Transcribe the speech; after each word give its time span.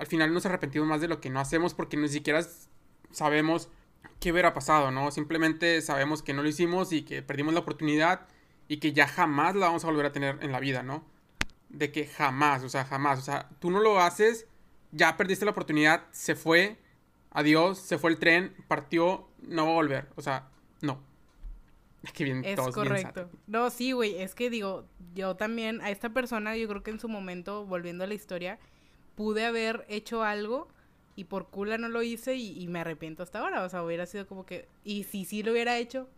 al 0.00 0.06
final 0.06 0.32
nos 0.32 0.46
arrepentimos 0.46 0.88
más 0.88 1.02
de 1.02 1.08
lo 1.08 1.20
que 1.20 1.28
no 1.28 1.40
hacemos 1.40 1.74
porque 1.74 1.98
ni 1.98 2.08
siquiera 2.08 2.42
sabemos 3.10 3.68
qué 4.18 4.32
hubiera 4.32 4.54
pasado, 4.54 4.90
¿no? 4.90 5.10
Simplemente 5.10 5.82
sabemos 5.82 6.22
que 6.22 6.32
no 6.32 6.42
lo 6.42 6.48
hicimos 6.48 6.90
y 6.92 7.02
que 7.02 7.22
perdimos 7.22 7.52
la 7.52 7.60
oportunidad 7.60 8.26
y 8.66 8.78
que 8.78 8.94
ya 8.94 9.06
jamás 9.06 9.54
la 9.54 9.66
vamos 9.66 9.84
a 9.84 9.88
volver 9.88 10.06
a 10.06 10.12
tener 10.12 10.38
en 10.40 10.52
la 10.52 10.60
vida, 10.60 10.82
¿no? 10.82 11.04
De 11.68 11.92
que 11.92 12.06
jamás, 12.06 12.64
o 12.64 12.70
sea, 12.70 12.86
jamás, 12.86 13.18
o 13.18 13.22
sea, 13.22 13.50
tú 13.58 13.70
no 13.70 13.80
lo 13.80 14.00
haces, 14.00 14.46
ya 14.90 15.18
perdiste 15.18 15.44
la 15.44 15.50
oportunidad, 15.50 16.04
se 16.12 16.34
fue, 16.34 16.78
adiós, 17.30 17.78
se 17.78 17.98
fue 17.98 18.10
el 18.10 18.18
tren, 18.18 18.56
partió, 18.68 19.28
no 19.42 19.66
va 19.66 19.72
a 19.72 19.74
volver, 19.74 20.08
o 20.16 20.22
sea, 20.22 20.48
no. 20.80 21.02
Es 22.02 22.12
que 22.12 22.24
bien, 22.24 22.42
es 22.42 22.58
correcto. 22.58 23.28
no, 23.46 23.68
sí, 23.68 23.92
güey, 23.92 24.18
es 24.18 24.34
que 24.34 24.48
digo, 24.48 24.86
yo 25.14 25.36
también 25.36 25.82
a 25.82 25.90
esta 25.90 26.08
persona, 26.08 26.56
yo 26.56 26.66
creo 26.68 26.82
que 26.82 26.90
en 26.90 27.00
su 27.00 27.08
momento, 27.10 27.66
volviendo 27.66 28.04
a 28.04 28.06
la 28.06 28.14
historia, 28.14 28.58
pude 29.14 29.44
haber 29.44 29.84
hecho 29.88 30.22
algo 30.22 30.68
y 31.16 31.24
por 31.24 31.48
cula 31.48 31.76
no 31.78 31.88
lo 31.88 32.02
hice 32.02 32.36
y, 32.36 32.66
me 32.68 32.80
arrepiento 32.80 33.22
hasta 33.22 33.40
ahora. 33.40 33.64
O 33.64 33.68
sea, 33.68 33.82
hubiera 33.82 34.06
sido 34.06 34.26
como 34.26 34.46
que, 34.46 34.68
y 34.84 35.04
si 35.04 35.24
sí 35.24 35.42
lo 35.42 35.52
hubiera 35.52 35.76
hecho. 35.78 36.08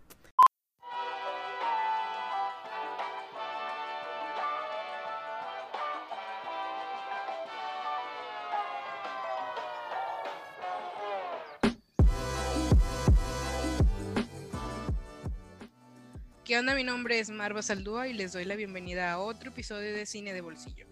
¿Qué 16.44 16.58
onda? 16.58 16.74
Mi 16.74 16.84
nombre 16.84 17.18
es 17.18 17.30
Marva 17.30 17.62
Saldúa 17.62 18.08
y 18.08 18.12
les 18.12 18.34
doy 18.34 18.44
la 18.44 18.56
bienvenida 18.56 19.10
a 19.10 19.18
otro 19.18 19.50
episodio 19.50 19.94
de 19.94 20.04
Cine 20.04 20.34
de 20.34 20.42
Bolsillo. 20.42 20.91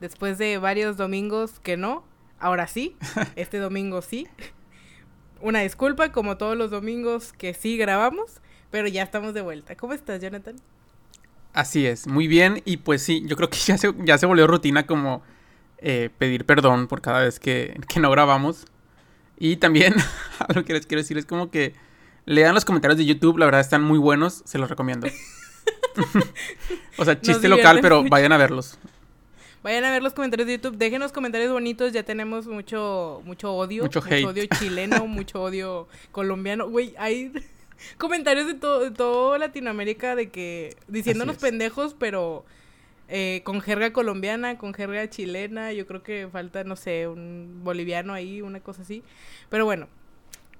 después 0.00 0.38
de 0.38 0.58
varios 0.58 0.96
domingos 0.96 1.60
que 1.60 1.76
no, 1.76 2.04
ahora 2.38 2.66
sí, 2.66 2.96
este 3.36 3.58
domingo 3.58 4.02
sí. 4.02 4.26
Una 5.40 5.60
disculpa, 5.60 6.10
como 6.10 6.36
todos 6.36 6.56
los 6.56 6.70
domingos 6.70 7.32
que 7.32 7.54
sí 7.54 7.76
grabamos, 7.76 8.40
pero 8.70 8.88
ya 8.88 9.02
estamos 9.02 9.34
de 9.34 9.40
vuelta. 9.40 9.76
¿Cómo 9.76 9.92
estás, 9.92 10.20
Jonathan? 10.20 10.56
Así 11.52 11.86
es, 11.86 12.06
muy 12.06 12.26
bien. 12.26 12.62
Y 12.64 12.78
pues 12.78 13.02
sí, 13.02 13.22
yo 13.26 13.36
creo 13.36 13.48
que 13.48 13.58
ya 13.66 13.78
se, 13.78 13.94
ya 14.04 14.18
se 14.18 14.26
volvió 14.26 14.46
rutina 14.46 14.86
como 14.86 15.22
eh, 15.78 16.10
pedir 16.18 16.44
perdón 16.44 16.88
por 16.88 17.00
cada 17.00 17.20
vez 17.20 17.38
que, 17.38 17.80
que 17.88 18.00
no 18.00 18.10
grabamos. 18.10 18.66
Y 19.38 19.56
también, 19.56 19.94
algo 20.48 20.64
que 20.64 20.72
les 20.72 20.86
quiero 20.86 21.02
decir 21.02 21.18
es 21.18 21.26
como 21.26 21.50
que 21.50 21.74
lean 22.26 22.54
los 22.54 22.64
comentarios 22.64 22.98
de 22.98 23.06
YouTube, 23.06 23.38
la 23.38 23.46
verdad 23.46 23.60
están 23.60 23.82
muy 23.82 23.98
buenos, 23.98 24.42
se 24.44 24.58
los 24.58 24.68
recomiendo. 24.68 25.06
o 26.98 27.04
sea, 27.04 27.20
chiste 27.20 27.48
local, 27.48 27.78
pero 27.80 28.04
vayan 28.04 28.32
a 28.32 28.36
verlos. 28.36 28.78
Vayan 29.62 29.84
a 29.84 29.90
ver 29.90 30.02
los 30.02 30.12
comentarios 30.12 30.46
de 30.46 30.54
YouTube. 30.54 30.76
Dejen 30.76 31.00
los 31.00 31.12
comentarios 31.12 31.52
bonitos. 31.52 31.92
Ya 31.92 32.02
tenemos 32.02 32.46
mucho, 32.46 33.22
mucho 33.24 33.54
odio. 33.54 33.84
Mucho, 33.84 34.00
odio 34.00 34.46
chileno, 34.58 35.06
mucho 35.06 35.42
odio 35.42 35.88
colombiano. 36.12 36.68
Güey, 36.68 36.94
hay 36.98 37.32
comentarios 37.98 38.46
de 38.46 38.54
todo, 38.54 38.92
toda 38.92 39.38
Latinoamérica 39.38 40.14
de 40.14 40.30
que 40.30 40.76
diciéndonos 40.86 41.38
pendejos, 41.38 41.94
pero 41.98 42.44
eh, 43.08 43.40
con 43.44 43.60
jerga 43.60 43.92
colombiana, 43.92 44.58
con 44.58 44.74
jerga 44.74 45.08
chilena. 45.10 45.72
Yo 45.72 45.86
creo 45.86 46.02
que 46.02 46.28
falta, 46.30 46.62
no 46.64 46.76
sé, 46.76 47.08
un 47.08 47.60
boliviano 47.64 48.12
ahí, 48.12 48.42
una 48.42 48.60
cosa 48.60 48.82
así. 48.82 49.02
Pero 49.48 49.64
bueno, 49.64 49.88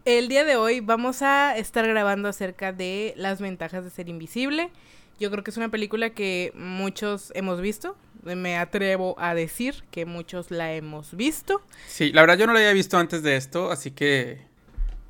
el 0.04 0.28
día 0.28 0.44
de 0.44 0.56
hoy 0.56 0.80
vamos 0.80 1.22
a 1.22 1.56
estar 1.56 1.86
grabando 1.86 2.28
acerca 2.28 2.72
de 2.72 3.12
las 3.16 3.40
ventajas 3.40 3.84
de 3.84 3.90
ser 3.90 4.08
invisible. 4.08 4.70
Yo 5.18 5.30
creo 5.30 5.42
que 5.42 5.50
es 5.50 5.56
una 5.56 5.68
película 5.68 6.10
que 6.10 6.52
muchos 6.54 7.32
hemos 7.34 7.60
visto. 7.60 7.96
Me 8.22 8.56
atrevo 8.56 9.16
a 9.18 9.34
decir 9.34 9.84
que 9.90 10.06
muchos 10.06 10.50
la 10.50 10.72
hemos 10.74 11.16
visto. 11.16 11.62
Sí, 11.86 12.12
la 12.12 12.20
verdad 12.20 12.38
yo 12.38 12.46
no 12.46 12.52
la 12.52 12.60
había 12.60 12.72
visto 12.72 12.98
antes 12.98 13.22
de 13.22 13.36
esto, 13.36 13.70
así 13.70 13.90
que 13.90 14.46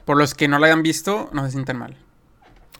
por 0.05 0.17
los 0.17 0.35
que 0.35 0.49
no 0.49 0.59
la 0.59 0.67
hayan 0.67 0.83
visto, 0.83 1.29
no 1.33 1.45
se 1.45 1.51
sientan 1.53 1.79
mal. 1.79 1.97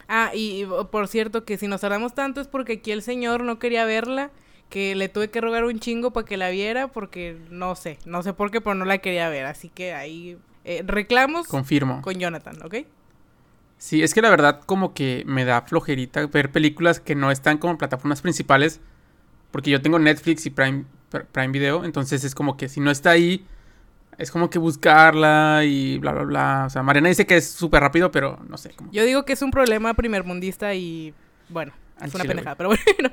Ah, 0.09 0.31
y 0.33 0.67
por 0.91 1.09
cierto 1.09 1.45
que 1.45 1.59
si 1.59 1.69
nos 1.69 1.83
tardamos 1.83 2.15
tanto 2.15 2.41
es 2.41 2.49
porque 2.49 2.75
aquí 2.75 2.93
el 2.93 3.03
señor 3.03 3.43
no 3.45 3.59
quería 3.59 3.85
verla, 3.85 4.31
que 4.71 4.95
le 4.95 5.09
tuve 5.09 5.29
que 5.29 5.41
rogar 5.41 5.65
un 5.65 5.81
chingo 5.81 6.13
para 6.13 6.27
que 6.27 6.37
la 6.37 6.51
viera, 6.51 6.89
porque 6.89 7.39
no 7.51 7.75
sé, 7.75 7.99
no 8.07 8.23
sé 8.23 8.33
por 8.33 8.51
qué, 8.51 8.61
pero 8.61 8.75
no 8.75 8.85
la 8.85 8.99
quería 8.99 9.29
ver. 9.29 9.47
Así 9.47 9.69
que 9.69 9.93
ahí 9.93 10.39
eh, 10.65 10.83
reclamos. 10.87 11.47
Confirmo. 11.49 12.01
Con 12.03 12.19
Jonathan, 12.19 12.63
¿ok? 12.63 12.77
Sí, 13.79 14.03
es 14.03 14.13
que 14.13 14.21
la 14.23 14.31
verdad 14.31 14.61
como 14.67 14.93
que 14.93 15.23
me 15.27 15.45
da 15.45 15.63
flojerita 15.63 16.27
ver 16.27 16.51
películas 16.51 17.01
que 17.01 17.15
no 17.15 17.31
están 17.31 17.59
como 17.59 17.79
plataformas 17.79 18.21
principales. 18.21 18.81
Porque 19.51 19.71
yo 19.71 19.81
tengo 19.81 19.99
Netflix 19.99 20.45
y 20.47 20.51
Prime, 20.51 20.85
Prime 21.33 21.49
Video. 21.49 21.85
Entonces 21.85 22.25
es 22.25 22.35
como 22.35 22.57
que 22.57 22.69
si 22.69 22.81
no 22.81 22.91
está 22.91 23.11
ahí, 23.11 23.47
es 24.19 24.31
como 24.31 24.51
que 24.51 24.59
buscarla 24.59 25.63
y 25.65 25.99
bla, 25.99 26.13
bla, 26.13 26.25
bla. 26.25 26.65
O 26.67 26.71
sea, 26.71 26.83
Mariana 26.83 27.09
dice 27.09 27.27
que 27.27 27.37
es 27.37 27.49
súper 27.49 27.81
rápido, 27.81 28.11
pero 28.11 28.39
no 28.49 28.59
sé. 28.59 28.75
Yo 28.91 29.05
digo 29.05 29.25
que 29.25 29.33
es 29.33 29.43
un 29.43 29.51
problema 29.51 29.95
primermundista 29.95 30.75
y 30.75 31.15
bueno, 31.49 31.73
es 32.03 32.15
una 32.15 32.25
pendejada, 32.25 32.57
pero 32.57 32.69
bueno. 32.69 33.11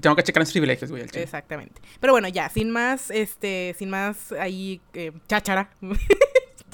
tengo 0.00 0.16
que 0.16 0.22
checar 0.22 0.42
mis 0.42 0.52
privilegios, 0.52 0.90
güey. 0.90 1.02
Exactamente. 1.12 1.80
Pero 2.00 2.12
bueno, 2.12 2.28
ya, 2.28 2.48
sin 2.48 2.70
más, 2.70 3.10
este, 3.10 3.74
sin 3.78 3.90
más 3.90 4.32
ahí, 4.32 4.80
eh, 4.94 5.12
cháchara. 5.26 5.70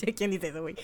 ¿Quién 0.16 0.31
dice 0.31 0.48
eso, 0.48 0.62
güey? 0.62 0.76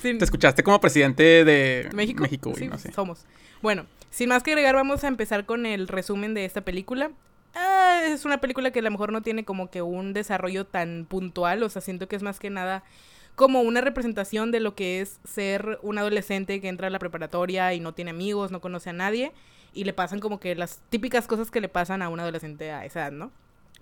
Te 0.00 0.24
escuchaste 0.24 0.62
como 0.62 0.80
presidente 0.80 1.44
de 1.44 1.88
México, 1.94 2.22
México 2.22 2.52
sí, 2.56 2.66
no 2.66 2.78
sé. 2.78 2.92
somos. 2.92 3.24
Bueno, 3.62 3.86
sin 4.10 4.28
más 4.28 4.42
que 4.42 4.52
agregar, 4.52 4.74
vamos 4.74 5.04
a 5.04 5.08
empezar 5.08 5.46
con 5.46 5.66
el 5.66 5.88
resumen 5.88 6.34
de 6.34 6.44
esta 6.44 6.62
película. 6.62 7.10
Ah, 7.54 8.00
es 8.04 8.24
una 8.24 8.40
película 8.40 8.72
que 8.72 8.80
a 8.80 8.82
lo 8.82 8.90
mejor 8.90 9.12
no 9.12 9.22
tiene 9.22 9.44
como 9.44 9.70
que 9.70 9.82
un 9.82 10.12
desarrollo 10.12 10.66
tan 10.66 11.06
puntual, 11.08 11.62
o 11.62 11.68
sea, 11.68 11.80
siento 11.80 12.08
que 12.08 12.16
es 12.16 12.22
más 12.22 12.40
que 12.40 12.50
nada 12.50 12.82
como 13.34 13.62
una 13.62 13.80
representación 13.80 14.52
de 14.52 14.60
lo 14.60 14.74
que 14.74 15.00
es 15.00 15.18
ser 15.24 15.78
un 15.82 15.98
adolescente 15.98 16.60
que 16.60 16.68
entra 16.68 16.86
a 16.86 16.90
la 16.90 16.98
preparatoria 16.98 17.74
y 17.74 17.80
no 17.80 17.92
tiene 17.92 18.10
amigos, 18.10 18.50
no 18.50 18.60
conoce 18.60 18.90
a 18.90 18.92
nadie 18.92 19.32
y 19.72 19.84
le 19.84 19.92
pasan 19.92 20.20
como 20.20 20.38
que 20.38 20.54
las 20.54 20.80
típicas 20.88 21.26
cosas 21.26 21.50
que 21.50 21.60
le 21.60 21.68
pasan 21.68 22.00
a 22.02 22.08
un 22.08 22.20
adolescente 22.20 22.70
a 22.70 22.84
esa 22.84 23.00
edad, 23.00 23.12
¿no? 23.12 23.32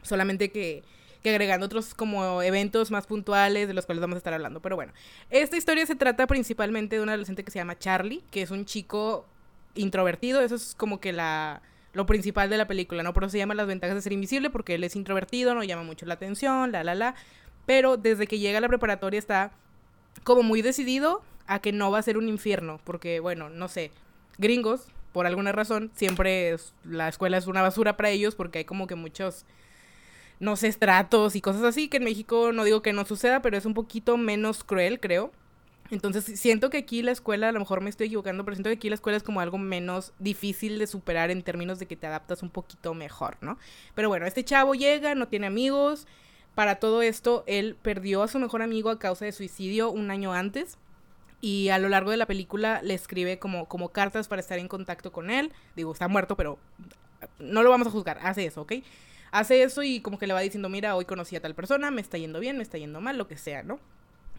Solamente 0.02 0.50
que 0.50 0.82
que 1.22 1.30
agregando 1.30 1.66
otros 1.66 1.94
como 1.94 2.42
eventos 2.42 2.90
más 2.90 3.06
puntuales 3.06 3.68
de 3.68 3.74
los 3.74 3.86
cuales 3.86 4.00
vamos 4.00 4.16
a 4.16 4.18
estar 4.18 4.34
hablando. 4.34 4.60
Pero 4.60 4.76
bueno, 4.76 4.92
esta 5.30 5.56
historia 5.56 5.86
se 5.86 5.94
trata 5.94 6.26
principalmente 6.26 6.96
de 6.96 7.02
un 7.02 7.08
adolescente 7.08 7.44
que 7.44 7.50
se 7.50 7.58
llama 7.58 7.78
Charlie, 7.78 8.22
que 8.30 8.42
es 8.42 8.50
un 8.50 8.64
chico 8.64 9.26
introvertido, 9.74 10.40
eso 10.40 10.54
es 10.54 10.74
como 10.76 11.00
que 11.00 11.12
la 11.12 11.62
lo 11.92 12.06
principal 12.06 12.48
de 12.48 12.56
la 12.56 12.66
película, 12.66 13.02
¿no? 13.02 13.12
Pero 13.12 13.28
se 13.28 13.38
llama 13.38 13.54
Las 13.54 13.66
ventajas 13.66 13.94
de 13.94 14.02
ser 14.02 14.12
invisible 14.12 14.50
porque 14.50 14.74
él 14.74 14.84
es 14.84 14.96
introvertido, 14.96 15.54
no 15.54 15.62
llama 15.62 15.82
mucho 15.82 16.06
la 16.06 16.14
atención, 16.14 16.72
la, 16.72 16.84
la, 16.84 16.94
la. 16.94 17.14
Pero 17.66 17.96
desde 17.96 18.26
que 18.26 18.38
llega 18.38 18.58
a 18.58 18.60
la 18.60 18.68
preparatoria 18.68 19.18
está 19.18 19.52
como 20.24 20.42
muy 20.42 20.62
decidido 20.62 21.22
a 21.46 21.60
que 21.60 21.72
no 21.72 21.90
va 21.90 21.98
a 21.98 22.02
ser 22.02 22.16
un 22.16 22.28
infierno, 22.28 22.80
porque, 22.84 23.20
bueno, 23.20 23.50
no 23.50 23.68
sé, 23.68 23.90
gringos, 24.38 24.86
por 25.12 25.26
alguna 25.26 25.52
razón, 25.52 25.90
siempre 25.94 26.56
la 26.84 27.08
escuela 27.08 27.36
es 27.36 27.46
una 27.46 27.62
basura 27.62 27.96
para 27.96 28.10
ellos 28.10 28.34
porque 28.34 28.60
hay 28.60 28.64
como 28.64 28.86
que 28.86 28.94
muchos 28.94 29.44
no 30.41 30.56
sé, 30.56 30.69
estratos 30.69 31.37
y 31.37 31.41
cosas 31.41 31.62
así, 31.62 31.88
que 31.88 31.98
en 31.98 32.04
México 32.04 32.53
no 32.53 32.65
digo 32.65 32.82
que 32.82 32.93
no 32.93 33.04
suceda, 33.04 33.43
pero 33.43 33.56
es 33.56 33.66
un 33.66 33.75
poquito 33.75 34.16
menos 34.16 34.65
cruel, 34.65 35.00
creo. 35.00 35.32
Entonces 35.93 36.40
siento 36.40 36.70
que 36.70 36.79
aquí 36.79 37.02
la 37.02 37.12
escuela, 37.12 37.50
a 37.50 37.52
lo 37.52 37.61
mejor 37.61 37.82
me 37.82 37.90
estoy 37.90 38.06
equivocando, 38.06 38.44
pero 38.44 38.55
siento 38.55 38.70
que 38.70 38.76
aquí 38.76 38.88
la 38.88 38.94
escuela 38.94 39.19
es 39.19 39.23
como 39.23 39.40
algo 39.40 39.58
menos 39.58 40.14
difícil 40.19 40.79
de 40.79 40.87
superar 40.87 41.31
en 41.31 41.43
términos 41.43 41.79
de 41.79 41.87
que 41.87 41.96
te 41.96 42.06
adaptas 42.06 42.43
un 42.43 42.49
poquito 42.49 42.94
mejor, 42.94 43.37
¿no? 43.43 43.58
Pero 43.94 44.08
bueno, 44.08 44.25
este 44.25 44.43
chavo 44.43 44.75
llega, 44.75 45.14
no 45.14 45.29
tiene 45.29 45.49
amigos. 45.49 46.06
Para 46.55 46.76
todo 46.76 47.02
esto, 47.02 47.44
él 47.46 47.76
perdió 47.82 48.23
a 48.23 48.28
su 48.28 48.38
mejor 48.38 48.62
amigo 48.62 48.88
a 48.88 48.99
causa 48.99 49.26
de 49.26 49.32
suicidio 49.32 49.90
un 49.90 50.11
año 50.11 50.32
antes. 50.32 50.78
Y 51.43 51.69
a 51.69 51.78
lo 51.78 51.90
largo 51.90 52.11
de 52.11 52.17
la 52.17 52.26
película 52.26 52.81
le 52.82 52.94
escribe 52.94 53.38
como, 53.38 53.67
como 53.67 53.90
cartas 53.90 54.28
para 54.28 54.40
estar 54.40 54.58
en 54.58 54.69
contacto 54.69 55.12
con 55.12 55.31
él. 55.31 55.52
Digo, 55.76 55.93
está 55.93 56.08
muerto, 56.08 56.37
pero 56.37 56.58
no 57.38 57.62
lo 57.62 57.69
vamos 57.69 57.88
a 57.88 57.90
juzgar. 57.90 58.19
Hace 58.23 58.46
eso, 58.46 58.62
¿ok? 58.62 58.75
Hace 59.32 59.62
eso 59.62 59.82
y 59.82 60.00
como 60.00 60.19
que 60.19 60.29
le 60.29 60.34
va 60.34 60.40
diciendo, 60.40 60.69
mira, 60.69 60.94
hoy 60.94 61.05
conocí 61.05 61.34
a 61.34 61.40
tal 61.40 61.55
persona, 61.55 61.90
me 61.90 62.00
está 62.00 62.19
yendo 62.19 62.38
bien, 62.38 62.56
me 62.56 62.62
está 62.62 62.79
yendo 62.79 63.00
mal, 63.00 63.19
lo 63.19 63.26
que 63.26 63.37
sea, 63.37 63.64
¿no? 63.64 63.81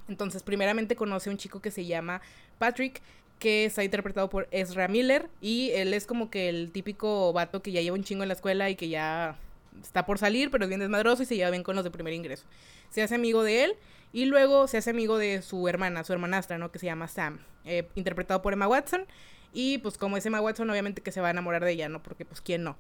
Entonces, 0.08 0.44
primeramente 0.44 0.96
conoce 0.96 1.30
a 1.30 1.34
un 1.34 1.38
chico 1.38 1.62
que 1.62 1.72
se 1.72 1.86
llama 1.86 2.22
Patrick, 2.60 3.02
que 3.40 3.66
está 3.66 3.84
interpretado 3.84 4.30
por 4.30 4.48
Ezra 4.52 4.88
Miller, 4.88 5.30
y 5.42 5.72
él 5.72 5.94
es 5.94 6.06
como 6.06 6.30
que 6.30 6.48
el 6.50 6.72
típico 6.72 7.34
vato 7.34 7.62
que 7.62 7.72
ya 7.72 7.82
lleva 7.82 7.98
un 7.98 8.04
chingo 8.04 8.24
en 8.24 8.30
la 8.30 8.36
escuela 8.36 8.70
y 8.70 8.76
que 8.76 8.90
ya 8.90 9.38
está 9.82 10.06
por 10.06 10.20
salir, 10.20 10.52
pero 10.52 10.66
es 10.66 10.70
bien 10.70 10.80
desmadroso 10.80 11.24
y 11.24 11.26
se 11.26 11.36
lleva 11.36 11.50
bien 11.50 11.64
con 11.64 11.76
los 11.76 11.84
de 11.84 11.92
primer 11.92 12.14
ingreso. 12.14 12.46
Se 12.90 13.02
hace 13.02 13.16
amigo 13.16 13.44
de 13.44 13.64
él 13.66 13.76
Y 14.12 14.26
luego 14.26 14.68
se 14.68 14.78
hace 14.78 14.92
amigo 14.92 15.18
de 15.18 15.42
su 15.42 15.68
hermana, 15.68 16.04
su 16.04 16.14
hermanastra, 16.14 16.60
¿no? 16.60 16.72
Que 16.72 16.78
se 16.80 16.86
llama 16.86 17.08
Sam, 17.08 17.40
eh, 17.66 17.88
interpretado 17.96 18.44
por 18.44 18.54
Emma 18.54 18.68
Watson. 18.68 19.08
Y 19.54 19.80
pues 19.80 19.98
como 19.98 20.18
es 20.18 20.26
Emma 20.26 20.40
Watson, 20.42 20.70
obviamente 20.70 21.02
que 21.02 21.12
se 21.12 21.20
va 21.22 21.30
a 21.30 21.32
enamorar 21.32 21.66
de 21.66 21.72
ella, 21.72 21.90
¿no? 21.90 22.04
Porque 22.04 22.24
pues 22.26 22.40
quién 22.42 22.64
no. 22.64 22.78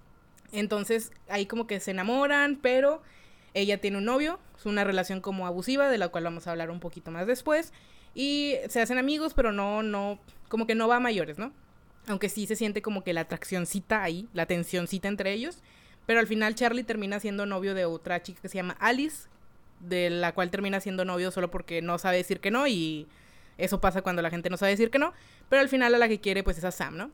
Entonces 0.53 1.11
ahí 1.27 1.45
como 1.45 1.67
que 1.67 1.81
se 1.81 1.91
enamoran, 1.91 2.57
pero 2.61 3.01
ella 3.53 3.81
tiene 3.81 3.97
un 3.97 4.05
novio, 4.05 4.39
es 4.57 4.65
una 4.65 4.85
relación 4.85 5.19
como 5.19 5.45
abusiva, 5.45 5.89
de 5.89 5.97
la 5.97 6.07
cual 6.07 6.23
vamos 6.23 6.47
a 6.47 6.51
hablar 6.51 6.71
un 6.71 6.79
poquito 6.79 7.11
más 7.11 7.27
después. 7.27 7.73
Y 8.15 8.55
se 8.69 8.81
hacen 8.81 8.97
amigos, 8.97 9.33
pero 9.33 9.51
no, 9.51 9.83
no, 9.83 10.19
como 10.47 10.65
que 10.65 10.75
no 10.75 10.87
va 10.87 10.97
a 10.97 10.99
mayores, 11.01 11.37
¿no? 11.37 11.51
Aunque 12.07 12.29
sí 12.29 12.47
se 12.47 12.55
siente 12.55 12.81
como 12.81 13.03
que 13.03 13.13
la 13.13 13.21
atraccióncita 13.21 14.03
ahí, 14.03 14.29
la 14.33 14.45
tensióncita 14.45 15.07
entre 15.07 15.33
ellos. 15.33 15.61
Pero 16.05 16.19
al 16.19 16.27
final 16.27 16.55
Charlie 16.55 16.83
termina 16.83 17.19
siendo 17.19 17.45
novio 17.45 17.73
de 17.73 17.85
otra 17.85 18.21
chica 18.21 18.41
que 18.41 18.49
se 18.49 18.57
llama 18.57 18.75
Alice, 18.79 19.27
de 19.79 20.09
la 20.09 20.33
cual 20.33 20.49
termina 20.49 20.79
siendo 20.79 21.05
novio 21.05 21.31
solo 21.31 21.49
porque 21.49 21.81
no 21.81 21.97
sabe 21.97 22.17
decir 22.17 22.39
que 22.39 22.51
no 22.51 22.67
y 22.67 23.07
eso 23.57 23.81
pasa 23.81 24.01
cuando 24.01 24.21
la 24.21 24.29
gente 24.29 24.49
no 24.49 24.57
sabe 24.57 24.71
decir 24.71 24.89
que 24.89 24.99
no, 24.99 25.13
pero 25.49 25.61
al 25.61 25.69
final 25.69 25.93
a 25.93 25.97
la 25.97 26.07
que 26.07 26.19
quiere 26.19 26.43
pues 26.43 26.57
es 26.57 26.63
a 26.63 26.71
Sam, 26.71 26.97
¿no? 26.97 27.11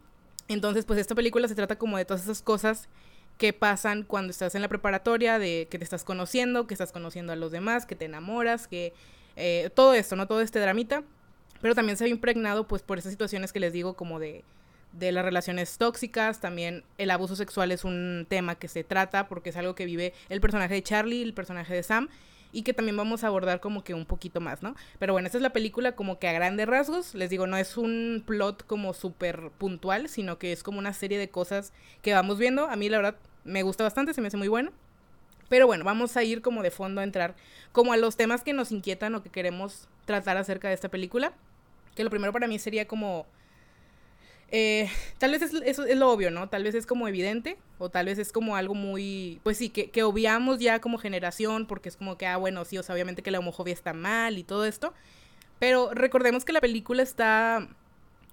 Entonces 0.47 0.85
pues 0.85 1.00
esta 1.00 1.15
película 1.15 1.47
se 1.47 1.56
trata 1.56 1.77
como 1.77 1.97
de 1.97 2.06
todas 2.06 2.24
esas 2.24 2.42
cosas 2.42 2.89
que 3.39 3.53
pasan 3.53 4.03
cuando 4.03 4.31
estás 4.31 4.53
en 4.53 4.62
la 4.62 4.68
preparatoria, 4.68 5.39
de 5.39 5.68
que 5.71 5.80
te 5.80 5.83
estás 5.86 6.03
conociendo, 6.03 6.68
que 6.68 6.74
estás 6.75 6.91
conociendo 6.91 7.33
a 7.33 7.38
los 7.38 7.51
demás, 7.51 7.86
que 7.86 7.95
te 7.95 8.06
enamoras, 8.06 8.68
que 8.68 8.94
eh, 9.38 9.71
todo 9.74 9.94
esto, 9.94 10.18
¿no? 10.18 10.27
Todo 10.27 10.41
este 10.41 10.59
dramita, 10.59 11.03
pero 11.62 11.74
también 11.74 11.97
se 11.97 12.03
ha 12.03 12.09
impregnado 12.09 12.68
pues 12.68 12.83
por 12.83 13.00
esas 13.00 13.12
situaciones 13.12 13.53
que 13.53 13.62
les 13.62 13.74
digo 13.74 13.95
como 13.95 14.19
de 14.19 14.44
de 14.91 15.12
las 15.12 15.24
relaciones 15.24 15.77
tóxicas, 15.77 16.39
también 16.39 16.83
el 16.97 17.12
abuso 17.12 17.36
sexual 17.36 17.71
es 17.71 17.83
un 17.83 18.25
tema 18.27 18.56
que 18.56 18.68
se 18.68 18.83
trata 18.83 19.27
porque 19.27 19.51
es 19.51 19.56
algo 19.56 19.75
que 19.75 19.85
vive 19.85 20.13
el 20.30 20.42
personaje 20.42 20.74
de 20.74 20.83
Charlie, 20.83 21.21
el 21.21 21.35
personaje 21.35 21.74
de 21.75 21.83
Sam, 21.83 22.09
y 22.51 22.63
que 22.63 22.74
también 22.74 22.97
vamos 22.97 23.24
a 23.24 23.27
abordar 23.27 23.59
como 23.59 23.83
que 23.83 23.94
un 23.94 24.06
poquito 24.06 24.42
más, 24.42 24.63
¿no? 24.63 24.75
Pero 24.97 25.13
bueno, 25.13 25.27
esta 25.27 25.38
es 25.38 25.44
la 25.44 25.51
película 25.51 25.92
como 25.92 26.18
que 26.18 26.27
a 26.27 26.33
grandes 26.33 26.68
rasgos, 26.68 27.13
les 27.13 27.30
digo, 27.30 27.45
no 27.45 27.57
es 27.57 27.77
un 27.77 28.24
plot 28.25 28.65
como 28.65 28.94
súper 28.94 29.51
puntual, 29.57 30.09
sino 30.09 30.39
que 30.39 30.51
es 30.51 30.63
como 30.63 30.80
una 30.80 30.94
serie 30.94 31.19
de 31.19 31.30
cosas 31.30 31.74
que 32.01 32.13
vamos 32.13 32.39
viendo. 32.39 32.65
A 32.65 32.75
mí 32.75 32.89
la 32.89 32.97
verdad 32.97 33.18
me 33.50 33.63
gusta 33.63 33.84
bastante, 33.84 34.13
se 34.13 34.22
me 34.22 34.28
hace 34.28 34.38
muy 34.38 34.48
bueno. 34.48 34.72
Pero 35.50 35.66
bueno, 35.66 35.84
vamos 35.84 36.16
a 36.16 36.24
ir 36.24 36.42
como 36.42 36.62
de 36.62 36.72
fondo 36.72 37.01
a 37.01 37.04
entrar 37.04 37.36
como 37.72 37.92
a 37.92 37.98
los 37.98 38.16
temas 38.16 38.44
que 38.44 38.54
nos 38.54 38.72
inquietan 38.72 39.16
o 39.16 39.24
que 39.24 39.30
queremos 39.30 39.88
tratar 40.06 40.38
acerca 40.38 40.68
de 40.68 40.75
esta 40.75 40.90
película. 40.90 41.34
Que 41.96 42.04
lo 42.04 42.10
primero 42.10 42.31
para 42.31 42.48
mí 42.48 42.60
sería 42.60 42.88
como 42.88 43.25
eh, 44.51 44.90
tal 45.19 45.31
vez 45.31 45.42
es, 45.42 45.54
eso 45.54 45.86
es 45.86 45.98
lo 45.98 46.12
obvio, 46.12 46.31
¿no? 46.31 46.50
Tal 46.50 46.63
vez 46.63 46.74
es 46.75 46.86
como 46.86 47.07
evidente 47.07 47.57
o 47.78 47.90
tal 47.90 48.07
vez 48.07 48.18
es 48.18 48.31
como 48.31 48.56
algo 48.56 48.74
muy, 48.74 49.40
pues 49.44 49.57
sí, 49.57 49.69
que, 49.69 49.92
que 49.92 50.04
obviamos 50.04 50.60
ya 50.60 50.81
como 50.81 50.98
generación 50.98 51.66
porque 51.66 51.90
es 51.90 51.98
como 51.98 52.18
que, 52.18 52.25
ah, 52.25 52.38
bueno, 52.38 52.66
sí, 52.66 52.78
o 52.78 52.84
sea, 52.84 52.95
obviamente 52.95 53.22
que 53.22 53.31
la 53.31 53.40
homofobia 53.40 53.74
está 53.74 53.94
mal 53.94 54.38
y 54.38 54.44
todo 54.44 54.66
esto, 54.66 54.94
pero 55.60 55.92
recordemos 55.94 56.45
que 56.45 56.54
la 56.54 56.62
película 56.62 57.04
está 57.04 57.68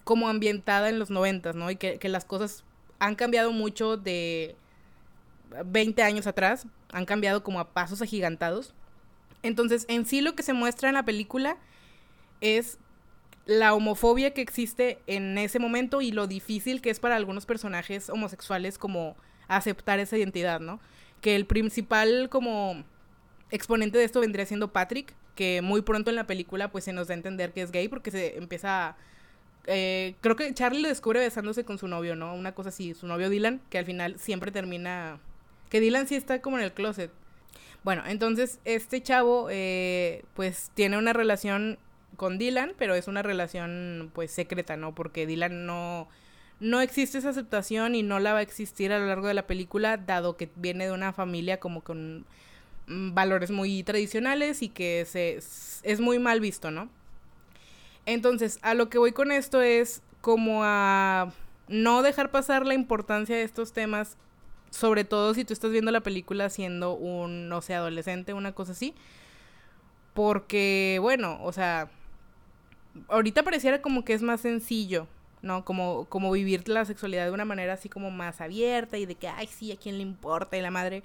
como 0.04 0.28
ambientada 0.28 0.88
en 0.88 0.98
los 0.98 1.10
noventas, 1.10 1.54
¿no? 1.54 1.70
Y 1.70 1.76
que, 1.76 1.98
que 1.98 2.08
las 2.08 2.24
cosas 2.24 2.64
han 2.98 3.14
cambiado 3.14 3.52
mucho 3.52 3.96
de 3.96 4.56
20 5.64 6.02
años 6.02 6.26
atrás, 6.26 6.66
han 6.92 7.04
cambiado 7.04 7.42
como 7.42 7.60
a 7.60 7.72
pasos 7.72 8.02
agigantados. 8.02 8.74
Entonces, 9.42 9.84
en 9.88 10.06
sí 10.06 10.20
lo 10.20 10.34
que 10.34 10.42
se 10.42 10.52
muestra 10.52 10.88
en 10.88 10.94
la 10.94 11.04
película 11.04 11.56
es 12.40 12.78
la 13.46 13.74
homofobia 13.74 14.34
que 14.34 14.40
existe 14.40 14.98
en 15.06 15.38
ese 15.38 15.58
momento 15.58 16.00
y 16.00 16.10
lo 16.10 16.26
difícil 16.26 16.80
que 16.80 16.90
es 16.90 16.98
para 16.98 17.16
algunos 17.16 17.46
personajes 17.46 18.10
homosexuales 18.10 18.76
como 18.76 19.16
aceptar 19.46 20.00
esa 20.00 20.18
identidad, 20.18 20.60
¿no? 20.60 20.80
Que 21.20 21.36
el 21.36 21.46
principal 21.46 22.28
como 22.28 22.84
exponente 23.50 23.98
de 23.98 24.04
esto 24.04 24.20
vendría 24.20 24.46
siendo 24.46 24.72
Patrick, 24.72 25.14
que 25.36 25.62
muy 25.62 25.82
pronto 25.82 26.10
en 26.10 26.16
la 26.16 26.26
película 26.26 26.72
pues 26.72 26.84
se 26.84 26.92
nos 26.92 27.06
da 27.06 27.14
a 27.14 27.16
entender 27.16 27.52
que 27.52 27.62
es 27.62 27.70
gay 27.70 27.86
porque 27.88 28.10
se 28.10 28.36
empieza 28.36 28.96
eh, 29.66 30.14
creo 30.20 30.36
que 30.36 30.52
Charlie 30.54 30.82
lo 30.82 30.88
descubre 30.88 31.20
besándose 31.20 31.64
con 31.64 31.78
su 31.78 31.88
novio, 31.88 32.14
¿no? 32.14 32.34
Una 32.34 32.54
cosa 32.54 32.68
así, 32.68 32.94
su 32.94 33.06
novio 33.06 33.28
Dylan, 33.28 33.60
que 33.68 33.78
al 33.78 33.84
final 33.84 34.18
siempre 34.18 34.50
termina... 34.50 35.18
Que 35.68 35.80
Dylan 35.80 36.06
sí 36.06 36.14
está 36.14 36.40
como 36.40 36.58
en 36.58 36.64
el 36.64 36.72
closet. 36.72 37.10
Bueno, 37.84 38.02
entonces 38.06 38.58
este 38.64 39.02
chavo 39.02 39.48
eh, 39.50 40.24
pues 40.34 40.70
tiene 40.74 40.98
una 40.98 41.12
relación 41.12 41.78
con 42.16 42.38
Dylan, 42.38 42.72
pero 42.78 42.94
es 42.94 43.08
una 43.08 43.22
relación 43.22 44.10
pues 44.14 44.30
secreta, 44.30 44.76
¿no? 44.76 44.94
Porque 44.94 45.26
Dylan 45.26 45.66
no 45.66 46.08
no 46.58 46.80
existe 46.80 47.18
esa 47.18 47.30
aceptación 47.30 47.94
y 47.94 48.02
no 48.02 48.18
la 48.18 48.32
va 48.32 48.38
a 48.38 48.42
existir 48.42 48.92
a 48.92 48.98
lo 48.98 49.06
largo 49.06 49.28
de 49.28 49.34
la 49.34 49.46
película, 49.46 49.96
dado 49.98 50.36
que 50.36 50.50
viene 50.56 50.86
de 50.86 50.92
una 50.92 51.12
familia 51.12 51.60
como 51.60 51.82
con 51.82 52.24
mm, 52.86 53.14
valores 53.14 53.50
muy 53.50 53.82
tradicionales 53.82 54.62
y 54.62 54.68
que 54.68 55.04
se, 55.04 55.36
es 55.36 56.00
muy 56.00 56.18
mal 56.18 56.40
visto, 56.40 56.70
¿no? 56.70 56.88
Entonces, 58.06 58.58
a 58.62 58.74
lo 58.74 58.88
que 58.88 58.98
voy 58.98 59.12
con 59.12 59.32
esto 59.32 59.60
es 59.60 60.02
como 60.20 60.62
a 60.64 61.32
no 61.68 62.02
dejar 62.02 62.30
pasar 62.30 62.64
la 62.66 62.74
importancia 62.74 63.36
de 63.36 63.42
estos 63.42 63.72
temas, 63.72 64.16
sobre 64.76 65.04
todo 65.04 65.34
si 65.34 65.44
tú 65.44 65.52
estás 65.52 65.70
viendo 65.70 65.90
la 65.90 66.02
película 66.02 66.50
siendo 66.50 66.94
un, 66.94 67.48
no 67.48 67.62
sé, 67.62 67.74
adolescente, 67.74 68.34
una 68.34 68.52
cosa 68.52 68.72
así. 68.72 68.94
Porque, 70.14 70.98
bueno, 71.00 71.38
o 71.42 71.52
sea, 71.52 71.90
ahorita 73.08 73.42
pareciera 73.42 73.82
como 73.82 74.04
que 74.04 74.14
es 74.14 74.22
más 74.22 74.40
sencillo, 74.40 75.06
¿no? 75.42 75.64
Como, 75.64 76.06
como 76.08 76.30
vivir 76.32 76.68
la 76.68 76.84
sexualidad 76.84 77.26
de 77.26 77.32
una 77.32 77.44
manera 77.44 77.74
así 77.74 77.88
como 77.88 78.10
más 78.10 78.40
abierta 78.40 78.98
y 78.98 79.06
de 79.06 79.14
que, 79.16 79.28
ay, 79.28 79.46
sí, 79.46 79.72
a 79.72 79.76
quién 79.76 79.96
le 79.96 80.02
importa 80.02 80.56
y 80.56 80.62
la 80.62 80.70
madre. 80.70 81.02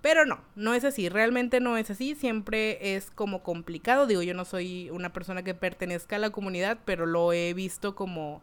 Pero 0.00 0.24
no, 0.24 0.40
no 0.54 0.74
es 0.74 0.84
así, 0.84 1.08
realmente 1.08 1.60
no 1.60 1.76
es 1.76 1.90
así, 1.90 2.14
siempre 2.14 2.94
es 2.94 3.10
como 3.10 3.42
complicado. 3.42 4.06
Digo, 4.06 4.22
yo 4.22 4.34
no 4.34 4.44
soy 4.44 4.90
una 4.90 5.12
persona 5.12 5.42
que 5.42 5.54
pertenezca 5.54 6.16
a 6.16 6.20
la 6.20 6.30
comunidad, 6.30 6.78
pero 6.84 7.04
lo 7.04 7.32
he 7.32 7.52
visto 7.52 7.96
como, 7.96 8.42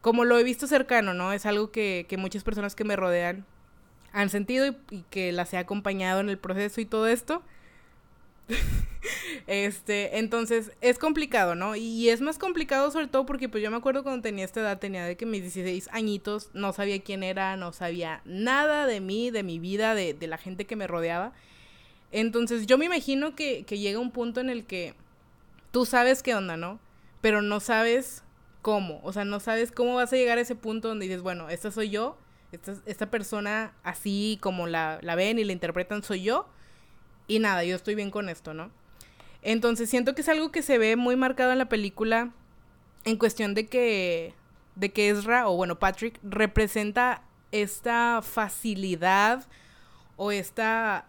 como 0.00 0.24
lo 0.24 0.38
he 0.38 0.44
visto 0.44 0.66
cercano, 0.66 1.14
¿no? 1.14 1.32
Es 1.32 1.46
algo 1.46 1.70
que, 1.70 2.06
que 2.08 2.16
muchas 2.16 2.44
personas 2.44 2.74
que 2.74 2.84
me 2.84 2.96
rodean 2.96 3.46
han 4.14 4.30
sentido 4.30 4.66
y, 4.90 5.02
que 5.10 5.32
las 5.32 5.52
he 5.52 5.58
acompañado 5.58 6.20
en 6.20 6.30
el 6.30 6.38
proceso 6.38 6.80
y 6.80 6.86
todo 6.86 7.08
esto. 7.08 7.42
este, 9.46 10.18
entonces 10.18 10.70
es 10.80 10.98
complicado, 10.98 11.54
¿no? 11.54 11.76
Y 11.76 12.08
es 12.08 12.20
más 12.20 12.38
complicado 12.38 12.90
sobre 12.90 13.08
todo 13.08 13.26
porque 13.26 13.48
pues 13.48 13.62
yo 13.62 13.70
me 13.70 13.76
acuerdo 13.76 14.02
cuando 14.02 14.22
tenía 14.22 14.44
esta 14.44 14.60
edad, 14.60 14.78
tenía 14.78 15.04
de 15.04 15.16
que 15.16 15.26
mis 15.26 15.42
16 15.42 15.88
añitos, 15.92 16.50
no 16.54 16.72
sabía 16.72 17.02
quién 17.02 17.22
era, 17.22 17.56
no 17.56 17.72
sabía 17.72 18.22
nada 18.24 18.86
de 18.86 19.00
mí, 19.00 19.30
de 19.30 19.42
mi 19.42 19.58
vida, 19.58 19.94
de, 19.94 20.14
de 20.14 20.26
la 20.28 20.38
gente 20.38 20.64
que 20.64 20.76
me 20.76 20.86
rodeaba. 20.86 21.32
Entonces 22.12 22.66
yo 22.66 22.78
me 22.78 22.84
imagino 22.84 23.34
que, 23.34 23.64
que 23.64 23.78
llega 23.78 23.98
un 23.98 24.12
punto 24.12 24.40
en 24.40 24.48
el 24.48 24.64
que 24.64 24.94
tú 25.72 25.84
sabes 25.86 26.22
qué 26.22 26.36
onda, 26.36 26.56
¿no? 26.56 26.78
Pero 27.20 27.42
no 27.42 27.58
sabes 27.58 28.22
cómo, 28.62 29.00
o 29.02 29.12
sea, 29.12 29.24
no 29.24 29.40
sabes 29.40 29.72
cómo 29.72 29.96
vas 29.96 30.12
a 30.12 30.16
llegar 30.16 30.38
a 30.38 30.42
ese 30.42 30.54
punto 30.54 30.88
donde 30.88 31.06
dices, 31.06 31.22
bueno, 31.22 31.50
esta 31.50 31.72
soy 31.72 31.90
yo, 31.90 32.16
esta, 32.86 33.10
persona 33.10 33.72
así 33.82 34.38
como 34.40 34.66
la, 34.66 34.98
la 35.02 35.14
ven 35.14 35.38
y 35.38 35.44
la 35.44 35.52
interpretan 35.52 36.02
soy 36.02 36.22
yo 36.22 36.48
y 37.26 37.38
nada, 37.38 37.64
yo 37.64 37.76
estoy 37.76 37.94
bien 37.94 38.10
con 38.10 38.28
esto, 38.28 38.54
¿no? 38.54 38.70
Entonces 39.42 39.90
siento 39.90 40.14
que 40.14 40.22
es 40.22 40.28
algo 40.28 40.50
que 40.50 40.62
se 40.62 40.78
ve 40.78 40.96
muy 40.96 41.16
marcado 41.16 41.52
en 41.52 41.58
la 41.58 41.68
película 41.68 42.32
en 43.04 43.16
cuestión 43.16 43.54
de 43.54 43.66
que, 43.66 44.34
de 44.74 44.90
que 44.92 45.10
Ezra, 45.10 45.48
o 45.48 45.56
bueno, 45.56 45.78
Patrick, 45.78 46.18
representa 46.22 47.22
esta 47.52 48.20
facilidad 48.22 49.46
o 50.16 50.32
esta 50.32 51.06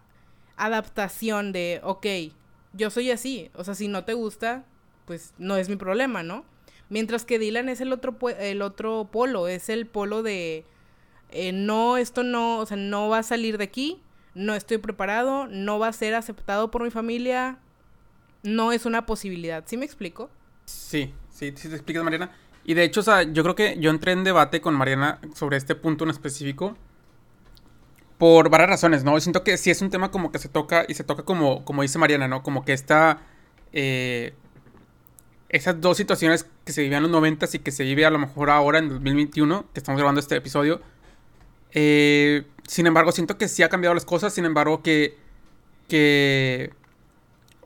adaptación 0.57 1.51
de, 1.51 1.79
ok, 1.83 2.05
yo 2.73 2.89
soy 2.89 3.11
así, 3.11 3.49
o 3.55 3.63
sea, 3.63 3.75
si 3.75 3.87
no 3.87 4.03
te 4.03 4.13
gusta, 4.13 4.65
pues 5.05 5.33
no 5.37 5.55
es 5.57 5.69
mi 5.69 5.75
problema, 5.75 6.23
¿no? 6.23 6.45
Mientras 6.89 7.25
que 7.25 7.39
Dylan 7.39 7.69
es 7.69 7.81
el 7.81 7.91
otro, 7.93 8.17
el 8.37 8.61
otro 8.61 9.09
polo, 9.11 9.47
es 9.47 9.69
el 9.69 9.87
polo 9.87 10.23
de, 10.23 10.65
eh, 11.35 11.51
no, 11.51 11.97
esto 11.97 12.23
no, 12.23 12.59
o 12.59 12.65
sea, 12.65 12.77
no 12.77 13.09
va 13.09 13.19
a 13.19 13.23
salir 13.23 13.57
de 13.57 13.65
aquí, 13.65 14.01
no 14.33 14.55
estoy 14.55 14.77
preparado, 14.77 15.47
no 15.47 15.79
va 15.79 15.89
a 15.89 15.93
ser 15.93 16.15
aceptado 16.15 16.71
por 16.71 16.83
mi 16.83 16.91
familia, 16.91 17.59
no 18.43 18.71
es 18.71 18.85
una 18.85 19.05
posibilidad. 19.05 19.63
¿Sí 19.67 19.75
me 19.75 19.85
explico? 19.85 20.29
Sí, 20.65 21.13
sí, 21.29 21.53
sí 21.55 21.67
te 21.69 21.75
explicas, 21.75 22.03
Mariana. 22.03 22.31
Y 22.63 22.73
de 22.73 22.83
hecho, 22.83 23.01
o 23.01 23.03
sea, 23.03 23.23
yo 23.23 23.43
creo 23.43 23.55
que 23.55 23.77
yo 23.79 23.91
entré 23.91 24.13
en 24.13 24.23
debate 24.23 24.61
con 24.61 24.75
Mariana 24.75 25.19
sobre 25.35 25.57
este 25.57 25.75
punto 25.75 26.05
en 26.05 26.09
específico 26.09 26.77
por 28.17 28.49
varias 28.49 28.69
razones, 28.69 29.03
¿no? 29.03 29.19
Siento 29.19 29.43
que 29.43 29.57
sí 29.57 29.69
es 29.69 29.81
un 29.81 29.89
tema 29.89 30.09
como 30.09 30.31
que 30.31 30.39
se 30.39 30.47
toca 30.47 30.85
y 30.87 30.93
se 30.93 31.03
toca 31.03 31.23
como, 31.23 31.65
como 31.65 31.81
dice 31.81 31.99
Mariana, 31.99 32.27
¿no? 32.27 32.43
Como 32.43 32.63
que 32.63 32.73
está... 32.73 33.21
Eh, 33.73 34.33
esas 35.49 35.79
dos 35.79 35.97
situaciones 35.97 36.47
que 36.65 36.73
se 36.73 36.81
vivían 36.81 36.97
en 36.97 37.03
los 37.03 37.11
90 37.11 37.45
y 37.53 37.59
que 37.59 37.71
se 37.71 37.83
vive 37.83 38.05
a 38.05 38.09
lo 38.09 38.19
mejor 38.19 38.49
ahora 38.49 38.79
en 38.79 38.89
2021, 38.89 39.65
que 39.73 39.79
estamos 39.79 39.99
grabando 39.99 40.19
este 40.19 40.35
episodio, 40.35 40.81
eh, 41.75 42.45
sin 42.65 42.87
embargo, 42.87 43.11
siento 43.11 43.37
que 43.37 43.47
sí 43.47 43.61
ha 43.61 43.69
cambiado 43.69 43.93
las 43.93 44.05
cosas. 44.05 44.33
Sin 44.33 44.45
embargo, 44.45 44.81
que. 44.81 45.17
que 45.87 46.73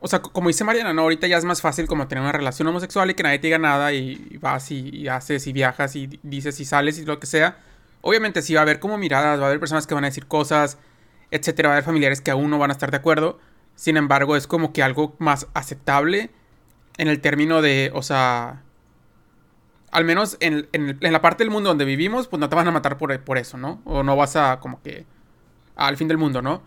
o 0.01 0.07
sea, 0.07 0.21
como 0.21 0.47
dice 0.47 0.63
Mariana, 0.63 0.93
¿no? 0.93 1.03
Ahorita 1.03 1.27
ya 1.27 1.37
es 1.37 1.45
más 1.45 1.61
fácil 1.61 1.87
como 1.87 2.07
tener 2.07 2.23
una 2.23 2.31
relación 2.31 2.67
homosexual 2.67 3.09
y 3.09 3.15
que 3.15 3.23
nadie 3.23 3.39
te 3.39 3.47
diga 3.47 3.59
nada 3.59 3.91
y, 3.93 4.37
vas 4.41 4.71
y, 4.71 5.09
haces 5.09 5.45
y 5.45 5.53
viajas 5.53 5.95
y 5.95 6.19
dices 6.23 6.59
y 6.61 6.65
sales 6.65 6.97
y 6.99 7.05
lo 7.05 7.19
que 7.19 7.27
sea. 7.27 7.57
Obviamente 8.01 8.41
sí 8.41 8.53
va 8.53 8.61
a 8.61 8.63
haber 8.63 8.79
como 8.79 8.97
miradas, 8.97 9.39
va 9.39 9.43
a 9.43 9.47
haber 9.47 9.59
personas 9.59 9.87
que 9.87 9.93
van 9.93 10.05
a 10.05 10.07
decir 10.07 10.25
cosas, 10.25 10.77
etcétera, 11.31 11.67
va 11.67 11.73
a 11.73 11.77
haber 11.77 11.85
familiares 11.85 12.21
que 12.21 12.31
aún 12.31 12.49
no 12.49 12.57
van 12.57 12.71
a 12.71 12.73
estar 12.73 12.91
de 12.91 12.97
acuerdo. 12.97 13.39
Sin 13.75 13.97
embargo, 13.97 14.37
es 14.37 14.47
como 14.47 14.71
que 14.71 14.83
algo 14.83 15.15
más 15.19 15.47
aceptable 15.53 16.31
en 16.97 17.09
el 17.09 17.19
término 17.19 17.61
de, 17.61 17.91
o 17.93 18.01
sea, 18.01 18.63
al 19.91 20.05
menos 20.05 20.37
en, 20.39 20.67
la 20.99 21.21
parte 21.21 21.43
del 21.43 21.51
mundo 21.51 21.69
donde 21.69 21.85
vivimos, 21.85 22.27
pues 22.27 22.39
no 22.39 22.49
te 22.49 22.55
van 22.55 22.67
a 22.67 22.71
matar 22.71 22.97
por, 22.97 23.37
eso, 23.37 23.57
¿no? 23.57 23.81
O 23.85 24.03
no 24.03 24.15
vas 24.15 24.35
a 24.35 24.59
como 24.59 24.81
que 24.81 25.05
al 25.75 25.97
fin 25.97 26.07
del 26.07 26.17
mundo, 26.17 26.41
¿no? 26.41 26.61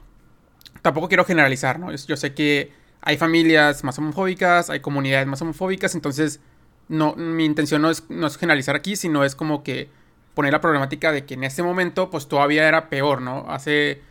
Tampoco 0.83 1.09
quiero 1.09 1.25
generalizar, 1.25 1.79
¿no? 1.79 1.95
Yo 1.95 2.17
sé 2.17 2.35
que 2.35 2.73
hay 3.01 3.17
familias 3.17 3.85
más 3.85 3.99
homofóbicas, 3.99 4.71
hay 4.71 4.81
comunidades 4.81 5.27
más 5.27 5.43
homofóbicas, 5.43 5.95
entonces 5.95 6.41
no, 6.89 7.15
mi 7.17 7.45
intención 7.45 7.83
no 7.83 7.91
es, 7.91 8.05
generalizar 8.39 8.77
aquí, 8.77 8.97
sino 8.97 9.25
es 9.25 9.35
como 9.35 9.63
que 9.63 9.91
poner 10.35 10.53
la 10.53 10.61
problemática 10.61 11.13
de 11.13 11.25
que 11.25 11.35
en 11.35 11.45
este 11.45 11.63
momento 11.63 12.11
pues 12.11 12.27
todavía 12.29 12.67
era 12.67 12.89
peor, 12.89 13.21
¿no? 13.21 13.47
Hace 13.49 14.03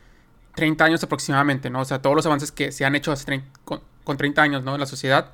30 0.56 0.86
años 0.86 1.04
aproximadamente, 1.04 1.70
¿no? 1.70 1.82
O 1.82 1.86
sea, 1.86 2.02
todos 2.02 2.16
los 2.16 2.26
avances 2.26 2.52
que 2.52 2.72
se 2.72 2.86
han 2.86 2.96
hecho 2.96 3.12
hace 3.12 3.44
con, 3.66 3.82
30 4.18 4.42
años, 4.42 4.64
¿no? 4.64 4.74
En 4.74 4.80
la 4.80 4.86
sociedad. 4.86 5.32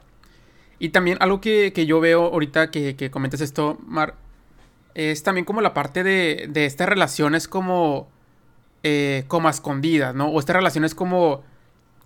Y 0.80 0.90
también 0.90 1.18
algo 1.22 1.42
que, 1.42 1.72
yo 1.88 2.00
veo 2.00 2.26
ahorita 2.26 2.70
que, 2.72 2.96
que 2.96 3.10
comentes 3.10 3.42
esto, 3.42 3.78
Mar, 3.86 4.16
es 4.94 5.24
también 5.24 5.46
como 5.46 5.62
la 5.62 5.74
parte 5.74 6.04
de, 6.04 6.48
de 6.50 6.66
estas 6.66 6.90
relaciones 6.90 7.48
como, 7.48 8.10
eh, 8.84 9.26
como 9.28 9.50
escondidas, 9.50 10.16
¿no? 10.16 10.28
O 10.30 10.40
estas 10.40 10.56
relaciones 10.56 10.96
como, 10.96 11.44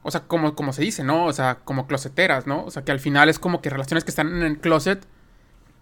o 0.04 0.12
sea, 0.12 0.22
como, 0.22 0.56
como 0.56 0.74
se 0.74 0.82
dice, 0.82 1.04
¿no? 1.04 1.26
O 1.26 1.34
sea, 1.34 1.60
como 1.64 1.88
closeteras, 1.88 2.48
¿no? 2.48 2.66
O 2.66 2.72
sea, 2.72 2.84
que 2.84 2.92
al 2.92 3.00
final 3.00 3.30
es 3.30 3.40
como 3.40 3.62
que 3.62 3.70
relaciones 3.70 4.04
que 4.04 4.12
están 4.12 4.28
en 4.36 4.44
el 4.44 4.60
closet. 4.60 5.06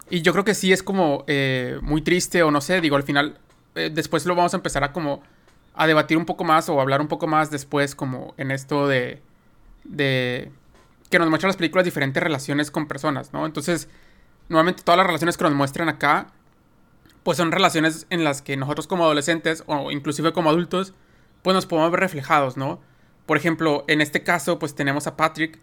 Y 0.08 0.22
yo 0.22 0.32
creo 0.32 0.44
que 0.44 0.54
sí 0.54 0.72
es 0.72 0.82
como 0.82 1.24
eh, 1.26 1.78
muy 1.82 2.02
triste 2.02 2.42
o 2.42 2.50
no 2.50 2.60
sé, 2.60 2.80
digo, 2.80 2.96
al 2.96 3.02
final, 3.04 3.38
eh, 3.76 3.90
después 3.92 4.26
lo 4.26 4.34
vamos 4.34 4.52
a 4.54 4.56
empezar 4.58 4.84
a 4.84 4.92
como 4.92 5.22
a 5.74 5.86
debatir 5.86 6.16
un 6.16 6.26
poco 6.26 6.44
más 6.44 6.68
o 6.68 6.80
hablar 6.80 7.00
un 7.00 7.08
poco 7.08 7.26
más 7.26 7.50
después 7.50 7.94
como 7.94 8.34
en 8.36 8.50
esto 8.50 8.88
de, 8.88 9.22
de 9.84 10.50
que 11.10 11.18
nos 11.18 11.28
muestran 11.28 11.48
las 11.48 11.56
películas 11.56 11.84
diferentes 11.84 12.22
relaciones 12.22 12.70
con 12.70 12.86
personas, 12.86 13.32
¿no? 13.32 13.44
Entonces, 13.44 13.88
nuevamente 14.48 14.82
todas 14.82 14.96
las 14.96 15.06
relaciones 15.06 15.36
que 15.36 15.44
nos 15.44 15.54
muestran 15.54 15.88
acá, 15.88 16.28
pues 17.22 17.36
son 17.36 17.52
relaciones 17.52 18.06
en 18.10 18.24
las 18.24 18.42
que 18.42 18.56
nosotros 18.56 18.86
como 18.86 19.04
adolescentes 19.04 19.64
o 19.66 19.90
inclusive 19.90 20.32
como 20.32 20.50
adultos, 20.50 20.94
pues 21.42 21.54
nos 21.54 21.66
podemos 21.66 21.90
ver 21.90 22.00
reflejados, 22.00 22.56
¿no? 22.56 22.80
Por 23.26 23.36
ejemplo, 23.36 23.84
en 23.88 24.00
este 24.00 24.22
caso, 24.22 24.58
pues 24.58 24.74
tenemos 24.74 25.06
a 25.06 25.16
Patrick, 25.16 25.58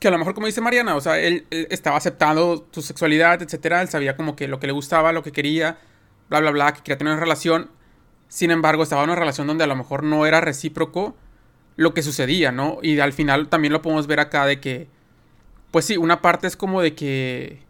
que 0.00 0.08
a 0.08 0.10
lo 0.10 0.18
mejor 0.18 0.34
como 0.34 0.46
dice 0.46 0.62
Mariana, 0.62 0.96
o 0.96 1.00
sea, 1.00 1.18
él, 1.18 1.46
él 1.50 1.66
estaba 1.70 1.98
aceptando 1.98 2.66
su 2.70 2.80
sexualidad, 2.80 3.42
etcétera, 3.42 3.82
él 3.82 3.88
sabía 3.88 4.16
como 4.16 4.34
que 4.36 4.48
lo 4.48 4.58
que 4.58 4.66
le 4.66 4.72
gustaba, 4.72 5.12
lo 5.12 5.22
que 5.22 5.32
quería, 5.32 5.78
bla, 6.30 6.40
bla, 6.40 6.50
bla, 6.50 6.72
que 6.72 6.80
quería 6.80 6.96
tener 6.96 7.12
una 7.12 7.20
relación, 7.20 7.70
sin 8.28 8.50
embargo, 8.50 8.82
estaba 8.82 9.02
en 9.02 9.10
una 9.10 9.18
relación 9.18 9.46
donde 9.46 9.64
a 9.64 9.66
lo 9.66 9.76
mejor 9.76 10.02
no 10.02 10.24
era 10.24 10.40
recíproco 10.40 11.16
lo 11.76 11.94
que 11.94 12.02
sucedía, 12.02 12.52
¿no? 12.52 12.78
Y 12.82 12.98
al 13.00 13.12
final 13.12 13.48
también 13.48 13.72
lo 13.72 13.82
podemos 13.82 14.06
ver 14.06 14.20
acá 14.20 14.46
de 14.46 14.60
que, 14.60 14.88
pues 15.70 15.84
sí, 15.84 15.96
una 15.96 16.22
parte 16.22 16.46
es 16.46 16.56
como 16.56 16.82
de 16.82 16.94
que, 16.94 17.62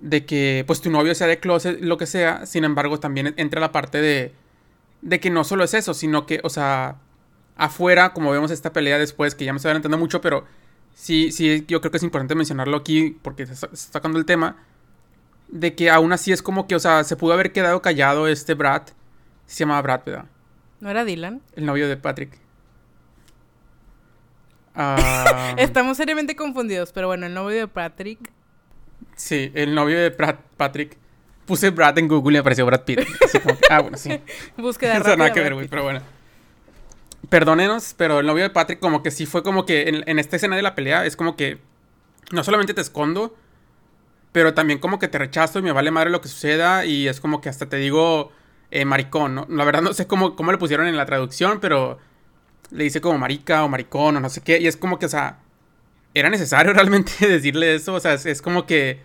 de 0.00 0.24
que, 0.24 0.64
pues 0.66 0.80
tu 0.80 0.90
novio 0.90 1.14
sea 1.14 1.26
de 1.26 1.40
closet, 1.40 1.80
lo 1.80 1.98
que 1.98 2.06
sea, 2.06 2.46
sin 2.46 2.64
embargo, 2.64 3.00
también 3.00 3.34
entra 3.36 3.60
la 3.60 3.72
parte 3.72 4.00
de, 4.00 4.32
de 5.02 5.20
que 5.20 5.30
no 5.30 5.44
solo 5.44 5.64
es 5.64 5.74
eso, 5.74 5.94
sino 5.94 6.26
que, 6.26 6.40
o 6.44 6.50
sea, 6.50 6.96
afuera, 7.56 8.12
como 8.12 8.30
vemos 8.30 8.50
esta 8.50 8.72
pelea 8.72 8.98
después, 8.98 9.34
que 9.34 9.44
ya 9.44 9.52
me 9.52 9.56
estoy 9.56 9.70
adelantando 9.70 9.98
mucho, 9.98 10.20
pero 10.20 10.44
sí, 10.94 11.32
sí, 11.32 11.64
yo 11.68 11.80
creo 11.80 11.90
que 11.90 11.98
es 11.98 12.02
importante 12.02 12.34
mencionarlo 12.34 12.76
aquí 12.76 13.16
porque 13.22 13.46
se 13.46 13.52
está 13.52 13.68
sacando 13.74 14.18
el 14.18 14.24
tema, 14.24 14.56
de 15.48 15.74
que 15.74 15.90
aún 15.90 16.12
así 16.12 16.32
es 16.32 16.42
como 16.42 16.66
que, 16.66 16.74
o 16.74 16.80
sea, 16.80 17.04
se 17.04 17.16
pudo 17.16 17.32
haber 17.32 17.52
quedado 17.52 17.82
callado 17.82 18.28
este 18.28 18.54
Brad 18.54 18.82
se 19.46 19.60
llamaba 19.60 19.82
Brad, 19.82 20.00
¿verdad? 20.04 20.24
¿No 20.80 20.90
era 20.90 21.04
Dylan? 21.04 21.40
El 21.54 21.66
novio 21.66 21.88
de 21.88 21.96
Patrick. 21.96 22.38
Ah, 24.76 25.54
Estamos 25.56 25.96
seriamente 25.96 26.36
confundidos, 26.36 26.92
pero 26.92 27.06
bueno, 27.06 27.26
el 27.26 27.34
novio 27.34 27.56
de 27.58 27.68
Patrick. 27.68 28.30
Sí, 29.14 29.50
el 29.54 29.74
novio 29.74 29.98
de 29.98 30.10
Patrick. 30.10 30.96
Puse 31.46 31.70
Brad 31.70 31.96
en 31.98 32.08
Google 32.08 32.36
y 32.36 32.38
apareció 32.40 32.66
Brad 32.66 32.82
Pitt. 32.82 33.00
ah, 33.70 33.80
bueno, 33.80 33.96
sí. 33.96 34.20
Búsqueda 34.56 34.98
nada 35.16 35.32
que 35.32 35.40
ver, 35.40 35.54
güey, 35.54 35.68
pero 35.68 35.84
bueno. 35.84 36.00
Perdónenos, 37.28 37.94
pero 37.96 38.20
el 38.20 38.26
novio 38.26 38.44
de 38.44 38.50
Patrick 38.50 38.78
como 38.80 39.02
que 39.02 39.10
sí 39.10 39.26
fue 39.26 39.42
como 39.42 39.64
que 39.64 39.88
en, 39.88 40.04
en 40.08 40.18
esta 40.18 40.36
escena 40.36 40.56
de 40.56 40.62
la 40.62 40.74
pelea 40.74 41.06
es 41.06 41.16
como 41.16 41.36
que 41.36 41.58
no 42.30 42.44
solamente 42.44 42.74
te 42.74 42.80
escondo, 42.80 43.34
pero 44.32 44.54
también 44.54 44.78
como 44.78 44.98
que 44.98 45.08
te 45.08 45.18
rechazo 45.18 45.58
y 45.60 45.62
me 45.62 45.72
vale 45.72 45.90
madre 45.90 46.10
lo 46.10 46.20
que 46.20 46.28
suceda 46.28 46.84
y 46.84 47.08
es 47.08 47.20
como 47.20 47.40
que 47.40 47.48
hasta 47.48 47.68
te 47.68 47.76
digo 47.76 48.32
eh, 48.70 48.84
maricón, 48.84 49.34
¿no? 49.34 49.46
La 49.48 49.64
verdad 49.64 49.82
no 49.82 49.92
sé 49.92 50.06
cómo, 50.06 50.36
cómo 50.36 50.52
le 50.52 50.58
pusieron 50.58 50.86
en 50.86 50.96
la 50.96 51.06
traducción, 51.06 51.58
pero 51.60 51.98
le 52.70 52.84
dice 52.84 53.00
como 53.00 53.18
marica 53.18 53.64
o 53.64 53.68
maricón 53.68 54.16
o 54.16 54.20
no 54.20 54.28
sé 54.28 54.40
qué. 54.40 54.58
Y 54.60 54.66
es 54.66 54.76
como 54.76 54.98
que, 54.98 55.06
o 55.06 55.08
sea, 55.08 55.38
era 56.14 56.30
necesario 56.30 56.72
realmente 56.74 57.26
decirle 57.26 57.74
eso. 57.74 57.94
O 57.94 58.00
sea, 58.00 58.14
es, 58.14 58.42
como 58.42 58.66
que... 58.66 59.00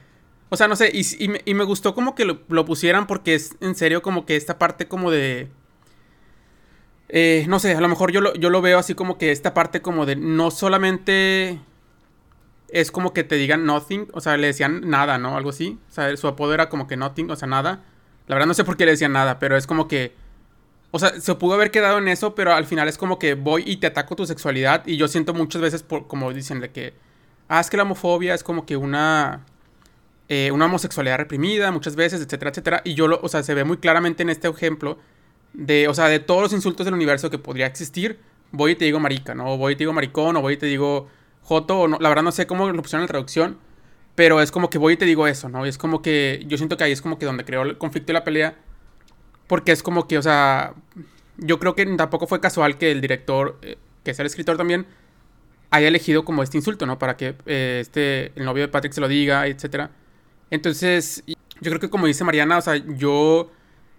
O 0.49 0.57
sea, 0.57 0.67
no 0.67 0.75
sé, 0.75 0.91
y, 0.93 1.53
me, 1.53 1.63
gustó 1.63 1.95
como 1.95 2.13
que 2.13 2.25
lo, 2.25 2.65
pusieran 2.65 3.07
porque 3.07 3.35
es 3.35 3.55
en 3.61 3.73
serio 3.75 4.01
como 4.01 4.25
que 4.25 4.35
esta 4.35 4.59
parte 4.59 4.87
como 4.87 5.09
de... 5.09 5.47
Eh, 7.07 7.45
no 7.47 7.59
sé, 7.59 7.73
a 7.73 7.81
lo 7.81 7.87
mejor 7.87 8.11
yo 8.11 8.21
lo, 8.21 8.33
yo 8.35 8.49
lo 8.49 8.61
veo 8.61 8.77
así 8.77 8.93
como 8.93 9.17
que 9.17 9.31
esta 9.31 9.53
parte 9.53 9.81
como 9.81 10.05
de 10.05 10.15
no 10.15 10.49
solamente 10.49 11.59
es 12.71 12.91
como 12.91 13.13
que 13.13 13.23
te 13.23 13.35
digan 13.35 13.65
nothing, 13.65 14.07
o 14.13 14.21
sea, 14.21 14.37
le 14.37 14.47
decían 14.47 14.89
nada, 14.89 15.17
¿no? 15.17 15.35
Algo 15.35 15.49
así. 15.49 15.77
O 15.89 15.93
sea, 15.93 16.15
su 16.17 16.27
apodo 16.27 16.53
era 16.53 16.69
como 16.69 16.87
que 16.87 16.97
nothing, 16.97 17.29
o 17.29 17.35
sea, 17.35 17.47
nada. 17.47 17.83
La 18.27 18.35
verdad 18.35 18.47
no 18.47 18.53
sé 18.53 18.63
por 18.63 18.77
qué 18.77 18.85
le 18.85 18.91
decían 18.91 19.11
nada, 19.11 19.39
pero 19.39 19.57
es 19.57 19.67
como 19.67 19.87
que... 19.87 20.15
O 20.91 20.99
sea, 20.99 21.19
se 21.19 21.35
pudo 21.35 21.53
haber 21.53 21.71
quedado 21.71 21.97
en 21.97 22.07
eso, 22.07 22.35
pero 22.35 22.53
al 22.53 22.65
final 22.65 22.87
es 22.87 22.97
como 22.97 23.17
que 23.17 23.33
voy 23.33 23.63
y 23.65 23.77
te 23.77 23.87
ataco 23.87 24.15
tu 24.15 24.25
sexualidad. 24.25 24.85
Y 24.85 24.97
yo 24.97 25.07
siento 25.07 25.33
muchas 25.33 25.61
veces, 25.61 25.83
por, 25.83 26.07
como 26.07 26.31
dicen, 26.33 26.59
de 26.59 26.71
que... 26.71 26.93
Ah, 27.47 27.59
es 27.59 27.69
que 27.69 27.77
la 27.77 27.83
homofobia 27.83 28.33
es 28.33 28.43
como 28.43 28.65
que 28.65 28.77
una... 28.77 29.45
Eh, 30.27 30.51
una 30.51 30.65
homosexualidad 30.65 31.17
reprimida 31.17 31.71
muchas 31.71 31.97
veces, 31.97 32.21
etcétera, 32.21 32.51
etcétera. 32.51 32.81
Y 32.85 32.93
yo, 32.93 33.07
lo, 33.07 33.19
o 33.21 33.27
sea, 33.27 33.43
se 33.43 33.53
ve 33.53 33.65
muy 33.65 33.77
claramente 33.77 34.23
en 34.23 34.29
este 34.29 34.47
ejemplo 34.47 34.97
de, 35.53 35.87
o 35.87 35.93
sea, 35.93 36.07
de 36.07 36.19
todos 36.19 36.41
los 36.41 36.53
insultos 36.53 36.85
del 36.85 36.93
universo 36.93 37.29
que 37.29 37.37
podría 37.37 37.65
existir, 37.65 38.19
voy 38.51 38.71
y 38.71 38.75
te 38.75 38.85
digo 38.85 38.99
marica, 38.99 39.35
¿no? 39.35 39.53
O 39.53 39.57
voy 39.57 39.73
y 39.73 39.75
te 39.75 39.79
digo 39.79 39.93
maricón, 39.93 40.35
o 40.37 40.41
voy 40.41 40.53
y 40.53 40.57
te 40.57 40.65
digo 40.67 41.07
joto, 41.41 41.81
o 41.81 41.87
no, 41.87 41.97
la 41.99 42.09
verdad 42.09 42.23
no 42.23 42.31
sé 42.31 42.47
cómo 42.47 42.71
lo 42.71 42.81
pusieron 42.81 43.01
en 43.01 43.07
la 43.07 43.11
traducción, 43.11 43.57
pero 44.15 44.41
es 44.41 44.51
como 44.51 44.69
que 44.69 44.77
voy 44.77 44.93
y 44.93 44.97
te 44.97 45.05
digo 45.05 45.27
eso, 45.27 45.49
¿no? 45.49 45.65
Y 45.65 45.69
es 45.69 45.77
como 45.77 46.01
que 46.01 46.43
yo 46.47 46.57
siento 46.57 46.77
que 46.77 46.83
ahí 46.83 46.91
es 46.91 47.01
como 47.01 47.17
que 47.17 47.25
donde 47.25 47.45
creó 47.45 47.63
el 47.63 47.77
conflicto 47.77 48.11
y 48.11 48.13
la 48.13 48.23
pelea. 48.23 48.55
Porque 49.51 49.73
es 49.73 49.83
como 49.83 50.07
que, 50.07 50.17
o 50.17 50.21
sea, 50.21 50.75
yo 51.35 51.59
creo 51.59 51.75
que 51.75 51.85
tampoco 51.97 52.25
fue 52.25 52.39
casual 52.39 52.77
que 52.77 52.89
el 52.89 53.01
director, 53.01 53.59
eh, 53.61 53.77
que 54.01 54.11
es 54.11 54.19
el 54.21 54.25
escritor 54.25 54.55
también, 54.55 54.85
haya 55.71 55.89
elegido 55.89 56.23
como 56.23 56.41
este 56.41 56.55
insulto, 56.55 56.85
¿no? 56.85 56.97
Para 56.97 57.17
que 57.17 57.35
eh, 57.45 57.79
este, 57.81 58.31
el 58.37 58.45
novio 58.45 58.63
de 58.63 58.69
Patrick 58.69 58.93
se 58.93 59.01
lo 59.01 59.09
diga, 59.09 59.47
etc. 59.47 59.89
Entonces, 60.51 61.25
yo 61.27 61.35
creo 61.69 61.81
que 61.81 61.89
como 61.89 62.07
dice 62.07 62.23
Mariana, 62.23 62.59
o 62.59 62.61
sea, 62.61 62.77
yo 62.77 63.51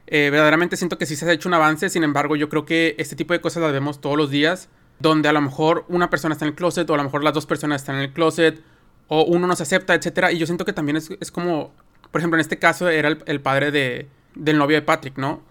eh, 0.07 0.31
verdaderamente 0.31 0.79
siento 0.79 0.97
que 0.97 1.05
sí 1.05 1.17
se 1.17 1.29
ha 1.29 1.33
hecho 1.35 1.51
un 1.51 1.55
avance, 1.55 1.91
sin 1.91 2.03
embargo, 2.03 2.35
yo 2.35 2.49
creo 2.49 2.65
que 2.65 2.95
este 2.97 3.15
tipo 3.15 3.35
de 3.35 3.43
cosas 3.43 3.63
las 3.63 3.73
vemos 3.73 4.01
todos 4.01 4.17
los 4.17 4.31
días, 4.31 4.71
donde 5.01 5.29
a 5.29 5.35
lo 5.35 5.43
mejor 5.43 5.85
una 5.89 6.09
persona 6.09 6.33
está 6.33 6.47
en 6.47 6.53
el 6.53 6.55
closet 6.55 6.89
o 6.89 6.95
a 6.95 6.97
lo 6.97 7.05
mejor 7.05 7.25
las 7.25 7.35
dos 7.35 7.45
personas 7.45 7.83
están 7.83 7.97
en 7.97 8.01
el 8.05 8.13
closet 8.15 8.63
o 9.09 9.25
uno 9.25 9.47
no 9.47 9.55
se 9.55 9.65
acepta, 9.65 9.93
etcétera. 9.93 10.33
Y 10.33 10.39
yo 10.39 10.47
siento 10.47 10.65
que 10.65 10.73
también 10.73 10.97
es 10.97 11.31
como, 11.31 11.75
por 12.11 12.23
ejemplo, 12.23 12.39
en 12.39 12.41
este 12.41 12.59
caso 12.59 12.89
era 12.89 13.19
el, 13.27 13.41
padre 13.43 13.71
de, 13.71 14.09
del 14.35 14.59
novio 14.59 14.77
de 14.77 14.83
Patrick, 14.83 15.19
¿no? 15.19 15.43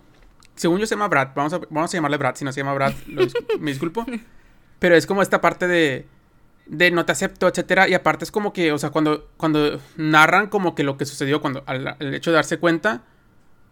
Según 0.56 0.80
yo 0.80 0.86
se 0.86 0.96
llama 0.96 1.08
Brad, 1.08 1.30
vamos 1.36 1.54
a, 1.54 1.60
vamos 1.70 1.94
a 1.94 1.98
llamarle 1.98 2.18
Brad, 2.18 2.36
si 2.36 2.46
no 2.46 2.52
se 2.52 2.60
llama 2.60 2.74
Brad, 2.74 2.94
me 3.60 3.72
disculpo. 3.72 4.06
Pero 4.80 4.96
es 4.96 5.06
como 5.06 5.22
esta 5.22 5.42
parte 5.42 5.68
de, 5.68 6.08
de 6.66 6.90
no 6.92 7.06
te 7.06 7.12
acepto, 7.12 7.48
etcétera. 7.48 7.88
Y 7.88 7.94
aparte 7.94 8.24
es 8.24 8.32
como 8.32 8.54
que, 8.54 8.72
o 8.72 8.78
sea, 8.78 8.90
cuando, 8.90 9.30
cuando 9.38 9.80
narran 9.98 10.48
como 10.48 10.74
que 10.74 10.84
lo 10.84 10.98
que 10.98 11.06
sucedió, 11.06 11.42
cuando 11.42 11.64
al, 11.66 11.98
hecho 12.14 12.32
de 12.32 12.36
darse 12.36 12.60
cuenta, 12.60 13.04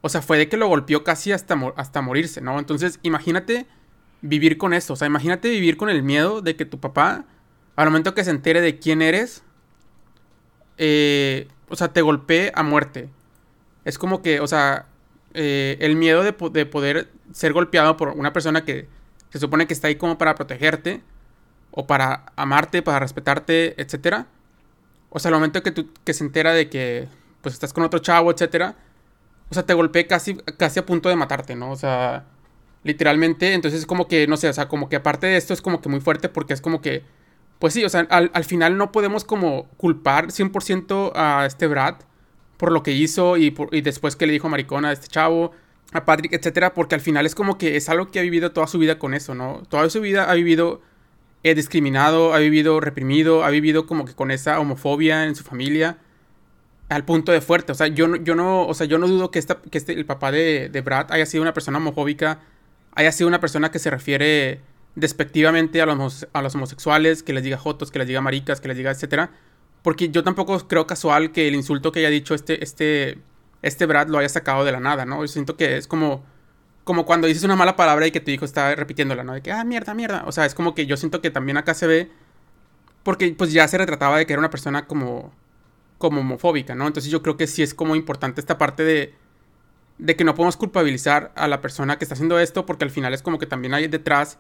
o 0.02 0.10
sea, 0.10 0.22
fue 0.22 0.38
de 0.38 0.50
que 0.50 0.58
lo 0.58 0.68
golpeó 0.68 1.04
casi 1.04 1.32
hasta, 1.32 1.58
hasta 1.76 2.02
morirse, 2.02 2.42
¿no? 2.42 2.60
Entonces, 2.60 3.00
imagínate 3.04 3.68
vivir 4.22 4.58
con 4.58 4.74
esto, 4.74 4.94
o 4.94 4.96
sea, 4.96 5.08
imagínate 5.08 5.50
vivir 5.50 5.78
con 5.78 5.90
el 5.90 6.04
miedo 6.04 6.42
de 6.42 6.56
que 6.56 6.66
tu 6.66 6.80
papá, 6.80 7.26
al 7.78 7.86
momento 7.88 8.14
que 8.14 8.24
se 8.26 8.32
entere 8.32 8.60
de 8.60 8.80
quién 8.80 9.02
eres, 9.02 9.44
eh, 10.78 11.48
o 11.70 11.76
sea, 11.76 11.94
te 11.94 12.02
golpee 12.02 12.52
a 12.54 12.64
muerte. 12.64 13.10
Es 13.86 13.98
como 13.98 14.22
que, 14.22 14.42
o 14.42 14.48
sea, 14.48 14.88
eh, 15.42 15.78
el 15.80 15.96
miedo 15.96 16.22
de, 16.24 16.34
poder 16.34 17.10
ser 17.32 17.54
golpeado 17.54 17.96
por 17.96 18.10
una 18.10 18.34
persona 18.34 18.66
que 18.66 18.90
se 19.30 19.40
supone 19.40 19.68
que 19.68 19.74
está 19.74 19.88
ahí 19.88 19.96
como 19.96 20.18
para 20.18 20.36
protegerte, 20.36 21.02
o 21.72 21.88
para 21.88 22.26
amarte, 22.36 22.82
para 22.82 23.00
respetarte, 23.00 23.80
etcétera. 23.82 24.28
O 25.10 25.20
sea, 25.20 25.30
al 25.30 25.36
momento 25.36 25.64
que, 25.64 25.72
tú, 25.72 25.90
que 26.04 26.14
se 26.14 26.24
entera 26.24 26.52
de 26.52 26.70
que 26.70 27.08
pues 27.42 27.54
estás 27.54 27.72
con 27.72 27.86
otro 27.86 28.00
chavo, 28.00 28.32
etcétera, 28.32 28.76
o 29.50 29.54
sea, 29.54 29.64
te 29.64 29.74
golpee 29.74 30.08
casi, 30.08 30.36
casi 30.36 30.80
a 30.80 30.86
punto 30.86 31.08
de 31.08 31.16
matarte, 31.16 31.56
¿no? 31.56 31.72
O 31.72 31.78
sea, 31.78 32.26
literalmente, 32.84 33.54
entonces 33.54 33.80
es 33.82 33.86
como 33.86 34.08
que, 34.08 34.28
no 34.28 34.36
sé, 34.36 34.50
o 34.50 34.54
sea, 34.54 34.68
como 34.68 34.90
que 34.90 34.98
aparte 34.98 35.28
de 35.28 35.38
esto 35.38 35.54
es 35.54 35.62
como 35.62 35.82
que 35.82 35.90
muy 35.90 36.02
fuerte 36.02 36.28
porque 36.28 36.54
es 36.54 36.62
como 36.62 36.82
que 36.82 37.04
pues 37.60 37.74
sí, 37.74 37.84
o 37.84 37.90
sea, 37.90 38.08
al, 38.10 38.44
final 38.46 38.78
no 38.78 38.94
podemos 38.94 39.26
como 39.26 39.66
culpar 39.76 40.28
100% 40.28 41.12
a 41.14 41.46
este 41.46 41.68
Brad 41.68 41.96
por 42.60 42.74
lo 42.74 42.84
que 42.84 42.92
hizo 42.92 43.38
y, 43.38 43.56
después 43.82 44.18
que 44.18 44.28
le 44.28 44.34
dijo 44.34 44.50
maricona 44.50 44.90
a 44.90 44.92
este 44.92 45.08
chavo, 45.08 45.54
a 45.94 46.04
Patrick, 46.04 46.34
etcétera, 46.34 46.74
porque 46.74 46.94
al 46.94 47.02
final 47.02 47.26
es 47.26 47.34
como 47.34 47.58
que 47.58 47.78
es 47.78 47.88
algo 47.88 48.12
que 48.12 48.20
ha 48.20 48.22
vivido 48.22 48.52
toda 48.52 48.68
su 48.68 48.78
vida 48.78 49.00
con 49.00 49.14
eso, 49.14 49.34
¿no? 49.34 49.64
Toda 49.70 49.90
su 49.90 50.02
vida 50.02 50.30
ha 50.30 50.34
vivido 50.36 50.82
eh, 51.44 51.56
discriminado, 51.56 52.34
ha 52.34 52.40
vivido 52.40 52.82
reprimido, 52.82 53.46
ha 53.46 53.50
vivido 53.50 53.88
como 53.88 54.04
que 54.04 54.14
con 54.14 54.30
esa 54.30 54.60
homofobia 54.60 55.24
en 55.24 55.36
su 55.36 55.46
familia 55.46 56.00
al 56.90 57.06
punto 57.06 57.32
de 57.32 57.40
fuerte. 57.40 57.72
O 57.72 57.76
sea, 57.76 57.88
yo, 57.88 58.18
yo 58.18 58.36
no, 58.36 58.68
o 58.68 58.74
sea, 58.74 58.88
yo 58.88 58.98
no 58.98 59.08
dudo 59.08 59.32
que, 59.32 59.40
esta, 59.40 59.62
que 59.62 59.78
este, 59.78 59.94
el 59.94 60.06
papá 60.06 60.34
de, 60.34 60.68
de 60.68 60.82
Brad 60.82 61.14
haya 61.14 61.26
sido 61.26 61.42
una 61.42 61.54
persona 61.54 61.78
homofóbica, 61.78 62.42
haya 62.94 63.14
sido 63.14 63.30
una 63.30 63.40
persona 63.40 63.72
que 63.72 63.80
se 63.80 63.90
refiere 63.90 64.60
despectivamente 64.96 65.82
a 65.82 65.86
los, 65.86 66.28
a 66.34 66.42
los 66.42 66.56
homosexuales, 66.56 67.24
que 67.24 67.32
les 67.32 67.44
diga 67.44 67.58
jotos, 67.58 67.90
que 67.90 68.00
les 68.00 68.08
diga 68.10 68.20
maricas, 68.20 68.60
que 68.60 68.68
les 68.68 68.76
diga 68.76 68.92
etcétera. 68.92 69.32
Porque 69.82 70.10
yo 70.10 70.24
tampoco 70.24 70.68
creo 70.68 70.88
casual 70.88 71.32
que 71.32 71.48
el 71.48 71.56
insulto 71.56 71.92
que 71.92 72.00
haya 72.00 72.10
dicho 72.10 72.36
este, 72.36 72.64
este, 72.64 73.20
este 73.62 73.86
Brad 73.86 74.08
lo 74.08 74.18
haya 74.18 74.30
sacado 74.30 74.66
de 74.66 74.72
la 74.72 74.80
nada, 74.80 75.06
¿no? 75.06 75.22
Yo 75.22 75.28
siento 75.28 75.56
que 75.56 75.78
es 75.78 75.88
como, 75.88 76.24
como 76.84 77.06
cuando 77.06 77.28
dices 77.28 77.44
una 77.44 77.56
mala 77.56 77.76
palabra 77.76 78.06
y 78.08 78.12
que 78.12 78.20
tu 78.20 78.32
hijo 78.32 78.46
está 78.46 78.76
repitiéndola, 78.76 79.24
¿no? 79.24 79.34
De 79.34 79.42
que, 79.42 79.52
ah, 79.52 79.64
mierda, 79.64 79.94
mierda. 79.94 80.24
O 80.26 80.32
sea, 80.32 80.46
es 80.46 80.54
como 80.54 80.76
que 80.76 80.86
yo 80.86 80.98
siento 80.98 81.22
que 81.22 81.32
también 81.32 81.58
acá 81.58 81.74
se 81.74 81.88
ve, 81.88 82.12
porque 83.04 83.34
pues 83.38 83.54
ya 83.54 83.68
se 83.68 83.78
retrataba 83.78 84.18
de 84.18 84.26
que 84.26 84.34
era 84.34 84.40
una 84.40 84.50
persona 84.50 84.86
como, 84.86 85.34
como 85.98 86.22
homofóbica, 86.22 86.76
¿no? 86.76 86.88
Entonces 86.88 87.12
yo 87.12 87.22
creo 87.22 87.38
que 87.38 87.48
sí 87.48 87.64
es 87.64 87.74
como 87.74 87.96
importante 87.96 88.42
esta 88.42 88.58
parte 88.58 88.84
de, 88.84 89.14
de 89.98 90.16
que 90.16 90.24
no 90.24 90.36
podemos 90.36 90.58
culpabilizar 90.58 91.32
a 91.36 91.48
la 91.48 91.62
persona 91.62 91.98
que 91.98 92.06
está 92.06 92.16
haciendo 92.16 92.40
esto, 92.40 92.66
porque 92.66 92.86
al 92.86 92.92
final 92.92 93.14
es 93.14 93.22
como 93.22 93.40
que 93.40 93.46
también 93.46 93.74
hay 93.74 93.88
detrás 93.88 94.40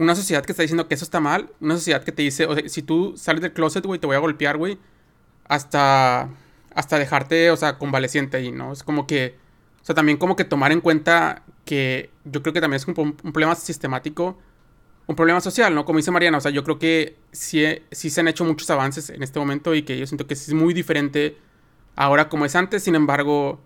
una 0.00 0.14
sociedad 0.14 0.42
que 0.42 0.52
está 0.52 0.62
diciendo 0.62 0.88
que 0.88 0.94
eso 0.94 1.04
está 1.04 1.20
mal, 1.20 1.50
una 1.60 1.74
sociedad 1.74 2.02
que 2.02 2.10
te 2.10 2.22
dice, 2.22 2.48
si 2.70 2.82
tú 2.82 3.14
sales 3.18 3.42
del 3.42 3.52
closet, 3.52 3.84
güey, 3.84 4.00
te 4.00 4.06
voy 4.06 4.16
a 4.16 4.18
golpear, 4.18 4.56
güey, 4.56 4.78
hasta, 5.46 6.30
hasta 6.74 6.98
dejarte, 6.98 7.50
o 7.50 7.56
sea, 7.56 7.76
convaleciente 7.76 8.38
ahí, 8.38 8.50
¿no? 8.50 8.72
Es 8.72 8.82
como 8.82 9.06
que, 9.06 9.36
o 9.82 9.84
sea, 9.84 9.94
también 9.94 10.16
como 10.16 10.36
que 10.36 10.44
tomar 10.44 10.72
en 10.72 10.80
cuenta 10.80 11.42
que 11.66 12.10
yo 12.24 12.42
creo 12.42 12.54
que 12.54 12.62
también 12.62 12.76
es 12.76 12.88
un, 12.88 12.94
un 12.98 13.32
problema 13.32 13.54
sistemático, 13.54 14.38
un 15.06 15.16
problema 15.16 15.42
social, 15.42 15.74
¿no? 15.74 15.84
Como 15.84 15.98
dice 15.98 16.10
Mariana, 16.10 16.38
o 16.38 16.40
sea, 16.40 16.50
yo 16.50 16.64
creo 16.64 16.78
que 16.78 17.18
sí, 17.30 17.62
sí 17.92 18.08
se 18.08 18.20
han 18.20 18.28
hecho 18.28 18.46
muchos 18.46 18.70
avances 18.70 19.10
en 19.10 19.22
este 19.22 19.38
momento 19.38 19.74
y 19.74 19.82
que 19.82 19.98
yo 19.98 20.06
siento 20.06 20.26
que 20.26 20.32
es 20.32 20.54
muy 20.54 20.72
diferente 20.72 21.36
ahora 21.94 22.30
como 22.30 22.46
es 22.46 22.56
antes, 22.56 22.84
sin 22.84 22.94
embargo, 22.94 23.60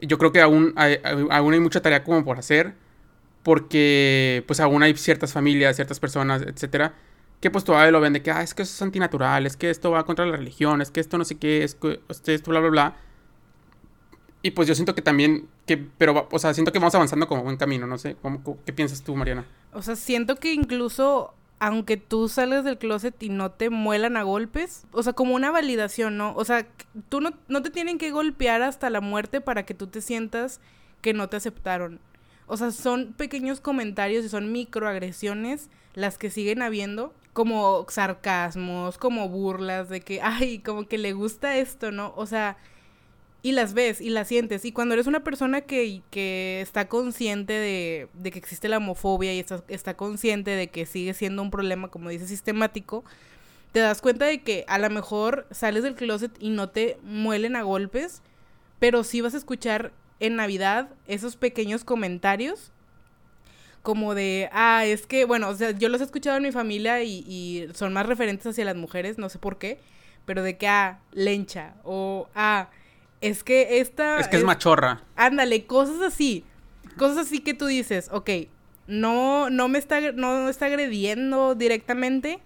yo 0.00 0.18
creo 0.18 0.32
que 0.32 0.42
aún 0.42 0.74
hay, 0.76 0.98
aún 1.30 1.54
hay 1.54 1.60
mucha 1.60 1.80
tarea 1.80 2.04
como 2.04 2.24
por 2.26 2.38
hacer 2.38 2.74
porque 3.42 4.44
pues 4.46 4.60
aún 4.60 4.82
hay 4.82 4.96
ciertas 4.96 5.32
familias, 5.32 5.76
ciertas 5.76 6.00
personas, 6.00 6.42
etcétera, 6.42 6.94
que 7.40 7.50
pues 7.50 7.64
todavía 7.64 7.90
lo 7.90 8.00
ven 8.00 8.12
de 8.12 8.22
que, 8.22 8.30
ah, 8.30 8.42
es 8.42 8.54
que 8.54 8.62
eso 8.62 8.72
es 8.72 8.82
antinatural, 8.82 9.46
es 9.46 9.56
que 9.56 9.68
esto 9.68 9.90
va 9.90 10.04
contra 10.04 10.24
la 10.24 10.36
religión, 10.36 10.80
es 10.80 10.90
que 10.90 11.00
esto 11.00 11.18
no 11.18 11.24
sé 11.24 11.38
qué, 11.38 11.64
es 11.64 11.74
que 11.74 12.00
esto, 12.08 12.50
bla, 12.50 12.60
bla, 12.60 12.70
bla. 12.70 12.96
Y 14.42 14.52
pues 14.52 14.68
yo 14.68 14.74
siento 14.74 14.94
que 14.94 15.02
también, 15.02 15.48
que, 15.66 15.76
pero, 15.76 16.28
o 16.30 16.38
sea, 16.38 16.54
siento 16.54 16.72
que 16.72 16.78
vamos 16.78 16.94
avanzando 16.94 17.26
como 17.26 17.42
buen 17.42 17.56
camino, 17.56 17.86
no 17.86 17.98
sé, 17.98 18.16
¿cómo, 18.22 18.58
¿qué 18.64 18.72
piensas 18.72 19.02
tú, 19.02 19.16
Mariana? 19.16 19.44
O 19.72 19.82
sea, 19.82 19.96
siento 19.96 20.36
que 20.36 20.52
incluso, 20.52 21.34
aunque 21.58 21.96
tú 21.96 22.28
sales 22.28 22.62
del 22.62 22.78
closet 22.78 23.20
y 23.20 23.28
no 23.28 23.50
te 23.50 23.70
muelan 23.70 24.16
a 24.16 24.22
golpes, 24.22 24.84
o 24.92 25.02
sea, 25.02 25.12
como 25.12 25.34
una 25.34 25.50
validación, 25.50 26.16
¿no? 26.16 26.34
O 26.36 26.44
sea, 26.44 26.68
tú 27.08 27.20
no, 27.20 27.32
no 27.48 27.62
te 27.62 27.70
tienen 27.70 27.98
que 27.98 28.12
golpear 28.12 28.62
hasta 28.62 28.88
la 28.88 29.00
muerte 29.00 29.40
para 29.40 29.64
que 29.64 29.74
tú 29.74 29.88
te 29.88 30.00
sientas 30.00 30.60
que 31.00 31.12
no 31.12 31.28
te 31.28 31.36
aceptaron. 31.38 31.98
O 32.46 32.56
sea, 32.56 32.70
son 32.70 33.12
pequeños 33.12 33.60
comentarios 33.60 34.24
y 34.24 34.28
son 34.28 34.52
microagresiones 34.52 35.70
las 35.94 36.18
que 36.18 36.30
siguen 36.30 36.62
habiendo, 36.62 37.14
como 37.32 37.86
sarcasmos, 37.88 38.98
como 38.98 39.28
burlas 39.28 39.88
de 39.88 40.00
que, 40.00 40.20
ay, 40.22 40.58
como 40.58 40.86
que 40.86 40.98
le 40.98 41.12
gusta 41.12 41.56
esto, 41.56 41.90
¿no? 41.90 42.12
O 42.16 42.26
sea, 42.26 42.56
y 43.42 43.52
las 43.52 43.74
ves 43.74 44.00
y 44.00 44.10
las 44.10 44.28
sientes. 44.28 44.64
Y 44.64 44.72
cuando 44.72 44.94
eres 44.94 45.06
una 45.06 45.24
persona 45.24 45.62
que, 45.62 46.02
que 46.10 46.60
está 46.60 46.88
consciente 46.88 47.52
de, 47.52 48.08
de, 48.14 48.30
que 48.30 48.38
existe 48.38 48.68
la 48.68 48.78
homofobia 48.78 49.34
y 49.34 49.44
está, 49.68 49.94
consciente 49.94 50.52
de 50.52 50.68
que 50.68 50.86
sigue 50.86 51.12
siendo 51.14 51.42
un 51.42 51.50
problema, 51.50 51.88
como 51.88 52.08
dice, 52.08 52.26
sistemático, 52.26 53.04
te 53.72 53.80
das 53.80 54.00
cuenta 54.00 54.26
de 54.26 54.42
que 54.42 54.64
a 54.68 54.78
lo 54.78 54.88
mejor 54.90 55.46
sales 55.50 55.82
del 55.82 55.94
closet 55.94 56.32
y 56.38 56.50
no 56.50 56.68
te 56.70 56.98
muelen 57.02 57.56
a 57.56 57.62
golpes, 57.62 58.22
pero 58.78 59.02
sí 59.02 59.20
vas 59.20 59.34
a 59.34 59.38
escuchar 59.38 59.92
en 60.20 60.36
Navidad 60.36 60.90
esos 61.06 61.36
pequeños 61.36 61.84
comentarios 61.84 62.72
como 63.82 64.14
de, 64.14 64.48
ah, 64.52 64.84
es 64.84 65.06
que, 65.06 65.24
bueno, 65.24 65.48
o 65.48 65.54
sea, 65.54 65.72
yo 65.72 65.88
los 65.88 66.00
he 66.00 66.04
escuchado 66.04 66.36
en 66.36 66.44
mi 66.44 66.52
familia 66.52 67.02
y, 67.02 67.68
son 67.74 67.92
más 67.92 68.06
referentes 68.06 68.46
hacia 68.46 68.64
las 68.64 68.76
mujeres, 68.76 69.18
no 69.18 69.28
sé 69.28 69.38
por 69.38 69.58
qué, 69.58 69.80
pero 70.24 70.42
de 70.42 70.56
que, 70.56 70.68
ah, 70.68 71.00
lencha, 71.12 71.74
o, 71.82 72.28
ah, 72.34 72.70
es 73.20 73.42
que 73.42 73.80
esta... 73.80 74.18
Es 74.20 74.28
que 74.28 74.36
es, 74.36 74.44
machorra. 74.44 75.02
Ándale, 75.16 75.66
cosas 75.66 76.00
así, 76.00 76.44
cosas 76.96 77.26
así 77.26 77.40
que 77.40 77.54
tú 77.54 77.66
dices, 77.66 78.08
ok, 78.12 78.30
no, 78.86 79.50
no 79.50 79.68
me 79.68 79.78
está, 79.78 80.12
no 80.12 80.48
está 80.48 80.66
agrediendo 80.66 81.56
directamente, 81.56 82.38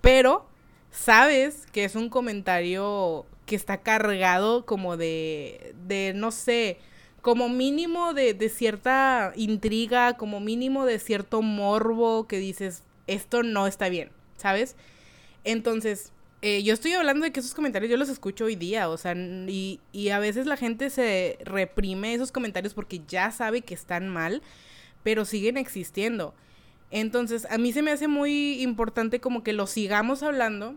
pero 0.00 0.46
sabes 0.90 1.66
que 1.72 1.84
es 1.84 1.96
un 1.96 2.08
comentario 2.08 3.26
que 3.46 3.56
está 3.56 3.78
cargado 3.78 4.64
como 4.64 4.96
de, 4.96 5.74
de, 5.86 6.12
no 6.14 6.30
sé, 6.30 6.78
como 7.28 7.50
mínimo 7.50 8.14
de, 8.14 8.32
de, 8.32 8.48
cierta 8.48 9.34
intriga, 9.36 10.16
como 10.16 10.40
mínimo 10.40 10.86
de 10.86 10.98
cierto 10.98 11.42
morbo 11.42 12.26
que 12.26 12.38
dices, 12.38 12.84
esto 13.06 13.42
no 13.42 13.66
está 13.66 13.90
bien, 13.90 14.08
¿sabes? 14.38 14.76
Entonces, 15.44 16.10
eh, 16.40 16.62
yo 16.62 16.72
estoy 16.72 16.92
hablando 16.92 17.26
de 17.26 17.30
que 17.30 17.40
esos 17.40 17.52
comentarios 17.52 17.90
yo 17.90 17.98
los 17.98 18.08
escucho 18.08 18.46
hoy 18.46 18.56
día, 18.56 18.88
o 18.88 18.96
sea, 18.96 19.14
y, 19.14 19.78
y 19.92 20.08
a 20.08 20.18
veces 20.18 20.46
la 20.46 20.56
gente 20.56 20.88
se 20.88 21.36
reprime 21.44 22.14
esos 22.14 22.32
comentarios 22.32 22.72
porque 22.72 23.02
ya 23.06 23.30
sabe 23.30 23.60
que 23.60 23.74
están 23.74 24.08
mal, 24.08 24.40
pero 25.02 25.26
siguen 25.26 25.58
existiendo. 25.58 26.32
Entonces, 26.90 27.46
a 27.50 27.58
mí 27.58 27.74
se 27.74 27.82
me 27.82 27.90
hace 27.90 28.08
muy 28.08 28.62
importante 28.62 29.20
como 29.20 29.42
que 29.42 29.52
lo 29.52 29.66
sigamos 29.66 30.22
hablando 30.22 30.76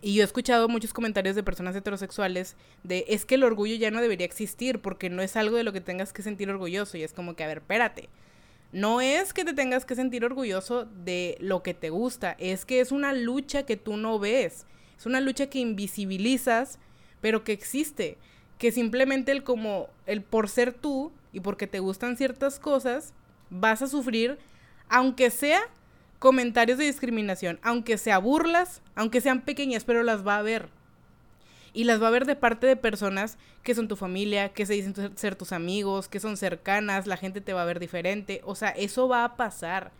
y 0.00 0.14
yo 0.14 0.22
he 0.22 0.24
escuchado 0.24 0.68
muchos 0.68 0.92
comentarios 0.92 1.34
de 1.34 1.42
personas 1.42 1.74
heterosexuales 1.74 2.56
de 2.84 3.04
es 3.08 3.24
que 3.24 3.34
el 3.34 3.44
orgullo 3.44 3.74
ya 3.74 3.90
no 3.90 4.00
debería 4.00 4.26
existir 4.26 4.80
porque 4.80 5.10
no 5.10 5.22
es 5.22 5.36
algo 5.36 5.56
de 5.56 5.64
lo 5.64 5.72
que 5.72 5.80
tengas 5.80 6.12
que 6.12 6.22
sentir 6.22 6.50
orgulloso. 6.50 6.96
Y 6.96 7.02
es 7.02 7.12
como 7.12 7.34
que, 7.34 7.44
a 7.44 7.48
ver, 7.48 7.58
espérate. 7.58 8.08
No 8.70 9.00
es 9.00 9.32
que 9.32 9.44
te 9.44 9.54
tengas 9.54 9.84
que 9.84 9.94
sentir 9.94 10.24
orgulloso 10.24 10.84
de 10.84 11.36
lo 11.40 11.62
que 11.62 11.74
te 11.74 11.90
gusta, 11.90 12.36
es 12.38 12.66
que 12.66 12.80
es 12.80 12.92
una 12.92 13.14
lucha 13.14 13.64
que 13.64 13.78
tú 13.78 13.96
no 13.96 14.18
ves. 14.18 14.66
Es 14.96 15.06
una 15.06 15.20
lucha 15.20 15.48
que 15.48 15.58
invisibilizas, 15.58 16.78
pero 17.20 17.44
que 17.44 17.52
existe. 17.52 18.18
Que 18.58 18.70
simplemente 18.70 19.32
el 19.32 19.42
como, 19.42 19.88
el 20.06 20.22
por 20.22 20.48
ser 20.48 20.74
tú 20.74 21.12
y 21.32 21.40
porque 21.40 21.66
te 21.66 21.80
gustan 21.80 22.16
ciertas 22.16 22.58
cosas, 22.58 23.14
vas 23.50 23.82
a 23.82 23.88
sufrir, 23.88 24.38
aunque 24.88 25.30
sea 25.30 25.60
comentarios 26.18 26.78
de 26.78 26.86
discriminación, 26.86 27.58
aunque 27.62 27.98
sea 27.98 28.18
burlas, 28.18 28.82
aunque 28.94 29.20
sean 29.20 29.42
pequeñas, 29.42 29.84
pero 29.84 30.02
las 30.02 30.26
va 30.26 30.38
a 30.38 30.42
ver. 30.42 30.68
Y 31.72 31.84
las 31.84 32.02
va 32.02 32.08
a 32.08 32.12
ver 32.12 32.24
de 32.24 32.34
parte 32.34 32.66
de 32.66 32.76
personas 32.76 33.38
que 33.62 33.74
son 33.74 33.88
tu 33.88 33.96
familia, 33.96 34.48
que 34.48 34.66
se 34.66 34.72
dicen 34.72 35.16
ser 35.16 35.36
tus 35.36 35.52
amigos, 35.52 36.08
que 36.08 36.18
son 36.18 36.36
cercanas, 36.36 37.06
la 37.06 37.16
gente 37.16 37.40
te 37.40 37.52
va 37.52 37.62
a 37.62 37.66
ver 37.66 37.78
diferente. 37.78 38.40
O 38.44 38.54
sea, 38.54 38.70
eso 38.70 39.06
va 39.06 39.24
a 39.24 39.36
pasar. 39.36 39.92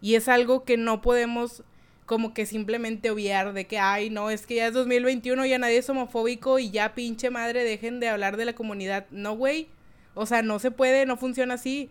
Y 0.00 0.16
es 0.16 0.28
algo 0.28 0.64
que 0.64 0.76
no 0.76 1.00
podemos 1.00 1.62
como 2.06 2.34
que 2.34 2.46
simplemente 2.46 3.10
obviar 3.10 3.52
de 3.52 3.66
que, 3.66 3.78
ay, 3.78 4.10
no, 4.10 4.30
es 4.30 4.46
que 4.46 4.56
ya 4.56 4.66
es 4.66 4.74
2021, 4.74 5.46
ya 5.46 5.58
nadie 5.58 5.78
es 5.78 5.88
homofóbico 5.88 6.58
y 6.58 6.70
ya 6.70 6.94
pinche 6.94 7.30
madre, 7.30 7.62
dejen 7.62 8.00
de 8.00 8.08
hablar 8.08 8.36
de 8.36 8.46
la 8.46 8.54
comunidad. 8.54 9.06
No, 9.10 9.36
güey. 9.36 9.68
O 10.14 10.26
sea, 10.26 10.42
no 10.42 10.58
se 10.58 10.70
puede, 10.70 11.06
no 11.06 11.16
funciona 11.16 11.54
así 11.54 11.90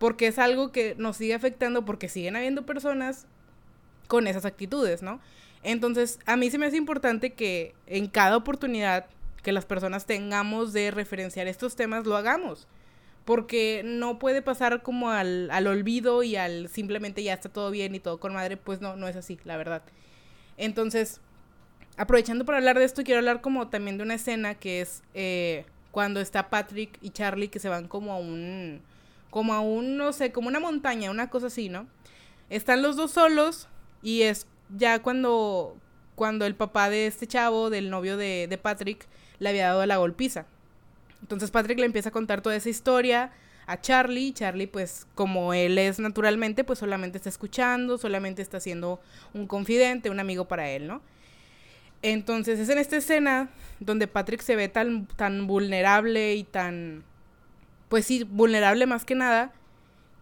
porque 0.00 0.26
es 0.28 0.38
algo 0.38 0.72
que 0.72 0.94
nos 0.96 1.18
sigue 1.18 1.34
afectando 1.34 1.84
porque 1.84 2.08
siguen 2.08 2.34
habiendo 2.34 2.64
personas 2.64 3.26
con 4.08 4.26
esas 4.26 4.46
actitudes, 4.46 5.02
¿no? 5.02 5.20
Entonces, 5.62 6.18
a 6.24 6.38
mí 6.38 6.50
se 6.50 6.56
me 6.56 6.64
hace 6.64 6.78
importante 6.78 7.34
que 7.34 7.74
en 7.86 8.08
cada 8.08 8.38
oportunidad 8.38 9.04
que 9.42 9.52
las 9.52 9.66
personas 9.66 10.06
tengamos 10.06 10.72
de 10.72 10.90
referenciar 10.90 11.46
estos 11.48 11.76
temas, 11.76 12.06
lo 12.06 12.16
hagamos. 12.16 12.66
Porque 13.26 13.82
no 13.84 14.18
puede 14.18 14.40
pasar 14.40 14.82
como 14.82 15.10
al, 15.10 15.50
al 15.50 15.66
olvido 15.66 16.22
y 16.22 16.34
al 16.34 16.70
simplemente 16.70 17.22
ya 17.22 17.34
está 17.34 17.50
todo 17.50 17.70
bien 17.70 17.94
y 17.94 18.00
todo 18.00 18.18
con 18.18 18.32
madre, 18.32 18.56
pues 18.56 18.80
no, 18.80 18.96
no 18.96 19.06
es 19.06 19.16
así, 19.16 19.38
la 19.44 19.58
verdad. 19.58 19.82
Entonces, 20.56 21.20
aprovechando 21.98 22.46
para 22.46 22.56
hablar 22.56 22.78
de 22.78 22.84
esto, 22.84 23.04
quiero 23.04 23.18
hablar 23.18 23.42
como 23.42 23.68
también 23.68 23.98
de 23.98 24.04
una 24.04 24.14
escena 24.14 24.54
que 24.54 24.80
es 24.80 25.02
eh, 25.12 25.66
cuando 25.90 26.20
está 26.20 26.48
Patrick 26.48 26.96
y 27.02 27.10
Charlie 27.10 27.48
que 27.48 27.58
se 27.58 27.68
van 27.68 27.86
como 27.86 28.14
a 28.14 28.16
un 28.16 28.80
como 29.30 29.54
a 29.54 29.60
un, 29.60 29.96
no 29.96 30.12
sé, 30.12 30.32
como 30.32 30.48
una 30.48 30.60
montaña, 30.60 31.10
una 31.10 31.30
cosa 31.30 31.46
así, 31.46 31.68
¿no? 31.68 31.86
Están 32.48 32.82
los 32.82 32.96
dos 32.96 33.12
solos 33.12 33.68
y 34.02 34.22
es 34.22 34.46
ya 34.76 35.00
cuando, 35.00 35.76
cuando 36.14 36.46
el 36.46 36.54
papá 36.54 36.90
de 36.90 37.06
este 37.06 37.26
chavo, 37.26 37.70
del 37.70 37.90
novio 37.90 38.16
de, 38.16 38.46
de 38.48 38.58
Patrick, 38.58 39.06
le 39.38 39.48
había 39.48 39.68
dado 39.68 39.86
la 39.86 39.96
golpiza. 39.96 40.46
Entonces 41.22 41.50
Patrick 41.50 41.78
le 41.78 41.86
empieza 41.86 42.08
a 42.08 42.12
contar 42.12 42.40
toda 42.40 42.56
esa 42.56 42.68
historia 42.68 43.32
a 43.66 43.80
Charlie. 43.80 44.32
Charlie, 44.32 44.66
pues, 44.66 45.06
como 45.14 45.54
él 45.54 45.78
es 45.78 46.00
naturalmente, 46.00 46.64
pues 46.64 46.78
solamente 46.78 47.18
está 47.18 47.28
escuchando, 47.28 47.98
solamente 47.98 48.42
está 48.42 48.58
siendo 48.58 49.00
un 49.32 49.46
confidente, 49.46 50.10
un 50.10 50.20
amigo 50.20 50.46
para 50.46 50.70
él, 50.70 50.86
¿no? 50.86 51.02
Entonces 52.02 52.58
es 52.58 52.68
en 52.68 52.78
esta 52.78 52.96
escena 52.96 53.50
donde 53.78 54.06
Patrick 54.06 54.40
se 54.40 54.56
ve 54.56 54.68
tan, 54.68 55.06
tan 55.06 55.46
vulnerable 55.46 56.34
y 56.34 56.44
tan 56.44 57.04
pues 57.90 58.06
sí, 58.06 58.22
vulnerable 58.22 58.86
más 58.86 59.04
que 59.04 59.16
nada, 59.16 59.52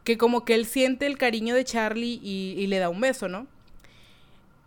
que 0.02 0.16
como 0.16 0.46
que 0.46 0.54
él 0.54 0.64
siente 0.64 1.06
el 1.06 1.18
cariño 1.18 1.54
de 1.54 1.64
Charlie 1.64 2.18
y, 2.22 2.66
le 2.66 2.78
da 2.78 2.88
un 2.88 3.00
beso, 3.00 3.28
¿no? 3.28 3.46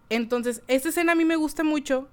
Entonces, 0.09 0.61
esta 0.67 0.89
escena 0.89 1.13
a 1.13 1.15
mí 1.15 1.25
me 1.25 1.35
gusta 1.35 1.63
mucho 1.63 2.07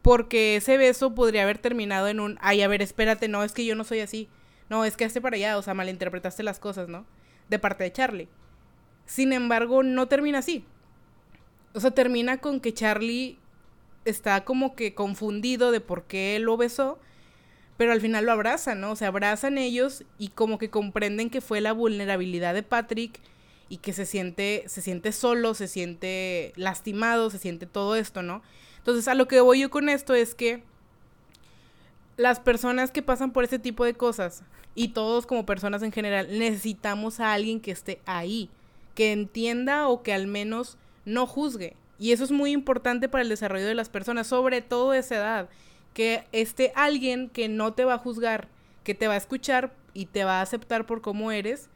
porque 0.00 0.56
ese 0.56 0.78
beso 0.78 1.14
podría 1.14 1.42
haber 1.42 1.58
terminado 1.58 2.08
en 2.08 2.20
un, 2.20 2.38
ay, 2.40 2.62
a 2.62 2.68
ver, 2.68 2.80
espérate, 2.80 3.28
no, 3.28 3.44
es 3.44 3.52
que 3.52 3.66
yo 3.66 3.74
no 3.74 3.84
soy 3.84 4.00
así. 4.00 4.30
No, 4.70 4.86
es 4.86 4.96
que 4.96 5.04
hazte 5.04 5.20
para 5.20 5.36
allá, 5.36 5.58
o 5.58 5.62
sea, 5.62 5.74
malinterpretaste 5.74 6.42
las 6.42 6.58
cosas, 6.58 6.88
¿no? 6.88 7.04
De 7.50 7.58
parte 7.58 7.84
de 7.84 7.92
Charlie. 7.92 8.28
Sin 9.04 9.34
embargo, 9.34 9.82
no 9.82 10.08
termina 10.08 10.38
así. 10.38 10.64
O 11.74 11.80
sea, 11.80 11.90
termina 11.90 12.38
con 12.38 12.60
que 12.60 12.72
Charlie 12.72 13.36
está 14.06 14.46
como 14.46 14.74
que 14.74 14.94
confundido 14.94 15.70
de 15.70 15.82
por 15.82 16.04
qué 16.04 16.38
lo 16.40 16.56
besó, 16.56 16.98
pero 17.80 17.92
al 17.92 18.02
final 18.02 18.26
lo 18.26 18.32
abrazan, 18.32 18.78
¿no? 18.78 18.90
O 18.90 18.96
sea, 18.96 19.08
abrazan 19.08 19.56
ellos 19.56 20.04
y 20.18 20.28
como 20.28 20.58
que 20.58 20.68
comprenden 20.68 21.30
que 21.30 21.40
fue 21.40 21.62
la 21.62 21.72
vulnerabilidad 21.72 22.52
de 22.52 22.62
Patrick 22.62 23.18
y 23.70 23.78
que 23.78 23.94
se 23.94 24.04
siente, 24.04 24.64
se 24.66 24.82
siente 24.82 25.12
solo, 25.12 25.54
se 25.54 25.66
siente 25.66 26.52
lastimado, 26.56 27.30
se 27.30 27.38
siente 27.38 27.64
todo 27.64 27.96
esto, 27.96 28.20
¿no? 28.20 28.42
Entonces, 28.76 29.08
a 29.08 29.14
lo 29.14 29.28
que 29.28 29.40
voy 29.40 29.60
yo 29.60 29.70
con 29.70 29.88
esto 29.88 30.14
es 30.14 30.34
que 30.34 30.62
las 32.18 32.38
personas 32.38 32.90
que 32.90 33.00
pasan 33.00 33.32
por 33.32 33.44
este 33.44 33.58
tipo 33.58 33.86
de 33.86 33.94
cosas 33.94 34.42
y 34.74 34.88
todos 34.88 35.24
como 35.24 35.46
personas 35.46 35.82
en 35.82 35.90
general 35.90 36.38
necesitamos 36.38 37.18
a 37.18 37.32
alguien 37.32 37.60
que 37.60 37.70
esté 37.70 38.02
ahí, 38.04 38.50
que 38.94 39.10
entienda 39.10 39.88
o 39.88 40.02
que 40.02 40.12
al 40.12 40.26
menos 40.26 40.76
no 41.06 41.26
juzgue. 41.26 41.76
Y 41.98 42.12
eso 42.12 42.24
es 42.24 42.30
muy 42.30 42.50
importante 42.50 43.08
para 43.08 43.22
el 43.22 43.30
desarrollo 43.30 43.66
de 43.66 43.74
las 43.74 43.88
personas, 43.88 44.26
sobre 44.26 44.60
todo 44.60 44.90
a 44.90 44.98
esa 44.98 45.16
edad, 45.16 45.48
que 45.94 46.24
esté 46.32 46.72
alguien 46.74 47.28
que 47.28 47.48
no 47.48 47.72
te 47.72 47.84
va 47.84 47.94
a 47.94 47.98
juzgar, 47.98 48.48
que 48.84 48.94
te 48.94 49.08
va 49.08 49.14
a 49.14 49.18
escuchar 49.18 49.72
y 49.92 50.06
te 50.06 50.24
va 50.24 50.38
a 50.38 50.42
aceptar 50.42 50.86
por 50.86 51.00
cómo 51.00 51.32
eres 51.32 51.68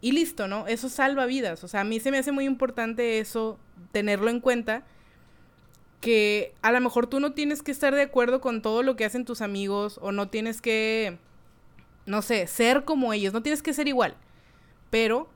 y 0.00 0.12
listo, 0.12 0.48
¿no? 0.48 0.66
Eso 0.66 0.88
salva 0.88 1.26
vidas. 1.26 1.64
O 1.64 1.68
sea, 1.68 1.80
a 1.80 1.84
mí 1.84 2.00
se 2.00 2.10
me 2.10 2.18
hace 2.18 2.32
muy 2.32 2.44
importante 2.44 3.18
eso, 3.18 3.58
tenerlo 3.92 4.30
en 4.30 4.40
cuenta, 4.40 4.84
que 6.00 6.54
a 6.62 6.70
lo 6.70 6.80
mejor 6.80 7.08
tú 7.08 7.20
no 7.20 7.32
tienes 7.32 7.62
que 7.62 7.72
estar 7.72 7.94
de 7.94 8.02
acuerdo 8.02 8.40
con 8.40 8.62
todo 8.62 8.82
lo 8.82 8.96
que 8.96 9.04
hacen 9.04 9.24
tus 9.24 9.40
amigos 9.40 9.98
o 10.00 10.12
no 10.12 10.28
tienes 10.28 10.60
que, 10.60 11.18
no 12.06 12.22
sé, 12.22 12.46
ser 12.46 12.84
como 12.84 13.12
ellos, 13.12 13.32
no 13.32 13.42
tienes 13.42 13.62
que 13.62 13.72
ser 13.72 13.88
igual, 13.88 14.14
pero 14.90 15.28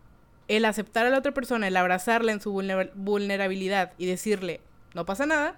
el 0.46 0.64
aceptar 0.64 1.06
a 1.06 1.10
la 1.10 1.18
otra 1.18 1.32
persona, 1.32 1.66
el 1.66 1.76
abrazarla 1.76 2.32
en 2.32 2.40
su 2.40 2.52
vulnerabilidad 2.52 3.92
y 3.98 4.06
decirle, 4.06 4.60
no 4.94 5.04
pasa 5.04 5.26
nada, 5.26 5.56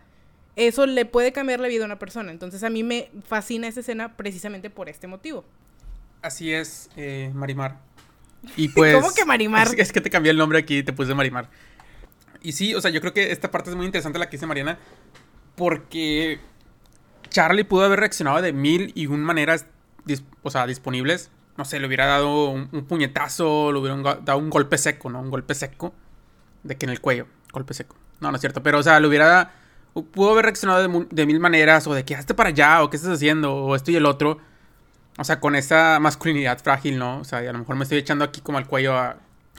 eso 0.57 0.87
le 0.87 1.05
puede 1.05 1.33
cambiar 1.33 1.61
la 1.61 1.69
vida 1.69 1.83
a 1.83 1.87
una 1.87 1.99
persona. 1.99 2.31
Entonces 2.31 2.63
a 2.63 2.71
mí 2.71 2.83
me 2.83 3.11
fascina 3.27 3.67
esa 3.67 3.81
escena 3.81 4.17
precisamente 4.17 4.71
por 4.71 4.89
este 4.89 5.07
motivo. 5.07 5.45
Así 6.23 6.53
es, 6.53 6.91
eh, 6.97 7.31
Marimar. 7.35 7.79
Y 8.57 8.69
pues. 8.69 8.95
¿Cómo 8.95 9.13
que 9.15 9.25
Marimar? 9.25 9.69
Es, 9.79 9.91
que 9.91 10.03
te 10.03 10.11
cambié 10.11 10.31
el 10.31 10.37
nombre 10.37 10.59
aquí 10.59 10.79
y 10.79 10.83
te 10.83 10.93
puse 10.93 11.15
Marimar. 11.15 11.49
Y 12.43 12.53
sí, 12.53 12.75
o 12.75 12.81
sea, 12.81 12.91
yo 12.91 13.01
creo 13.01 13.15
que 13.15 13.33
esta 13.33 13.51
parte 13.51 13.71
es 13.71 13.77
muy 13.77 13.87
interesante 13.87 14.19
la 14.19 14.27
que 14.27 14.37
dice 14.37 14.47
Mariana. 14.47 14.79
Porque 15.57 16.41
Charlie 17.31 17.65
pudo 17.65 17.85
haber 17.85 18.01
reaccionado 18.01 18.43
de 18.43 18.53
mil 18.53 18.93
y 18.95 19.07
un 19.07 19.23
maneras, 19.23 19.67
o 20.43 20.51
sea, 20.51 20.67
disponibles. 20.67 21.31
No 21.57 21.65
sé, 21.65 21.81
le 21.81 21.87
hubiera 21.87 22.07
dado 22.07 22.51
un, 22.51 22.69
puñetazo, 22.87 23.73
le 23.73 23.79
hubiera 23.79 23.97
dado 23.97 24.39
un 24.39 24.51
golpe 24.51 24.77
seco, 24.77 25.09
¿no? 25.09 25.21
Un 25.21 25.31
golpe 25.31 25.55
seco. 25.55 25.95
De 26.65 26.77
que 26.77 26.85
en 26.85 26.91
el 26.91 27.01
cuello, 27.01 27.27
golpe 27.53 27.73
seco. 27.73 27.97
No, 28.21 28.31
no 28.31 28.37
es 28.37 28.41
cierto. 28.41 28.63
Pero, 28.63 28.79
o 28.79 28.83
sea, 28.83 29.01
le 29.01 29.07
hubiera. 29.07 29.53
Pudo 29.95 30.33
haber 30.33 30.47
reaccionado 30.47 30.87
de, 30.87 31.07
de 31.11 31.27
mil 31.27 31.41
maneras, 31.41 31.87
o 31.87 31.95
de 31.95 32.05
que 32.05 32.15
hazte 32.15 32.35
para 32.35 32.49
allá, 32.49 32.83
o 32.83 32.91
qué 32.91 32.97
estás 32.97 33.13
haciendo, 33.13 33.55
o 33.55 33.77
esto 33.77 33.91
y 33.91 33.97
el 33.97 34.07
otro. 34.07 34.39
O 35.17 35.25
sea, 35.25 35.39
con 35.39 35.55
esa 35.55 36.01
masculinidad 36.01 36.59
frágil, 36.59 36.99
¿no? 36.99 37.21
O 37.21 37.25
sea, 37.25 37.39
a 37.39 37.53
lo 37.53 37.59
mejor 37.59 37.77
me 37.77 37.85
estoy 37.85 37.99
echando 37.99 38.25
aquí 38.25 38.41
como 38.41 38.59
al 38.59 38.67
cuello 38.67 38.97
a... 38.97 39.17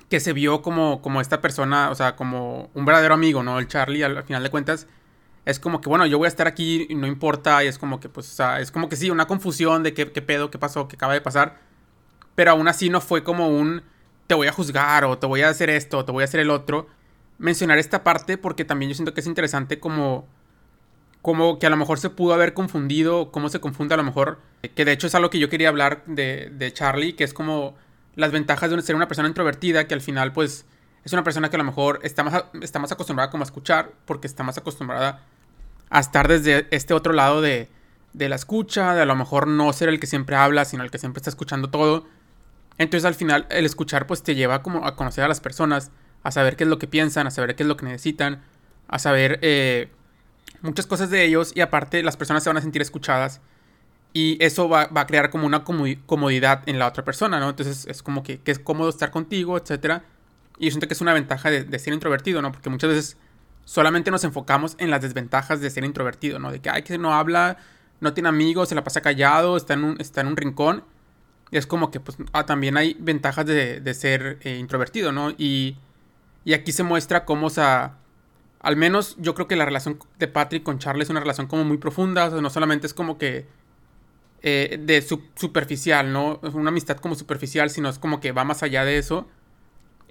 Que 0.10 0.19
se 0.19 0.34
vio 0.34 0.62
como, 0.62 1.02
como 1.02 1.21
esta 1.21 1.41
persona, 1.41 1.89
o 1.89 1.95
sea, 1.95 2.15
como 2.15 2.69
un 2.74 2.86
verdadero 2.86 3.13
amigo, 3.13 3.41
¿no? 3.41 3.58
El 3.58 3.67
Charlie, 3.67 4.04
al, 4.04 4.24
final 4.24 4.43
de 4.43 4.50
cuentas, 4.50 4.88
es 5.45 5.60
como 5.60 5.82
que, 5.82 5.89
bueno, 5.89 6.06
yo 6.06 6.17
voy 6.17 6.26
a 6.26 6.28
estar 6.28 6.48
aquí 6.48 6.86
y 6.89 6.95
no 6.95 7.08
importa. 7.08 7.63
Y 7.63 7.67
es 7.67 7.80
como 7.80 8.00
que, 8.00 8.10
pues, 8.10 8.32
o 8.32 8.36
sea, 8.36 8.60
es 8.60 8.71
como 8.71 8.89
que 8.89 8.98
sí, 8.98 9.10
una 9.10 9.28
confusión 9.28 9.82
de 9.84 9.93
qué, 9.93 10.12
qué 10.12 10.21
pedo, 10.21 10.52
qué 10.52 10.60
pasó, 10.60 10.88
qué 10.88 10.95
acaba 10.98 11.13
de 11.13 11.21
pasar. 11.21 11.60
Pero 12.36 12.52
aún 12.52 12.67
así 12.67 12.89
no 12.89 13.02
fue 13.02 13.24
como 13.24 13.50
un, 13.50 13.84
te 14.28 14.36
voy 14.36 14.48
a 14.48 14.52
juzgar 14.52 15.06
o 15.06 15.17
te 15.17 15.26
voy 15.26 15.41
a 15.41 15.50
hacer 15.50 15.69
esto 15.69 16.00
o 16.00 16.06
te 16.06 16.12
voy 16.12 16.24
a 16.24 16.26
hacer 16.26 16.41
el 16.41 16.50
otro. 16.50 16.88
Mencionar 17.38 17.78
esta 17.78 18.04
parte 18.04 18.38
porque 18.38 18.65
también 18.65 18.89
yo 18.89 18.95
siento 18.95 19.13
que 19.13 19.21
es 19.21 19.28
interesante 19.28 19.80
como 19.80 20.28
como 21.21 21.58
que 21.58 21.65
a 21.65 21.71
lo 21.71 21.76
mejor 21.76 21.98
se 21.98 22.12
pudo 22.12 22.36
haber 22.36 22.54
confundido, 22.54 23.32
cómo 23.32 23.50
se 23.50 23.60
confunde 23.60 23.95
a 23.95 23.98
lo 23.98 24.04
mejor, 24.04 24.38
que 24.76 24.86
de 24.86 24.91
hecho 24.91 25.08
es 25.08 25.15
algo 25.15 25.32
que 25.32 25.39
yo 25.39 25.50
quería 25.50 25.69
hablar 25.69 26.04
de, 26.06 26.52
de 26.54 26.71
Charlie, 26.71 27.13
que 27.13 27.24
es 27.24 27.34
como 27.34 27.76
las 28.15 28.32
ventajas 28.32 28.69
de 28.69 28.80
ser 28.84 28.95
una 28.95 29.08
persona 29.08 29.28
introvertida, 29.28 29.88
que 29.88 29.95
al 29.95 30.02
final 30.02 30.34
pues 30.34 30.67
es 31.04 31.13
una 31.13 31.24
persona 31.24 31.50
que 31.50 31.56
a 31.56 31.58
lo 31.58 31.63
mejor 31.63 32.00
está 32.04 32.24
más, 32.24 32.45
está 32.62 32.78
más 32.78 32.91
acostumbrada 32.91 33.32
como 33.32 33.41
a 33.41 33.45
escuchar, 33.45 33.91
porque 34.06 34.28
está 34.28 34.43
más 34.43 34.60
acostumbrada 34.60 35.24
a 35.89 36.00
estar 36.00 36.28
desde 36.28 36.67
este 36.69 36.93
otro 36.93 37.12
lado 37.12 37.41
de, 37.41 37.69
de 38.13 38.30
la 38.30 38.36
escucha, 38.36 38.93
de 38.93 39.02
a 39.02 39.06
lo 39.06 39.15
mejor 39.15 39.48
no 39.48 39.71
ser 39.74 39.89
el 39.89 40.00
que 40.00 40.08
siempre 40.08 40.36
habla, 40.36 40.63
sino 40.63 40.84
el 40.84 40.91
que 40.91 40.98
siempre 40.98 41.19
está 41.19 41.30
escuchando 41.30 41.71
todo. 41.71 42.08
Entonces 42.78 43.06
al 43.06 43.15
final 43.15 43.48
el 43.50 43.65
escuchar 43.65 44.08
pues 44.08 44.24
te 44.24 44.36
lleva 44.36 44.62
como 44.62 44.86
a 44.86 44.95
conocer 44.95 45.24
a 45.24 45.28
las 45.28 45.41
personas, 45.41 45.91
a 46.25 46.31
saber 46.31 46.55
qué 46.55 46.63
es 46.63 46.69
lo 46.69 46.79
que 46.79 46.88
piensan, 46.88 47.27
a 47.27 47.31
saber 47.31 47.55
qué 47.55 47.61
es 47.61 47.69
lo 47.69 47.77
que 47.77 47.85
necesitan, 47.85 48.41
a 48.88 48.97
saber 48.97 49.38
eh, 49.43 49.89
muchas 50.63 50.88
cosas 50.88 51.11
de 51.11 51.23
ellos 51.23 51.53
y 51.55 51.61
aparte 51.61 52.01
las 52.01 52.17
personas 52.17 52.43
se 52.43 52.49
van 52.49 52.57
a 52.57 52.61
sentir 52.61 52.81
escuchadas 52.81 53.41
y 54.11 54.43
eso 54.43 54.67
va, 54.67 54.89
a 54.91 55.05
crear 55.05 55.29
como 55.29 55.45
una 55.45 55.63
comodidad 55.63 56.63
en 56.65 56.79
la 56.79 56.88
otra 56.88 57.05
persona, 57.05 57.39
¿no? 57.39 57.51
Entonces 57.51 57.85
es 57.88 58.01
como 58.01 58.23
que, 58.23 58.41
es 58.43 58.57
cómodo 58.57 58.89
estar 58.89 59.11
contigo, 59.11 59.55
etc. 59.55 60.01
Y 60.57 60.65
yo 60.65 60.71
siento 60.71 60.88
que 60.88 60.95
es 60.95 61.01
una 61.01 61.13
ventaja 61.13 61.51
de, 61.51 61.77
ser 61.77 61.93
introvertido, 61.93 62.41
¿no? 62.41 62.51
Porque 62.51 62.71
muchas 62.71 62.89
veces 62.89 63.17
solamente 63.65 64.09
nos 64.09 64.23
enfocamos 64.23 64.77
en 64.79 64.89
las 64.89 65.01
desventajas 65.03 65.61
de 65.61 65.69
ser 65.69 65.83
introvertido, 65.83 66.39
¿no? 66.39 66.51
De 66.51 66.59
que, 66.59 66.71
ay, 66.71 66.81
que 66.81 66.97
no 66.97 67.13
habla, 67.13 67.57
no 67.99 68.15
tiene 68.15 68.29
amigos, 68.29 68.69
se 68.69 68.73
la 68.73 68.83
pasa 68.83 69.01
callado, 69.01 69.57
está 69.57 69.75
en 69.75 69.83
un, 69.83 70.01
está 70.01 70.21
en 70.21 70.27
un 70.27 70.38
rincón. 70.38 70.83
Es 71.51 71.67
como 71.67 71.91
que, 71.91 71.99
pues, 71.99 72.17
ah, 72.33 72.47
también 72.47 72.77
hay 72.77 72.97
ventajas 72.99 73.45
de, 73.45 73.93
ser 73.93 74.39
eh, 74.41 74.57
introvertido, 74.57 75.11
¿no? 75.11 75.29
Y, 75.38 75.77
y 76.45 76.53
aquí 76.53 76.71
se 76.71 76.84
muestra 76.84 77.25
cómo, 77.25 77.47
o 77.47 77.49
sea, 77.49 77.97
al 78.60 78.77
menos 78.77 79.15
yo 79.19 79.34
creo 79.36 79.47
que 79.47 79.55
la 79.55 79.65
relación 79.65 79.99
de 80.17 80.27
Patrick 80.27 80.63
con 80.63 80.79
Charlie 80.79 81.03
es 81.03 81.10
una 81.10 81.19
relación 81.19 81.47
como 81.47 81.65
muy 81.65 81.77
profunda, 81.77 82.25
o 82.25 82.31
sea, 82.31 82.41
no 82.41 82.49
solamente 82.49 82.88
es 82.88 82.93
como 82.93 83.17
que 83.17 83.47
eh, 84.43 84.79
de 84.79 85.01
superficial, 85.01 86.13
¿no? 86.13 86.39
Una 86.53 86.69
amistad 86.69 86.97
como 86.97 87.15
superficial, 87.15 87.71
sino 87.71 87.89
es 87.89 87.97
como 87.97 88.19
que 88.19 88.31
va 88.31 88.43
más 88.43 88.62
allá 88.62 88.86
de 88.86 88.99
eso. 88.99 89.27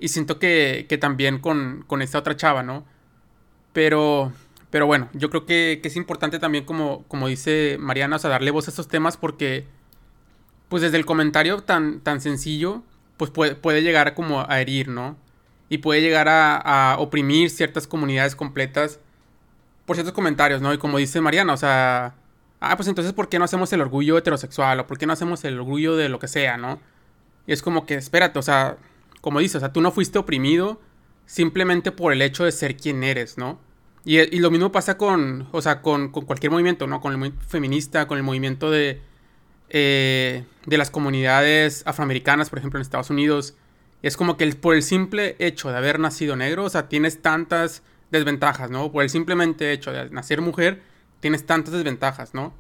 Y 0.01 0.09
siento 0.09 0.41
que, 0.41 0.87
que 0.89 0.99
también 0.99 1.39
con, 1.39 1.85
con, 1.87 2.03
esta 2.03 2.19
otra 2.19 2.37
chava, 2.37 2.65
¿no? 2.65 2.85
Pero, 3.73 4.33
pero 4.71 4.87
bueno, 4.87 5.09
yo 5.13 5.31
creo 5.31 5.47
que, 5.47 5.79
que, 5.81 5.89
es 5.89 5.97
importante 5.97 6.41
también, 6.41 6.65
como, 6.65 7.05
como 7.07 7.29
dice 7.29 7.77
Mariana, 7.79 8.17
o 8.17 8.19
sea, 8.19 8.31
darle 8.31 8.51
voz 8.51 8.67
a 8.67 8.71
estos 8.71 8.89
temas 8.89 9.17
porque, 9.17 9.67
pues 10.69 10.83
desde 10.83 10.97
el 10.97 11.07
comentario 11.07 11.63
tan, 11.63 12.01
tan 12.01 12.21
sencillo, 12.21 12.83
pues 13.17 13.31
puede, 13.31 13.55
puede 13.55 13.83
llegar 13.83 14.15
como 14.15 14.41
a 14.41 14.61
herir, 14.61 14.89
¿no? 14.89 15.17
Y 15.75 15.79
puede 15.79 16.01
llegar 16.01 16.29
a, 16.29 16.97
oprimir 17.01 17.51
ciertas 17.51 17.89
comunidades 17.89 18.37
completas 18.37 19.01
por 19.87 19.97
ciertos 19.97 20.15
comentarios, 20.15 20.63
¿no? 20.63 20.73
Y 20.73 20.79
como 20.79 20.99
dice 20.99 21.21
Mariana, 21.21 21.53
o 21.53 21.57
sea, 21.57 22.15
ah, 22.61 22.77
pues 22.77 22.89
entonces, 22.89 23.13
¿por 23.13 23.29
qué 23.29 23.41
no 23.41 23.45
hacemos 23.45 23.73
el 23.73 23.81
orgullo 23.81 24.17
heterosexual? 24.17 24.79
¿O 24.81 24.87
por 24.87 24.99
qué 24.99 25.07
no 25.07 25.13
hacemos 25.13 25.45
el 25.45 25.59
orgullo 25.59 25.97
de 25.97 26.09
lo 26.09 26.21
que 26.21 26.29
sea, 26.29 26.57
¿no? 26.57 26.79
Y 27.49 27.53
es 27.53 27.61
como 27.61 27.87
que, 27.87 27.97
espérate, 27.97 28.39
o 28.39 28.43
sea, 28.43 28.77
como 29.21 29.41
dice, 29.41 29.57
o 29.57 29.61
sea, 29.61 29.73
tú 29.73 29.81
no 29.81 29.91
fuiste 29.91 30.17
oprimido 30.17 30.81
simplemente 31.27 31.91
por 31.91 32.13
el 32.13 32.23
hecho 32.23 32.45
de 32.45 32.53
ser 32.53 32.77
quien 32.77 33.03
eres, 33.03 33.37
¿no? 33.37 33.59
Y, 34.05 34.39
lo 34.39 34.53
mismo 34.53 34.71
pasa 34.71 34.97
con, 34.97 35.49
o 35.51 35.61
sea, 35.61 35.83
con, 35.83 36.11
cualquier 36.11 36.53
movimiento, 36.53 36.87
¿no? 36.87 37.01
Con 37.01 37.11
el 37.13 37.19
movimiento 37.19 37.47
feminista, 37.49 38.07
con 38.07 38.17
el 38.17 38.23
movimiento 38.23 38.71
de, 38.71 39.01
eh, 39.71 40.45
de 40.67 40.79
las 40.79 40.91
comunidades 40.91 41.83
afroamericanas, 41.85 42.49
por 42.49 42.61
ejemplo, 42.61 42.79
en 42.79 42.83
Estados 42.83 43.11
Unidos 43.11 43.57
es 44.09 44.19
como 44.19 44.37
que 44.37 44.47
por 44.55 44.75
el 44.75 44.83
simple 44.83 45.35
hecho 45.39 45.71
de 45.71 45.79
haber 45.79 45.99
nacido 45.99 46.37
negro, 46.37 46.65
o 46.65 46.69
sea, 46.69 46.89
tienes 46.91 47.23
tantas 47.23 47.83
desventajas, 48.11 48.71
¿no? 48.71 48.93
Por 48.93 49.03
el 49.03 49.09
simplemente 49.09 49.73
hecho 49.73 49.93
de 49.93 50.11
nacer 50.11 50.43
mujer, 50.43 50.83
tienes 51.21 51.47
tantas 51.47 51.73
desventajas, 51.73 52.35
¿no? 52.35 52.53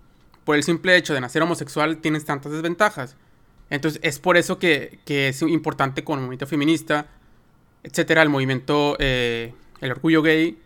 Por 0.45 0.57
el 0.57 0.63
simple 0.63 0.97
hecho 0.97 1.13
de 1.13 1.21
nacer 1.21 1.43
homosexual, 1.43 1.99
tienes 1.99 2.25
tantas 2.25 2.51
desventajas. 2.51 3.17
Entonces, 3.69 4.01
es 4.03 4.19
por 4.19 4.39
eso 4.39 4.59
que, 4.59 5.01
es 5.07 5.43
importante 5.43 6.03
con 6.03 6.19
el 6.19 6.25
movimiento 6.25 6.47
feminista, 6.47 7.09
etcétera, 7.83 8.23
el 8.23 8.31
movimiento, 8.31 8.97
eh, 8.99 9.53
el 9.83 9.91
orgullo 9.91 10.23
gay, 10.23 10.59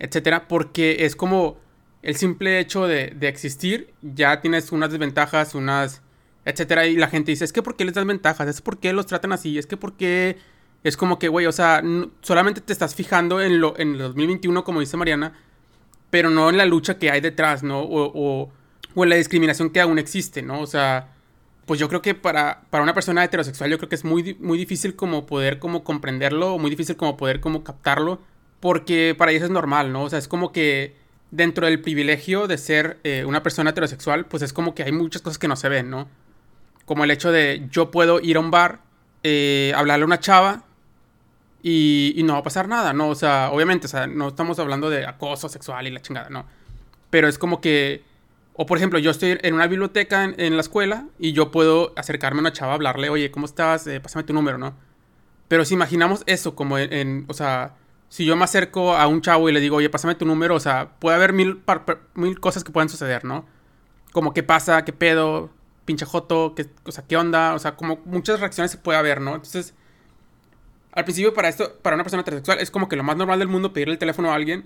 etcétera, 0.00 0.48
porque 0.48 1.04
es 1.04 1.14
como 1.14 1.58
el 2.02 2.16
simple 2.16 2.58
hecho 2.58 2.88
de, 2.88 3.12
de 3.14 3.28
existir, 3.28 3.94
ya 4.02 4.40
tienes 4.40 4.72
unas 4.72 4.90
desventajas, 4.90 5.54
unas 5.54 6.02
etcétera. 6.44 6.86
Y 6.86 6.96
la 6.96 7.08
gente 7.08 7.30
dice, 7.30 7.44
es 7.44 7.52
que 7.52 7.62
¿por 7.62 7.76
qué 7.76 7.84
les 7.84 7.94
das 7.94 8.04
ventajas? 8.06 8.48
Es 8.48 8.60
porque 8.60 8.92
los 8.92 9.06
tratan 9.06 9.32
así, 9.32 9.58
es 9.58 9.66
que 9.66 9.76
porque 9.76 10.38
es 10.82 10.96
como 10.96 11.18
que, 11.18 11.28
güey, 11.28 11.46
o 11.46 11.52
sea, 11.52 11.82
solamente 12.20 12.60
te 12.60 12.72
estás 12.72 12.94
fijando 12.94 13.40
en 13.40 13.60
lo 13.60 13.78
en 13.78 13.92
el 13.92 13.98
2021, 13.98 14.64
como 14.64 14.80
dice 14.80 14.96
Mariana, 14.96 15.32
pero 16.10 16.30
no 16.30 16.50
en 16.50 16.58
la 16.58 16.66
lucha 16.66 16.98
que 16.98 17.10
hay 17.10 17.20
detrás, 17.20 17.62
¿no? 17.62 17.80
O, 17.80 18.50
o, 18.94 19.02
en 19.02 19.10
la 19.10 19.16
discriminación 19.16 19.70
que 19.70 19.80
aún 19.80 19.98
existe, 19.98 20.42
¿no? 20.42 20.60
O 20.60 20.66
sea, 20.66 21.08
pues 21.66 21.80
yo 21.80 21.88
creo 21.88 22.02
que 22.02 22.14
para, 22.14 22.62
para 22.70 22.84
una 22.84 22.94
persona 22.94 23.24
heterosexual 23.24 23.70
yo 23.70 23.78
creo 23.78 23.88
que 23.88 23.96
es 23.96 24.04
muy, 24.04 24.36
muy 24.40 24.58
difícil 24.58 24.94
como 24.94 25.26
poder 25.26 25.58
como 25.58 25.82
comprenderlo, 25.84 26.54
o 26.54 26.58
muy 26.58 26.70
difícil 26.70 26.96
como 26.96 27.16
poder 27.16 27.40
como 27.40 27.64
captarlo, 27.64 28.20
porque 28.60 29.14
para 29.16 29.32
ellos 29.32 29.44
es 29.44 29.50
normal, 29.50 29.92
¿no? 29.92 30.04
O 30.04 30.10
sea, 30.10 30.18
es 30.18 30.28
como 30.28 30.52
que 30.52 30.94
dentro 31.30 31.66
del 31.66 31.80
privilegio 31.80 32.46
de 32.46 32.58
ser 32.58 32.98
eh, 33.02 33.24
una 33.26 33.42
persona 33.42 33.70
heterosexual, 33.70 34.26
pues 34.26 34.42
es 34.42 34.52
como 34.52 34.74
que 34.74 34.84
hay 34.84 34.92
muchas 34.92 35.22
cosas 35.22 35.38
que 35.38 35.48
no 35.48 35.56
se 35.56 35.68
ven, 35.68 35.90
¿no? 35.90 36.08
Como 36.84 37.04
el 37.04 37.10
hecho 37.10 37.32
de 37.32 37.66
yo 37.70 37.90
puedo 37.90 38.20
ir 38.20 38.36
a 38.36 38.40
un 38.40 38.50
bar, 38.50 38.80
eh, 39.22 39.72
hablarle 39.74 40.02
a 40.02 40.06
una 40.06 40.20
chava 40.20 40.64
y, 41.62 42.20
no 42.24 42.34
va 42.34 42.40
a 42.40 42.42
pasar 42.42 42.68
nada, 42.68 42.92
¿no? 42.92 43.08
O 43.08 43.14
sea, 43.14 43.50
obviamente, 43.50 43.86
o 43.86 43.88
sea, 43.88 44.06
no 44.06 44.28
estamos 44.28 44.58
hablando 44.58 44.90
de 44.90 45.06
acoso 45.06 45.48
sexual 45.48 45.86
y 45.86 45.90
la 45.90 46.00
chingada, 46.00 46.28
¿no? 46.28 46.44
Pero 47.08 47.26
es 47.26 47.38
como 47.38 47.62
que, 47.62 48.04
o 48.52 48.66
por 48.66 48.76
ejemplo, 48.76 48.98
yo 48.98 49.10
estoy 49.10 49.38
en 49.40 49.54
una 49.54 49.66
biblioteca 49.66 50.24
en, 50.24 50.56
la 50.56 50.60
escuela 50.60 51.06
y 51.18 51.32
yo 51.32 51.50
puedo 51.50 51.94
acercarme 51.96 52.40
a 52.40 52.42
una 52.42 52.52
chava, 52.52 52.74
hablarle, 52.74 53.08
oye, 53.08 53.30
¿cómo 53.30 53.46
estás? 53.46 53.86
Eh, 53.86 53.98
pásame 53.98 54.24
tu 54.24 54.34
número, 54.34 54.58
¿no? 54.58 54.74
Pero 55.48 55.64
si 55.64 55.72
imaginamos 55.72 56.22
eso 56.26 56.54
como 56.54 56.76
en, 56.78 57.24
o 57.28 57.34
sea, 57.34 57.76
si 58.10 58.26
yo 58.26 58.36
me 58.36 58.44
acerco 58.44 58.94
a 58.94 59.06
un 59.06 59.22
chavo 59.22 59.48
y 59.48 59.52
le 59.52 59.60
digo, 59.60 59.76
oye, 59.76 59.88
pásame 59.88 60.14
tu 60.16 60.26
número, 60.26 60.54
o 60.54 60.60
sea, 60.60 60.90
puede 60.98 61.16
haber 61.16 61.32
mil, 61.32 61.62
mil 62.14 62.40
cosas 62.40 62.62
que 62.62 62.72
pueden 62.72 62.90
suceder, 62.90 63.24
¿no? 63.24 63.46
Como 64.12 64.34
qué 64.34 64.42
pasa, 64.42 64.84
qué 64.84 64.92
pedo, 64.92 65.50
pinche 65.84 66.04
joto, 66.06 66.54
qué, 66.54 66.66
o 66.84 66.92
sea, 66.92 67.04
qué 67.06 67.16
onda, 67.16 67.54
o 67.54 67.58
sea, 67.58 67.76
como 67.76 68.00
muchas 68.04 68.40
reacciones 68.40 68.70
se 68.70 68.78
puede 68.78 68.98
haber, 68.98 69.20
¿no? 69.20 69.34
Entonces, 69.34 69.74
al 70.94 71.04
principio 71.04 71.34
para 71.34 71.48
esto, 71.48 71.76
para 71.82 71.94
una 71.96 72.04
persona 72.04 72.22
heterosexual, 72.22 72.60
es 72.60 72.70
como 72.70 72.88
que 72.88 72.96
lo 72.96 73.02
más 73.02 73.16
normal 73.16 73.40
del 73.40 73.48
mundo 73.48 73.72
pedirle 73.72 73.94
el 73.94 73.98
teléfono 73.98 74.30
a 74.30 74.34
alguien. 74.34 74.64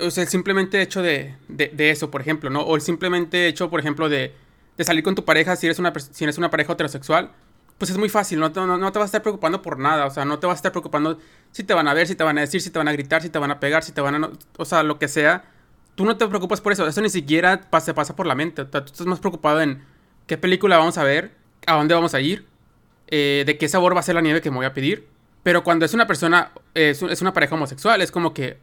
O 0.00 0.10
sea, 0.10 0.24
el 0.24 0.28
simplemente 0.28 0.82
hecho 0.82 1.00
de, 1.00 1.36
de, 1.48 1.90
eso, 1.90 2.10
por 2.10 2.20
ejemplo, 2.20 2.50
¿no? 2.50 2.60
O 2.62 2.74
el 2.74 2.82
simplemente 2.82 3.46
hecho, 3.46 3.70
por 3.70 3.78
ejemplo, 3.80 4.08
de, 4.08 4.34
de 4.76 4.84
salir 4.84 5.04
con 5.04 5.14
tu 5.14 5.24
pareja 5.24 5.54
si 5.56 5.66
eres, 5.66 5.78
una, 5.78 5.92
si 5.94 6.24
eres 6.24 6.38
una 6.38 6.50
pareja 6.50 6.72
heterosexual. 6.72 7.32
Pues 7.78 7.92
es 7.92 7.98
muy 7.98 8.08
fácil, 8.08 8.40
no 8.40 8.50
te, 8.50 8.60
no, 8.60 8.92
te 8.92 8.98
vas 8.98 9.06
a 9.06 9.10
estar 9.10 9.22
preocupando 9.22 9.62
por 9.62 9.78
nada. 9.78 10.06
O 10.06 10.10
sea, 10.10 10.24
no 10.24 10.40
te 10.40 10.48
vas 10.48 10.54
a 10.54 10.58
estar 10.58 10.72
preocupando 10.72 11.18
si 11.52 11.62
te 11.62 11.72
van 11.72 11.86
a 11.86 11.94
ver, 11.94 12.08
si 12.08 12.16
te 12.16 12.24
van 12.24 12.36
a 12.38 12.40
decir, 12.40 12.60
si 12.60 12.70
te 12.70 12.78
van 12.78 12.88
a 12.88 12.92
gritar, 12.92 13.22
si 13.22 13.30
te 13.30 13.38
van 13.38 13.52
a 13.52 13.60
pegar, 13.60 13.84
si 13.84 13.92
te 13.92 14.00
van 14.00 14.24
a... 14.24 14.30
O 14.56 14.64
sea, 14.64 14.82
lo 14.82 14.98
que 14.98 15.06
sea. 15.06 15.44
Tú 15.94 16.04
no 16.04 16.16
te 16.16 16.26
preocupas 16.26 16.60
por 16.60 16.72
eso. 16.72 16.86
Eso 16.88 17.00
ni 17.00 17.10
siquiera 17.10 17.60
pasa, 17.70 17.94
pasa 17.94 18.16
por 18.16 18.26
la 18.26 18.34
mente. 18.34 18.62
O 18.62 18.68
sea, 18.68 18.84
tú 18.84 18.92
estás 18.92 19.06
más 19.06 19.20
preocupado 19.20 19.60
en 19.60 19.84
qué 20.28 20.38
película 20.38 20.78
vamos 20.78 20.96
a 20.98 21.02
ver, 21.02 21.32
a 21.66 21.74
dónde 21.74 21.94
vamos 21.94 22.14
a 22.14 22.20
ir, 22.20 22.46
eh, 23.08 23.42
de 23.44 23.58
qué 23.58 23.68
sabor 23.68 23.96
va 23.96 24.00
a 24.00 24.04
ser 24.04 24.14
la 24.14 24.20
nieve 24.20 24.40
que 24.40 24.50
me 24.52 24.58
voy 24.58 24.66
a 24.66 24.74
pedir 24.74 25.08
pero 25.48 25.64
cuando 25.64 25.86
es 25.86 25.94
una 25.94 26.06
persona, 26.06 26.52
es, 26.74 27.00
una 27.02 27.32
pareja 27.32 27.54
homosexual, 27.54 28.02
es 28.02 28.12
como 28.12 28.34
que... 28.34 28.58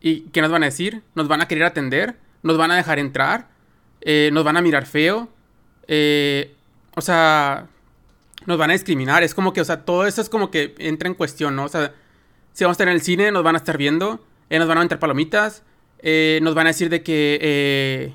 ¿Y 0.00 0.22
qué 0.30 0.40
nos 0.40 0.50
van 0.50 0.62
a 0.62 0.66
decir? 0.66 1.02
¿Nos 1.14 1.28
van 1.28 1.42
a 1.42 1.46
querer 1.46 1.64
atender? 1.64 2.16
¿Nos 2.42 2.56
van 2.56 2.70
a 2.70 2.76
dejar 2.76 2.98
entrar? 2.98 3.48
Eh, 4.00 4.30
¿Nos 4.32 4.42
van 4.42 4.56
a 4.56 4.62
mirar 4.62 4.86
feo? 4.86 5.28
Eh, 5.88 6.54
o 6.96 7.02
sea, 7.02 7.66
nos 8.46 8.56
van 8.56 8.70
a 8.70 8.72
discriminar. 8.72 9.22
Es 9.22 9.34
como 9.34 9.52
que, 9.52 9.60
o 9.60 9.64
sea, 9.66 9.84
todo 9.84 10.06
eso 10.06 10.22
es 10.22 10.30
como 10.30 10.50
que 10.50 10.74
entra 10.78 11.06
en 11.06 11.14
cuestión, 11.14 11.54
¿no? 11.54 11.64
O 11.64 11.68
sea, 11.68 11.92
si 12.54 12.64
vamos 12.64 12.76
a 12.76 12.76
estar 12.76 12.88
en 12.88 12.94
el 12.94 13.02
cine, 13.02 13.30
nos 13.30 13.44
van 13.44 13.54
a 13.54 13.58
estar 13.58 13.76
viendo, 13.76 14.24
eh, 14.48 14.58
nos 14.58 14.66
van 14.66 14.78
a 14.78 14.82
entrar 14.82 14.98
palomitas, 14.98 15.62
nos 16.02 16.54
van 16.54 16.66
a 16.66 16.70
decir 16.70 16.88
de 16.88 17.02
que 17.02 18.14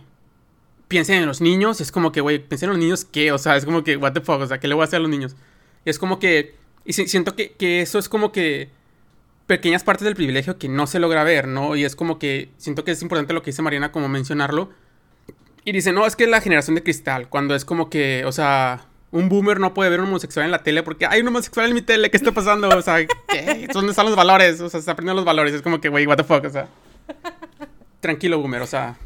piensen 0.87 1.17
en 1.17 1.25
los 1.25 1.41
niños. 1.41 1.81
Es 1.81 1.91
como 1.91 2.11
que, 2.11 2.21
güey, 2.21 2.39
piensen 2.39 2.69
en 2.69 2.73
los 2.75 2.79
niños, 2.79 3.05
¿qué? 3.05 3.31
O 3.31 3.37
sea, 3.37 3.55
es 3.55 3.65
como 3.65 3.83
que, 3.83 3.97
what 3.97 4.13
the 4.13 4.21
fuck, 4.21 4.41
o 4.41 4.47
sea, 4.47 4.59
¿qué 4.59 4.67
le 4.67 4.75
voy 4.75 4.83
a 4.83 4.85
hacer 4.85 4.97
a 4.97 5.01
los 5.01 5.09
niños? 5.09 5.35
Es 5.85 5.99
como 5.99 6.19
que 6.19 6.55
y 6.87 6.93
siento 6.93 7.35
que, 7.35 7.81
eso 7.81 7.99
es 7.99 8.07
como 8.07 8.31
que 8.31 8.69
pequeñas 9.45 9.83
partes 9.83 10.05
del 10.05 10.15
privilegio 10.15 10.57
que 10.57 10.69
no 10.69 10.87
se 10.87 10.99
logra 10.99 11.25
ver, 11.25 11.45
¿no? 11.45 11.75
Y 11.75 11.83
es 11.83 11.97
como 11.97 12.17
que 12.17 12.49
siento 12.57 12.85
que 12.85 12.91
es 12.91 13.01
importante 13.01 13.33
lo 13.33 13.41
que 13.41 13.51
dice 13.51 13.61
Mariana, 13.61 13.91
como 13.91 14.07
mencionarlo. 14.07 14.69
Y 15.65 15.73
dice, 15.73 15.91
no, 15.91 16.07
es 16.07 16.15
que 16.15 16.23
es 16.23 16.29
la 16.29 16.39
generación 16.39 16.75
de 16.75 16.83
cristal, 16.83 17.27
cuando 17.27 17.55
es 17.55 17.65
como 17.65 17.89
que, 17.89 18.23
o 18.23 18.31
sea, 18.31 18.85
un 19.11 19.27
boomer 19.27 19.59
no 19.59 19.73
puede 19.73 19.89
ver 19.89 19.99
un 19.99 20.07
homosexual 20.07 20.45
en 20.45 20.51
la 20.51 20.63
tele 20.63 20.81
porque 20.81 21.05
hay 21.05 21.19
un 21.19 21.27
homosexual 21.27 21.67
en 21.67 21.73
mi 21.73 21.81
tele, 21.81 22.09
¿qué 22.09 22.15
está 22.15 22.31
pasando? 22.31 22.69
O 22.69 22.81
sea, 22.81 23.05
¿qué? 23.27 23.67
¿Dónde 23.73 23.89
están 23.89 24.05
los 24.05 24.15
valores? 24.15 24.61
O 24.61 24.69
sea, 24.69 24.81
se 24.81 24.89
aprendiendo 24.89 25.19
los 25.19 25.25
valores. 25.25 25.53
Es 25.53 25.61
como 25.61 25.81
que, 25.81 25.89
güey, 25.89 26.07
what 26.07 26.15
the 26.15 26.23
fuck, 26.23 26.45
o 26.45 26.49
sea. 26.49 26.69
Tranquilo, 27.99 28.39
boomer, 28.39 28.61
o 28.61 28.67
sea. 28.67 28.97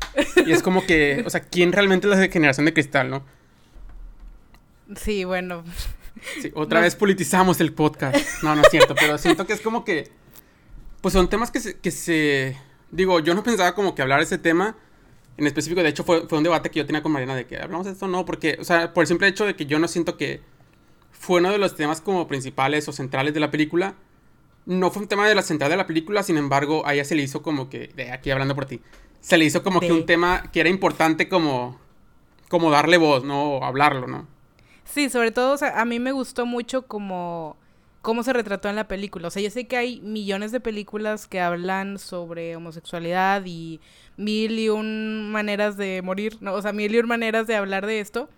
Y 0.46 0.52
es 0.52 0.62
como 0.62 0.86
que, 0.86 1.24
o 1.26 1.30
sea, 1.30 1.42
¿quién 1.42 1.72
realmente 1.72 2.08
es 2.10 2.18
la 2.18 2.28
generación 2.28 2.66
de 2.66 2.74
cristal, 2.74 3.10
no? 3.10 3.24
Sí, 4.96 5.24
bueno. 5.24 5.64
Sí, 6.42 6.52
otra 6.54 6.82
vez 6.82 6.96
politizamos 6.96 7.62
el 7.62 7.74
podcast. 7.74 8.44
No, 8.44 8.56
no 8.56 8.62
es 8.62 8.70
cierto, 8.70 8.96
pero 8.96 9.18
siento 9.18 9.46
que 9.46 9.54
es 9.54 9.62
como 9.62 9.84
que. 9.84 10.12
Pues 11.02 11.14
son 11.14 11.30
temas 11.30 11.52
que 11.52 11.60
se, 11.60 11.80
que 11.80 11.92
se. 11.92 12.58
Digo, 12.92 13.20
yo 13.20 13.34
no 13.34 13.44
pensaba 13.44 13.74
como 13.74 13.96
que 13.96 14.02
hablar 14.02 14.20
de 14.20 14.26
ese 14.26 14.38
tema 14.38 14.76
en 15.38 15.48
específico. 15.48 15.82
De 15.82 15.90
hecho, 15.90 16.04
fue, 16.04 16.28
fue 16.28 16.38
un 16.38 16.44
debate 16.44 16.70
que 16.70 16.80
yo 16.80 16.86
tenía 16.86 17.02
con 17.02 17.12
Mariana 17.12 17.36
de 17.36 17.48
que 17.48 17.58
hablamos 17.58 17.86
de 17.86 17.94
esto, 17.94 18.08
no, 18.08 18.26
porque, 18.26 18.58
o 18.60 18.64
sea, 18.64 18.94
por 18.94 19.04
el 19.04 19.08
simple 19.08 19.28
hecho 19.28 19.46
de 19.46 19.56
que 19.56 19.66
yo 19.66 19.80
no 19.80 19.88
siento 19.88 20.18
que 20.18 20.42
fue 21.12 21.40
uno 21.40 21.52
de 21.52 21.58
los 21.58 21.76
temas 21.76 22.02
como 22.02 22.28
principales 22.28 22.88
o 22.88 22.92
centrales 22.92 23.34
de 23.34 23.40
la 23.40 23.52
película. 23.52 23.96
No 24.66 24.92
fue 24.92 25.04
un 25.04 25.08
tema 25.08 25.28
de 25.28 25.36
la 25.36 25.42
central 25.42 25.72
de 25.72 25.78
la 25.78 25.88
película, 25.88 26.24
sin 26.24 26.38
embargo, 26.38 26.86
a 26.86 26.94
ella 26.94 27.04
se 27.04 27.16
le 27.16 27.24
hizo 27.24 27.42
como 27.42 27.70
que, 27.70 27.88
de 27.96 28.12
aquí 28.12 28.30
hablando 28.32 28.56
por 28.56 28.66
ti, 28.66 28.82
se 29.20 29.38
le 29.38 29.46
hizo 29.46 29.64
como 29.64 29.80
que 29.80 29.92
un 29.92 30.06
tema 30.06 30.44
que 30.52 30.60
era 30.60 30.70
importante 30.70 31.30
como, 31.30 31.80
como 32.50 32.72
darle 32.72 32.98
voz, 32.98 33.24
¿no? 33.24 33.54
O 33.54 33.64
hablarlo, 33.64 34.08
¿no? 34.08 34.28
Sí, 34.86 35.10
sobre 35.10 35.32
todo, 35.32 35.54
o 35.54 35.58
sea, 35.58 35.80
a 35.80 35.86
mí 35.86 36.00
me 36.00 36.12
gustó 36.12 36.46
mucho 36.46 36.84
como 36.84 37.56
cómo 38.02 38.24
se 38.24 38.34
retrató 38.34 38.68
en 38.70 38.76
la 38.76 38.88
película. 38.88 39.28
O 39.28 39.32
sea, 39.32 39.42
yo 39.42 39.50
sé 39.50 39.68
que 39.68 39.78
hay 39.78 40.02
millones 40.02 40.52
de 40.52 40.60
películas 40.60 41.28
que 41.28 41.40
hablan 41.40 42.00
sobre 42.00 42.56
homosexualidad 42.56 43.44
y 43.46 43.80
mil 44.18 44.60
y 44.60 44.70
un 44.70 45.32
maneras 45.32 45.78
de 45.78 46.02
morir, 46.02 46.38
¿no? 46.42 46.54
O 46.54 46.62
sea, 46.62 46.74
mil 46.74 46.94
y 46.94 47.00
un 47.00 47.08
maneras 47.08 47.48
de 47.48 47.56
hablar 47.56 47.86
de 47.86 48.00
esto. 48.00 48.30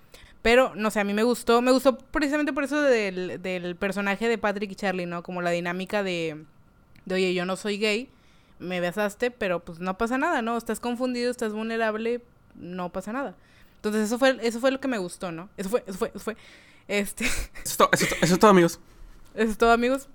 Pero, 0.44 0.74
no 0.76 0.92
sé, 0.92 1.00
a 1.00 1.06
mí 1.06 1.14
me 1.14 1.24
gustó, 1.24 1.62
me 1.62 1.72
gustó 1.72 1.98
precisamente 1.98 2.52
por 2.52 2.66
eso 2.66 2.82
del, 2.82 3.42
del 3.42 3.76
personaje 3.78 4.28
de 4.28 4.38
Patrick 4.38 4.72
y 4.72 4.76
Charlie, 4.76 5.06
¿no? 5.06 5.24
Como 5.24 5.42
la 5.42 5.52
dinámica 5.52 6.04
de, 6.04 6.44
de, 7.06 7.16
oye, 7.16 7.34
yo 7.34 7.46
no 7.46 7.56
soy 7.56 7.78
gay, 7.78 8.10
me 8.60 8.82
besaste, 8.82 9.32
pero 9.32 9.64
pues 9.64 9.80
no 9.80 9.98
pasa 9.98 10.18
nada, 10.18 10.42
¿no? 10.42 10.58
Estás 10.58 10.82
confundido, 10.82 11.32
estás 11.32 11.54
vulnerable, 11.54 12.22
no 12.56 12.92
pasa 12.92 13.14
nada. 13.14 13.36
Entonces 13.78 14.04
eso 14.04 14.20
fue, 14.20 14.38
eso 14.42 14.60
fue 14.60 14.72
lo 14.72 14.82
que 14.82 14.90
me 14.90 14.98
gustó, 14.98 15.32
¿no? 15.32 15.50
Eso 15.56 15.70
fue, 15.70 15.84
eso 15.88 15.98
fue, 15.98 16.12
eso 16.14 16.20
fue. 16.20 16.38
Este. 16.90 17.24
Eso 17.26 17.50
es, 17.64 17.78
todo, 17.78 17.90
eso, 17.94 18.06
es 18.22 18.40
todo, 18.40 18.52
amigos. 18.52 18.82
Eso 19.36 19.52
es 19.52 19.58
todo, 19.58 19.72
amigos. 19.72 20.10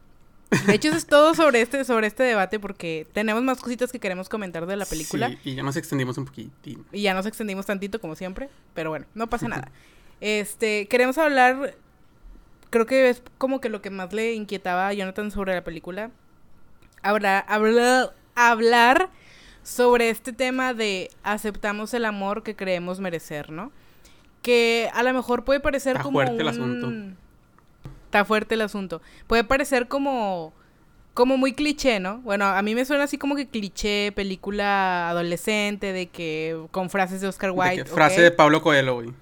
De 0.66 0.74
hecho, 0.74 0.88
eso 0.88 0.98
es 0.98 1.06
todo 1.06 1.34
sobre 1.34 1.62
este, 1.62 1.84
sobre 1.84 2.06
este 2.06 2.22
debate 2.22 2.60
porque 2.60 3.06
tenemos 3.14 3.42
más 3.42 3.60
cositas 3.60 3.92
que 3.92 3.98
queremos 3.98 4.28
comentar 4.28 4.66
de 4.66 4.76
la 4.76 4.84
película. 4.84 5.28
Sí, 5.28 5.38
y 5.44 5.54
ya 5.54 5.62
nos 5.62 5.76
extendimos 5.76 6.18
un 6.18 6.26
poquitín. 6.26 6.84
Y 6.92 7.02
ya 7.02 7.14
nos 7.14 7.24
extendimos 7.24 7.64
tantito, 7.64 7.98
como 7.98 8.14
siempre. 8.14 8.50
Pero 8.74 8.90
bueno, 8.90 9.06
no 9.14 9.28
pasa 9.28 9.48
nada. 9.48 9.70
Este, 10.20 10.86
queremos 10.88 11.18
hablar. 11.18 11.74
Creo 12.70 12.86
que 12.86 13.08
es 13.08 13.22
como 13.38 13.60
que 13.60 13.68
lo 13.68 13.80
que 13.80 13.90
más 13.90 14.12
le 14.12 14.34
inquietaba 14.34 14.88
a 14.88 14.92
Jonathan 14.92 15.30
sobre 15.30 15.54
la 15.54 15.64
película. 15.64 16.10
Hablar, 17.02 17.44
hablar, 17.48 18.12
hablar 18.34 19.10
sobre 19.62 20.10
este 20.10 20.32
tema 20.32 20.74
de 20.74 21.10
aceptamos 21.22 21.94
el 21.94 22.04
amor 22.04 22.42
que 22.42 22.56
creemos 22.56 23.00
merecer, 23.00 23.50
¿no? 23.50 23.70
Que 24.42 24.90
a 24.92 25.02
lo 25.02 25.12
mejor 25.12 25.44
puede 25.44 25.60
parecer 25.60 25.92
Está 25.92 26.02
como 26.02 26.18
fuerte 26.18 26.40
el 26.40 26.48
asunto. 26.48 26.92
Está 28.06 28.24
fuerte 28.24 28.54
el 28.54 28.62
asunto. 28.62 29.02
Puede 29.26 29.44
parecer 29.44 29.88
como 29.88 30.52
como 31.14 31.36
muy 31.36 31.52
cliché, 31.52 31.98
¿no? 31.98 32.18
Bueno, 32.18 32.44
a 32.46 32.62
mí 32.62 32.76
me 32.76 32.84
suena 32.84 33.02
así 33.04 33.18
como 33.18 33.34
que 33.34 33.48
cliché, 33.48 34.12
película 34.12 35.10
adolescente, 35.10 35.92
de 35.92 36.06
que 36.06 36.56
con 36.70 36.90
frases 36.90 37.20
de 37.20 37.26
Oscar 37.26 37.50
Wilde. 37.50 37.86
frase 37.86 38.20
de 38.20 38.30
Pablo 38.30 38.62
Coelho, 38.62 38.94
güey. 38.94 39.12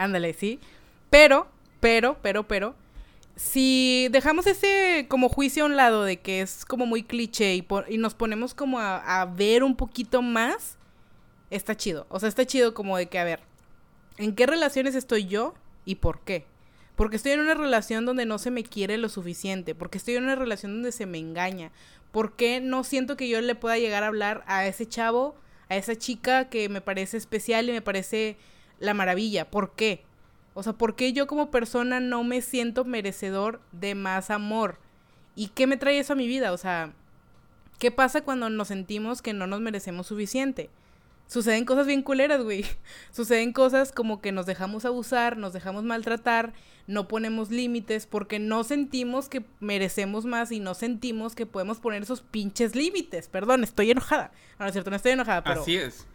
Ándale, 0.00 0.32
sí. 0.32 0.58
Pero, 1.10 1.46
pero, 1.78 2.16
pero, 2.22 2.48
pero, 2.48 2.74
si 3.36 4.08
dejamos 4.10 4.46
ese 4.46 5.04
como 5.10 5.28
juicio 5.28 5.64
a 5.64 5.66
un 5.66 5.76
lado 5.76 6.04
de 6.04 6.16
que 6.16 6.40
es 6.40 6.64
como 6.64 6.86
muy 6.86 7.02
cliché 7.02 7.54
y, 7.54 7.66
y 7.86 7.98
nos 7.98 8.14
ponemos 8.14 8.54
como 8.54 8.80
a, 8.80 9.26
ver 9.26 9.62
un 9.62 9.76
poquito 9.76 10.22
más, 10.22 10.78
está 11.50 11.76
chido. 11.76 12.06
O 12.08 12.18
sea, 12.18 12.30
está 12.30 12.46
chido 12.46 12.72
como 12.72 12.96
de 12.96 13.10
que, 13.10 13.18
a 13.18 13.24
ver, 13.24 13.40
¿en 14.16 14.34
qué 14.34 14.46
relaciones 14.46 14.94
estoy 14.94 15.26
yo 15.26 15.52
y 15.84 15.96
por 15.96 16.20
qué? 16.20 16.46
Porque 16.96 17.16
estoy 17.16 17.32
en 17.32 17.40
una 17.40 17.54
relación 17.54 18.06
donde 18.06 18.24
no 18.24 18.38
se 18.38 18.50
me 18.50 18.62
quiere 18.62 18.96
lo 18.96 19.10
suficiente, 19.10 19.74
porque 19.74 19.98
estoy 19.98 20.16
en 20.16 20.24
una 20.24 20.34
relación 20.34 20.72
donde 20.72 20.92
se 20.92 21.04
me 21.04 21.18
engaña, 21.18 21.72
porque 22.10 22.60
no 22.62 22.84
siento 22.84 23.18
que 23.18 23.28
yo 23.28 23.38
le 23.42 23.54
pueda 23.54 23.76
llegar 23.76 24.02
a 24.02 24.06
hablar 24.06 24.44
a 24.46 24.64
ese 24.66 24.88
chavo, 24.88 25.34
a 25.68 25.76
esa 25.76 25.94
chica 25.94 26.48
que 26.48 26.70
me 26.70 26.80
parece 26.80 27.18
especial 27.18 27.68
y 27.68 27.72
me 27.72 27.82
parece 27.82 28.38
la 28.80 28.94
maravilla. 28.94 29.50
¿Por 29.50 29.74
qué? 29.74 30.04
O 30.54 30.62
sea, 30.62 30.72
¿por 30.72 30.96
qué 30.96 31.12
yo 31.12 31.26
como 31.26 31.50
persona 31.50 32.00
no 32.00 32.24
me 32.24 32.42
siento 32.42 32.84
merecedor 32.84 33.60
de 33.70 33.94
más 33.94 34.30
amor? 34.30 34.78
¿Y 35.36 35.48
qué 35.48 35.66
me 35.66 35.76
trae 35.76 35.98
eso 35.98 36.14
a 36.14 36.16
mi 36.16 36.26
vida? 36.26 36.52
O 36.52 36.56
sea, 36.56 36.92
¿qué 37.78 37.90
pasa 37.90 38.22
cuando 38.22 38.50
nos 38.50 38.68
sentimos 38.68 39.22
que 39.22 39.32
no 39.32 39.46
nos 39.46 39.60
merecemos 39.60 40.08
suficiente? 40.08 40.70
Suceden 41.28 41.64
cosas 41.64 41.86
bien 41.86 42.02
culeras, 42.02 42.42
güey. 42.42 42.64
Suceden 43.12 43.52
cosas 43.52 43.92
como 43.92 44.20
que 44.20 44.32
nos 44.32 44.46
dejamos 44.46 44.84
abusar, 44.84 45.36
nos 45.36 45.52
dejamos 45.52 45.84
maltratar, 45.84 46.52
no 46.88 47.06
ponemos 47.06 47.50
límites 47.50 48.06
porque 48.06 48.40
no 48.40 48.64
sentimos 48.64 49.28
que 49.28 49.44
merecemos 49.60 50.24
más 50.24 50.50
y 50.50 50.58
no 50.58 50.74
sentimos 50.74 51.36
que 51.36 51.46
podemos 51.46 51.78
poner 51.78 52.02
esos 52.02 52.22
pinches 52.22 52.74
límites. 52.74 53.28
Perdón, 53.28 53.62
estoy 53.62 53.92
enojada. 53.92 54.32
No, 54.58 54.64
no 54.64 54.66
es 54.66 54.72
cierto, 54.72 54.90
no 54.90 54.96
estoy 54.96 55.12
enojada, 55.12 55.44
pero... 55.44 55.62
Así 55.62 55.76
es. 55.76 56.08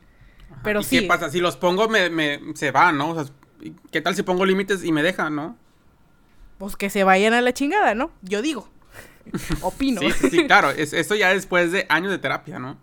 Pero 0.63 0.83
sí. 0.83 1.01
¿Qué 1.01 1.07
pasa? 1.07 1.29
Si 1.29 1.39
los 1.39 1.57
pongo, 1.57 1.87
me, 1.87 2.09
me, 2.09 2.39
se 2.55 2.71
van, 2.71 2.97
¿no? 2.97 3.11
O 3.11 3.23
sea, 3.23 3.33
¿Qué 3.91 4.01
tal 4.01 4.15
si 4.15 4.23
pongo 4.23 4.45
límites 4.45 4.83
y 4.83 4.91
me 4.91 5.03
dejan, 5.03 5.35
no? 5.35 5.57
Pues 6.57 6.75
que 6.75 6.89
se 6.89 7.03
vayan 7.03 7.33
a 7.33 7.41
la 7.41 7.53
chingada, 7.53 7.95
¿no? 7.95 8.11
Yo 8.21 8.41
digo. 8.41 8.69
Opino. 9.61 10.01
Sí, 10.01 10.29
sí, 10.29 10.47
claro, 10.47 10.69
es, 10.69 10.93
esto 10.93 11.15
ya 11.15 11.33
después 11.33 11.71
de 11.71 11.85
años 11.89 12.11
de 12.11 12.19
terapia, 12.19 12.59
¿no? 12.59 12.77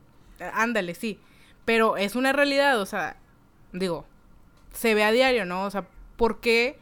Ándale, 0.54 0.94
sí. 0.94 1.20
Pero 1.64 1.96
es 1.96 2.16
una 2.16 2.32
realidad, 2.32 2.80
o 2.80 2.86
sea, 2.86 3.16
digo, 3.72 4.06
se 4.72 4.94
ve 4.94 5.04
a 5.04 5.12
diario, 5.12 5.44
¿no? 5.44 5.64
O 5.64 5.70
sea, 5.70 5.86
¿por 6.16 6.40
qué 6.40 6.78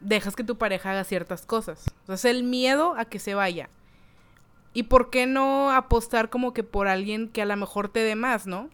dejas 0.00 0.34
que 0.34 0.44
tu 0.44 0.56
pareja 0.56 0.92
haga 0.92 1.04
ciertas 1.04 1.44
cosas? 1.44 1.84
O 2.04 2.06
sea, 2.06 2.14
es 2.14 2.24
el 2.24 2.44
miedo 2.44 2.94
a 2.96 3.04
que 3.04 3.18
se 3.18 3.34
vaya. 3.34 3.68
¿Y 4.72 4.84
por 4.84 5.10
qué 5.10 5.26
no 5.26 5.70
apostar 5.70 6.30
como 6.30 6.54
que 6.54 6.62
por 6.62 6.88
alguien 6.88 7.28
que 7.28 7.42
a 7.42 7.46
lo 7.46 7.54
mejor 7.56 7.90
te 7.90 8.00
dé 8.00 8.14
más, 8.14 8.46
¿no? 8.46 8.70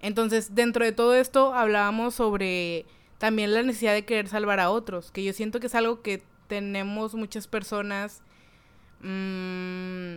Entonces, 0.00 0.54
dentro 0.54 0.84
de 0.84 0.92
todo 0.92 1.14
esto 1.14 1.54
hablábamos 1.54 2.14
sobre 2.14 2.86
también 3.18 3.52
la 3.52 3.62
necesidad 3.62 3.92
de 3.92 4.04
querer 4.04 4.28
salvar 4.28 4.60
a 4.60 4.70
otros, 4.70 5.10
que 5.10 5.22
yo 5.22 5.32
siento 5.32 5.60
que 5.60 5.66
es 5.66 5.74
algo 5.74 6.00
que 6.02 6.22
tenemos 6.48 7.14
muchas 7.14 7.46
personas 7.46 8.22
mmm, 9.00 10.16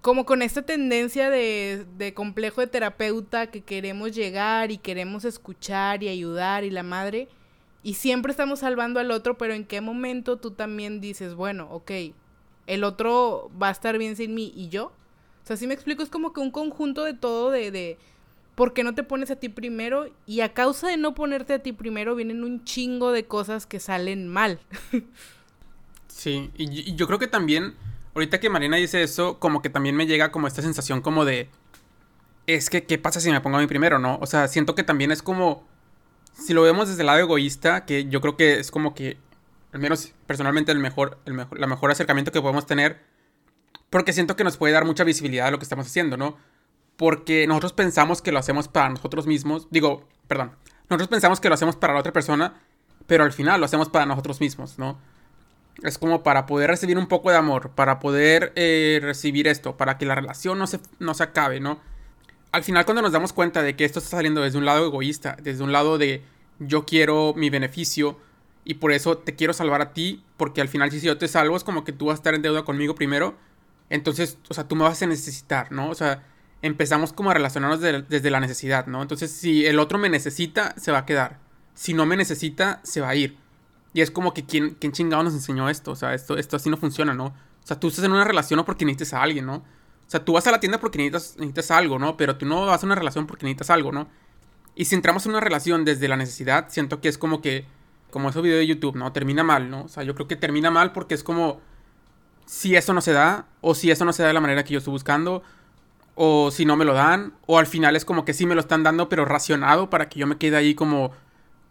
como 0.00 0.24
con 0.24 0.42
esta 0.42 0.62
tendencia 0.62 1.30
de, 1.30 1.86
de 1.96 2.14
complejo 2.14 2.60
de 2.60 2.66
terapeuta 2.66 3.48
que 3.48 3.60
queremos 3.60 4.14
llegar 4.14 4.72
y 4.72 4.78
queremos 4.78 5.24
escuchar 5.24 6.02
y 6.02 6.08
ayudar 6.08 6.64
y 6.64 6.70
la 6.70 6.82
madre, 6.82 7.28
y 7.84 7.94
siempre 7.94 8.30
estamos 8.30 8.60
salvando 8.60 9.00
al 9.00 9.10
otro, 9.10 9.36
pero 9.38 9.54
en 9.54 9.64
qué 9.64 9.80
momento 9.80 10.38
tú 10.38 10.52
también 10.52 11.00
dices, 11.00 11.34
bueno, 11.34 11.68
ok, 11.70 11.90
el 12.66 12.84
otro 12.84 13.50
va 13.60 13.68
a 13.68 13.72
estar 13.72 13.98
bien 13.98 14.16
sin 14.16 14.34
mí 14.34 14.52
y 14.56 14.68
yo. 14.68 14.86
O 14.86 15.46
sea, 15.46 15.56
si 15.56 15.66
me 15.66 15.74
explico, 15.74 16.02
es 16.02 16.08
como 16.08 16.32
que 16.32 16.40
un 16.40 16.52
conjunto 16.52 17.02
de 17.02 17.14
todo 17.14 17.50
de, 17.50 17.70
de 17.72 17.98
por 18.62 18.74
qué 18.74 18.84
no 18.84 18.94
te 18.94 19.02
pones 19.02 19.28
a 19.32 19.34
ti 19.34 19.48
primero 19.48 20.06
y 20.24 20.40
a 20.40 20.54
causa 20.54 20.86
de 20.86 20.96
no 20.96 21.16
ponerte 21.16 21.52
a 21.52 21.58
ti 21.58 21.72
primero 21.72 22.14
vienen 22.14 22.44
un 22.44 22.62
chingo 22.62 23.10
de 23.10 23.24
cosas 23.24 23.66
que 23.66 23.80
salen 23.80 24.28
mal. 24.28 24.60
sí, 26.06 26.52
y, 26.56 26.94
yo 26.94 27.08
creo 27.08 27.18
que 27.18 27.26
también, 27.26 27.74
ahorita 28.14 28.38
que 28.38 28.50
Marina 28.50 28.76
dice 28.76 29.02
eso, 29.02 29.40
como 29.40 29.62
que 29.62 29.68
también 29.68 29.96
me 29.96 30.06
llega 30.06 30.30
como 30.30 30.46
esta 30.46 30.62
sensación 30.62 31.00
como 31.00 31.24
de, 31.24 31.50
es 32.46 32.70
que, 32.70 32.84
¿qué 32.84 32.98
pasa 32.98 33.18
si 33.18 33.32
me 33.32 33.40
pongo 33.40 33.56
a 33.56 33.60
mí 33.60 33.66
primero, 33.66 33.98
no? 33.98 34.16
O 34.22 34.26
sea, 34.26 34.46
siento 34.46 34.76
que 34.76 34.84
también 34.84 35.10
es 35.10 35.22
como, 35.22 35.66
si 36.32 36.54
lo 36.54 36.62
vemos 36.62 36.88
desde 36.88 37.02
el 37.02 37.06
lado 37.06 37.18
egoísta, 37.18 37.84
que 37.84 38.04
yo 38.04 38.20
creo 38.20 38.36
que 38.36 38.60
es 38.60 38.70
como 38.70 38.94
que, 38.94 39.18
al 39.72 39.80
menos 39.80 40.12
personalmente, 40.28 40.70
el 40.70 40.78
mejor, 40.78 41.18
el 41.24 41.34
mejor, 41.34 41.66
mejor 41.66 41.90
acercamiento 41.90 42.30
que 42.30 42.40
podemos 42.40 42.66
tener, 42.66 43.00
porque 43.90 44.12
siento 44.12 44.36
que 44.36 44.44
nos 44.44 44.56
puede 44.56 44.72
dar 44.72 44.84
mucha 44.84 45.02
visibilidad 45.02 45.48
a 45.48 45.50
lo 45.50 45.58
que 45.58 45.64
estamos 45.64 45.88
haciendo, 45.88 46.16
¿no? 46.16 46.36
Porque 46.96 47.46
nosotros 47.46 47.72
pensamos 47.72 48.22
que 48.22 48.32
lo 48.32 48.38
hacemos 48.38 48.68
para 48.68 48.90
nosotros 48.90 49.26
mismos. 49.26 49.66
Digo, 49.70 50.06
perdón, 50.28 50.52
nosotros 50.88 51.08
pensamos 51.08 51.40
que 51.40 51.48
lo 51.48 51.54
hacemos 51.54 51.76
para 51.76 51.94
la 51.94 52.00
otra 52.00 52.12
persona, 52.12 52.60
pero 53.06 53.24
al 53.24 53.32
final 53.32 53.60
lo 53.60 53.66
hacemos 53.66 53.88
para 53.88 54.06
nosotros 54.06 54.40
mismos, 54.40 54.78
¿no? 54.78 54.98
Es 55.82 55.98
como 55.98 56.22
para 56.22 56.46
poder 56.46 56.70
recibir 56.70 56.98
un 56.98 57.08
poco 57.08 57.30
de 57.30 57.36
amor, 57.36 57.70
para 57.70 57.98
poder 57.98 58.52
eh, 58.56 59.00
recibir 59.02 59.48
esto, 59.48 59.76
para 59.76 59.98
que 59.98 60.06
la 60.06 60.14
relación 60.14 60.58
no 60.58 60.66
se, 60.66 60.80
no 60.98 61.14
se 61.14 61.22
acabe, 61.22 61.60
¿no? 61.60 61.80
Al 62.52 62.62
final 62.62 62.84
cuando 62.84 63.00
nos 63.02 63.12
damos 63.12 63.32
cuenta 63.32 63.62
de 63.62 63.74
que 63.74 63.84
esto 63.84 63.98
está 63.98 64.16
saliendo 64.16 64.42
desde 64.42 64.58
un 64.58 64.66
lado 64.66 64.86
egoísta, 64.86 65.36
desde 65.42 65.64
un 65.64 65.72
lado 65.72 65.96
de 65.96 66.22
yo 66.58 66.84
quiero 66.84 67.32
mi 67.34 67.48
beneficio 67.48 68.18
y 68.64 68.74
por 68.74 68.92
eso 68.92 69.16
te 69.16 69.34
quiero 69.34 69.54
salvar 69.54 69.80
a 69.80 69.92
ti, 69.94 70.22
porque 70.36 70.60
al 70.60 70.68
final 70.68 70.90
si 70.90 71.00
yo 71.00 71.16
te 71.16 71.28
salvo 71.28 71.56
es 71.56 71.64
como 71.64 71.84
que 71.84 71.92
tú 71.92 72.06
vas 72.06 72.14
a 72.14 72.16
estar 72.16 72.34
en 72.34 72.42
deuda 72.42 72.64
conmigo 72.64 72.94
primero, 72.94 73.34
entonces, 73.88 74.38
o 74.48 74.54
sea, 74.54 74.68
tú 74.68 74.76
me 74.76 74.84
vas 74.84 75.02
a 75.02 75.06
necesitar, 75.06 75.72
¿no? 75.72 75.88
O 75.88 75.94
sea, 75.94 76.22
empezamos 76.62 77.12
como 77.12 77.30
a 77.30 77.34
relacionarnos 77.34 77.80
desde 77.80 78.30
la 78.30 78.40
necesidad, 78.40 78.86
¿no? 78.86 79.02
Entonces, 79.02 79.32
si 79.32 79.66
el 79.66 79.78
otro 79.78 79.98
me 79.98 80.08
necesita, 80.08 80.74
se 80.78 80.92
va 80.92 80.98
a 80.98 81.06
quedar. 81.06 81.38
Si 81.74 81.92
no 81.92 82.06
me 82.06 82.16
necesita, 82.16 82.80
se 82.84 83.00
va 83.00 83.10
a 83.10 83.14
ir. 83.16 83.36
Y 83.92 84.00
es 84.00 84.10
como 84.10 84.32
que 84.32 84.44
¿quién, 84.44 84.76
quién 84.80 84.92
chingado 84.92 85.22
nos 85.22 85.34
enseñó 85.34 85.68
esto? 85.68 85.90
O 85.90 85.96
sea, 85.96 86.14
esto, 86.14 86.38
esto 86.38 86.56
así 86.56 86.70
no 86.70 86.76
funciona, 86.76 87.14
¿no? 87.14 87.26
O 87.26 87.66
sea, 87.66 87.78
tú 87.78 87.88
estás 87.88 88.04
en 88.04 88.12
una 88.12 88.24
relación 88.24 88.56
no 88.56 88.64
porque 88.64 88.84
necesites 88.84 89.12
a 89.12 89.22
alguien, 89.22 89.44
¿no? 89.44 89.56
O 89.56 90.10
sea, 90.12 90.24
tú 90.24 90.32
vas 90.32 90.46
a 90.46 90.50
la 90.50 90.60
tienda 90.60 90.78
porque 90.78 90.98
necesitas, 90.98 91.36
necesitas 91.36 91.70
algo, 91.72 91.98
¿no? 91.98 92.16
Pero 92.16 92.36
tú 92.36 92.46
no 92.46 92.66
vas 92.66 92.82
a 92.82 92.86
una 92.86 92.94
relación 92.94 93.26
porque 93.26 93.44
necesitas 93.44 93.70
algo, 93.70 93.92
¿no? 93.92 94.08
Y 94.74 94.86
si 94.86 94.94
entramos 94.94 95.26
en 95.26 95.32
una 95.32 95.40
relación 95.40 95.84
desde 95.84 96.08
la 96.08 96.16
necesidad, 96.16 96.66
siento 96.68 97.00
que 97.00 97.08
es 97.08 97.18
como 97.18 97.42
que, 97.42 97.66
como 98.10 98.30
ese 98.30 98.40
video 98.40 98.58
de 98.58 98.66
YouTube, 98.66 98.96
¿no? 98.96 99.12
Termina 99.12 99.42
mal, 99.42 99.70
¿no? 99.70 99.82
O 99.84 99.88
sea, 99.88 100.02
yo 100.02 100.14
creo 100.14 100.28
que 100.28 100.36
termina 100.36 100.70
mal 100.70 100.92
porque 100.92 101.14
es 101.14 101.22
como, 101.22 101.60
si 102.46 102.76
eso 102.76 102.92
no 102.94 103.00
se 103.00 103.12
da, 103.12 103.46
o 103.60 103.74
si 103.74 103.90
eso 103.90 104.04
no 104.04 104.12
se 104.12 104.22
da 104.22 104.28
de 104.28 104.34
la 104.34 104.40
manera 104.40 104.64
que 104.64 104.72
yo 104.72 104.78
estoy 104.78 104.92
buscando, 104.92 105.42
o 106.14 106.50
si 106.50 106.64
no 106.64 106.76
me 106.76 106.84
lo 106.84 106.94
dan, 106.94 107.34
o 107.46 107.58
al 107.58 107.66
final 107.66 107.96
es 107.96 108.04
como 108.04 108.24
que 108.24 108.34
sí 108.34 108.46
me 108.46 108.54
lo 108.54 108.60
están 108.60 108.82
dando, 108.82 109.08
pero 109.08 109.24
racionado 109.24 109.90
para 109.90 110.08
que 110.08 110.20
yo 110.20 110.26
me 110.26 110.36
quede 110.36 110.56
ahí 110.56 110.74
como, 110.74 111.12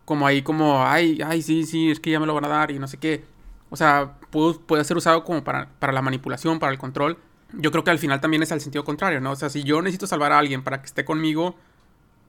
como 0.06 0.28
ahí 0.28 0.42
como, 0.42 0.84
ay, 0.86 1.20
ay, 1.26 1.42
sí, 1.42 1.66
sí, 1.66 1.92
es 1.92 2.00
que 2.00 2.12
ya 2.12 2.20
me 2.20 2.26
lo 2.26 2.34
van 2.34 2.46
a 2.46 2.50
dar 2.50 2.72
y 2.72 2.80
no 2.80 2.88
sé 2.88 2.98
qué. 2.98 3.24
O 3.70 3.78
sea, 3.78 4.18
puede, 4.32 4.84
ser 4.84 4.98
usado 4.98 5.24
como 5.24 5.44
para, 5.44 5.70
para 5.80 5.94
la 5.94 6.02
manipulación, 6.02 6.60
para 6.60 6.72
el 6.72 6.78
control. 6.80 7.18
Yo 7.54 7.72
creo 7.72 7.84
que 7.84 7.92
al 7.92 8.00
final 8.00 8.22
también 8.22 8.44
es 8.44 8.52
al 8.52 8.62
sentido 8.62 8.84
contrario, 8.84 9.22
¿no? 9.22 9.32
O 9.32 9.36
sea, 9.36 9.50
si 9.50 9.64
yo 9.64 9.82
necesito 9.82 10.08
salvar 10.08 10.32
a 10.32 10.40
alguien 10.40 10.64
para 10.64 10.82
que 10.82 10.88
esté 10.88 11.06
conmigo, 11.06 11.56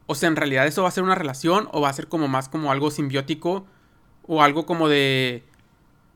o 0.07 0.15
sea, 0.15 0.29
en 0.29 0.37
realidad 0.37 0.67
eso 0.67 0.83
va 0.83 0.89
a 0.89 0.93
ser 0.93 1.05
una 1.05 1.15
relación 1.15 1.69
o 1.73 1.81
va 1.81 1.89
a 1.89 1.93
ser 1.93 2.09
como 2.09 2.29
más 2.29 2.49
como 2.49 2.71
algo 2.73 2.91
simbiótico 2.91 3.67
o 4.27 4.43
algo 4.43 4.67
como 4.67 4.89
de, 4.89 5.45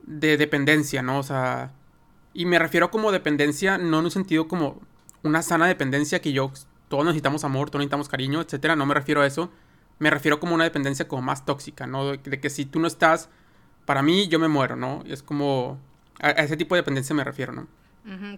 de 0.03 0.37
dependencia, 0.37 1.01
¿no? 1.01 1.19
O 1.19 1.23
sea, 1.23 1.73
y 2.33 2.45
me 2.45 2.59
refiero 2.59 2.91
como 2.91 3.11
dependencia 3.11 3.77
no 3.77 3.99
en 3.99 4.05
un 4.05 4.11
sentido 4.11 4.47
como 4.47 4.81
una 5.27 5.41
sana 5.41 5.67
dependencia 5.67 6.21
que 6.21 6.31
yo, 6.31 6.51
todos 6.87 7.05
necesitamos 7.05 7.43
amor, 7.43 7.69
todos 7.69 7.79
necesitamos 7.79 8.09
cariño, 8.09 8.41
etcétera. 8.41 8.75
No 8.75 8.85
me 8.85 8.93
refiero 8.93 9.21
a 9.21 9.27
eso. 9.27 9.51
Me 9.99 10.09
refiero 10.09 10.39
como 10.39 10.55
una 10.55 10.63
dependencia 10.63 11.07
como 11.07 11.21
más 11.21 11.45
tóxica, 11.45 11.87
¿no? 11.87 12.05
De, 12.05 12.39
que 12.39 12.49
si 12.49 12.65
tú 12.65 12.79
no 12.79 12.87
estás, 12.87 13.29
para 13.85 14.01
mí 14.01 14.27
yo 14.27 14.39
me 14.39 14.47
muero, 14.47 14.75
¿no? 14.75 15.03
Es 15.07 15.23
como, 15.23 15.79
a, 16.19 16.31
ese 16.31 16.55
tipo 16.55 16.75
de 16.75 16.81
dependencia 16.81 17.15
me 17.15 17.23
refiero, 17.23 17.53
¿no? 17.53 17.67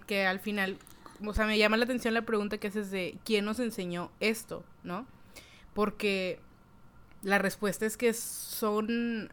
que 0.08 0.26
al 0.26 0.40
final, 0.40 0.78
o 1.24 1.32
sea, 1.32 1.46
me 1.46 1.56
llama 1.56 1.76
la 1.76 1.84
atención 1.84 2.12
la 2.12 2.22
pregunta 2.22 2.58
que 2.58 2.66
haces 2.66 2.90
de 2.90 3.16
quién 3.24 3.44
nos 3.44 3.60
enseñó 3.60 4.10
esto, 4.18 4.64
¿no? 4.82 5.06
Porque 5.74 6.40
la 7.22 7.38
respuesta 7.38 7.86
es 7.86 7.96
que 7.96 8.12
son, 8.12 9.32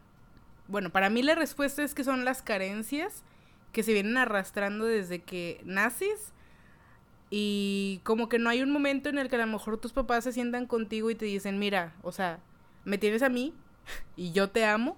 bueno, 0.68 0.90
para 0.90 1.10
mí 1.10 1.24
la 1.24 1.34
respuesta 1.34 1.82
es 1.82 1.92
que 1.92 2.04
son 2.04 2.24
las 2.24 2.42
carencias 2.42 3.24
que 3.72 3.82
se 3.82 3.92
vienen 3.92 4.16
arrastrando 4.16 4.84
desde 4.84 5.22
que 5.22 5.60
naces 5.64 6.32
y 7.30 8.00
como 8.04 8.28
que 8.28 8.38
no 8.38 8.48
hay 8.48 8.62
un 8.62 8.70
momento 8.70 9.08
en 9.08 9.18
el 9.18 9.28
que 9.28 9.36
a 9.36 9.40
lo 9.40 9.46
mejor 9.46 9.78
tus 9.78 9.92
papás 9.92 10.24
se 10.24 10.32
sientan 10.32 10.66
contigo 10.66 11.10
y 11.10 11.14
te 11.14 11.26
dicen, 11.26 11.58
mira, 11.58 11.94
o 12.02 12.12
sea, 12.12 12.40
me 12.84 12.98
tienes 12.98 13.22
a 13.22 13.28
mí 13.28 13.52
y 14.16 14.32
yo 14.32 14.48
te 14.50 14.64
amo 14.64 14.96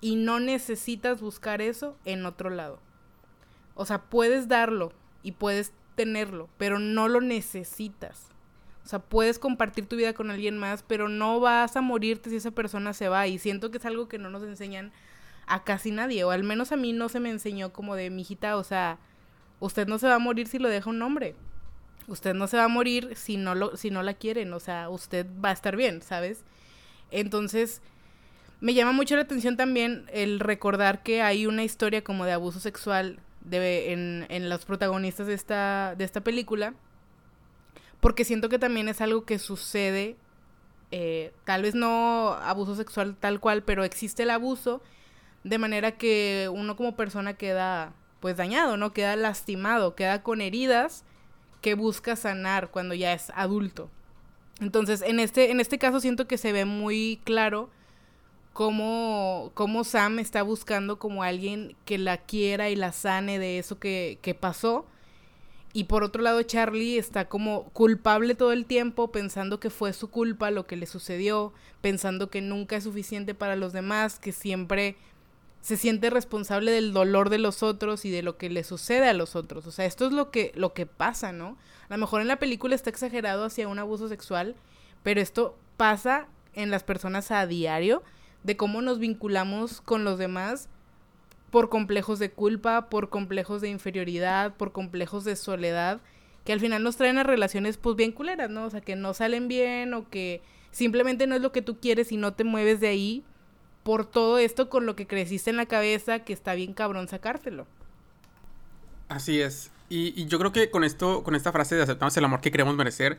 y 0.00 0.16
no 0.16 0.40
necesitas 0.40 1.20
buscar 1.20 1.62
eso 1.62 1.96
en 2.04 2.26
otro 2.26 2.50
lado. 2.50 2.80
O 3.74 3.86
sea, 3.86 4.02
puedes 4.02 4.48
darlo 4.48 4.92
y 5.22 5.32
puedes 5.32 5.72
tenerlo, 5.94 6.50
pero 6.58 6.78
no 6.78 7.08
lo 7.08 7.20
necesitas. 7.20 8.26
O 8.84 8.88
sea, 8.88 8.98
puedes 8.98 9.38
compartir 9.38 9.86
tu 9.86 9.96
vida 9.96 10.12
con 10.12 10.30
alguien 10.30 10.58
más, 10.58 10.82
pero 10.82 11.08
no 11.08 11.40
vas 11.40 11.76
a 11.76 11.80
morirte 11.80 12.30
si 12.30 12.36
esa 12.36 12.50
persona 12.50 12.92
se 12.92 13.08
va. 13.08 13.28
Y 13.28 13.38
siento 13.38 13.70
que 13.70 13.78
es 13.78 13.86
algo 13.86 14.08
que 14.08 14.18
no 14.18 14.28
nos 14.28 14.42
enseñan 14.42 14.92
a 15.46 15.64
casi 15.64 15.90
nadie, 15.90 16.24
o 16.24 16.30
al 16.30 16.44
menos 16.44 16.72
a 16.72 16.76
mí 16.76 16.92
no 16.92 17.08
se 17.08 17.20
me 17.20 17.30
enseñó 17.30 17.72
como 17.72 17.94
de, 17.94 18.10
mijita, 18.10 18.56
o 18.56 18.64
sea, 18.64 18.98
usted 19.60 19.86
no 19.86 19.98
se 19.98 20.08
va 20.08 20.16
a 20.16 20.20
morir 20.20 20.48
si 20.48 20.58
lo 20.58 20.68
deja 20.68 20.90
un 20.90 21.02
hombre 21.02 21.34
usted 22.08 22.34
no 22.34 22.46
se 22.46 22.56
va 22.56 22.64
a 22.64 22.68
morir 22.68 23.12
si 23.16 23.36
no, 23.36 23.54
lo, 23.54 23.76
si 23.76 23.90
no 23.90 24.02
la 24.02 24.14
quieren, 24.14 24.52
o 24.52 24.60
sea, 24.60 24.88
usted 24.88 25.26
va 25.44 25.50
a 25.50 25.52
estar 25.52 25.76
bien, 25.76 26.02
¿sabes? 26.02 26.44
Entonces, 27.10 27.80
me 28.60 28.74
llama 28.74 28.92
mucho 28.92 29.16
la 29.16 29.22
atención 29.22 29.56
también 29.56 30.06
el 30.12 30.40
recordar 30.40 31.02
que 31.02 31.22
hay 31.22 31.46
una 31.46 31.64
historia 31.64 32.02
como 32.04 32.24
de 32.24 32.32
abuso 32.32 32.60
sexual 32.60 33.18
de, 33.40 33.92
en, 33.92 34.26
en 34.28 34.48
los 34.48 34.64
protagonistas 34.64 35.26
de 35.26 35.34
esta, 35.34 35.94
de 35.96 36.04
esta 36.04 36.20
película, 36.22 36.74
porque 38.00 38.24
siento 38.24 38.48
que 38.48 38.58
también 38.58 38.88
es 38.88 39.00
algo 39.00 39.24
que 39.24 39.38
sucede, 39.38 40.16
eh, 40.90 41.32
tal 41.44 41.62
vez 41.62 41.74
no 41.74 42.34
abuso 42.42 42.74
sexual 42.74 43.16
tal 43.18 43.40
cual, 43.40 43.62
pero 43.62 43.84
existe 43.84 44.24
el 44.24 44.30
abuso, 44.30 44.82
de 45.44 45.58
manera 45.58 45.92
que 45.92 46.48
uno 46.52 46.76
como 46.76 46.96
persona 46.96 47.34
queda 47.34 47.94
pues 48.20 48.36
dañado, 48.36 48.76
¿no? 48.76 48.92
Queda 48.92 49.16
lastimado, 49.16 49.96
queda 49.96 50.22
con 50.22 50.40
heridas 50.40 51.04
que 51.62 51.74
busca 51.74 52.16
sanar 52.16 52.70
cuando 52.70 52.94
ya 52.94 53.14
es 53.14 53.30
adulto. 53.34 53.88
Entonces, 54.60 55.00
en 55.00 55.18
este, 55.18 55.50
en 55.50 55.60
este 55.60 55.78
caso 55.78 56.00
siento 56.00 56.26
que 56.28 56.36
se 56.36 56.52
ve 56.52 56.66
muy 56.66 57.20
claro 57.24 57.70
cómo, 58.52 59.50
cómo 59.54 59.84
Sam 59.84 60.18
está 60.18 60.42
buscando 60.42 60.98
como 60.98 61.22
alguien 61.22 61.74
que 61.86 61.96
la 61.96 62.18
quiera 62.18 62.68
y 62.68 62.76
la 62.76 62.92
sane 62.92 63.38
de 63.38 63.58
eso 63.58 63.78
que, 63.78 64.18
que 64.20 64.34
pasó. 64.34 64.86
Y 65.72 65.84
por 65.84 66.04
otro 66.04 66.20
lado, 66.20 66.42
Charlie 66.42 66.98
está 66.98 67.28
como 67.28 67.64
culpable 67.70 68.34
todo 68.34 68.52
el 68.52 68.66
tiempo, 68.66 69.10
pensando 69.10 69.58
que 69.58 69.70
fue 69.70 69.94
su 69.94 70.10
culpa 70.10 70.50
lo 70.50 70.66
que 70.66 70.76
le 70.76 70.84
sucedió, 70.84 71.54
pensando 71.80 72.28
que 72.28 72.42
nunca 72.42 72.76
es 72.76 72.84
suficiente 72.84 73.34
para 73.34 73.56
los 73.56 73.72
demás, 73.72 74.18
que 74.18 74.32
siempre 74.32 74.96
se 75.62 75.76
siente 75.76 76.10
responsable 76.10 76.72
del 76.72 76.92
dolor 76.92 77.30
de 77.30 77.38
los 77.38 77.62
otros 77.62 78.04
y 78.04 78.10
de 78.10 78.22
lo 78.22 78.36
que 78.36 78.50
le 78.50 78.64
sucede 78.64 79.08
a 79.08 79.14
los 79.14 79.36
otros. 79.36 79.66
O 79.68 79.70
sea, 79.70 79.86
esto 79.86 80.06
es 80.06 80.12
lo 80.12 80.32
que, 80.32 80.50
lo 80.56 80.74
que 80.74 80.86
pasa, 80.86 81.32
¿no? 81.32 81.56
A 81.88 81.94
lo 81.94 81.98
mejor 81.98 82.20
en 82.20 82.26
la 82.26 82.40
película 82.40 82.74
está 82.74 82.90
exagerado 82.90 83.44
hacia 83.44 83.68
un 83.68 83.78
abuso 83.78 84.08
sexual, 84.08 84.56
pero 85.04 85.20
esto 85.20 85.56
pasa 85.76 86.26
en 86.54 86.72
las 86.72 86.82
personas 86.82 87.30
a 87.30 87.46
diario, 87.46 88.02
de 88.42 88.56
cómo 88.56 88.82
nos 88.82 88.98
vinculamos 88.98 89.80
con 89.80 90.02
los 90.02 90.18
demás 90.18 90.68
por 91.50 91.68
complejos 91.68 92.18
de 92.18 92.32
culpa, 92.32 92.88
por 92.90 93.08
complejos 93.08 93.60
de 93.60 93.68
inferioridad, 93.68 94.56
por 94.56 94.72
complejos 94.72 95.22
de 95.22 95.36
soledad, 95.36 96.00
que 96.44 96.52
al 96.52 96.58
final 96.58 96.82
nos 96.82 96.96
traen 96.96 97.18
a 97.18 97.22
relaciones 97.22 97.76
pues 97.76 97.94
bien 97.94 98.10
culeras, 98.10 98.50
¿no? 98.50 98.64
O 98.64 98.70
sea, 98.70 98.80
que 98.80 98.96
no 98.96 99.14
salen 99.14 99.46
bien 99.46 99.94
o 99.94 100.10
que 100.10 100.42
simplemente 100.72 101.28
no 101.28 101.36
es 101.36 101.40
lo 101.40 101.52
que 101.52 101.62
tú 101.62 101.78
quieres 101.78 102.10
y 102.10 102.16
no 102.16 102.32
te 102.32 102.42
mueves 102.42 102.80
de 102.80 102.88
ahí 102.88 103.24
por 103.82 104.06
todo 104.06 104.38
esto 104.38 104.68
con 104.68 104.86
lo 104.86 104.96
que 104.96 105.06
creciste 105.06 105.50
en 105.50 105.56
la 105.56 105.66
cabeza 105.66 106.20
que 106.20 106.32
está 106.32 106.54
bien 106.54 106.72
cabrón 106.72 107.08
sacártelo. 107.08 107.66
Así 109.08 109.40
es. 109.40 109.70
Y, 109.88 110.24
yo 110.26 110.38
creo 110.38 110.52
que 110.52 110.70
con 110.70 110.84
esto, 110.84 111.22
con 111.22 111.34
esta 111.34 111.52
frase 111.52 111.74
de 111.74 111.82
aceptamos 111.82 112.16
el 112.16 112.24
amor 112.24 112.40
que 112.40 112.50
queremos 112.50 112.74
merecer, 112.74 113.18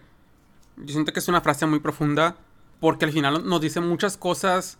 yo 0.77 0.93
siento 0.93 1.13
que 1.13 1.19
es 1.19 1.27
una 1.27 1.41
frase 1.41 1.67
muy 1.67 1.79
profunda 1.79 2.35
porque 2.79 3.05
al 3.05 3.11
final 3.11 3.47
nos 3.47 3.61
dice 3.61 3.79
muchas 3.79 4.17
cosas 4.17 4.79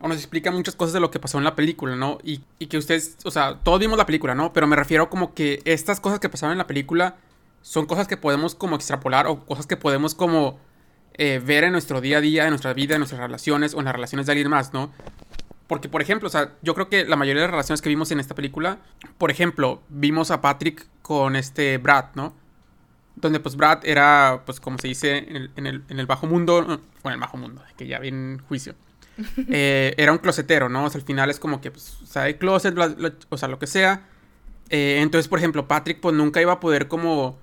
o 0.00 0.08
nos 0.08 0.16
explica 0.16 0.50
muchas 0.50 0.74
cosas 0.74 0.92
de 0.92 1.00
lo 1.00 1.12
que 1.12 1.20
pasó 1.20 1.38
en 1.38 1.44
la 1.44 1.54
película, 1.54 1.94
¿no? 1.94 2.18
Y, 2.24 2.40
y, 2.58 2.66
que 2.66 2.78
ustedes, 2.78 3.16
o 3.24 3.30
sea, 3.30 3.60
todos 3.62 3.78
vimos 3.78 3.96
la 3.96 4.06
película, 4.06 4.34
¿no? 4.34 4.52
Pero 4.52 4.66
me 4.66 4.74
refiero 4.74 5.08
como 5.08 5.34
que 5.34 5.62
estas 5.64 6.00
cosas 6.00 6.18
que 6.18 6.28
pasaron 6.28 6.52
en 6.52 6.58
la 6.58 6.66
película 6.66 7.16
son 7.62 7.86
cosas 7.86 8.08
que 8.08 8.16
podemos 8.16 8.54
como 8.56 8.74
extrapolar 8.74 9.28
o 9.28 9.46
cosas 9.46 9.66
que 9.66 9.76
podemos 9.76 10.14
como 10.14 10.58
eh, 11.14 11.40
ver 11.44 11.64
en 11.64 11.72
nuestro 11.72 12.00
día 12.00 12.18
a 12.18 12.20
día, 12.20 12.44
en 12.44 12.50
nuestra 12.50 12.72
vida, 12.72 12.94
en 12.94 13.00
nuestras 13.00 13.20
relaciones 13.20 13.74
o 13.74 13.78
en 13.78 13.84
las 13.84 13.94
relaciones 13.94 14.26
de 14.26 14.32
alguien 14.32 14.50
más, 14.50 14.72
¿no? 14.72 14.90
Porque, 15.66 15.88
por 15.88 16.02
ejemplo, 16.02 16.26
o 16.28 16.30
sea, 16.30 16.52
yo 16.62 16.74
creo 16.74 16.88
que 16.88 17.04
la 17.04 17.16
mayoría 17.16 17.42
de 17.42 17.46
las 17.46 17.52
relaciones 17.52 17.80
que 17.80 17.88
vimos 17.88 18.10
en 18.10 18.20
esta 18.20 18.34
película, 18.34 18.78
por 19.16 19.30
ejemplo, 19.30 19.82
vimos 19.88 20.30
a 20.30 20.40
Patrick 20.40 20.86
con 21.02 21.36
este 21.36 21.78
Brad, 21.78 22.06
¿no? 22.14 22.34
Donde 23.16 23.40
pues 23.40 23.56
Brad 23.56 23.84
era, 23.84 24.42
pues 24.44 24.60
como 24.60 24.76
se 24.78 24.88
dice 24.88 25.18
en 25.56 25.66
el, 25.66 26.06
bajo 26.06 26.26
mundo, 26.26 26.62
bueno, 26.64 26.80
en 27.04 27.12
el 27.12 27.20
bajo 27.20 27.36
mundo, 27.36 27.62
que 27.76 27.86
ya 27.86 27.98
en 27.98 28.40
juicio. 28.48 28.74
Eh, 29.48 29.94
era 29.96 30.10
un 30.10 30.18
closetero, 30.18 30.68
¿no? 30.68 30.86
O 30.86 30.90
sea, 30.90 30.98
al 30.98 31.06
final 31.06 31.30
es 31.30 31.38
como 31.38 31.60
que, 31.60 31.70
pues, 31.70 31.98
o 32.02 32.06
sea, 32.06 32.22
hay 32.22 32.34
closet, 32.34 32.74
o 33.28 33.36
sea, 33.36 33.46
lo 33.46 33.60
que 33.60 33.68
sea. 33.68 34.02
Eh, 34.70 34.98
entonces, 35.00 35.28
por 35.28 35.38
ejemplo, 35.38 35.68
Patrick 35.68 36.00
pues 36.00 36.16
nunca 36.16 36.40
iba 36.40 36.54
a 36.54 36.58
poder 36.58 36.88
como 36.88 37.38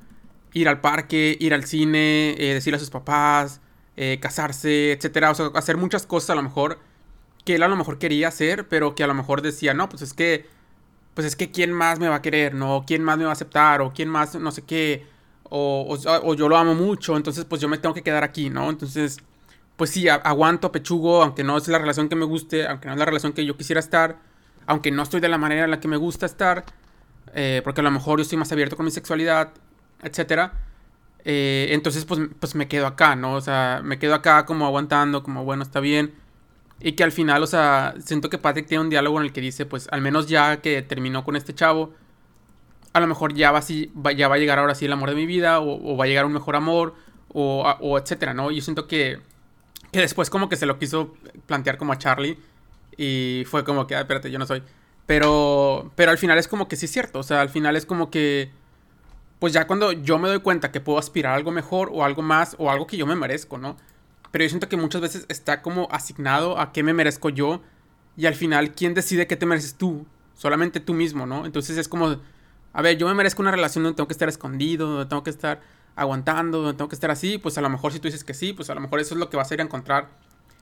ir 0.53 0.67
al 0.69 0.81
parque, 0.81 1.37
ir 1.39 1.53
al 1.53 1.65
cine, 1.65 2.35
eh, 2.37 2.53
decirle 2.53 2.77
a 2.77 2.79
sus 2.79 2.89
papás, 2.89 3.61
eh, 3.97 4.19
casarse, 4.21 4.93
etcétera. 4.93 5.31
O 5.31 5.35
sea, 5.35 5.47
hacer 5.55 5.77
muchas 5.77 6.05
cosas 6.05 6.31
a 6.31 6.35
lo 6.35 6.43
mejor 6.43 6.79
que 7.45 7.55
él 7.55 7.63
a 7.63 7.67
lo 7.67 7.75
mejor 7.75 7.97
quería 7.97 8.27
hacer, 8.27 8.67
pero 8.67 8.95
que 8.95 9.03
a 9.03 9.07
lo 9.07 9.13
mejor 9.13 9.41
decía, 9.41 9.73
no, 9.73 9.89
pues 9.89 10.01
es 10.01 10.13
que, 10.13 10.47
pues 11.13 11.25
es 11.27 11.35
que 11.35 11.51
quién 11.51 11.71
más 11.71 11.99
me 11.99 12.07
va 12.07 12.15
a 12.15 12.21
querer, 12.21 12.53
¿no? 12.53 12.83
¿Quién 12.85 13.03
más 13.03 13.17
me 13.17 13.23
va 13.23 13.31
a 13.31 13.33
aceptar? 13.33 13.81
O 13.81 13.93
quién 13.93 14.09
más, 14.09 14.35
no 14.35 14.51
sé 14.51 14.63
qué. 14.63 15.07
O, 15.43 15.97
o, 16.23 16.33
yo 16.33 16.47
lo 16.47 16.55
amo 16.57 16.75
mucho, 16.75 17.17
entonces 17.17 17.43
pues 17.45 17.61
yo 17.61 17.67
me 17.67 17.77
tengo 17.77 17.93
que 17.93 18.03
quedar 18.03 18.23
aquí, 18.23 18.49
¿no? 18.49 18.69
Entonces, 18.69 19.17
pues 19.75 19.89
sí, 19.89 20.07
aguanto, 20.07 20.71
pechugo, 20.71 21.21
aunque 21.23 21.43
no 21.43 21.57
es 21.57 21.67
la 21.67 21.77
relación 21.77 22.07
que 22.07 22.15
me 22.15 22.25
guste, 22.25 22.67
aunque 22.67 22.87
no 22.87 22.93
es 22.93 22.99
la 22.99 23.05
relación 23.05 23.33
que 23.33 23.45
yo 23.45 23.57
quisiera 23.57 23.79
estar, 23.79 24.17
aunque 24.65 24.91
no 24.91 25.03
estoy 25.03 25.19
de 25.19 25.27
la 25.27 25.37
manera 25.37 25.65
en 25.65 25.71
la 25.71 25.79
que 25.81 25.89
me 25.89 25.97
gusta 25.97 26.25
estar, 26.25 26.63
eh, 27.33 27.61
porque 27.65 27.81
a 27.81 27.83
lo 27.83 27.91
mejor 27.91 28.19
yo 28.19 28.23
estoy 28.23 28.37
más 28.37 28.51
abierto 28.53 28.77
con 28.77 28.85
mi 28.85 28.91
sexualidad, 28.91 29.51
etcétera. 30.01 30.53
Eh, 31.23 31.67
entonces, 31.71 32.05
pues, 32.05 32.19
pues 32.39 32.55
me 32.55 32.67
quedo 32.67 32.87
acá, 32.87 33.15
¿no? 33.15 33.35
O 33.35 33.41
sea, 33.41 33.81
me 33.83 33.99
quedo 33.99 34.15
acá 34.15 34.45
como 34.45 34.65
aguantando, 34.65 35.23
como 35.23 35.43
bueno, 35.43 35.63
está 35.63 35.79
bien. 35.79 36.13
Y 36.79 36.93
que 36.93 37.03
al 37.03 37.11
final, 37.11 37.43
o 37.43 37.47
sea, 37.47 37.93
siento 38.03 38.29
que 38.29 38.37
Patrick 38.37 38.67
tiene 38.67 38.83
un 38.83 38.89
diálogo 38.89 39.19
en 39.19 39.25
el 39.25 39.33
que 39.33 39.41
dice, 39.41 39.65
pues 39.65 39.87
al 39.91 40.01
menos 40.01 40.27
ya 40.27 40.61
que 40.61 40.81
terminó 40.81 41.23
con 41.23 41.35
este 41.35 41.53
chavo, 41.53 41.93
a 42.93 42.99
lo 42.99 43.07
mejor 43.07 43.33
ya 43.33 43.51
va, 43.51 43.59
así, 43.59 43.91
ya 44.17 44.27
va 44.27 44.35
a 44.35 44.37
llegar 44.39 44.59
ahora 44.59 44.75
sí 44.75 44.85
el 44.85 44.93
amor 44.93 45.09
de 45.09 45.15
mi 45.15 45.25
vida, 45.25 45.59
o, 45.61 45.95
va 45.95 46.05
a 46.05 46.07
llegar 46.07 46.25
un 46.25 46.33
mejor 46.33 46.55
amor, 46.55 46.95
o, 47.29 47.63
o, 47.81 47.97
etcétera, 47.99 48.33
¿no? 48.33 48.51
Yo 48.51 48.61
siento 48.61 48.87
que, 48.87 49.19
que 49.91 49.99
después 49.99 50.29
como 50.29 50.49
que 50.49 50.55
se 50.57 50.65
lo 50.65 50.79
quiso 50.79 51.13
plantear 51.45 51.77
como 51.77 51.93
a 51.93 51.97
Charlie, 51.97 52.37
y 52.97 53.43
fue 53.47 53.63
como 53.63 53.87
que, 53.87 53.95
ah, 53.95 54.01
espérate, 54.01 54.31
yo 54.31 54.39
no 54.39 54.45
soy. 54.45 54.63
Pero, 55.05 55.91
pero 55.95 56.11
al 56.11 56.17
final 56.17 56.37
es 56.37 56.47
como 56.47 56.67
que 56.67 56.75
sí 56.75 56.85
es 56.85 56.91
cierto, 56.91 57.19
o 57.19 57.23
sea, 57.23 57.41
al 57.41 57.49
final 57.49 57.75
es 57.75 57.85
como 57.85 58.09
que 58.11 58.51
pues 59.41 59.53
ya 59.53 59.65
cuando 59.65 59.91
yo 59.91 60.19
me 60.19 60.29
doy 60.29 60.39
cuenta 60.41 60.71
que 60.71 60.81
puedo 60.81 60.99
aspirar 60.99 61.33
a 61.33 61.35
algo 61.35 61.49
mejor 61.49 61.89
o 61.91 62.05
algo 62.05 62.21
más 62.21 62.55
o 62.59 62.69
algo 62.69 62.85
que 62.85 62.95
yo 62.95 63.07
me 63.07 63.15
merezco, 63.15 63.57
¿no? 63.57 63.75
Pero 64.29 64.43
yo 64.43 64.49
siento 64.49 64.69
que 64.69 64.77
muchas 64.77 65.01
veces 65.01 65.25
está 65.29 65.63
como 65.63 65.87
asignado 65.89 66.59
a 66.59 66.71
qué 66.71 66.83
me 66.83 66.93
merezco 66.93 67.29
yo 67.29 67.63
y 68.15 68.27
al 68.27 68.35
final, 68.35 68.73
¿quién 68.73 68.93
decide 68.93 69.25
qué 69.25 69.35
te 69.35 69.47
mereces 69.47 69.73
tú? 69.73 70.05
Solamente 70.35 70.79
tú 70.79 70.93
mismo, 70.93 71.25
¿no? 71.25 71.47
Entonces 71.47 71.79
es 71.79 71.87
como, 71.87 72.17
a 72.71 72.81
ver, 72.83 72.99
yo 72.99 73.07
me 73.07 73.15
merezco 73.15 73.41
una 73.41 73.49
relación 73.49 73.83
donde 73.83 73.95
tengo 73.97 74.07
que 74.07 74.13
estar 74.13 74.29
escondido, 74.29 74.87
donde 74.87 75.07
tengo 75.07 75.23
que 75.23 75.31
estar 75.31 75.59
aguantando, 75.95 76.59
donde 76.61 76.77
tengo 76.77 76.89
que 76.89 76.95
estar 76.95 77.09
así, 77.09 77.39
pues 77.39 77.57
a 77.57 77.61
lo 77.61 77.69
mejor 77.69 77.93
si 77.93 77.99
tú 77.99 78.09
dices 78.09 78.23
que 78.23 78.35
sí, 78.35 78.53
pues 78.53 78.69
a 78.69 78.75
lo 78.75 78.81
mejor 78.81 78.99
eso 78.99 79.15
es 79.15 79.19
lo 79.19 79.31
que 79.31 79.37
vas 79.37 79.49
a 79.49 79.55
ir 79.55 79.61
a 79.61 79.63
encontrar 79.63 80.09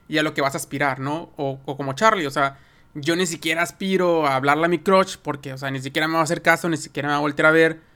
y 0.08 0.16
a 0.16 0.22
lo 0.22 0.32
que 0.32 0.40
vas 0.40 0.54
a 0.54 0.56
aspirar, 0.56 1.00
¿no? 1.00 1.32
O, 1.36 1.58
como 1.76 1.92
Charlie, 1.92 2.26
o 2.26 2.30
sea, 2.30 2.56
yo 2.94 3.14
ni 3.14 3.26
siquiera 3.26 3.60
aspiro 3.60 4.26
a 4.26 4.36
hablarle 4.36 4.64
a 4.64 4.68
mi 4.68 4.78
crush 4.78 5.18
porque, 5.22 5.52
o 5.52 5.58
sea, 5.58 5.70
ni 5.70 5.82
siquiera 5.82 6.08
me 6.08 6.14
va 6.14 6.20
a 6.20 6.24
hacer 6.24 6.40
caso, 6.40 6.66
ni 6.70 6.78
siquiera 6.78 7.10
me 7.10 7.12
va 7.12 7.18
a 7.18 7.20
voltear 7.20 7.44
a 7.44 7.50
ver 7.50 7.89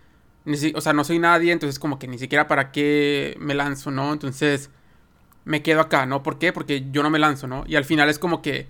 o 0.74 0.80
sea, 0.80 0.92
no 0.92 1.04
soy 1.04 1.18
nadie, 1.18 1.52
entonces 1.52 1.78
como 1.78 1.98
que 1.98 2.06
ni 2.06 2.18
siquiera 2.18 2.46
para 2.48 2.70
qué 2.70 3.36
me 3.38 3.54
lanzo, 3.54 3.90
¿no? 3.90 4.12
Entonces 4.12 4.70
me 5.44 5.62
quedo 5.62 5.80
acá, 5.80 6.06
¿no? 6.06 6.22
¿Por 6.22 6.38
qué? 6.38 6.52
Porque 6.52 6.86
yo 6.90 7.02
no 7.02 7.10
me 7.10 7.18
lanzo, 7.18 7.46
¿no? 7.46 7.64
Y 7.66 7.76
al 7.76 7.84
final 7.84 8.08
es 8.10 8.18
como 8.18 8.42
que 8.42 8.68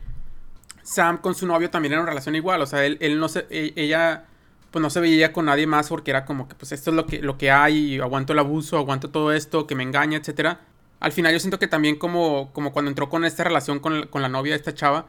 Sam 0.82 1.18
con 1.18 1.34
su 1.34 1.46
novio 1.46 1.70
también 1.70 1.92
era 1.92 2.02
una 2.02 2.10
relación 2.10 2.36
igual, 2.36 2.62
o 2.62 2.66
sea, 2.66 2.84
él, 2.84 2.98
él 3.00 3.18
no 3.18 3.28
se, 3.28 3.46
e, 3.50 3.72
ella 3.76 4.26
pues 4.70 4.82
no 4.82 4.90
se 4.90 5.00
veía 5.00 5.32
con 5.32 5.46
nadie 5.46 5.66
más 5.66 5.88
porque 5.88 6.10
era 6.10 6.24
como 6.24 6.48
que 6.48 6.56
pues 6.56 6.72
esto 6.72 6.90
es 6.90 6.96
lo 6.96 7.06
que, 7.06 7.20
lo 7.20 7.38
que 7.38 7.50
hay, 7.50 7.98
aguanto 8.00 8.32
el 8.32 8.40
abuso, 8.40 8.76
aguanto 8.76 9.10
todo 9.10 9.32
esto, 9.32 9.66
que 9.66 9.74
me 9.74 9.84
engaña, 9.84 10.18
etcétera. 10.18 10.60
Al 11.00 11.12
final 11.12 11.32
yo 11.32 11.40
siento 11.40 11.58
que 11.58 11.68
también 11.68 11.96
como, 11.96 12.52
como 12.52 12.72
cuando 12.72 12.90
entró 12.90 13.08
con 13.08 13.24
esta 13.24 13.44
relación 13.44 13.78
con, 13.80 14.06
con 14.08 14.22
la 14.22 14.28
novia 14.28 14.52
de 14.52 14.56
esta 14.58 14.74
chava, 14.74 15.06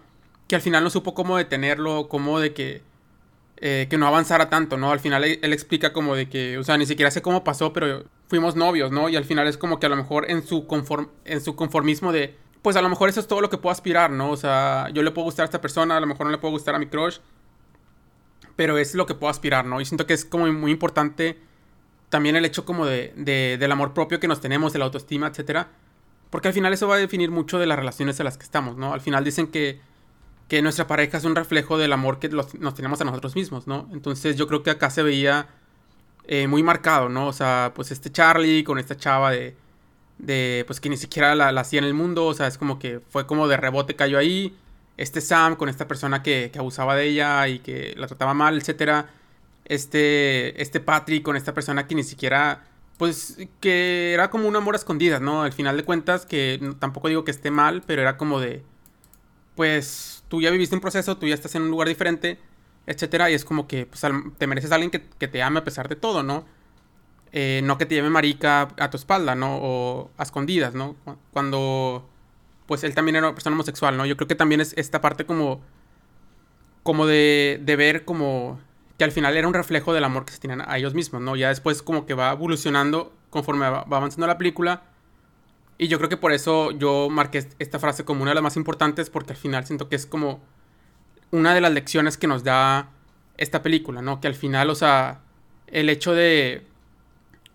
que 0.48 0.56
al 0.56 0.62
final 0.62 0.84
no 0.84 0.90
supo 0.90 1.14
cómo 1.14 1.38
detenerlo, 1.38 2.08
cómo 2.10 2.40
de 2.40 2.54
que 2.54 2.84
eh, 3.58 3.88
que 3.90 3.98
no 3.98 4.08
avanzara 4.08 4.50
tanto, 4.50 4.78
¿no? 4.78 4.92
Al 4.92 5.00
final 5.00 5.24
él, 5.24 5.54
explica 5.54 5.94
como 5.94 6.16
de 6.16 6.28
que, 6.28 6.58
o 6.58 6.64
sea, 6.64 6.78
ni 6.78 6.86
siquiera 6.86 7.10
sé 7.10 7.22
cómo 7.22 7.44
pasó, 7.44 7.72
pero 7.72 8.04
fuimos 8.28 8.56
novios, 8.58 8.92
¿no? 8.92 9.08
Y 9.08 9.16
al 9.16 9.24
final 9.24 9.48
es 9.48 9.58
como 9.58 9.80
que 9.80 9.86
a 9.86 9.90
lo 9.90 9.96
mejor 9.96 10.30
en 10.30 10.46
su, 10.46 10.68
conform 10.68 11.10
en 11.24 11.40
su 11.40 11.56
conformismo 11.56 12.12
de, 12.12 12.36
pues 12.62 12.76
a 12.76 12.82
lo 12.82 12.90
mejor 12.90 13.08
eso 13.08 13.22
es 13.22 13.28
todo 13.28 13.40
lo 13.40 13.50
que 13.50 13.58
puedo 13.58 13.72
aspirar, 13.72 14.12
¿no? 14.12 14.32
O 14.32 14.38
sea, 14.38 14.90
yo 14.94 15.04
le 15.04 15.12
puedo 15.12 15.26
gustar 15.26 15.44
a 15.44 15.46
esta 15.46 15.62
persona, 15.62 15.96
a 15.96 16.00
lo 16.02 16.08
mejor 16.08 16.26
no 16.26 16.32
le 16.34 16.38
puedo 16.38 16.52
gustar 16.52 16.76
a 16.76 16.80
mi 16.80 16.88
crush, 16.88 17.20
pero 18.58 18.78
es 18.78 18.94
lo 18.94 19.06
que 19.06 19.16
puedo 19.16 19.32
aspirar, 19.32 19.66
¿no? 19.66 19.80
Y 19.80 19.86
siento 19.86 20.06
que 20.06 20.14
es 20.14 20.26
como 20.26 20.52
muy 20.52 20.72
importante 20.72 21.40
también 22.10 22.36
el 22.36 22.44
hecho 22.44 22.66
como 22.66 22.86
de, 22.86 23.14
de, 23.16 23.58
del 23.58 23.72
amor 23.72 23.94
propio 23.94 24.20
que 24.20 24.28
nos 24.28 24.42
tenemos, 24.42 24.74
de 24.74 24.80
la 24.80 24.86
autoestima, 24.86 25.28
etcétera. 25.28 25.70
Porque 26.30 26.50
al 26.50 26.54
final 26.54 26.74
eso 26.74 26.88
va 26.88 26.96
a 26.96 26.98
definir 26.98 27.32
mucho 27.32 27.58
de 27.58 27.68
las 27.68 27.78
relaciones 27.78 28.20
en 28.20 28.26
las 28.26 28.38
que 28.38 28.44
estamos, 28.44 28.76
¿no? 28.76 28.94
Al 28.94 29.00
final 29.00 29.24
dicen 29.24 29.48
que 29.48 29.80
que 30.48 30.62
nuestra 30.62 30.88
pareja 30.88 31.18
es 31.18 31.24
un 31.24 31.36
reflejo 31.36 31.78
del 31.78 31.94
amor 31.94 32.20
que 32.20 32.30
nos 32.30 32.76
tenemos 32.76 33.02
a 33.02 33.06
nosotros 33.06 33.36
mismos, 33.36 33.68
¿no? 33.68 33.90
Entonces 33.92 34.36
yo 34.36 34.48
creo 34.48 34.64
que 34.64 34.70
acá 34.70 34.90
se 34.90 35.02
veía 35.02 35.48
eh, 36.28 36.48
muy 36.48 36.64
marcado, 36.64 37.10
¿no? 37.10 37.28
O 37.28 37.34
sea, 37.34 37.72
pues 37.76 37.92
este 37.92 38.12
Charlie 38.12 38.64
con 38.64 38.80
esta 38.80 38.96
chava 38.96 39.32
de, 39.32 39.56
de 40.20 40.64
pues 40.68 40.80
que 40.80 40.90
ni 40.90 40.98
siquiera 40.98 41.36
la, 41.36 41.50
hacía 41.60 41.80
en 41.80 41.86
el 41.86 41.94
mundo, 41.94 42.26
o 42.26 42.34
sea, 42.34 42.48
es 42.48 42.58
como 42.58 42.80
que 42.80 43.00
fue 43.10 43.26
como 43.28 43.48
de 43.48 43.58
rebote 43.58 43.96
cayó 43.96 44.18
ahí. 44.18 44.56
Este 44.98 45.22
Sam 45.22 45.56
con 45.58 45.68
esta 45.70 45.88
persona 45.88 46.24
que, 46.24 46.52
que 46.54 46.60
abusaba 46.60 46.96
de 46.96 47.06
ella 47.06 47.48
y 47.48 47.60
que 47.60 47.94
la 47.98 48.08
trataba 48.08 48.34
mal, 48.34 48.58
etcétera. 48.58 49.10
Este, 49.66 50.62
este 50.62 50.80
Patrick 50.80 51.24
con 51.24 51.36
esta 51.36 51.54
persona 51.54 51.88
que 51.88 51.96
ni 51.96 52.04
siquiera, 52.04 52.64
pues, 52.98 53.38
que 53.60 54.14
era 54.14 54.30
como 54.30 54.48
un 54.48 54.56
amor 54.56 54.76
a 54.76 54.78
escondidas, 54.78 55.22
¿no? 55.22 55.44
Al 55.44 55.54
final 55.54 55.78
de 55.78 55.84
cuentas, 55.84 56.26
que 56.26 56.60
tampoco 56.80 57.10
digo 57.10 57.24
que 57.26 57.32
esté 57.32 57.52
mal, 57.52 57.84
pero 57.86 58.02
era 58.04 58.18
como 58.18 58.40
de, 58.40 58.64
pues, 59.56 60.24
tú 60.28 60.42
ya 60.42 60.52
viviste 60.52 60.76
un 60.76 60.82
proceso, 60.82 61.18
tú 61.18 61.28
ya 61.28 61.34
estás 61.34 61.56
en 61.56 61.64
un 61.64 61.70
lugar 61.70 61.88
diferente, 61.88 62.40
etcétera, 62.86 63.32
y 63.32 63.34
es 63.34 63.46
como 63.46 63.68
que 63.68 63.86
pues, 63.86 64.02
te 64.38 64.48
mereces 64.48 64.72
a 64.72 64.76
alguien 64.76 64.92
que, 64.92 65.28
te 65.28 65.42
ame 65.44 65.60
a 65.60 65.64
pesar 65.64 65.88
de 65.88 65.96
todo, 65.96 66.24
¿no? 66.24 66.46
Eh, 67.32 67.62
no 67.64 67.78
que 67.78 67.86
te 67.86 67.96
lleve 67.96 68.10
marica 68.10 68.70
a 68.78 68.90
tu 68.90 68.98
espalda, 68.98 69.36
¿no? 69.36 69.58
O 69.58 70.12
a 70.18 70.24
escondidas, 70.24 70.74
¿no? 70.74 70.96
Cuando, 71.32 72.08
pues 72.66 72.84
él 72.84 72.94
también 72.94 73.18
era 73.18 73.28
una 73.28 73.36
persona 73.36 73.56
homosexual, 73.56 73.98
¿no? 73.98 74.06
Yo 74.06 74.16
creo 74.18 74.28
que 74.28 74.36
también 74.36 74.62
es 74.62 74.74
esta 74.78 75.02
parte 75.02 75.26
como, 75.26 75.62
como 76.84 77.06
de, 77.08 77.60
de 77.64 77.76
ver 77.76 78.06
como 78.06 78.60
que 78.98 79.04
al 79.04 79.12
final 79.12 79.36
era 79.36 79.48
un 79.48 79.54
reflejo 79.54 79.94
del 79.94 80.04
amor 80.06 80.26
que 80.26 80.32
se 80.32 80.40
tenían 80.40 80.62
a 80.62 80.78
ellos 80.78 80.94
mismos, 80.94 81.22
¿no? 81.22 81.36
Ya 81.36 81.50
después 81.50 81.82
como 81.82 82.06
que 82.06 82.14
va 82.14 82.32
evolucionando 82.32 83.14
conforme 83.30 83.70
va 83.70 83.82
avanzando 83.82 84.28
la 84.28 84.38
película 84.38 84.84
y 85.78 85.88
yo 85.88 85.98
creo 85.98 86.10
que 86.10 86.18
por 86.18 86.32
eso 86.32 86.72
yo 86.72 87.10
marqué 87.10 87.48
esta 87.60 87.80
frase 87.80 88.06
como 88.06 88.22
una 88.22 88.32
de 88.32 88.36
las 88.36 88.44
más 88.44 88.58
importantes, 88.58 89.10
porque 89.10 89.34
al 89.34 89.38
final 89.38 89.66
siento 89.66 89.90
que 89.90 89.96
es 89.96 90.06
como 90.06 90.42
una 91.32 91.54
de 91.54 91.62
las 91.62 91.74
lecciones 91.74 92.18
que 92.18 92.28
nos 92.28 92.44
da 92.44 92.90
esta 93.38 93.62
película, 93.62 94.02
¿no? 94.02 94.22
Que 94.22 94.28
al 94.28 94.36
final, 94.36 94.70
o 94.70 94.76
sea, 94.76 95.22
el 95.68 95.90
hecho 95.90 96.14
de... 96.14 96.66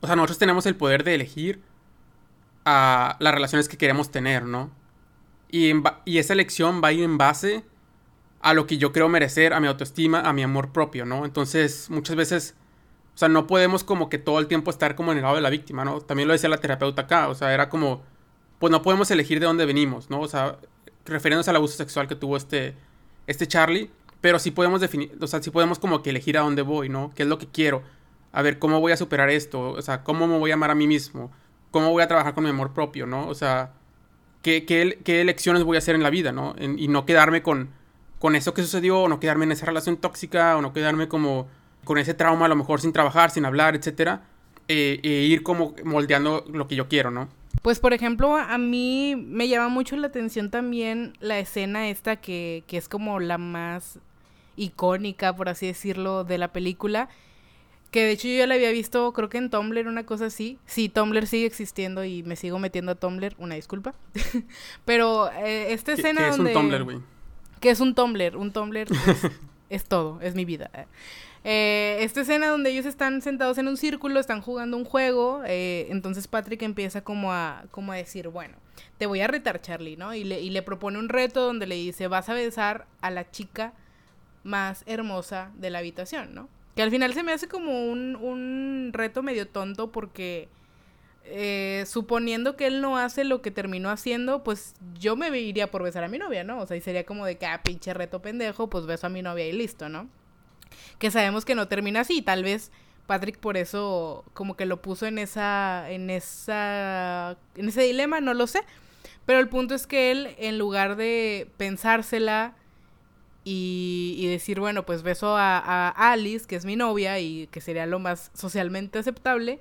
O 0.01 0.07
sea, 0.07 0.17
nosotros 0.17 0.39
tenemos 0.39 0.67
el 0.67 0.77
poder 0.77 1.05
de 1.05 1.15
elegir 1.15 1.63
a 2.65 3.17
las 3.21 3.35
relaciones 3.35 3.69
que 3.69 3.79
queremos 3.79 4.11
tener, 4.11 4.45
¿no? 4.45 4.71
Y, 5.51 5.73
y 6.05 6.19
esa 6.19 6.33
elección 6.33 6.81
va 6.83 6.89
a 6.89 6.93
ir 6.93 7.03
en 7.03 7.19
base 7.19 7.65
a 8.41 8.55
lo 8.55 8.67
que 8.67 8.79
yo 8.79 8.93
creo 8.93 9.09
merecer, 9.09 9.53
a 9.53 9.61
mi 9.61 9.67
autoestima, 9.67 10.21
a 10.21 10.33
mi 10.33 10.43
amor 10.43 10.73
propio, 10.73 11.05
¿no? 11.05 11.25
Entonces, 11.25 11.91
muchas 11.91 12.17
veces, 12.17 12.55
sea, 13.21 13.29
no 13.29 13.47
podemos 13.47 13.85
como 13.85 14.09
que 14.09 14.19
todo 14.19 14.39
el 14.39 14.47
tiempo 14.47 14.71
estar 14.71 14.97
como 14.97 15.13
en 15.13 15.19
el 15.19 15.23
lado 15.23 15.37
de 15.37 15.43
la 15.43 15.51
víctima, 15.51 15.85
¿no? 15.85 16.01
También 16.01 16.27
lo 16.27 16.33
decía 16.33 16.49
la 16.49 16.59
terapeuta 16.59 17.03
acá, 17.03 17.29
o 17.29 17.35
sea, 17.35 17.53
era 17.55 17.69
como 17.69 18.03
pues 18.61 18.71
no 18.71 18.83
podemos 18.83 19.11
elegir 19.11 19.41
de 19.41 19.47
dónde 19.47 19.65
venimos, 19.67 20.11
¿no? 20.11 20.21
O 20.21 20.29
sea, 20.29 20.59
refiriéndose 21.07 21.51
al 21.51 21.57
abuso 21.57 21.77
sexual 21.77 22.07
que 22.07 22.15
tuvo 22.15 22.37
este, 22.37 22.77
este 23.27 23.49
Charlie, 23.49 23.91
Pero 24.21 24.39
sí 24.39 24.51
podemos 24.51 24.83
definir, 24.83 25.17
o 25.21 25.27
sea, 25.27 25.43
sí 25.43 25.51
podemos 25.51 25.79
como 25.79 26.03
que 26.03 26.11
elegir 26.11 26.37
a 26.37 26.43
dónde 26.43 26.63
voy, 26.63 26.91
¿no? 26.91 27.11
¿Qué 27.15 27.23
es 27.23 27.29
lo 27.29 27.39
que 27.39 27.47
quiero? 27.47 27.83
A 28.33 28.43
ver, 28.43 28.59
¿cómo 28.59 28.79
voy 28.81 28.93
a 28.93 28.99
superar 28.99 29.31
esto? 29.31 29.71
O 29.71 29.83
sea, 29.83 30.05
¿cómo 30.05 30.27
me 30.27 30.39
voy 30.39 30.51
a 30.51 30.55
amar 30.55 30.71
a 30.71 30.75
mí 30.75 30.87
mismo? 30.87 31.33
¿Cómo 31.71 31.91
voy 31.91 32.03
a 32.03 32.09
trabajar 32.09 32.35
con 32.35 32.45
mi 32.45 32.51
amor 32.51 32.75
propio, 32.75 33.07
¿no? 33.07 33.27
O 33.29 33.35
sea, 33.35 33.73
¿qué, 34.43 34.67
qué, 34.67 35.21
elecciones 35.21 35.65
voy 35.65 35.77
a 35.77 35.79
hacer 35.79 35.95
en 35.95 36.03
la 36.03 36.11
vida, 36.11 36.33
¿no? 36.33 36.55
y 36.59 36.89
no 36.89 37.07
quedarme 37.07 37.43
con, 37.43 37.71
con 38.19 38.37
eso 38.37 38.53
que 38.53 38.63
sucedió, 38.63 39.01
o 39.01 39.09
no 39.09 39.21
quedarme 39.21 39.47
en 39.47 39.53
esa 39.53 39.67
relación 39.67 39.97
tóxica, 39.97 40.57
o 40.59 40.63
no 40.63 40.75
quedarme 40.75 41.09
como 41.09 41.49
con 41.85 41.99
ese 41.99 42.15
trauma 42.15 42.47
a 42.47 42.49
lo 42.49 42.57
mejor 42.57 42.81
sin 42.81 42.93
trabajar, 42.93 43.31
sin 43.31 43.45
hablar, 43.45 43.75
etcétera, 43.75 44.23
eh, 44.69 45.01
e 45.03 45.09
ir 45.09 45.43
como 45.43 45.75
moldeando 45.85 46.45
lo 46.53 46.69
que 46.69 46.77
yo 46.77 46.89
quiero, 46.89 47.11
¿no? 47.11 47.29
Pues 47.63 47.79
por 47.79 47.93
ejemplo, 47.93 48.37
a 48.37 48.57
mí 48.57 49.17
me 49.17 49.49
llama 49.49 49.69
mucho 49.69 49.97
la 49.97 50.07
atención 50.07 50.51
también 50.51 51.15
la 51.21 51.39
escena 51.39 51.89
esta 51.89 52.17
que, 52.17 52.65
que 52.67 52.77
es 52.77 52.89
como 52.89 53.21
la 53.21 53.37
más 53.37 53.99
icónica, 54.57 55.35
por 55.35 55.49
así 55.49 55.67
decirlo, 55.67 56.25
de 56.25 56.39
la 56.39 56.53
película. 56.53 57.09
Que 57.91 58.05
de 58.05 58.13
hecho 58.13 58.29
yo 58.29 58.35
ya 58.37 58.47
la 58.47 58.55
había 58.55 58.71
visto, 58.71 59.13
creo 59.13 59.29
que 59.29 59.39
en 59.39 59.51
Tumblr, 59.51 59.89
una 59.89 60.07
cosa 60.07 60.27
así. 60.27 60.59
Sí, 60.65 60.89
Tumblr 60.89 61.27
sigue 61.27 61.47
existiendo 61.47 62.05
y 62.05 62.23
me 62.23 62.37
sigo 62.37 62.59
metiendo 62.59 62.93
a 62.93 62.95
Tumblr, 62.95 63.35
una 63.39 63.57
disculpa. 63.57 63.95
Pero 64.85 65.31
eh, 65.33 65.73
esta 65.73 65.93
escena 65.93 66.23
¿Qué, 66.23 66.29
es 66.29 66.39
un 66.39 66.53
Tumblr, 66.53 66.85
güey? 66.85 66.99
Que 67.59 67.71
es 67.71 67.81
un 67.81 67.95
Tumblr, 67.95 68.37
un 68.37 68.53
Tumblr 68.53 68.87
es 69.69 69.85
todo, 69.89 70.21
es 70.21 70.37
mi 70.37 70.45
vida. 70.45 70.71
Eh, 71.43 71.99
esta 72.01 72.21
escena 72.21 72.49
donde 72.49 72.71
ellos 72.71 72.85
están 72.85 73.23
sentados 73.23 73.57
en 73.59 73.67
un 73.67 73.77
círculo, 73.77 74.21
están 74.21 74.43
jugando 74.43 74.77
un 74.77 74.85
juego, 74.85 75.43
eh, 75.47 75.87
entonces 75.91 76.29
Patrick 76.29 76.63
empieza 76.63 77.03
como 77.03 77.33
a, 77.33 77.65
como 77.71 77.93
a 77.93 77.97
decir, 77.97 78.29
bueno, 78.29 78.57
te 78.99 79.07
voy 79.07 79.21
a 79.21 79.27
retar 79.27 79.63
Charlie, 79.63 79.97
¿no? 79.97 80.15
Y 80.15 80.25
le, 80.25 80.41
y 80.41 80.51
le 80.51 80.63
propone 80.63 80.99
un 80.99 81.09
reto 81.09 81.41
donde 81.41 81.67
le 81.67 81.77
dice, 81.77 82.09
vas 82.09 82.29
a 82.29 82.35
besar 82.35 82.87
a 83.01 83.11
la 83.11 83.31
chica 83.31 83.73
más 84.43 84.85
hermosa 84.87 85.51
de 85.57 85.71
la 85.71 85.79
habitación, 85.79 86.35
¿no? 86.35 86.49
Que 86.77 86.83
al 86.83 86.91
final 86.91 87.15
se 87.15 87.23
me 87.23 87.33
hace 87.33 87.49
como 87.49 87.91
un, 87.91 88.17
un 88.17 88.91
reto 88.93 89.23
medio 89.23 89.49
tonto 89.49 89.91
porque 89.91 90.49
eh, 91.25 91.85
suponiendo 91.87 92.57
que 92.57 92.67
él 92.67 92.81
no 92.81 92.99
hace 92.99 93.25
lo 93.25 93.41
que 93.41 93.51
terminó 93.51 93.91
haciendo, 93.91 94.43
pues 94.45 94.75
yo 94.99 95.17
me 95.17 95.29
iría 95.39 95.71
por 95.71 95.83
besar 95.83 96.05
a 96.05 96.09
mi 96.09 96.19
novia, 96.19 96.45
¿no? 96.45 96.61
O 96.61 96.67
sea, 96.67 96.77
y 96.77 96.81
sería 96.81 97.05
como 97.05 97.25
de 97.25 97.39
que, 97.39 97.47
ah, 97.47 97.63
pinche 97.63 97.95
reto 97.95 98.21
pendejo, 98.21 98.69
pues 98.69 98.85
beso 98.85 99.07
a 99.07 99.11
mi 99.11 99.23
novia 99.23 99.47
y 99.47 99.53
listo, 99.53 99.89
¿no? 99.89 100.09
Que 100.99 101.11
sabemos 101.11 101.45
que 101.45 101.55
no 101.55 101.69
termina 101.69 102.01
así. 102.01 102.23
Tal 102.23 102.43
vez 102.43 102.71
Patrick 103.07 103.39
por 103.39 103.57
eso 103.57 104.25
como 104.35 104.57
que 104.57 104.67
lo 104.67 104.81
puso 104.83 105.07
en 105.07 105.19
esa, 105.19 105.91
en 105.91 106.11
esa, 106.11 107.37
en 107.57 107.69
ese 107.69 107.83
dilema, 107.83 108.21
no 108.21 108.35
lo 108.35 108.47
sé. 108.47 108.63
Pero 109.27 109.41
el 109.41 109.49
punto 109.49 109.75
es 109.75 109.87
que 109.87 110.11
él, 110.11 110.35
en 110.39 110.59
lugar 110.59 110.97
de 110.97 111.49
pensársela 111.57 112.55
y, 113.45 114.17
y 114.19 114.27
decir, 114.27 114.61
bueno, 114.61 114.85
pues 114.87 115.03
beso 115.03 115.37
a, 115.37 115.59
a, 115.59 116.13
Alice, 116.13 116.47
que 116.47 116.57
es 116.57 116.65
mi 116.65 116.77
novia 116.77 117.19
y 117.19 117.47
que 117.49 117.61
sería 117.61 117.87
lo 117.87 117.99
más 117.99 118.31
socialmente 118.35 118.99
aceptable, 118.99 119.59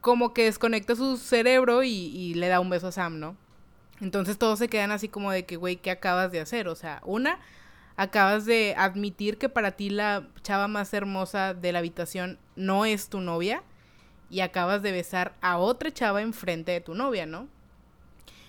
como 0.00 0.32
que 0.32 0.44
desconecta 0.44 0.96
su 0.96 1.16
cerebro 1.16 1.82
y, 1.82 1.90
y 1.90 2.34
le 2.34 2.48
da 2.48 2.60
un 2.60 2.70
beso 2.70 2.88
a 2.88 2.92
Sam, 2.92 3.18
¿no? 3.18 3.36
Entonces 4.00 4.38
todos 4.38 4.58
se 4.58 4.68
quedan 4.68 4.90
así 4.90 5.08
como 5.08 5.32
de 5.32 5.44
que, 5.44 5.56
güey, 5.56 5.76
¿qué 5.76 5.90
acabas 5.90 6.30
de 6.30 6.40
hacer? 6.40 6.68
O 6.68 6.76
sea, 6.76 7.02
una, 7.04 7.38
acabas 7.98 8.46
de 8.46 8.76
admitir 8.78 9.38
que 9.38 9.48
para 9.48 9.72
ti 9.72 9.90
la 9.90 10.28
chava 10.42 10.68
más 10.68 10.94
hermosa 10.94 11.52
de 11.52 11.72
la 11.72 11.80
habitación 11.80 12.38
no 12.54 12.84
es 12.84 13.08
tu 13.08 13.20
novia 13.20 13.64
y 14.30 14.40
acabas 14.40 14.82
de 14.82 14.92
besar 14.92 15.34
a 15.40 15.58
otra 15.58 15.92
chava 15.92 16.22
enfrente 16.22 16.70
de 16.70 16.80
tu 16.80 16.94
novia, 16.94 17.26
¿no? 17.26 17.48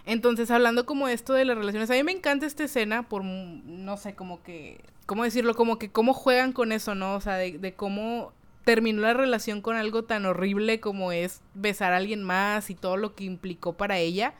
Entonces, 0.05 0.51
hablando 0.51 0.85
como 0.85 1.07
esto 1.07 1.33
de 1.33 1.45
las 1.45 1.57
relaciones, 1.57 1.89
a 1.89 1.95
mí 1.95 2.03
me 2.03 2.11
encanta 2.11 2.45
esta 2.45 2.63
escena 2.63 3.09
por, 3.09 3.25
no 3.25 3.97
sé, 3.97 4.13
como 4.13 4.43
que, 4.43 4.81
¿cómo 5.07 5.23
decirlo? 5.23 5.55
Como 5.55 5.79
que 5.79 5.89
cómo 5.91 6.13
juegan 6.13 6.53
con 6.53 6.71
eso, 6.71 6.93
¿no? 6.93 7.15
O 7.15 7.21
sea, 7.21 7.35
de, 7.35 7.57
de 7.57 7.73
cómo 7.73 8.33
terminó 8.65 9.01
la 9.01 9.15
relación 9.15 9.61
con 9.63 9.75
algo 9.75 10.03
tan 10.03 10.27
horrible 10.27 10.79
como 10.79 11.11
es 11.11 11.41
besar 11.55 11.93
a 11.93 11.97
alguien 11.97 12.21
más 12.21 12.69
y 12.69 12.75
todo 12.75 12.97
lo 12.97 13.15
que 13.15 13.23
implicó 13.23 13.73
para 13.73 13.97
ella. 13.97 14.35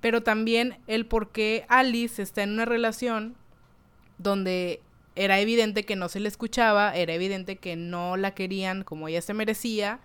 Pero 0.00 0.22
también 0.22 0.78
el 0.86 1.06
por 1.06 1.32
qué 1.32 1.66
Alice 1.68 2.22
está 2.22 2.44
en 2.44 2.52
una 2.52 2.66
relación 2.66 3.34
donde 4.18 4.80
era 5.16 5.40
evidente 5.40 5.84
que 5.84 5.96
no 5.96 6.08
se 6.08 6.20
le 6.20 6.28
escuchaba, 6.28 6.94
era 6.94 7.12
evidente 7.12 7.56
que 7.56 7.74
no 7.74 8.16
la 8.16 8.34
querían 8.34 8.84
como 8.84 9.08
ella 9.08 9.22
se 9.22 9.34
merecía, 9.34 9.98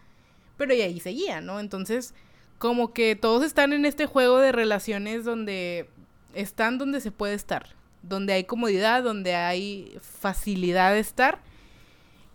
pero 0.57 0.74
ella 0.74 0.86
ahí 0.86 0.99
seguía, 0.99 1.41
¿no? 1.41 1.59
Entonces, 1.59 2.14
como 2.57 2.93
que 2.93 3.16
todos 3.16 3.43
están 3.43 3.74
en 3.74 3.86
este 3.86 4.05
juego 4.05 4.39
de 4.39 4.51
relaciones 4.51 5.26
donde 5.26 5.89
están 6.34 6.78
donde 6.78 7.01
se 7.01 7.11
puede 7.11 7.36
estar, 7.36 7.76
donde 8.01 8.34
hay 8.34 8.43
comodidad, 8.45 9.03
donde 9.03 9.36
hay 9.36 9.97
facilidad 10.01 10.93
de 10.93 10.99
estar, 10.99 11.39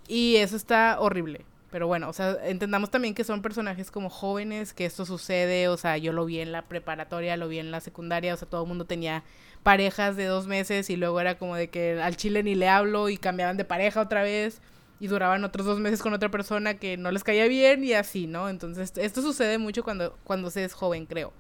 y 0.07 0.37
eso 0.37 0.57
está 0.57 1.01
horrible. 1.01 1.45
Pero 1.70 1.87
bueno, 1.87 2.09
o 2.09 2.12
sea, 2.12 2.37
entendamos 2.45 2.91
también 2.91 3.14
que 3.14 3.24
son 3.24 3.43
personajes 3.43 3.91
como 3.91 4.09
jóvenes, 4.09 4.72
que 4.72 4.87
esto 4.87 5.05
sucede, 5.05 5.68
o 5.68 5.76
sea, 5.76 5.99
yo 5.99 6.12
lo 6.12 6.24
vi 6.24 6.41
en 6.41 6.51
la 6.51 6.62
preparatoria, 6.62 7.37
lo 7.37 7.49
vi 7.49 7.59
en 7.59 7.70
la 7.70 7.81
secundaria, 7.81 8.33
o 8.33 8.37
sea, 8.37 8.49
todo 8.49 8.62
el 8.62 8.68
mundo 8.68 8.87
tenía 8.87 9.22
parejas 9.68 10.16
de 10.16 10.24
dos 10.24 10.46
meses 10.46 10.88
y 10.88 10.96
luego 10.96 11.20
era 11.20 11.36
como 11.36 11.54
de 11.54 11.68
que 11.68 12.00
al 12.00 12.16
chile 12.16 12.42
ni 12.42 12.54
le 12.54 12.70
hablo 12.70 13.10
y 13.10 13.18
cambiaban 13.18 13.58
de 13.58 13.66
pareja 13.66 14.00
otra 14.00 14.22
vez 14.22 14.62
y 14.98 15.08
duraban 15.08 15.44
otros 15.44 15.66
dos 15.66 15.78
meses 15.78 16.00
con 16.00 16.14
otra 16.14 16.30
persona 16.30 16.78
que 16.78 16.96
no 16.96 17.10
les 17.10 17.22
caía 17.22 17.46
bien 17.48 17.84
y 17.84 17.92
así, 17.92 18.26
¿no? 18.26 18.48
Entonces, 18.48 18.94
esto 18.96 19.20
sucede 19.20 19.58
mucho 19.58 19.84
cuando, 19.84 20.16
cuando 20.24 20.48
se 20.48 20.64
es 20.64 20.72
joven, 20.72 21.04
creo. 21.04 21.34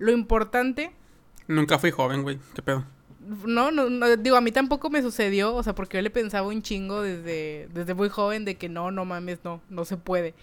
Lo 0.00 0.10
importante... 0.10 0.90
Nunca 1.46 1.78
fui 1.78 1.92
joven, 1.92 2.24
güey, 2.24 2.40
qué 2.56 2.60
pedo. 2.60 2.84
No, 3.46 3.70
no, 3.70 3.88
no, 3.88 4.16
digo, 4.16 4.34
a 4.34 4.40
mí 4.40 4.50
tampoco 4.50 4.90
me 4.90 5.00
sucedió, 5.00 5.54
o 5.54 5.62
sea, 5.62 5.76
porque 5.76 5.98
yo 5.98 6.02
le 6.02 6.10
pensaba 6.10 6.48
un 6.48 6.62
chingo 6.62 7.02
desde, 7.02 7.68
desde 7.72 7.94
muy 7.94 8.08
joven 8.08 8.44
de 8.44 8.56
que 8.56 8.68
no, 8.68 8.90
no 8.90 9.04
mames, 9.04 9.38
no, 9.44 9.60
no 9.68 9.84
se 9.84 9.96
puede. 9.96 10.34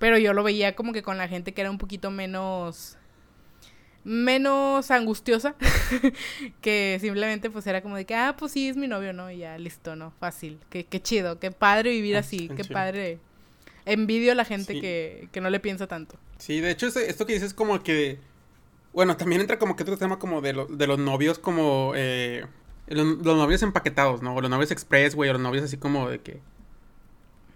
Pero 0.00 0.18
yo 0.18 0.32
lo 0.32 0.42
veía 0.42 0.74
como 0.74 0.92
que 0.92 1.04
con 1.04 1.16
la 1.16 1.28
gente 1.28 1.54
que 1.54 1.60
era 1.60 1.70
un 1.70 1.78
poquito 1.78 2.10
menos 2.10 2.98
menos 4.04 4.90
angustiosa 4.90 5.54
que 6.60 6.98
simplemente 7.00 7.50
pues 7.50 7.66
era 7.66 7.82
como 7.82 7.96
de 7.96 8.04
que, 8.04 8.14
ah, 8.14 8.36
pues 8.38 8.52
sí, 8.52 8.68
es 8.68 8.76
mi 8.76 8.88
novio, 8.88 9.12
¿no? 9.12 9.30
Y 9.30 9.38
ya, 9.38 9.56
listo, 9.58 9.96
¿no? 9.96 10.12
Fácil. 10.18 10.58
Qué, 10.70 10.84
qué 10.84 11.00
chido, 11.00 11.38
qué 11.38 11.50
padre 11.50 11.90
vivir 11.90 12.16
ah, 12.16 12.20
así, 12.20 12.48
qué 12.48 12.64
padre. 12.64 13.18
Envidio 13.84 14.32
a 14.32 14.34
la 14.34 14.44
gente 14.44 14.80
que, 14.80 15.28
que, 15.32 15.40
no 15.40 15.50
le 15.50 15.58
piensa 15.60 15.86
tanto. 15.86 16.16
Sí, 16.38 16.60
de 16.60 16.70
hecho, 16.70 16.86
esto 16.86 17.26
que 17.26 17.34
dices 17.34 17.54
como 17.54 17.82
que... 17.82 18.18
Bueno, 18.92 19.16
también 19.16 19.40
entra 19.40 19.58
como 19.58 19.74
que 19.74 19.82
otro 19.82 19.96
tema 19.96 20.18
como 20.18 20.40
de, 20.40 20.66
de 20.68 20.86
los 20.86 20.98
novios 20.98 21.38
como... 21.38 21.92
Eh, 21.96 22.44
los, 22.86 23.18
novios 23.24 23.62
empaquetados, 23.62 24.22
¿no? 24.22 24.34
O 24.36 24.40
los 24.40 24.50
novios 24.50 24.70
express, 24.70 25.14
güey, 25.14 25.30
o 25.30 25.32
los 25.32 25.42
novios 25.42 25.64
así 25.64 25.78
como 25.78 26.08
de 26.08 26.20
que... 26.20 26.40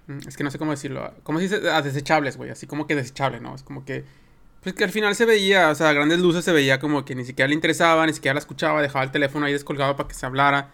Mm, 0.09 0.27
es 0.27 0.37
que 0.37 0.43
no 0.43 0.51
sé 0.51 0.59
cómo 0.59 0.73
decirlo. 0.73 1.13
¿Cómo 1.23 1.39
se 1.39 1.45
dice? 1.45 1.71
Ah, 1.71 1.83
desechables, 1.83 2.37
güey. 2.37 2.51
Así 2.51 2.67
como 2.67 2.87
que 2.87 2.97
desechable, 2.97 3.41
¿no? 3.41 3.55
Es 3.55 3.63
como 3.63 3.85
que 3.85 4.05
pues 4.67 4.75
que 4.75 4.83
al 4.83 4.91
final 4.91 5.15
se 5.15 5.27
veía, 5.27 5.71
o 5.71 5.77
sea, 5.77 5.93
grandes 5.93 6.19
luces 6.19 6.45
se 6.45 6.51
veía 6.51 6.81
como 6.81 7.05
que 7.05 7.15
ni 7.15 7.25
siquiera 7.25 7.47
le 7.47 7.55
interesaba, 7.55 8.05
ni 8.05 8.13
siquiera 8.13 8.35
la 8.35 8.41
escuchaba, 8.41 8.83
dejaba 8.83 9.05
el 9.05 9.13
teléfono 9.13 9.47
ahí 9.47 9.53
descolgado 9.53 9.95
para 9.95 10.09
que 10.09 10.17
se 10.17 10.27
hablara. 10.27 10.73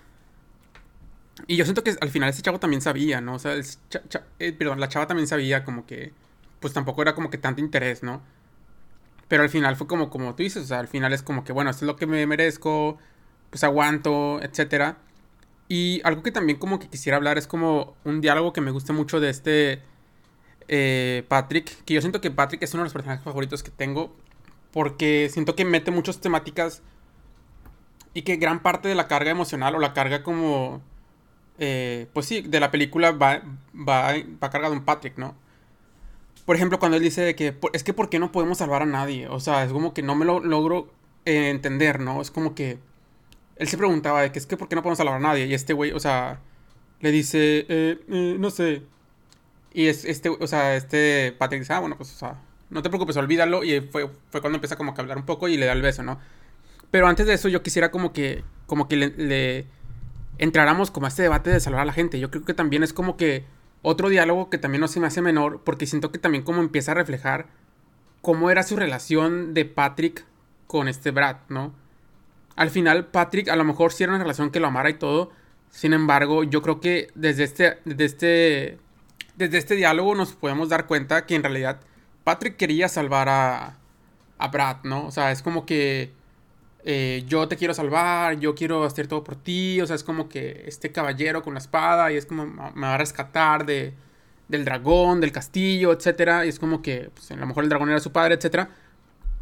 Y 1.47 1.57
yo 1.57 1.66
siento 1.66 1.84
que 1.84 1.95
al 2.01 2.09
final 2.09 2.30
ese 2.30 2.40
chavo 2.40 2.59
también 2.59 2.80
sabía, 2.80 3.20
¿no? 3.20 3.34
O 3.34 3.38
sea, 3.38 3.55
eh, 4.38 4.53
perdón, 4.55 4.80
la 4.80 4.88
chava 4.88 5.07
también 5.07 5.26
sabía 5.28 5.62
como 5.62 5.84
que, 5.84 6.14
pues 6.59 6.72
tampoco 6.72 7.03
era 7.03 7.14
como 7.14 7.28
que 7.28 7.36
tanto 7.36 7.61
interés, 7.61 8.03
¿no? 8.03 8.22
Pero 9.28 9.43
al 9.43 9.51
final 9.51 9.76
fue 9.76 9.86
como, 9.86 10.09
como 10.09 10.34
tú 10.34 10.43
dices, 10.43 10.62
o 10.62 10.66
sea, 10.68 10.78
al 10.78 10.88
final 10.88 11.12
es 11.12 11.22
como 11.22 11.45
que, 11.45 11.53
bueno, 11.53 11.68
esto 11.68 11.84
es 11.84 11.86
lo 11.86 11.97
que 11.97 12.07
me 12.07 12.26
merezco, 12.26 12.97
pues 13.51 13.62
aguanto, 13.62 14.40
etcétera. 14.40 14.97
Y 15.68 16.01
algo 16.05 16.22
que 16.22 16.32
también 16.32 16.59
como 16.59 16.78
que 16.78 16.88
quisiera 16.88 17.18
hablar 17.18 17.36
es 17.36 17.47
como 17.47 17.95
un 18.05 18.22
diálogo 18.22 18.55
que 18.55 18.62
me 18.62 18.70
gusta 18.70 18.95
mucho 18.95 19.20
de 19.20 19.28
este 19.28 19.82
eh, 20.75 21.25
Patrick, 21.29 21.85
que 21.85 21.93
yo 21.93 22.01
siento 22.01 22.23
que 22.23 22.31
Patrick 22.31 22.62
es 22.62 22.73
uno 22.73 22.83
de 22.83 22.87
los 22.87 22.95
personajes 22.95 23.23
favoritos 23.23 23.62
que 23.62 23.70
tengo, 23.70 24.16
porque 24.73 25.29
siento 25.31 25.55
que 25.55 25.66
mete 25.66 25.91
muchas 25.91 26.18
temáticas 26.18 26.81
y 28.14 28.23
que 28.23 28.37
gran 28.37 28.62
parte 28.62 28.89
de 28.89 28.95
la 28.95 29.07
carga 29.07 29.31
emocional 29.31 29.75
o 29.75 29.79
la 29.79 29.93
carga 29.93 30.23
como, 30.23 30.81
eh, 31.59 32.07
pues 32.14 32.25
sí, 32.25 32.41
de 32.41 32.59
la 32.59 32.70
película 32.70 33.11
va, 33.12 33.43
va, 33.77 34.14
va 34.43 34.51
cargado 34.51 34.73
en 34.73 34.83
Patrick, 34.83 35.18
¿no? 35.18 35.35
Por 36.47 36.57
ejemplo, 36.57 36.79
cuando 36.79 36.97
él 36.97 37.03
dice 37.03 37.35
que 37.37 37.55
es 37.75 37.85
que 37.85 37.93
¿por 37.93 38.09
qué 38.09 38.18
no 38.18 38.33
podemos 38.33 38.57
salvar 38.57 38.81
a 38.81 38.87
nadie? 38.87 39.29
O 39.29 39.41
sea, 39.41 39.64
es 39.64 39.73
como 39.73 39.93
que 39.93 40.03
no 40.03 40.14
me 40.14 40.25
lo 40.25 40.41
logro 40.41 40.91
eh, 41.27 41.51
entender, 41.51 42.01
¿no? 42.01 42.23
Es 42.23 42.31
como 42.31 42.55
que 42.55 42.79
él 43.57 43.68
se 43.68 43.77
preguntaba 43.77 44.23
de 44.23 44.33
que 44.33 44.39
es 44.39 44.47
que 44.47 44.57
¿por 44.57 44.68
qué 44.68 44.77
no 44.77 44.83
podemos 44.83 44.97
salvar 44.97 45.16
a 45.16 45.20
nadie? 45.20 45.47
Y 45.47 45.53
este 45.53 45.75
güey, 45.75 45.93
o 45.93 46.01
sea, 46.01 46.41
le 47.01 47.11
dice, 47.11 47.66
eh, 47.68 48.37
no 48.39 48.49
sé, 48.49 48.83
y 49.75 49.87
es, 49.87 50.05
este, 50.05 50.29
o 50.29 50.47
sea, 50.47 50.77
este 50.77 51.35
Patrick 51.39 51.62
dice, 51.62 51.73
ah, 51.73 51.81
bueno, 51.81 51.97
pues, 51.97 52.12
o 52.14 52.18
sea, 52.18 52.37
no 52.70 52.83
te 52.83 52.89
preocupes, 52.89 53.16
olvídalo. 53.16 53.64
Y 53.64 53.81
fue, 53.81 54.11
fue 54.31 54.41
cuando 54.41 54.57
empieza 54.57 54.77
como 54.77 54.93
a 54.93 54.95
hablar 55.01 55.18
un 55.18 55.27
poco 55.27 55.49
y 55.49 55.57
le 55.57 55.66
da 55.66 55.73
el 55.73 55.83
beso, 55.83 56.03
¿no? 56.03 56.18
Pero 56.91 57.07
antes 57.07 57.27
de 57.27 57.35
eso 57.35 57.49
yo 57.49 57.62
quisiera 57.62 57.91
como 57.91 58.12
que, 58.12 58.45
como 58.66 58.89
que 58.89 58.97
le, 58.97 59.66
entráramos 60.39 60.91
como 60.91 61.07
a 61.07 61.09
este 61.09 61.23
debate 61.23 61.51
de 61.51 61.61
salvar 61.61 61.83
a 61.83 61.85
la 61.87 61.93
gente. 61.93 62.18
Yo 62.20 62.31
creo 62.31 62.45
que 62.45 62.55
también 62.55 62.83
es 62.83 62.93
como 62.93 63.16
que 63.16 63.45
otro 63.83 64.09
diálogo 64.09 64.51
que 64.51 64.59
también 64.59 64.81
no 64.81 64.89
se 64.89 65.01
me 65.01 65.07
hace 65.07 65.23
menor, 65.23 65.62
porque 65.64 65.87
siento 65.87 66.12
que 66.12 66.18
también 66.18 66.45
como 66.45 66.61
empieza 66.61 66.93
a 66.93 66.95
reflejar 66.95 67.47
cómo 68.20 68.51
era 68.51 68.62
su 68.62 68.77
relación 68.77 69.55
de 69.55 69.64
Patrick 69.64 70.25
con 70.66 70.89
este 70.89 71.11
Brad, 71.11 71.37
¿no? 71.49 71.75
Al 72.57 72.70
final 72.70 73.07
Patrick 73.07 73.49
a 73.49 73.57
lo 73.57 73.64
mejor 73.64 73.93
sí 73.93 74.05
era 74.05 74.12
una 74.12 74.23
relación 74.23 74.51
que 74.51 74.61
lo 74.61 74.66
amara 74.68 74.91
y 74.91 74.95
todo, 74.95 75.31
Sin 75.70 75.95
embargo, 75.95 76.45
yo 76.45 76.61
creo 76.61 76.81
que 76.81 77.09
desde 77.14 77.45
este, 77.45 77.79
desde 77.87 78.05
este, 78.05 78.79
desde 79.43 79.59
este 79.59 79.74
diálogo 79.74 80.14
nos 80.14 80.32
podemos 80.32 80.68
dar 80.68 80.86
cuenta 80.86 81.26
que 81.26 81.34
en 81.34 81.43
realidad 81.43 81.80
Patrick 82.24 82.57
quería 82.57 82.88
salvar 82.88 83.28
a, 83.28 83.78
a 84.38 84.49
Brad, 84.49 84.78
¿no? 84.84 85.07
O 85.07 85.11
sea, 85.11 85.32
es 85.32 85.43
como 85.43 85.66
que 85.66 86.12
eh, 86.84 87.24
yo 87.26 87.47
te 87.49 87.57
quiero 87.57 87.74
salvar, 87.74 88.38
yo 88.40 88.55
quiero 88.55 88.84
hacer 88.84 89.07
todo 89.07 89.22
por 89.22 89.36
ti, 89.36 89.80
o 89.80 89.86
sea, 89.86 89.97
es 89.97 90.05
como 90.05 90.28
que 90.28 90.64
este 90.66 90.90
caballero 90.90 91.43
con 91.43 91.55
la 91.55 91.61
espada 91.61 92.11
y 92.12 92.16
es 92.16 92.26
como 92.26 92.47
me 92.47 92.86
va 92.86 92.95
a 92.95 92.99
rescatar 92.99 93.64
de, 93.66 93.95
del 94.49 94.64
dragón, 94.64 95.20
del 95.20 95.32
castillo, 95.32 95.93
etcétera, 95.93 96.45
y 96.47 96.49
es 96.49 96.59
como 96.59 96.82
que 96.82 97.11
pues, 97.14 97.30
a 97.30 97.36
lo 97.36 97.47
mejor 97.47 97.64
el 97.64 97.70
dragón 97.70 97.88
era 97.90 98.01
su 98.01 98.12
padre, 98.12 98.34
etcétera, 98.34 98.70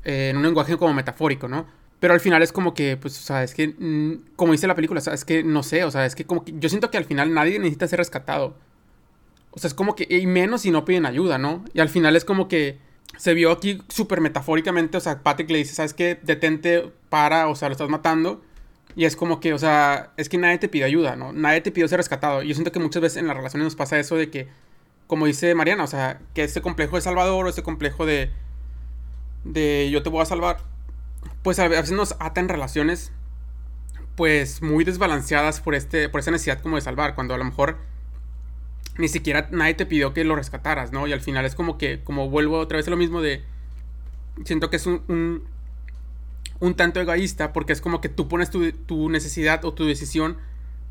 eh, 0.04 0.30
en 0.30 0.36
un 0.36 0.42
lenguaje 0.44 0.76
como 0.76 0.94
metafórico, 0.94 1.48
¿no? 1.48 1.66
Pero 2.00 2.14
al 2.14 2.20
final 2.20 2.42
es 2.42 2.52
como 2.52 2.74
que, 2.74 2.96
pues, 2.96 3.18
o 3.18 3.22
sea, 3.22 3.42
es 3.42 3.54
que, 3.54 3.68
mm, 3.68 4.34
como 4.36 4.52
dice 4.52 4.66
la 4.66 4.74
película, 4.74 5.00
o 5.00 5.02
sea, 5.02 5.14
es 5.14 5.24
que 5.24 5.44
no 5.44 5.62
sé, 5.62 5.84
o 5.84 5.90
sea, 5.90 6.06
es 6.06 6.14
que 6.14 6.24
como 6.24 6.44
que 6.44 6.54
yo 6.58 6.68
siento 6.68 6.90
que 6.90 6.96
al 6.98 7.04
final 7.04 7.32
nadie 7.34 7.58
necesita 7.58 7.86
ser 7.88 7.98
rescatado. 7.98 8.56
O 9.52 9.58
sea, 9.58 9.68
es 9.68 9.74
como 9.74 9.94
que, 9.94 10.06
y 10.08 10.26
menos 10.26 10.62
si 10.62 10.70
no 10.70 10.84
piden 10.84 11.06
ayuda, 11.06 11.38
¿no? 11.38 11.64
Y 11.74 11.80
al 11.80 11.88
final 11.88 12.16
es 12.16 12.24
como 12.24 12.48
que 12.48 12.78
se 13.16 13.34
vio 13.34 13.50
aquí 13.50 13.82
súper 13.88 14.20
metafóricamente, 14.20 14.96
o 14.96 15.00
sea, 15.00 15.22
Patrick 15.22 15.50
le 15.50 15.58
dice, 15.58 15.74
¿sabes 15.74 15.94
qué? 15.94 16.18
Detente, 16.22 16.92
para, 17.08 17.48
o 17.48 17.54
sea, 17.54 17.68
lo 17.68 17.72
estás 17.72 17.88
matando. 17.88 18.42
Y 18.96 19.04
es 19.04 19.16
como 19.16 19.40
que, 19.40 19.52
o 19.52 19.58
sea, 19.58 20.12
es 20.16 20.28
que 20.28 20.38
nadie 20.38 20.58
te 20.58 20.68
pide 20.68 20.84
ayuda, 20.84 21.16
¿no? 21.16 21.32
Nadie 21.32 21.60
te 21.60 21.70
pide 21.70 21.86
ser 21.88 21.98
rescatado. 21.98 22.42
Y 22.42 22.48
yo 22.48 22.54
siento 22.54 22.72
que 22.72 22.80
muchas 22.80 23.02
veces 23.02 23.18
en 23.18 23.26
las 23.26 23.36
relaciones 23.36 23.64
nos 23.64 23.76
pasa 23.76 23.98
eso 23.98 24.16
de 24.16 24.30
que, 24.30 24.48
como 25.06 25.26
dice 25.26 25.54
Mariana, 25.54 25.84
o 25.84 25.86
sea, 25.86 26.20
que 26.34 26.44
este 26.44 26.60
complejo 26.60 26.96
de 26.96 27.02
Salvador 27.02 27.46
o 27.46 27.48
este 27.48 27.62
complejo 27.62 28.06
de, 28.06 28.30
de 29.44 29.90
yo 29.90 30.02
te 30.02 30.08
voy 30.08 30.22
a 30.22 30.26
salvar, 30.26 30.58
pues 31.42 31.58
a 31.58 31.68
veces 31.68 31.92
nos 31.92 32.16
atan 32.20 32.48
relaciones, 32.48 33.12
pues 34.16 34.62
muy 34.62 34.84
desbalanceadas 34.84 35.60
por, 35.60 35.74
este, 35.74 36.08
por 36.08 36.20
esa 36.20 36.30
necesidad 36.30 36.60
como 36.60 36.76
de 36.76 36.82
salvar, 36.82 37.14
cuando 37.14 37.34
a 37.34 37.38
lo 37.38 37.44
mejor 37.44 37.78
ni 39.00 39.08
siquiera 39.08 39.48
nadie 39.50 39.74
te 39.74 39.86
pidió 39.86 40.12
que 40.12 40.24
lo 40.24 40.36
rescataras, 40.36 40.92
¿no? 40.92 41.06
Y 41.06 41.12
al 41.12 41.20
final 41.20 41.44
es 41.44 41.54
como 41.54 41.78
que, 41.78 42.02
como 42.04 42.28
vuelvo 42.28 42.58
otra 42.58 42.76
vez 42.76 42.86
a 42.86 42.90
lo 42.90 42.96
mismo 42.96 43.20
de, 43.20 43.42
siento 44.44 44.70
que 44.70 44.76
es 44.76 44.86
un, 44.86 45.42
un, 46.60 46.74
tanto 46.74 47.00
egoísta 47.00 47.52
porque 47.52 47.72
es 47.72 47.80
como 47.80 48.00
que 48.00 48.08
tú 48.08 48.28
pones 48.28 48.50
tu, 48.50 49.08
necesidad 49.08 49.64
o 49.64 49.74
tu 49.74 49.84
decisión 49.86 50.36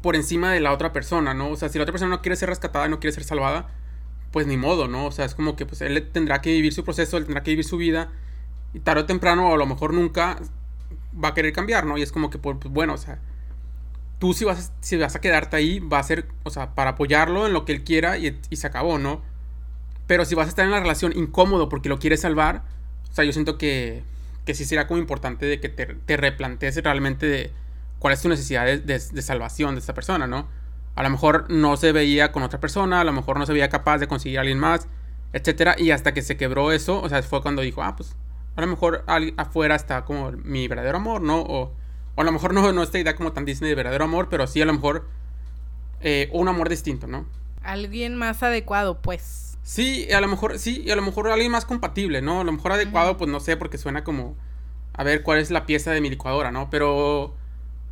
por 0.01 0.15
encima 0.15 0.51
de 0.51 0.59
la 0.59 0.73
otra 0.73 0.91
persona, 0.93 1.33
¿no? 1.33 1.49
O 1.49 1.55
sea, 1.55 1.69
si 1.69 1.77
la 1.77 1.83
otra 1.83 1.93
persona 1.93 2.09
no 2.15 2.21
quiere 2.21 2.35
ser 2.35 2.49
rescatada, 2.49 2.87
no 2.87 2.99
quiere 2.99 3.13
ser 3.13 3.23
salvada, 3.23 3.69
pues 4.31 4.47
ni 4.47 4.57
modo, 4.57 4.87
¿no? 4.87 5.05
O 5.05 5.11
sea, 5.11 5.25
es 5.25 5.35
como 5.35 5.55
que 5.55 5.65
pues 5.65 5.81
él 5.81 6.09
tendrá 6.11 6.41
que 6.41 6.51
vivir 6.51 6.73
su 6.73 6.83
proceso, 6.83 7.17
él 7.17 7.25
tendrá 7.25 7.43
que 7.43 7.51
vivir 7.51 7.65
su 7.65 7.77
vida 7.77 8.09
y 8.73 8.79
tarde 8.79 9.01
o 9.01 9.05
temprano 9.05 9.49
o 9.49 9.53
a 9.53 9.57
lo 9.57 9.65
mejor 9.65 9.93
nunca 9.93 10.37
va 11.21 11.29
a 11.29 11.33
querer 11.33 11.53
cambiar, 11.53 11.85
¿no? 11.85 11.97
Y 11.97 12.01
es 12.01 12.11
como 12.11 12.29
que, 12.29 12.37
pues, 12.37 12.57
pues 12.59 12.73
bueno, 12.73 12.93
o 12.93 12.97
sea, 12.97 13.19
tú 14.19 14.33
si 14.33 14.45
vas, 14.45 14.73
si 14.81 14.97
vas 14.97 15.15
a 15.15 15.21
quedarte 15.21 15.55
ahí, 15.55 15.79
va 15.79 15.99
a 15.99 16.03
ser, 16.03 16.27
o 16.43 16.49
sea, 16.49 16.75
para 16.75 16.91
apoyarlo 16.91 17.47
en 17.47 17.53
lo 17.53 17.65
que 17.65 17.71
él 17.71 17.83
quiera 17.83 18.17
y, 18.17 18.37
se 18.51 18.67
acabó, 18.67 18.99
¿no? 18.99 19.21
Pero 20.07 20.25
si 20.25 20.35
vas 20.35 20.47
a 20.47 20.49
estar 20.49 20.65
en 20.65 20.71
la 20.71 20.79
relación 20.79 21.13
incómodo 21.17 21.69
porque 21.69 21.89
lo 21.89 21.99
quieres 21.99 22.21
salvar, 22.21 22.63
o 23.09 23.13
sea, 23.13 23.23
yo 23.23 23.31
siento 23.31 23.57
que, 23.57 24.03
que 24.45 24.53
sí 24.53 24.65
será 24.65 24.87
como 24.87 24.99
importante 24.99 25.45
de 25.45 25.59
que 25.59 25.69
te, 25.69 25.85
te 25.85 26.17
replantees 26.17 26.83
realmente 26.83 27.25
de 27.25 27.51
cuál 27.99 28.13
es 28.13 28.21
tu 28.21 28.29
necesidad 28.29 28.65
de, 28.65 28.79
de, 28.79 29.21
salvación 29.21 29.75
de 29.75 29.79
esta 29.79 29.93
persona, 29.93 30.27
¿no? 30.27 30.47
A 30.95 31.03
lo 31.03 31.09
mejor 31.09 31.49
no 31.49 31.77
se 31.77 31.93
veía 31.93 32.31
con 32.33 32.43
otra 32.43 32.59
persona, 32.59 33.01
a 33.01 33.03
lo 33.05 33.13
mejor 33.13 33.39
no 33.39 33.45
se 33.45 33.53
veía 33.53 33.69
capaz 33.69 33.99
de 33.99 34.07
conseguir 34.07 34.37
a 34.39 34.41
alguien 34.41 34.59
más, 34.59 34.87
etcétera, 35.31 35.75
y 35.77 35.91
hasta 35.91 36.13
que 36.13 36.21
se 36.21 36.35
quebró 36.35 36.73
eso, 36.73 37.01
o 37.01 37.07
sea, 37.07 37.21
fue 37.23 37.41
cuando 37.41 37.61
dijo, 37.61 37.83
ah, 37.83 37.95
pues 37.95 38.15
a 38.55 38.61
lo 38.61 38.67
mejor 38.67 39.05
afuera 39.37 39.75
está 39.75 40.03
como 40.03 40.31
mi 40.31 40.67
verdadero 40.67 40.97
amor, 40.97 41.21
¿no? 41.21 41.71
O 42.19 42.21
a 42.21 42.25
lo 42.25 42.33
mejor 42.33 42.53
no, 42.53 42.73
no 42.73 42.83
esta 42.83 42.99
idea 42.99 43.15
como 43.15 43.31
tan 43.31 43.45
Disney 43.45 43.69
de 43.69 43.75
verdadero 43.75 44.03
amor, 44.03 44.27
pero 44.27 44.45
sí 44.45 44.61
a 44.61 44.65
lo 44.65 44.73
mejor 44.73 45.07
eh, 46.01 46.27
un 46.33 46.49
amor 46.49 46.67
distinto, 46.67 47.07
¿no? 47.07 47.25
Alguien 47.63 48.17
más 48.17 48.43
adecuado, 48.43 48.99
pues. 49.01 49.57
Sí, 49.63 50.11
a 50.11 50.19
lo 50.19 50.27
mejor, 50.27 50.59
sí, 50.59 50.83
y 50.85 50.91
a 50.91 50.97
lo 50.97 51.01
mejor 51.01 51.29
alguien 51.29 51.49
más 51.49 51.63
compatible, 51.63 52.21
¿no? 52.21 52.41
A 52.41 52.43
lo 52.43 52.51
mejor 52.51 52.73
adecuado, 52.73 53.15
pues 53.15 53.29
no 53.31 53.39
sé, 53.39 53.55
porque 53.55 53.77
suena 53.77 54.03
como, 54.03 54.35
a 54.91 55.05
ver, 55.05 55.23
¿cuál 55.23 55.39
es 55.39 55.49
la 55.49 55.65
pieza 55.65 55.91
de 55.91 56.01
mi 56.01 56.09
licuadora, 56.09 56.51
¿no? 56.51 56.69
Pero 56.69 57.35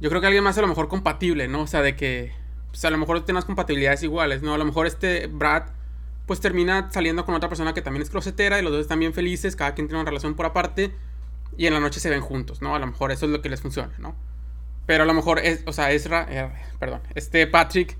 yo 0.01 0.09
creo 0.09 0.19
que 0.19 0.27
alguien 0.27 0.43
más 0.43 0.57
a 0.57 0.61
lo 0.61 0.67
mejor 0.67 0.89
compatible, 0.89 1.47
¿no? 1.47 1.61
O 1.61 1.67
sea, 1.67 1.81
de 1.81 1.95
que, 1.95 2.33
pues 2.71 2.83
a 2.83 2.89
lo 2.89 2.97
mejor 2.97 3.23
tengas 3.23 3.45
compatibilidades 3.45 4.03
iguales, 4.03 4.41
¿no? 4.41 4.53
A 4.53 4.57
lo 4.57 4.65
mejor 4.65 4.87
este 4.87 5.27
Brad, 5.27 5.67
pues 6.25 6.41
termina 6.41 6.91
saliendo 6.91 7.25
con 7.25 7.33
otra 7.33 7.47
persona 7.47 7.73
que 7.73 7.81
también 7.81 8.03
es 8.03 8.09
closetera 8.09 8.59
y 8.59 8.61
los 8.61 8.73
dos 8.73 8.81
están 8.81 8.99
bien 8.99 9.13
felices, 9.13 9.55
cada 9.55 9.73
quien 9.73 9.87
tiene 9.87 10.01
una 10.01 10.09
relación 10.09 10.35
por 10.35 10.47
aparte 10.47 10.93
y 11.57 11.65
en 11.65 11.73
la 11.73 11.79
noche 11.79 11.99
se 11.99 12.09
ven 12.09 12.21
juntos, 12.21 12.61
¿no? 12.61 12.75
A 12.75 12.79
lo 12.79 12.87
mejor 12.87 13.11
eso 13.11 13.25
es 13.25 13.31
lo 13.31 13.41
que 13.41 13.49
les 13.49 13.61
funciona, 13.61 13.93
¿no? 13.97 14.15
Pero 14.85 15.03
a 15.03 15.05
lo 15.05 15.13
mejor, 15.13 15.39
es, 15.39 15.63
o 15.65 15.73
sea, 15.73 15.91
Ezra, 15.91 16.27
eh, 16.29 16.49
perdón, 16.79 17.01
este 17.15 17.45
Patrick, 17.47 17.97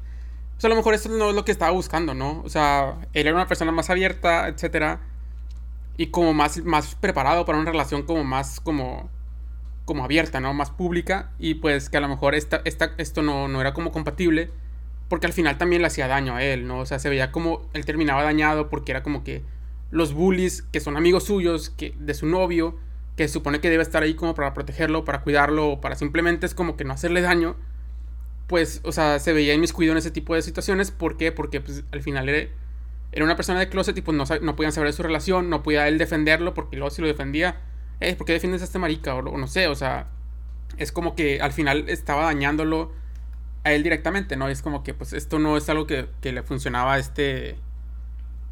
pues 0.53 0.65
a 0.65 0.69
lo 0.69 0.75
mejor 0.75 0.93
eso 0.93 1.09
no 1.09 1.29
es 1.29 1.35
lo 1.35 1.43
que 1.43 1.51
estaba 1.51 1.71
buscando, 1.71 2.13
¿no? 2.13 2.41
O 2.43 2.49
sea, 2.49 2.95
él 3.13 3.27
era 3.27 3.35
una 3.35 3.47
persona 3.47 3.71
más 3.71 3.89
abierta, 3.89 4.47
etcétera, 4.47 5.01
y 5.97 6.07
como 6.07 6.33
más, 6.33 6.63
más 6.63 6.95
preparado 6.95 7.45
para 7.45 7.57
una 7.57 7.71
relación 7.71 8.03
como 8.03 8.23
más, 8.23 8.59
como, 8.59 9.09
como 9.85 10.03
abierta, 10.05 10.39
¿no? 10.39 10.53
Más 10.53 10.69
pública, 10.69 11.31
y 11.39 11.55
pues 11.55 11.89
que 11.89 11.97
a 11.97 12.01
lo 12.01 12.07
mejor 12.07 12.35
esta, 12.35 12.61
esta, 12.63 12.93
esto 12.97 13.23
no, 13.23 13.47
no 13.47 13.59
era 13.59 13.73
como 13.73 13.91
compatible, 13.91 14.51
porque 15.09 15.25
al 15.25 15.33
final 15.33 15.57
también 15.57 15.81
le 15.81 15.87
hacía 15.87 16.07
daño 16.07 16.35
a 16.35 16.43
él, 16.43 16.67
¿no? 16.67 16.79
O 16.79 16.85
sea, 16.85 16.99
se 16.99 17.09
veía 17.09 17.31
como 17.31 17.67
él 17.73 17.85
terminaba 17.85 18.23
dañado 18.23 18.69
porque 18.69 18.91
era 18.91 19.03
como 19.03 19.23
que 19.23 19.43
los 19.89 20.13
bullies, 20.13 20.61
que 20.61 20.79
son 20.79 20.97
amigos 20.97 21.23
suyos, 21.25 21.69
que 21.69 21.95
de 21.97 22.13
su 22.13 22.25
novio, 22.25 22.77
que 23.17 23.27
supone 23.27 23.59
que 23.59 23.69
debe 23.69 23.83
estar 23.83 24.03
ahí 24.03 24.13
como 24.13 24.35
para 24.35 24.53
protegerlo, 24.53 25.03
para 25.03 25.21
cuidarlo, 25.21 25.69
o 25.69 25.81
para 25.81 25.95
simplemente 25.95 26.45
es 26.45 26.53
como 26.53 26.77
que 26.77 26.85
no 26.85 26.93
hacerle 26.93 27.21
daño, 27.21 27.57
pues, 28.47 28.79
o 28.83 28.91
sea, 28.91 29.19
se 29.19 29.33
veía 29.33 29.55
inmiscuido 29.55 29.91
en 29.91 29.97
ese 29.97 30.11
tipo 30.11 30.35
de 30.35 30.41
situaciones. 30.41 30.91
¿Por 30.91 31.17
qué? 31.17 31.31
Porque 31.31 31.59
pues, 31.59 31.83
al 31.91 32.01
final 32.01 32.29
era, 32.29 32.49
era 33.11 33.25
una 33.25 33.35
persona 33.35 33.59
de 33.59 33.69
closet 33.69 33.97
y 33.97 34.01
pues 34.01 34.15
no, 34.15 34.23
no 34.41 34.55
podían 34.55 34.71
saber 34.71 34.89
de 34.89 34.93
su 34.93 35.03
relación, 35.03 35.49
no 35.49 35.63
podía 35.63 35.87
él 35.87 35.97
defenderlo, 35.97 36.53
porque 36.53 36.77
luego 36.77 36.91
si 36.91 37.01
lo 37.01 37.07
defendía, 37.07 37.59
eh, 37.99 38.15
¿por 38.15 38.27
qué 38.27 38.33
defiendes 38.33 38.61
a 38.61 38.65
este 38.65 38.79
marica? 38.79 39.15
O, 39.15 39.21
no 39.21 39.47
sé, 39.47 39.67
o 39.67 39.75
sea, 39.75 40.07
es 40.77 40.91
como 40.91 41.15
que 41.15 41.41
al 41.41 41.51
final 41.51 41.89
estaba 41.89 42.25
dañándolo 42.25 42.93
a 43.63 43.73
él 43.73 43.81
directamente, 43.83 44.37
¿no? 44.37 44.47
es 44.47 44.61
como 44.61 44.83
que 44.83 44.93
pues 44.93 45.11
esto 45.11 45.39
no 45.39 45.57
es 45.57 45.67
algo 45.67 45.87
que, 45.87 46.07
que 46.21 46.31
le 46.31 46.43
funcionaba 46.43 46.93
a 46.93 46.99
este 46.99 47.57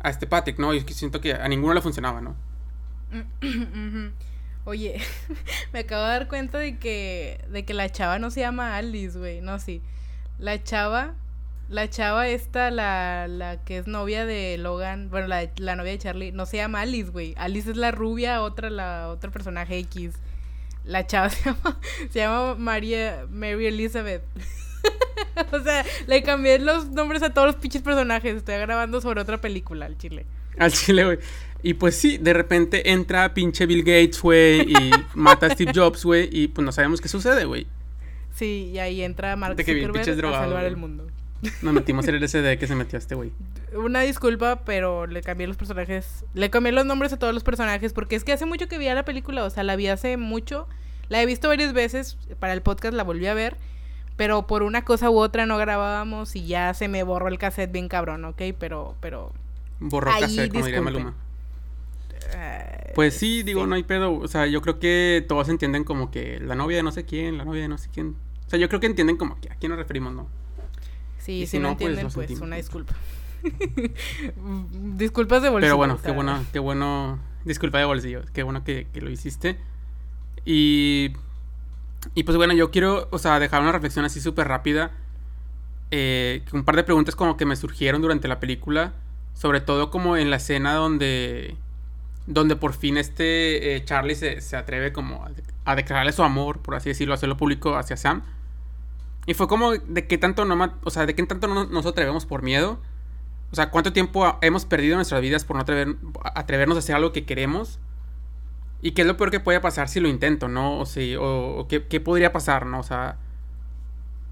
a 0.04 0.10
este 0.10 0.28
Patrick, 0.28 0.60
¿no? 0.60 0.74
Y 0.74 0.82
siento 0.82 1.22
que 1.22 1.34
a 1.34 1.48
ninguno 1.48 1.74
le 1.74 1.82
funcionaba, 1.82 2.22
¿no? 2.22 2.36
Oye, 4.66 5.00
me 5.74 5.80
acabo 5.80 6.02
de 6.04 6.10
dar 6.10 6.28
cuenta 6.28 6.58
de 6.58 6.78
que, 6.78 7.40
de 7.50 7.64
que 7.66 7.74
la 7.74 7.90
chava 7.92 8.18
no 8.18 8.32
se 8.32 8.42
llama 8.42 8.76
Alice, 8.76 9.18
güey. 9.18 9.40
No, 9.42 9.60
sí. 9.60 9.82
La 10.40 10.62
chava, 10.64 11.14
la 11.70 11.88
chava 11.90 12.28
esta, 12.28 12.72
la, 12.72 13.28
la 13.28 13.64
que 13.64 13.78
es 13.78 13.88
novia 13.88 14.26
de 14.26 14.58
Logan, 14.58 15.10
bueno, 15.12 15.28
la, 15.28 15.50
la 15.58 15.76
novia 15.76 15.92
de 15.92 16.00
Charlie, 16.00 16.32
no 16.32 16.48
se 16.48 16.58
llama 16.58 16.82
Alice, 16.82 17.12
güey. 17.12 17.36
Alice 17.38 17.70
es 17.70 17.78
la 17.78 17.92
rubia, 17.92 18.42
otra, 18.42 18.72
la, 18.72 19.10
otro 19.10 19.32
personaje 19.32 19.78
X. 19.78 20.16
La 20.84 21.06
chava 21.06 21.30
se 21.32 21.44
llama, 21.46 21.80
se 22.10 22.20
llama 22.20 22.56
María, 22.56 23.28
Mary 23.30 23.68
Elizabeth. 23.68 24.24
o 25.52 25.60
sea, 25.60 25.86
le 26.08 26.24
cambié 26.24 26.58
los 26.58 26.90
nombres 26.90 27.22
a 27.22 27.32
todos 27.32 27.46
los 27.48 27.56
pinches 27.58 27.84
personajes. 27.84 28.36
Estoy 28.38 28.56
grabando 28.56 29.00
sobre 29.00 29.22
otra 29.22 29.40
película, 29.40 29.86
al 29.86 29.98
chile. 30.00 30.26
Al 30.58 30.72
chile, 30.72 31.06
güey. 31.06 31.20
Y 31.66 31.74
pues 31.74 31.96
sí, 31.96 32.20
de 32.20 32.32
repente 32.34 32.92
entra 32.92 33.34
pinche 33.34 33.66
Bill 33.66 33.80
Gates, 33.80 34.22
güey, 34.22 34.72
y 34.72 34.92
mata 35.16 35.48
a 35.48 35.50
Steve 35.50 35.72
Jobs, 35.74 36.06
güey, 36.06 36.30
y 36.32 36.48
pues 36.48 36.64
no 36.64 36.72
sabemos 36.72 37.02
qué 37.02 37.08
sucede, 37.08 37.46
güey. 37.46 37.66
Sí, 38.36 38.70
y 38.72 38.78
ahí 38.78 39.02
entra 39.02 39.36
Mark 39.36 39.58
Zuckerberg 39.58 39.98
a 40.28 40.32
salvar 40.32 40.66
el 40.66 40.78
mundo. 40.78 41.08
Nos 41.64 41.74
metimos 41.74 42.08
en 42.08 42.14
el 42.14 42.24
SD 42.30 42.60
que 42.60 42.68
se 42.68 42.76
metió 42.76 43.00
este 43.00 43.16
güey. 43.16 43.32
Una 43.76 44.02
disculpa, 44.02 44.62
pero 44.64 45.08
le 45.08 45.24
cambié 45.24 45.48
los 45.48 45.58
personajes. 45.58 46.24
Le 46.36 46.52
cambié 46.52 46.72
los 46.72 46.86
nombres 46.86 47.12
a 47.14 47.18
todos 47.18 47.34
los 47.34 47.44
personajes 47.44 47.94
porque 47.94 48.16
es 48.16 48.24
que 48.24 48.32
hace 48.32 48.46
mucho 48.46 48.68
que 48.68 48.78
vi 48.78 48.86
la 48.86 49.04
película, 49.04 49.44
o 49.44 49.50
sea, 49.50 49.64
la 49.64 49.76
vi 49.76 49.88
hace 49.88 50.18
mucho. 50.18 50.68
La 51.10 51.20
he 51.20 51.26
visto 51.26 51.48
varias 51.48 51.74
veces, 51.74 52.20
para 52.38 52.54
el 52.54 52.62
podcast 52.62 52.94
la 52.94 53.02
volví 53.02 53.26
a 53.26 53.34
ver, 53.34 53.58
pero 54.18 54.46
por 54.46 54.62
una 54.62 54.86
cosa 54.86 55.10
u 55.10 55.18
otra 55.18 55.48
no 55.48 55.58
grabábamos 55.58 56.36
y 56.36 56.46
ya 56.46 56.76
se 56.76 56.90
me 56.90 57.02
borró 57.02 57.28
el 57.28 57.40
cassette 57.40 57.72
bien 57.72 57.88
cabrón, 57.88 58.24
¿ok? 58.24 58.40
Pero, 58.60 58.94
pero... 59.00 59.34
Borró 59.80 60.12
cassette, 60.12 60.52
como 60.52 60.64
diría 60.64 60.82
Maluma. 60.84 61.25
Pues 62.96 63.14
sí, 63.14 63.44
digo, 63.44 63.68
no 63.68 63.76
hay 63.76 63.84
pedo. 63.84 64.14
O 64.14 64.28
sea, 64.28 64.48
yo 64.48 64.62
creo 64.62 64.80
que 64.80 65.26
todos 65.28 65.50
entienden 65.50 65.84
como 65.84 66.12
que 66.12 66.40
la 66.40 66.56
novia 66.56 66.78
de 66.78 66.84
no 66.84 66.92
sé 66.92 67.04
quién, 67.04 67.38
la 67.38 67.44
novia 67.44 67.64
de 67.64 67.68
no 67.68 67.78
sé 67.78 67.90
quién. 67.94 68.16
O 68.48 68.50
sea, 68.50 68.58
yo 68.58 68.70
creo 68.70 68.80
que 68.80 68.88
entienden 68.88 69.18
como 69.18 69.40
que 69.40 69.52
a 69.52 69.56
quién 69.56 69.72
nos 69.72 69.80
referimos, 69.80 70.14
¿no? 70.14 70.28
Sí, 71.18 71.46
si, 71.46 71.60
no, 71.60 71.76
pues, 71.76 71.90
entienden, 71.90 72.14
pues, 72.14 72.40
una 72.40 72.56
disculpa. 72.56 72.96
Disculpas 74.96 75.42
de 75.42 75.50
bolsillo. 75.50 75.68
Pero 75.68 75.78
bueno, 75.78 76.00
qué 76.02 76.12
bueno, 76.12 76.46
qué 76.54 76.60
bueno. 76.60 77.20
Disculpa 77.44 77.80
de 77.80 77.86
bolsillo, 77.86 78.22
qué 78.34 78.44
bueno 78.44 78.64
que, 78.64 78.88
que 78.94 79.02
lo 79.02 79.10
hiciste. 79.10 79.58
Y. 80.46 81.12
Y 82.14 82.24
pues 82.24 82.38
bueno, 82.38 82.54
yo 82.54 82.70
quiero, 82.70 83.08
o 83.12 83.18
sea, 83.18 83.40
dejar 83.40 83.62
una 83.62 83.72
reflexión 83.72 84.06
así 84.06 84.22
súper 84.22 84.48
rápida. 84.48 84.92
Eh, 85.92 86.44
un 86.54 86.64
par 86.64 86.76
de 86.76 86.84
preguntas 86.84 87.16
como 87.16 87.36
que 87.36 87.46
me 87.46 87.56
surgieron 87.56 88.02
durante 88.02 88.28
la 88.28 88.40
película. 88.40 88.94
Sobre 89.34 89.60
todo 89.60 89.90
como 89.90 90.16
en 90.16 90.30
la 90.30 90.38
escena 90.38 90.76
donde 90.76 91.58
donde 92.28 92.56
por 92.56 92.74
fin 92.74 92.98
este 92.98 93.76
eh, 93.76 93.86
Charlie 93.86 94.16
se, 94.16 94.56
atreve 94.56 94.92
como 94.92 95.26
a, 95.66 95.76
declararle 95.76 96.12
su 96.12 96.24
amor, 96.24 96.62
por 96.62 96.76
así 96.76 96.90
decirlo, 96.90 97.14
hacerlo 97.14 97.38
público 97.38 97.76
hacia 97.78 97.98
Sam. 97.98 98.24
Y 99.28 99.34
fue 99.34 99.48
como 99.48 99.72
de 99.74 100.08
qué 100.08 100.18
tanto 100.18 100.46
no, 100.46 100.74
o 100.84 100.90
sea, 100.90 101.06
de 101.06 101.16
qué 101.16 101.24
tanto 101.24 101.48
no 101.48 101.66
nos 101.66 101.86
atrevemos 101.86 102.26
por 102.26 102.44
miedo. 102.44 102.80
O 103.52 103.56
sea, 103.56 103.70
cuánto 103.72 103.94
tiempo 103.94 104.38
hemos 104.42 104.66
perdido 104.66 104.94
en 104.94 104.98
nuestras 104.98 105.22
vidas 105.22 105.46
por 105.46 105.56
no 105.56 105.62
atrever, 105.62 105.96
atrevernos 106.36 106.76
a 106.78 106.80
hacer 106.80 106.96
algo 106.96 107.12
que 107.12 107.26
queremos. 107.26 107.80
Y 108.82 108.92
qué 108.92 109.02
es 109.02 109.08
lo 109.08 109.18
peor 109.18 109.32
que 109.32 109.40
puede 109.40 109.60
pasar 109.62 109.90
si 109.90 110.00
lo 110.00 110.08
intento, 110.08 110.48
¿no? 110.48 110.80
O, 110.80 110.86
si, 110.86 111.16
o, 111.20 111.66
qué, 111.68 111.88
qué, 111.88 112.00
podría 112.00 112.32
pasar, 112.32 112.66
¿no? 112.66 112.80
O 112.80 112.84
sea, 112.84 113.18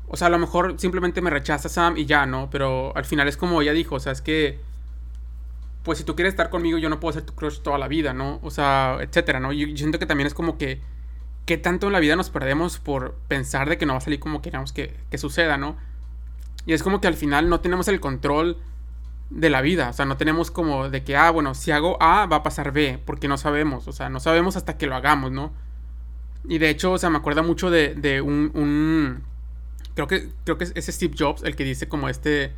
o 0.07 0.17
sea, 0.17 0.27
a 0.27 0.29
lo 0.29 0.37
mejor 0.37 0.75
simplemente 0.77 1.21
me 1.21 1.31
rechaza 1.31 1.69
Sam 1.69 1.97
y 1.97 2.05
ya, 2.05 2.27
¿no? 2.27 2.49
Pero 2.51 2.95
al 2.95 3.05
final 3.05 3.27
es 3.27 3.37
como 3.37 3.61
ella 3.61 3.73
dijo, 3.73 3.95
o 3.95 3.99
sea, 3.99 4.11
es 4.11 4.21
que, 4.21 4.59
pues 5.83 5.97
si 5.97 6.03
tú 6.03 6.15
quieres 6.15 6.33
estar 6.33 6.49
conmigo, 6.49 6.77
yo 6.77 6.89
no 6.89 6.99
puedo 6.99 7.13
ser 7.13 7.23
tu 7.23 7.33
crush 7.33 7.59
toda 7.59 7.77
la 7.77 7.87
vida, 7.87 8.13
¿no? 8.13 8.39
O 8.41 8.51
sea, 8.51 8.97
etcétera, 9.01 9.39
¿no? 9.39 9.51
Yo, 9.51 9.67
yo 9.67 9.77
siento 9.77 9.99
que 9.99 10.05
también 10.05 10.27
es 10.27 10.33
como 10.33 10.57
que 10.57 10.81
qué 11.45 11.57
tanto 11.57 11.87
en 11.87 11.93
la 11.93 11.99
vida 11.99 12.15
nos 12.15 12.29
perdemos 12.29 12.79
por 12.79 13.15
pensar 13.27 13.69
de 13.69 13.77
que 13.77 13.85
no 13.85 13.93
va 13.93 13.97
a 13.97 14.01
salir 14.01 14.19
como 14.19 14.41
queremos 14.41 14.71
que, 14.71 14.95
suceda, 15.17 15.57
¿no? 15.57 15.75
Y 16.65 16.73
es 16.73 16.83
como 16.83 17.01
que 17.01 17.07
al 17.07 17.15
final 17.15 17.49
no 17.49 17.59
tenemos 17.59 17.87
el 17.87 17.99
control 17.99 18.57
de 19.29 19.49
la 19.49 19.61
vida, 19.61 19.89
o 19.89 19.93
sea, 19.93 20.05
no 20.05 20.15
tenemos 20.15 20.51
como 20.51 20.89
de 20.89 21.03
que, 21.03 21.17
ah, 21.17 21.31
bueno, 21.31 21.55
si 21.55 21.71
hago 21.71 22.01
A 22.01 22.25
va 22.27 22.37
a 22.37 22.43
pasar 22.43 22.71
B, 22.71 23.01
porque 23.05 23.27
no 23.27 23.37
sabemos, 23.37 23.87
o 23.87 23.91
sea, 23.91 24.09
no 24.09 24.19
sabemos 24.19 24.55
hasta 24.55 24.77
que 24.77 24.87
lo 24.87 24.95
hagamos, 24.95 25.31
¿no? 25.31 25.51
Y 26.47 26.59
de 26.59 26.69
hecho, 26.69 26.93
o 26.93 26.97
sea, 26.97 27.09
me 27.09 27.17
acuerda 27.17 27.41
mucho 27.41 27.69
de, 27.69 27.95
de 27.95 28.21
un, 28.21 28.51
un, 28.53 29.23
creo 29.95 30.07
que, 30.07 30.29
creo 30.45 30.57
que 30.57 30.65
es 30.73 30.85
Steve 30.85 31.15
Jobs 31.17 31.43
el 31.43 31.55
que 31.55 31.63
dice 31.63 31.87
como 31.89 32.09
este, 32.09 32.53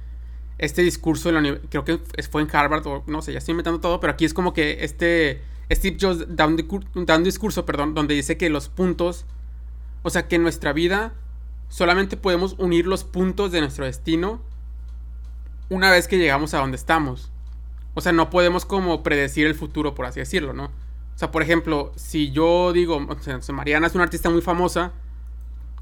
este 0.57 0.81
discurso, 0.81 1.31
la, 1.31 1.59
creo 1.69 1.83
que 1.83 1.99
fue 2.29 2.41
en 2.41 2.49
Harvard, 2.51 2.85
o 2.87 3.03
no 3.07 3.21
sé, 3.21 3.33
ya 3.33 3.39
estoy 3.39 3.53
inventando 3.53 3.79
todo, 3.79 3.99
pero 3.99 4.13
aquí 4.13 4.25
es 4.25 4.33
como 4.33 4.53
que 4.53 4.83
este 4.85 5.41
Steve 5.71 5.97
Jobs 5.99 6.25
da 6.29 6.45
un, 6.45 6.55
discurso, 7.23 7.65
perdón, 7.65 7.93
donde 7.93 8.13
dice 8.13 8.37
que 8.37 8.49
los 8.49 8.69
puntos, 8.69 9.25
o 10.03 10.09
sea, 10.09 10.27
que 10.27 10.35
en 10.35 10.43
nuestra 10.43 10.73
vida 10.73 11.13
solamente 11.67 12.17
podemos 12.17 12.55
unir 12.59 12.85
los 12.85 13.03
puntos 13.03 13.51
de 13.51 13.61
nuestro 13.61 13.85
destino 13.85 14.41
una 15.69 15.89
vez 15.89 16.07
que 16.07 16.17
llegamos 16.17 16.53
a 16.53 16.59
donde 16.59 16.77
estamos. 16.77 17.31
O 17.95 18.01
sea, 18.01 18.11
no 18.11 18.29
podemos 18.29 18.65
como 18.65 19.01
predecir 19.03 19.47
el 19.47 19.55
futuro, 19.55 19.95
por 19.95 20.05
así 20.05 20.19
decirlo, 20.19 20.53
¿no? 20.53 20.65
O 20.65 21.17
sea, 21.17 21.31
por 21.31 21.41
ejemplo, 21.41 21.91
si 21.95 22.31
yo 22.31 22.71
digo, 22.71 22.99
Mariana 23.53 23.87
es 23.87 23.95
una 23.95 24.03
artista 24.03 24.29
muy 24.29 24.41
famosa, 24.41 24.91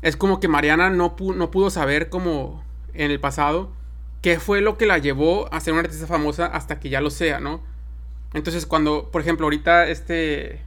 es 0.02 0.16
como 0.16 0.40
que 0.40 0.48
Mariana 0.48 0.90
no, 0.90 1.16
no 1.36 1.52
pudo 1.52 1.70
saber 1.70 2.10
como 2.10 2.64
en 2.94 3.12
el 3.12 3.20
pasado 3.20 3.72
qué 4.24 4.40
fue 4.40 4.62
lo 4.62 4.78
que 4.78 4.86
la 4.88 4.98
llevó 4.98 5.54
a 5.54 5.60
ser 5.60 5.74
una 5.74 5.82
artista 5.82 6.08
famosa 6.08 6.46
hasta 6.46 6.80
que 6.80 6.90
ya 6.90 7.02
lo 7.02 7.12
sea, 7.12 7.42
¿no? 7.42 7.62
Entonces, 8.34 8.66
cuando, 8.66 9.12
por 9.12 9.22
ejemplo, 9.22 9.46
ahorita 9.46 9.88
este... 9.90 10.62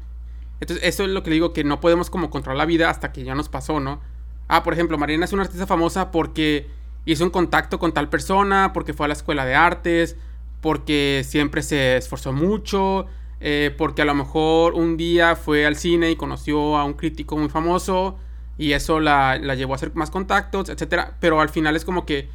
Entonces, 0.60 0.86
eso 0.86 1.04
es 1.04 1.10
lo 1.10 1.22
que 1.22 1.30
digo, 1.30 1.54
que 1.54 1.64
no 1.64 1.80
podemos 1.80 2.10
como 2.10 2.30
controlar 2.30 2.58
la 2.58 2.66
vida 2.66 2.90
hasta 2.90 3.12
que 3.12 3.24
ya 3.24 3.34
nos 3.34 3.48
pasó, 3.48 3.80
¿no? 3.80 4.00
Ah, 4.46 4.62
por 4.62 4.74
ejemplo, 4.74 4.98
Mariana 4.98 5.24
es 5.24 5.32
una 5.32 5.42
artista 5.42 5.66
famosa 5.66 6.10
porque 6.10 6.68
hizo 7.06 7.24
un 7.24 7.30
contacto 7.30 7.78
con 7.78 7.92
tal 7.92 8.10
persona, 8.10 8.72
porque 8.74 8.92
fue 8.92 9.06
a 9.06 9.08
la 9.08 9.14
escuela 9.14 9.46
de 9.46 9.54
artes, 9.54 10.16
porque 10.60 11.24
siempre 11.26 11.62
se 11.62 11.96
esforzó 11.96 12.34
mucho, 12.34 13.06
eh, 13.40 13.74
porque 13.78 14.02
a 14.02 14.04
lo 14.04 14.14
mejor 14.14 14.74
un 14.74 14.98
día 14.98 15.34
fue 15.34 15.64
al 15.64 15.76
cine 15.76 16.10
y 16.10 16.16
conoció 16.16 16.76
a 16.76 16.84
un 16.84 16.92
crítico 16.92 17.38
muy 17.38 17.48
famoso 17.48 18.18
y 18.58 18.72
eso 18.72 19.00
la, 19.00 19.38
la 19.38 19.54
llevó 19.54 19.72
a 19.72 19.76
hacer 19.76 19.94
más 19.94 20.10
contactos, 20.10 20.68
etc. 20.68 21.12
Pero 21.20 21.40
al 21.40 21.48
final 21.48 21.74
es 21.74 21.84
como 21.86 22.04
que 22.04 22.28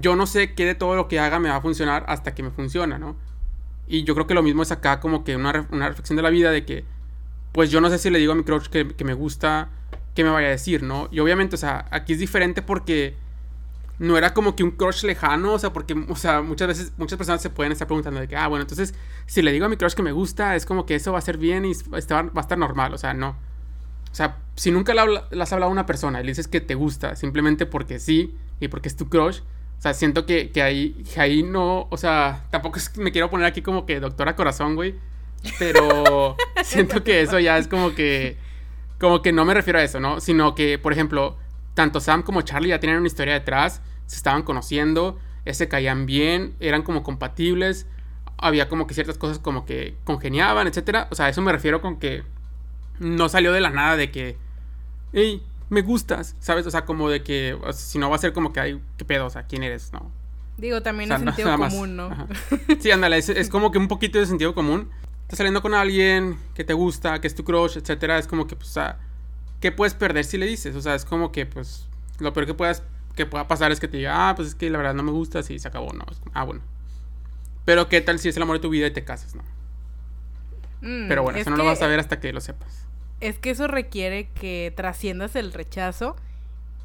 yo 0.00 0.16
no 0.16 0.26
sé 0.26 0.54
qué 0.54 0.66
de 0.66 0.74
todo 0.74 0.96
lo 0.96 1.08
que 1.08 1.20
haga 1.20 1.38
me 1.38 1.48
va 1.48 1.56
a 1.56 1.60
funcionar 1.60 2.04
hasta 2.08 2.34
que 2.34 2.42
me 2.42 2.50
funciona, 2.50 2.98
¿no? 2.98 3.16
Y 3.86 4.04
yo 4.04 4.14
creo 4.14 4.26
que 4.26 4.34
lo 4.34 4.42
mismo 4.42 4.62
es 4.62 4.72
acá 4.72 5.00
como 5.00 5.24
que 5.24 5.36
una, 5.36 5.52
reflexión 5.52 6.16
de 6.16 6.22
la 6.22 6.30
vida 6.30 6.50
de 6.50 6.64
que, 6.64 6.84
pues 7.52 7.70
yo 7.70 7.80
no 7.80 7.90
sé 7.90 7.98
si 7.98 8.10
le 8.10 8.18
digo 8.18 8.32
a 8.32 8.34
mi 8.34 8.42
crush 8.42 8.66
que, 8.66 9.04
me 9.04 9.14
gusta, 9.14 9.68
que 10.14 10.24
me 10.24 10.30
vaya 10.30 10.48
a 10.48 10.50
decir, 10.50 10.82
¿no? 10.82 11.08
Y 11.10 11.20
obviamente, 11.20 11.54
o 11.54 11.58
sea, 11.58 11.86
aquí 11.90 12.14
es 12.14 12.18
diferente 12.18 12.62
porque 12.62 13.14
no 13.98 14.18
era 14.18 14.34
como 14.34 14.56
que 14.56 14.64
un 14.64 14.72
crush 14.72 15.04
lejano, 15.04 15.52
o 15.52 15.58
sea, 15.58 15.72
porque, 15.72 15.94
o 16.08 16.16
sea, 16.16 16.42
muchas 16.42 16.68
veces, 16.68 16.92
muchas 16.96 17.16
personas 17.16 17.42
se 17.42 17.50
pueden 17.50 17.70
estar 17.72 17.86
preguntando 17.86 18.20
de 18.20 18.26
que, 18.26 18.36
ah, 18.36 18.48
bueno, 18.48 18.62
entonces, 18.62 18.94
si 19.26 19.42
le 19.42 19.52
digo 19.52 19.66
a 19.66 19.68
mi 19.68 19.76
crush 19.76 19.94
que 19.94 20.02
me 20.02 20.12
gusta, 20.12 20.56
es 20.56 20.66
como 20.66 20.86
que 20.86 20.96
eso 20.96 21.12
va 21.12 21.18
a 21.18 21.22
ser 21.22 21.38
bien 21.38 21.64
y 21.64 21.72
va 21.92 21.98
a 21.98 22.40
estar 22.40 22.58
normal, 22.58 22.94
o 22.94 22.98
sea, 22.98 23.14
no. 23.14 23.36
O 24.10 24.16
sea, 24.16 24.38
si 24.54 24.70
nunca 24.70 24.94
le, 24.94 25.42
has 25.42 25.52
hablado 25.52 25.70
a 25.70 25.72
una 25.72 25.86
persona 25.86 26.20
y 26.20 26.22
le 26.24 26.30
dices 26.30 26.46
que 26.46 26.60
te 26.60 26.76
gusta 26.76 27.16
simplemente 27.16 27.66
porque 27.66 27.98
sí 27.98 28.36
y 28.60 28.68
porque 28.68 28.88
es 28.88 28.96
tu 28.96 29.08
crush, 29.08 29.40
o 29.78 29.82
sea, 29.82 29.94
siento 29.94 30.24
que, 30.26 30.50
que, 30.50 30.62
ahí, 30.62 31.04
ahí 31.16 31.42
no, 31.42 31.88
o 31.90 31.96
sea, 31.96 32.46
tampoco 32.50 32.78
es 32.78 32.88
que 32.88 33.00
me 33.00 33.12
quiero 33.12 33.30
poner 33.30 33.46
aquí 33.46 33.62
como 33.62 33.84
que 33.86 34.00
doctora 34.00 34.34
corazón, 34.36 34.76
güey. 34.76 34.94
Pero 35.58 36.36
siento 36.64 37.04
que 37.04 37.20
eso 37.20 37.38
ya 37.38 37.58
es 37.58 37.68
como 37.68 37.94
que, 37.94 38.38
como 38.98 39.20
que 39.20 39.32
no 39.32 39.44
me 39.44 39.54
refiero 39.54 39.78
a 39.78 39.82
eso, 39.82 40.00
¿no? 40.00 40.20
Sino 40.20 40.54
que, 40.54 40.78
por 40.78 40.92
ejemplo, 40.92 41.36
tanto 41.74 42.00
Sam 42.00 42.22
como 42.22 42.42
Charlie 42.42 42.70
ya 42.70 42.80
tenían 42.80 42.98
una 42.98 43.08
historia 43.08 43.34
detrás, 43.34 43.82
se 44.06 44.16
estaban 44.16 44.42
conociendo, 44.42 45.18
se 45.52 45.68
caían 45.68 46.06
bien, 46.06 46.54
eran 46.60 46.82
como 46.82 47.02
compatibles, 47.02 47.86
había 48.38 48.68
como 48.68 48.86
que 48.86 48.94
ciertas 48.94 49.18
cosas 49.18 49.38
como 49.38 49.66
que 49.66 49.96
congeniaban, 50.04 50.66
etcétera. 50.66 51.08
O 51.10 51.14
sea, 51.14 51.28
eso 51.28 51.42
me 51.42 51.52
refiero 51.52 51.80
con 51.80 51.98
que 51.98 52.22
no 52.98 53.28
salió 53.28 53.52
de 53.52 53.60
la 53.60 53.70
nada 53.70 53.96
de 53.96 54.10
que, 54.10 54.36
hey, 55.12 55.42
me 55.74 55.82
gustas, 55.82 56.36
¿sabes? 56.40 56.66
O 56.66 56.70
sea, 56.70 56.86
como 56.86 57.10
de 57.10 57.22
que, 57.22 57.58
si 57.74 57.98
no 57.98 58.08
va 58.08 58.16
a 58.16 58.18
ser 58.18 58.32
como 58.32 58.52
que 58.52 58.60
hay, 58.60 58.80
¿qué 58.96 59.04
pedo? 59.04 59.26
O 59.26 59.30
sea, 59.30 59.42
¿quién 59.42 59.62
eres? 59.62 59.92
No. 59.92 60.10
Digo, 60.56 60.82
también 60.82 61.10
es 61.12 61.20
sentido 61.20 61.56
común, 61.56 61.96
¿no? 61.96 62.10
Sí, 62.80 62.90
ándale, 62.90 63.18
es, 63.18 63.48
como 63.50 63.70
que 63.70 63.78
un 63.78 63.88
poquito 63.88 64.18
de 64.18 64.26
sentido 64.26 64.54
común. 64.54 64.88
Estás 65.22 65.38
saliendo 65.38 65.62
con 65.62 65.74
alguien 65.74 66.38
que 66.54 66.64
te 66.64 66.72
gusta, 66.74 67.20
que 67.20 67.26
es 67.26 67.34
tu 67.34 67.44
crush, 67.44 67.76
etcétera, 67.76 68.18
es 68.18 68.26
como 68.26 68.46
que, 68.46 68.56
pues, 68.56 68.70
o 68.70 68.72
sea, 68.72 68.98
¿qué 69.60 69.72
puedes 69.72 69.94
perder 69.94 70.24
si 70.24 70.38
le 70.38 70.46
dices? 70.46 70.76
O 70.76 70.80
sea, 70.80 70.94
es 70.94 71.04
como 71.04 71.32
que, 71.32 71.44
pues, 71.44 71.88
lo 72.20 72.32
peor 72.32 72.46
que 72.46 72.54
puedas, 72.54 72.82
que 73.16 73.26
pueda 73.26 73.48
pasar 73.48 73.72
es 73.72 73.80
que 73.80 73.88
te 73.88 73.96
diga, 73.96 74.28
ah, 74.28 74.34
pues 74.36 74.48
es 74.48 74.54
que 74.54 74.70
la 74.70 74.78
verdad 74.78 74.94
no 74.94 75.02
me 75.02 75.10
gusta, 75.10 75.40
y 75.48 75.58
se 75.58 75.66
acabó, 75.66 75.92
no. 75.92 76.04
ah, 76.34 76.44
bueno. 76.44 76.60
Pero, 77.64 77.88
¿qué 77.88 78.00
tal 78.00 78.18
si 78.18 78.28
es 78.28 78.36
el 78.36 78.42
amor 78.42 78.56
de 78.56 78.62
tu 78.62 78.68
vida 78.68 78.86
y 78.86 78.90
te 78.92 79.04
casas, 79.04 79.34
no? 79.34 79.42
Mm, 80.82 81.08
Pero 81.08 81.22
bueno, 81.22 81.38
eso 81.38 81.50
no 81.50 81.56
lo 81.56 81.64
vas 81.64 81.82
a 81.82 81.86
ver 81.86 81.98
hasta 81.98 82.20
que 82.20 82.32
lo 82.32 82.40
sepas 82.40 82.83
es 83.20 83.38
que 83.38 83.50
eso 83.50 83.66
requiere 83.66 84.28
que 84.28 84.72
trasciendas 84.76 85.36
el 85.36 85.52
rechazo 85.52 86.16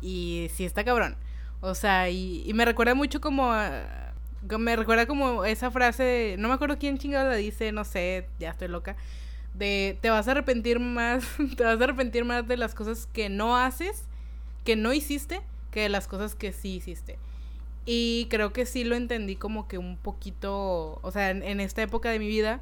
y 0.01 0.47
sí 0.53 0.65
está 0.65 0.83
cabrón. 0.83 1.15
O 1.61 1.75
sea, 1.75 2.09
y, 2.09 2.49
me 2.53 2.65
recuerda 2.65 2.95
mucho 2.95 3.19
como... 3.21 3.51
me 4.57 4.75
recuerda 4.75 5.05
como 5.05 5.43
esa 5.45 5.71
frase, 5.71 6.35
no 6.39 6.47
me 6.47 6.53
acuerdo 6.53 6.77
quién 6.77 6.97
chingado 6.97 7.29
la 7.29 7.35
dice, 7.35 7.71
no 7.71 7.83
sé, 7.83 8.27
ya 8.39 8.51
estoy 8.51 8.69
loca, 8.69 8.95
de 9.53 9.97
te 10.01 10.09
vas 10.09 10.27
a 10.27 10.31
arrepentir 10.31 10.79
más, 10.79 11.25
te 11.57 11.63
vas 11.63 11.79
a 11.79 11.83
arrepentir 11.83 12.23
más 12.25 12.47
de 12.47 12.57
las 12.57 12.75
cosas 12.75 13.07
que 13.11 13.29
no 13.29 13.57
haces, 13.57 14.05
que 14.63 14.75
no 14.75 14.93
hiciste, 14.93 15.41
que 15.71 15.81
de 15.81 15.89
las 15.89 16.07
cosas 16.07 16.35
que 16.35 16.53
sí 16.53 16.75
hiciste. 16.75 17.17
Y 17.85 18.27
creo 18.29 18.53
que 18.53 18.65
sí 18.65 18.83
lo 18.83 18.95
entendí 18.95 19.35
como 19.35 19.67
que 19.67 19.77
un 19.77 19.97
poquito, 19.97 20.99
o 21.01 21.11
sea, 21.11 21.31
en 21.31 21.59
esta 21.59 21.81
época 21.81 22.09
de 22.11 22.19
mi 22.19 22.27
vida, 22.27 22.61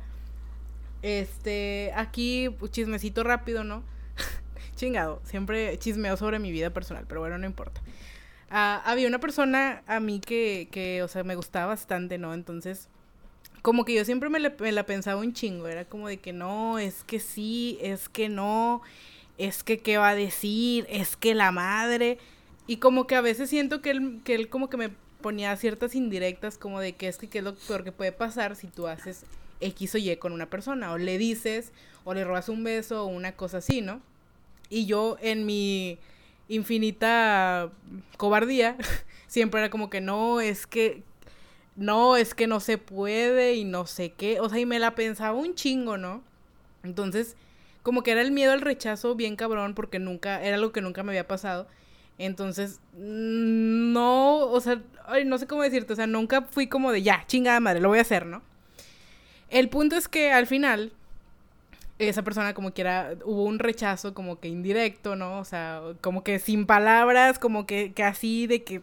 este, 1.01 1.91
aquí, 1.95 2.49
pues, 2.59 2.71
chismecito 2.71 3.23
rápido, 3.23 3.63
¿no? 3.63 3.83
Chingado, 4.75 5.21
siempre 5.23 5.77
chismeo 5.79 6.17
sobre 6.17 6.39
mi 6.39 6.51
vida 6.51 6.69
personal, 6.69 7.05
pero 7.07 7.21
bueno, 7.21 7.37
no 7.37 7.45
importa. 7.45 7.81
Ah, 8.49 8.81
había 8.85 9.07
una 9.07 9.19
persona 9.19 9.83
a 9.87 9.99
mí 9.99 10.19
que, 10.19 10.69
que, 10.71 11.03
o 11.03 11.07
sea, 11.07 11.23
me 11.23 11.35
gustaba 11.35 11.67
bastante, 11.67 12.17
¿no? 12.17 12.33
Entonces, 12.33 12.89
como 13.61 13.83
que 13.83 13.93
yo 13.93 14.05
siempre 14.05 14.29
me, 14.29 14.39
la 14.39 14.85
pensaba 14.85 15.19
un 15.19 15.33
chingo, 15.33 15.67
era 15.67 15.83
como 15.85 16.07
de 16.07 16.17
que 16.17 16.31
no, 16.31 16.79
es 16.79 17.03
que 17.03 17.19
sí, 17.19 17.77
es 17.81 18.07
que 18.07 18.29
no, 18.29 18.81
es 19.37 19.63
que 19.63 19.79
qué 19.79 19.97
va 19.97 20.09
a 20.09 20.15
decir, 20.15 20.85
es 20.89 21.17
que 21.17 21.35
la 21.35 21.51
madre. 21.51 22.17
Y 22.65 22.77
como 22.77 23.07
que 23.07 23.15
a 23.15 23.21
veces 23.21 23.49
siento 23.49 23.81
que 23.81 23.91
él, 23.91 24.21
que 24.23 24.35
él 24.35 24.47
como 24.49 24.69
que 24.69 24.77
me 24.77 24.89
ponía 25.21 25.55
ciertas 25.57 25.95
indirectas 25.95 26.57
como 26.57 26.79
de 26.79 26.93
que 26.93 27.09
es 27.09 27.17
que 27.17 27.27
qué 27.27 27.39
es 27.39 27.43
lo 27.43 27.55
peor 27.55 27.83
que 27.83 27.91
puede 27.91 28.11
pasar 28.13 28.55
si 28.55 28.67
tú 28.67 28.87
haces 28.87 29.25
X 29.61 29.95
o 29.95 29.97
Y 29.97 30.15
con 30.17 30.33
una 30.33 30.49
persona, 30.49 30.91
o 30.91 30.97
le 30.97 31.17
dices, 31.17 31.71
o 32.03 32.13
le 32.13 32.23
robas 32.23 32.49
un 32.49 32.63
beso, 32.63 33.03
o 33.03 33.07
una 33.07 33.33
cosa 33.33 33.57
así, 33.57 33.81
¿no? 33.81 34.01
Y 34.69 34.85
yo 34.85 35.17
en 35.21 35.45
mi 35.45 35.97
infinita 36.49 37.69
cobardía, 38.17 38.77
siempre 39.27 39.61
era 39.61 39.69
como 39.69 39.89
que 39.89 40.01
no, 40.01 40.41
es 40.41 40.67
que, 40.67 41.03
no, 41.75 42.17
es 42.17 42.33
que 42.33 42.47
no 42.47 42.59
se 42.59 42.77
puede 42.77 43.55
y 43.55 43.63
no 43.63 43.85
sé 43.85 44.11
qué, 44.11 44.39
o 44.39 44.49
sea, 44.49 44.59
y 44.59 44.65
me 44.65 44.79
la 44.79 44.95
pensaba 44.95 45.37
un 45.37 45.55
chingo, 45.55 45.97
¿no? 45.97 46.23
Entonces, 46.83 47.35
como 47.83 48.03
que 48.03 48.11
era 48.11 48.21
el 48.21 48.31
miedo 48.31 48.51
al 48.51 48.61
rechazo 48.61 49.15
bien 49.15 49.35
cabrón, 49.35 49.73
porque 49.73 49.99
nunca, 49.99 50.43
era 50.43 50.55
algo 50.57 50.71
que 50.71 50.81
nunca 50.81 51.03
me 51.03 51.11
había 51.11 51.27
pasado. 51.27 51.67
Entonces, 52.17 52.81
no, 52.93 54.39
o 54.39 54.59
sea, 54.59 54.81
ay, 55.05 55.23
no 55.23 55.37
sé 55.37 55.47
cómo 55.47 55.61
decirte, 55.63 55.93
o 55.93 55.95
sea, 55.95 56.07
nunca 56.07 56.41
fui 56.41 56.67
como 56.67 56.91
de 56.91 57.03
ya, 57.03 57.23
chingada 57.27 57.59
madre, 57.59 57.79
lo 57.79 57.89
voy 57.89 57.99
a 57.99 58.01
hacer, 58.01 58.25
¿no? 58.25 58.41
El 59.49 59.69
punto 59.69 59.95
es 59.95 60.07
que 60.07 60.31
al 60.31 60.47
final, 60.47 60.91
esa 61.99 62.23
persona 62.23 62.53
como 62.53 62.73
que 62.73 62.81
era, 62.81 63.15
hubo 63.23 63.43
un 63.43 63.59
rechazo 63.59 64.13
como 64.13 64.39
que 64.39 64.47
indirecto, 64.47 65.15
¿no? 65.15 65.39
O 65.39 65.45
sea, 65.45 65.81
como 66.01 66.23
que 66.23 66.39
sin 66.39 66.65
palabras, 66.65 67.39
como 67.39 67.65
que, 67.65 67.93
que 67.93 68.03
así 68.03 68.47
de 68.47 68.63
que 68.63 68.81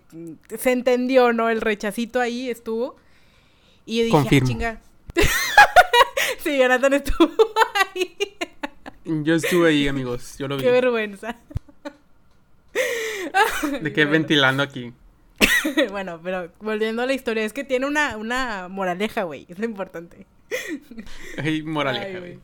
se 0.58 0.72
entendió, 0.72 1.32
¿no? 1.32 1.48
El 1.50 1.60
rechacito 1.60 2.20
ahí 2.20 2.48
estuvo. 2.48 2.96
Y 3.86 3.98
yo 3.98 4.04
dije, 4.04 4.38
ah, 4.40 4.46
chinga. 4.46 4.80
sí, 6.38 6.58
Jonathan 6.58 6.94
estuvo 6.94 7.30
ahí. 7.94 8.16
Yo 9.04 9.34
estuve 9.34 9.68
ahí, 9.68 9.88
amigos. 9.88 10.36
Yo 10.38 10.48
lo 10.48 10.56
vi. 10.56 10.62
Qué 10.62 10.70
vergüenza. 10.70 11.36
De 13.82 13.92
que 13.92 14.04
ventilando 14.06 14.62
aquí. 14.62 14.92
bueno, 15.90 16.20
pero 16.22 16.50
volviendo 16.60 17.02
a 17.02 17.06
la 17.06 17.12
historia, 17.12 17.44
es 17.44 17.52
que 17.52 17.64
tiene 17.64 17.86
una, 17.86 18.16
una 18.16 18.68
moraleja, 18.68 19.24
güey. 19.24 19.46
Es 19.48 19.58
lo 19.58 19.64
importante. 19.64 20.26
Ay, 21.38 21.62
moraleja, 21.62 22.18
güey. 22.18 22.38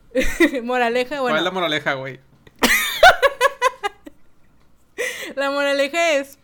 moraleja, 0.62 1.20
bueno. 1.20 1.34
¿Cuál 1.34 1.38
es 1.38 1.44
la 1.44 1.50
moraleja, 1.50 1.94
güey? 1.94 2.20
la 5.36 5.50
moraleja 5.50 6.12
es. 6.14 6.38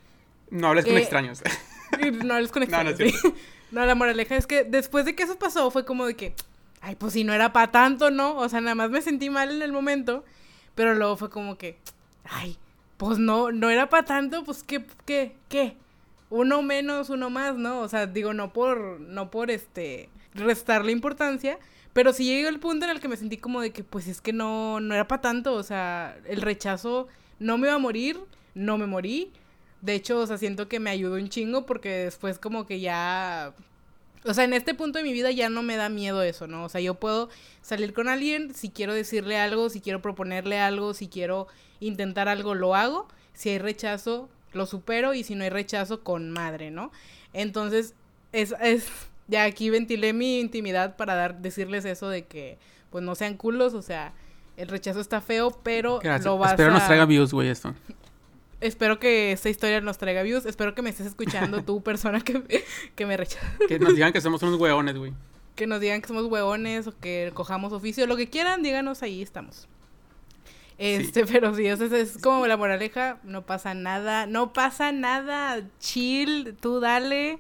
No 0.51 0.69
hables 0.69 0.85
con 0.85 0.97
extraños. 0.97 1.43
no 2.25 2.35
hables 2.35 2.53
con 2.53 2.63
extraños. 2.63 2.99
No, 2.99 3.07
no, 3.07 3.35
no, 3.73 3.87
la 3.87 3.95
moraleja 3.95 4.37
es 4.37 4.47
que 4.47 4.65
después 4.65 5.05
de 5.05 5.15
que 5.15 5.25
eso 5.25 5.39
pasó, 5.39 5.71
fue 5.71 5.85
como 5.85 6.07
de 6.07 6.15
que. 6.15 6.35
Ay, 6.81 6.95
pues 6.95 7.15
si 7.15 7.25
no 7.25 7.33
era 7.33 7.53
para 7.53 7.73
tanto, 7.73 8.11
¿no? 8.11 8.37
O 8.37 8.49
sea, 8.49 8.61
nada 8.61 8.75
más 8.75 8.91
me 8.91 9.03
sentí 9.03 9.31
mal 9.31 9.51
en 9.51 9.63
el 9.63 9.73
momento. 9.73 10.25
Pero 10.75 10.95
luego 10.95 11.17
fue 11.17 11.31
como 11.31 11.59
que. 11.59 11.79
Ay, 12.25 12.57
pues 12.97 13.19
no, 13.19 13.53
no 13.53 13.71
era 13.71 13.89
para 13.89 14.05
tanto, 14.05 14.45
pues 14.45 14.63
qué, 14.63 14.85
qué, 15.05 15.35
qué. 15.49 15.77
Uno 16.31 16.63
menos, 16.63 17.11
uno 17.11 17.31
más, 17.31 17.57
¿no? 17.57 17.81
O 17.81 17.89
sea, 17.89 18.07
digo, 18.07 18.35
no 18.35 18.53
por, 18.53 19.01
no 19.01 19.31
por 19.31 19.51
este, 19.51 20.09
restarle 20.37 20.93
importancia, 20.93 21.59
pero 21.93 22.13
sí 22.13 22.25
llegó 22.25 22.49
el 22.49 22.61
punto 22.61 22.85
en 22.85 22.93
el 22.93 23.01
que 23.01 23.09
me 23.09 23.17
sentí 23.17 23.39
como 23.39 23.61
de 23.61 23.73
que, 23.73 23.83
pues 23.83 24.07
es 24.07 24.21
que 24.21 24.33
no, 24.33 24.81
no 24.81 24.95
era 24.95 25.09
para 25.09 25.23
tanto, 25.23 25.55
o 25.55 25.63
sea, 25.63 26.19
el 26.27 26.43
rechazo 26.43 27.09
no 27.39 27.59
me 27.59 27.69
iba 27.69 27.75
a 27.75 27.79
morir, 27.79 28.19
no 28.55 28.79
me 28.79 28.87
morí. 28.87 29.33
De 29.83 29.95
hecho, 29.95 30.19
o 30.19 30.27
sea, 30.27 30.39
siento 30.39 30.69
que 30.69 30.81
me 30.81 30.91
ayudó 30.91 31.15
un 31.15 31.29
chingo 31.29 31.67
porque 31.67 31.91
después 31.91 32.39
como 32.39 32.67
que 32.67 32.81
ya... 32.81 33.55
O 34.25 34.35
sea, 34.35 34.45
en 34.45 34.55
este 34.55 34.75
punto 34.75 34.99
de 34.99 35.05
mi 35.05 35.13
vida 35.13 35.31
ya 35.31 35.49
no 35.49 35.63
me 35.63 35.77
da 35.77 35.89
miedo 35.89 36.23
eso, 36.23 36.47
¿no? 36.49 36.65
O 36.65 36.69
sea, 36.69 36.81
yo 36.81 36.95
puedo 36.95 37.29
salir 37.63 37.93
con 37.93 38.09
alguien, 38.09 38.55
si 38.55 38.71
quiero 38.71 38.93
decirle 38.93 39.39
algo, 39.39 39.71
si 39.71 39.81
quiero 39.81 40.03
proponerle 40.03 40.59
algo, 40.59 40.95
si 40.95 41.07
quiero 41.07 41.47
intentar 41.79 42.29
algo, 42.29 42.55
lo 42.55 42.75
hago. 42.75 43.07
Si 43.35 43.51
hay 43.51 43.59
rechazo, 43.59 44.29
lo 44.53 44.67
supero 44.67 45.15
y 45.15 45.23
si 45.23 45.35
no 45.37 45.45
hay 45.45 45.51
rechazo, 45.51 46.03
con 46.03 46.31
madre, 46.31 46.71
¿no? 46.71 46.91
Entonces, 47.33 47.95
es, 48.33 48.55
es, 48.61 48.89
ya 49.29 49.45
aquí 49.45 49.71
ventilé 49.71 50.13
mi 50.13 50.41
intimidad 50.41 50.97
para 50.97 51.15
dar, 51.15 51.41
decirles 51.41 51.85
eso 51.85 52.09
de 52.09 52.27
que, 52.27 52.59
pues 52.91 53.05
no 53.05 53.15
sean 53.15 53.37
culos, 53.37 53.75
o 53.75 53.83
sea, 53.83 54.13
el 54.57 54.69
rechazo 54.69 55.01
está 55.01 55.21
feo, 55.21 55.51
pero 55.63 56.01
lo 56.03 56.39
vas 56.39 56.53
Espero 56.53 56.73
nos 56.73 56.87
traiga 56.87 57.05
views, 57.05 57.33
güey, 57.33 57.49
esto. 57.49 57.75
Espero 58.61 58.99
que 58.99 59.33
esta 59.33 59.51
historia 59.51 59.81
nos 59.83 59.99
traiga 59.99 60.23
views. 60.23 60.47
Espero 60.47 60.75
que 60.75 60.81
me 60.81 60.89
estés 60.89 61.07
escuchando 61.07 61.63
tú, 61.63 61.83
persona 61.85 62.21
que, 62.21 62.65
que 62.95 63.07
me 63.07 63.17
rechaza. 63.17 63.47
Que 63.69 63.79
nos 63.79 63.95
digan 63.95 64.13
que 64.13 64.21
somos 64.21 64.43
unos 64.43 64.59
hueones, 64.59 64.97
güey. 64.97 65.13
Que 65.55 65.67
nos 65.67 65.81
digan 65.81 66.01
que 66.01 66.09
somos 66.09 66.25
hueones 66.25 66.87
o 66.87 66.99
que 66.99 67.31
cojamos 67.35 67.73
oficio. 67.73 68.07
Lo 68.07 68.17
que 68.17 68.29
quieran, 68.29 68.63
díganos, 68.63 69.03
ahí 69.03 69.21
estamos. 69.21 69.69
Este, 70.79 71.25
pero 71.27 71.55
sí, 71.55 71.67
es, 71.67 71.81
es 71.81 72.19
como 72.19 72.47
la 72.47 72.57
moraleja, 72.57 73.19
no 73.25 73.47
pasa 73.47 73.75
nada, 73.75 74.27
no 74.27 74.53
pasa 74.53 74.93
nada, 74.93 75.63
chill, 75.81 76.55
tú 76.61 76.81
dale, 76.81 77.39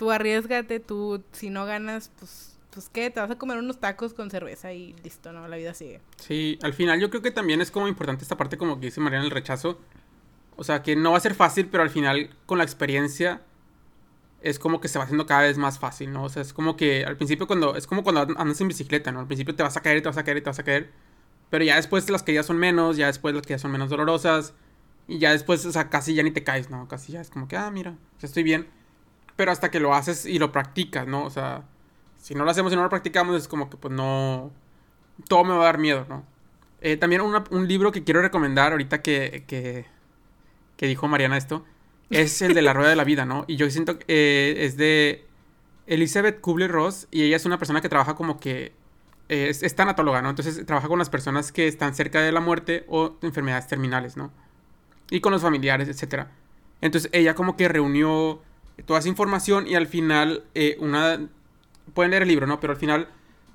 tú 0.00 0.10
arriesgate, 0.10 0.80
tú 0.80 1.22
si 1.30 1.50
no 1.50 1.66
ganas, 1.66 2.10
pues, 2.18 2.58
pues 2.70 2.88
qué, 2.88 3.10
te 3.10 3.20
vas 3.20 3.30
a 3.30 3.36
comer 3.36 3.58
unos 3.58 3.80
tacos 3.80 4.14
con 4.14 4.30
cerveza 4.30 4.72
y 4.72 4.94
listo, 5.04 5.30
¿no? 5.30 5.46
La 5.46 5.58
vida 5.58 5.74
sigue. 5.74 6.00
Sí, 6.16 6.58
al 6.62 6.72
final 6.72 6.98
yo 6.98 7.10
creo 7.10 7.20
que 7.20 7.30
también 7.30 7.60
es 7.60 7.70
como 7.70 7.86
importante 7.86 8.22
esta 8.22 8.38
parte 8.38 8.56
como 8.56 8.80
que 8.80 8.86
dice 8.86 9.02
Mariana, 9.02 9.26
el 9.26 9.30
rechazo. 9.30 9.78
O 10.56 10.64
sea, 10.64 10.82
que 10.82 10.96
no 10.96 11.10
va 11.10 11.18
a 11.18 11.20
ser 11.20 11.34
fácil, 11.34 11.68
pero 11.68 11.82
al 11.82 11.90
final 11.90 12.34
con 12.46 12.56
la 12.56 12.64
experiencia 12.64 13.42
es 14.40 14.58
como 14.58 14.80
que 14.80 14.88
se 14.88 14.98
va 14.98 15.04
haciendo 15.04 15.26
cada 15.26 15.42
vez 15.42 15.58
más 15.58 15.78
fácil, 15.78 16.14
¿no? 16.14 16.24
O 16.24 16.30
sea, 16.30 16.40
es 16.40 16.54
como 16.54 16.78
que 16.78 17.04
al 17.04 17.18
principio 17.18 17.46
cuando, 17.46 17.76
es 17.76 17.86
como 17.86 18.02
cuando 18.02 18.22
andas 18.22 18.58
en 18.62 18.68
bicicleta, 18.68 19.12
¿no? 19.12 19.20
Al 19.20 19.26
principio 19.26 19.54
te 19.54 19.62
vas 19.62 19.76
a 19.76 19.82
caer 19.82 20.00
te 20.00 20.08
vas 20.08 20.16
a 20.16 20.24
caer 20.24 20.42
te 20.42 20.48
vas 20.48 20.58
a 20.58 20.64
caer 20.64 20.90
pero 21.50 21.64
ya 21.64 21.76
después 21.76 22.08
las 22.08 22.24
ya 22.24 22.42
son 22.42 22.56
menos, 22.56 22.96
ya 22.96 23.08
después 23.08 23.34
las 23.34 23.44
ya 23.44 23.58
son 23.58 23.72
menos 23.72 23.90
dolorosas. 23.90 24.54
Y 25.08 25.18
ya 25.18 25.32
después, 25.32 25.66
o 25.66 25.72
sea, 25.72 25.90
casi 25.90 26.14
ya 26.14 26.22
ni 26.22 26.30
te 26.30 26.44
caes, 26.44 26.70
¿no? 26.70 26.86
Casi 26.86 27.12
ya 27.12 27.20
es 27.20 27.30
como 27.30 27.48
que, 27.48 27.56
ah, 27.56 27.70
mira, 27.70 27.98
ya 28.20 28.26
estoy 28.26 28.44
bien. 28.44 28.68
Pero 29.40 29.52
hasta 29.52 29.70
que 29.70 29.80
lo 29.80 29.94
haces 29.94 30.26
y 30.26 30.38
lo 30.38 30.52
practicas, 30.52 31.06
¿no? 31.06 31.24
O 31.24 31.30
sea, 31.30 31.62
si 32.18 32.34
no 32.34 32.44
lo 32.44 32.50
hacemos 32.50 32.74
y 32.74 32.76
no 32.76 32.82
lo 32.82 32.90
practicamos, 32.90 33.34
es 33.34 33.48
como 33.48 33.70
que 33.70 33.78
pues 33.78 33.90
no... 33.90 34.50
Todo 35.28 35.44
me 35.44 35.54
va 35.54 35.62
a 35.62 35.64
dar 35.64 35.78
miedo, 35.78 36.04
¿no? 36.10 36.26
Eh, 36.82 36.98
también 36.98 37.22
un 37.22 37.66
libro 37.66 37.90
que 37.90 38.04
quiero 38.04 38.20
recomendar 38.20 38.72
ahorita 38.72 39.00
que, 39.00 39.44
que, 39.46 40.86
dijo 40.86 41.08
Mariana 41.08 41.38
esto, 41.38 41.64
es 42.10 42.42
el 42.42 42.52
de 42.52 42.60
la 42.60 42.74
rueda 42.74 42.90
de 42.90 42.96
la 42.96 43.04
vida, 43.04 43.24
¿no? 43.24 43.46
Y 43.48 43.56
yo 43.56 43.70
siento 43.70 43.98
que 43.98 44.04
eh, 44.08 44.66
es 44.66 44.76
de 44.76 45.24
Elizabeth 45.86 46.42
Kubler-Ross 46.42 47.08
y 47.10 47.22
ella 47.22 47.36
es 47.36 47.46
una 47.46 47.56
persona 47.56 47.80
que 47.80 47.88
trabaja 47.88 48.16
como 48.16 48.38
que 48.40 48.74
es, 49.28 49.74
tanatóloga, 49.74 50.20
¿no? 50.20 50.28
Entonces 50.28 50.66
trabaja 50.66 50.88
con 50.88 50.98
las 50.98 51.08
personas 51.08 51.50
que 51.50 51.66
están 51.66 51.94
cerca 51.94 52.20
de 52.20 52.30
la 52.30 52.40
muerte 52.40 52.84
o 52.88 53.16
enfermedades 53.22 53.68
terminales, 53.68 54.18
¿no? 54.18 54.32
Y 55.08 55.22
con 55.22 55.32
los 55.32 55.40
familiares, 55.40 55.88
etc. 55.88 56.26
Entonces 56.82 57.08
ella 57.14 57.34
como 57.34 57.56
que 57.56 57.68
reunió 57.68 58.42
toda 58.86 59.00
esa 59.00 59.08
información 59.08 59.66
y 59.66 59.74
al 59.74 59.86
final 59.86 60.44
eh, 60.54 60.76
una... 60.80 61.28
Pueden 61.94 62.12
leer 62.12 62.22
el 62.22 62.28
libro, 62.28 62.46
¿no? 62.46 62.60
Pero 62.60 62.72
al 62.72 62.78
final 62.78 63.08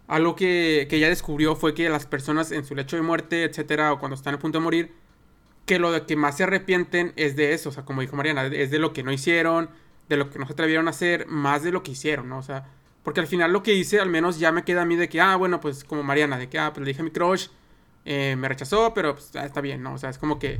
algo 0.07 0.35
que, 0.35 0.87
que, 0.89 0.97
ella 0.97 1.09
descubrió 1.09 1.55
fue 1.55 1.73
que 1.73 1.89
las 1.89 2.05
personas 2.05 2.51
en 2.51 2.65
su 2.65 2.75
lecho 2.75 2.95
de 2.95 3.01
muerte, 3.01 3.43
etcétera, 3.43 3.93
o 3.93 3.99
cuando 3.99 4.15
están 4.15 4.35
a 4.35 4.39
punto 4.39 4.59
de 4.59 4.63
morir, 4.63 4.93
que 5.65 5.79
lo 5.79 5.91
de 5.91 6.05
que 6.05 6.15
más 6.15 6.37
se 6.37 6.43
arrepienten 6.43 7.13
es 7.15 7.35
de 7.35 7.53
eso, 7.53 7.69
o 7.69 7.71
sea, 7.71 7.85
como 7.85 8.01
dijo 8.01 8.15
Mariana, 8.15 8.45
es 8.45 8.71
de 8.71 8.79
lo 8.79 8.93
que 8.93 9.03
no 9.03 9.11
hicieron, 9.11 9.69
de 10.09 10.17
lo 10.17 10.29
que 10.29 10.37
no 10.37 10.45
se 10.45 10.53
atrevieron 10.53 10.87
a 10.87 10.91
hacer, 10.91 11.27
más 11.27 11.63
de 11.63 11.71
lo 11.71 11.81
que 11.81 11.91
hicieron, 11.91 12.29
¿no? 12.29 12.37
O 12.37 12.43
sea, 12.43 12.65
porque 13.03 13.19
al 13.19 13.27
final 13.27 13.51
lo 13.51 13.63
que 13.63 13.73
hice, 13.73 13.99
al 13.99 14.09
menos 14.09 14.39
ya 14.39 14.51
me 14.51 14.63
queda 14.63 14.83
a 14.83 14.85
mí 14.85 14.95
de 14.95 15.09
que, 15.09 15.21
ah, 15.21 15.35
bueno, 15.35 15.59
pues 15.59 15.83
como 15.83 16.03
Mariana, 16.03 16.37
de 16.37 16.49
que, 16.49 16.59
ah, 16.59 16.71
pues 16.73 16.85
le 16.85 16.89
dije 16.89 17.01
a 17.01 17.05
mi 17.05 17.11
crush, 17.11 17.47
eh, 18.05 18.35
me 18.37 18.47
rechazó, 18.47 18.93
pero 18.93 19.13
pues 19.15 19.31
está 19.35 19.61
bien, 19.61 19.81
¿no? 19.81 19.93
O 19.93 19.97
sea, 19.97 20.09
es 20.09 20.17
como 20.17 20.37
que 20.37 20.59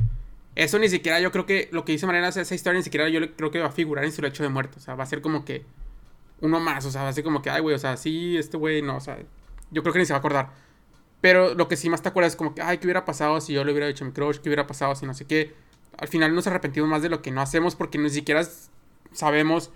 eso 0.56 0.78
ni 0.78 0.88
siquiera 0.88 1.20
yo 1.20 1.30
creo 1.30 1.46
que 1.46 1.68
lo 1.70 1.84
que 1.84 1.92
dice 1.92 2.06
Mariana, 2.06 2.28
esa 2.28 2.54
historia 2.54 2.78
ni 2.78 2.82
siquiera 2.82 3.08
yo 3.08 3.20
creo 3.36 3.50
que 3.50 3.60
va 3.60 3.66
a 3.66 3.72
figurar 3.72 4.04
en 4.04 4.12
su 4.12 4.22
lecho 4.22 4.42
de 4.42 4.48
muerte. 4.48 4.78
O 4.78 4.80
sea, 4.80 4.94
va 4.94 5.04
a 5.04 5.06
ser 5.06 5.20
como 5.20 5.44
que 5.44 5.64
uno 6.40 6.60
más, 6.60 6.84
o 6.86 6.90
sea, 6.90 7.02
va 7.02 7.10
a 7.10 7.12
ser 7.12 7.24
como 7.24 7.42
que, 7.42 7.50
ay, 7.50 7.60
güey, 7.60 7.74
o 7.74 7.78
sea, 7.78 7.96
sí, 7.96 8.36
este 8.36 8.56
güey, 8.56 8.82
no, 8.82 8.96
o 8.96 9.00
sea, 9.00 9.18
yo 9.70 9.82
creo 9.82 9.92
que 9.92 10.00
ni 10.00 10.06
se 10.06 10.14
va 10.14 10.16
a 10.16 10.20
acordar. 10.20 10.50
Pero 11.20 11.54
lo 11.54 11.68
que 11.68 11.76
sí 11.76 11.90
más 11.90 12.02
te 12.02 12.08
acuerdas 12.08 12.32
es 12.32 12.36
como 12.36 12.54
que, 12.54 12.62
ay, 12.62 12.78
¿qué 12.78 12.86
hubiera 12.86 13.04
pasado 13.04 13.40
si 13.40 13.52
yo 13.52 13.64
le 13.64 13.72
hubiera 13.72 13.86
dicho 13.86 14.04
a 14.04 14.06
mi 14.06 14.12
crush? 14.12 14.38
¿Qué 14.38 14.48
hubiera 14.48 14.66
pasado 14.66 14.94
si 14.94 15.06
no 15.06 15.14
sé 15.14 15.26
qué? 15.26 15.54
Al 15.98 16.08
final 16.08 16.34
nos 16.34 16.46
arrepentimos 16.46 16.88
más 16.88 17.02
de 17.02 17.10
lo 17.10 17.22
que 17.22 17.30
no 17.30 17.40
hacemos 17.40 17.74
porque 17.74 17.98
ni 17.98 18.10
siquiera 18.10 18.46
sabemos 19.12 19.70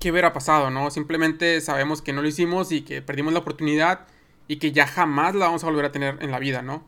qué 0.00 0.10
hubiera 0.10 0.32
pasado, 0.32 0.70
¿no? 0.70 0.90
Simplemente 0.90 1.60
sabemos 1.60 2.02
que 2.02 2.12
no 2.12 2.22
lo 2.22 2.28
hicimos 2.28 2.72
y 2.72 2.82
que 2.82 3.02
perdimos 3.02 3.32
la 3.32 3.40
oportunidad 3.40 4.06
y 4.48 4.56
que 4.56 4.72
ya 4.72 4.86
jamás 4.86 5.34
la 5.34 5.46
vamos 5.46 5.62
a 5.64 5.66
volver 5.66 5.84
a 5.84 5.92
tener 5.92 6.18
en 6.20 6.30
la 6.30 6.38
vida, 6.38 6.62
¿no? 6.62 6.84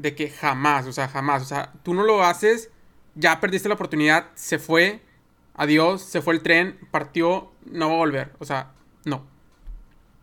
De 0.00 0.14
que 0.14 0.30
jamás, 0.30 0.86
o 0.86 0.92
sea, 0.92 1.08
jamás, 1.08 1.42
o 1.42 1.46
sea, 1.46 1.72
tú 1.82 1.94
no 1.94 2.04
lo 2.04 2.22
haces, 2.22 2.70
ya 3.14 3.40
perdiste 3.40 3.68
la 3.68 3.74
oportunidad, 3.74 4.28
se 4.34 4.58
fue, 4.58 5.00
adiós, 5.54 6.02
se 6.02 6.22
fue 6.22 6.34
el 6.34 6.42
tren, 6.42 6.78
partió, 6.90 7.50
no 7.66 7.88
va 7.88 7.94
a 7.94 7.98
volver, 7.98 8.32
o 8.38 8.44
sea, 8.44 8.72
no. 9.04 9.26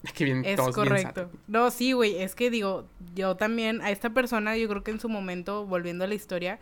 Es 0.04 0.14
que 0.14 0.24
bien, 0.24 0.46
es 0.46 0.60
correcto. 0.60 1.32
no, 1.48 1.72
sí, 1.72 1.92
güey, 1.92 2.22
es 2.22 2.36
que 2.36 2.50
digo, 2.52 2.86
yo 3.16 3.36
también 3.36 3.82
a 3.82 3.90
esta 3.90 4.12
persona, 4.12 4.56
yo 4.56 4.68
creo 4.70 4.84
que 4.84 4.92
en 4.92 5.00
su 5.00 5.10
momento, 5.10 5.66
volviendo 5.66 6.04
a 6.04 6.08
la 6.08 6.14
historia, 6.14 6.60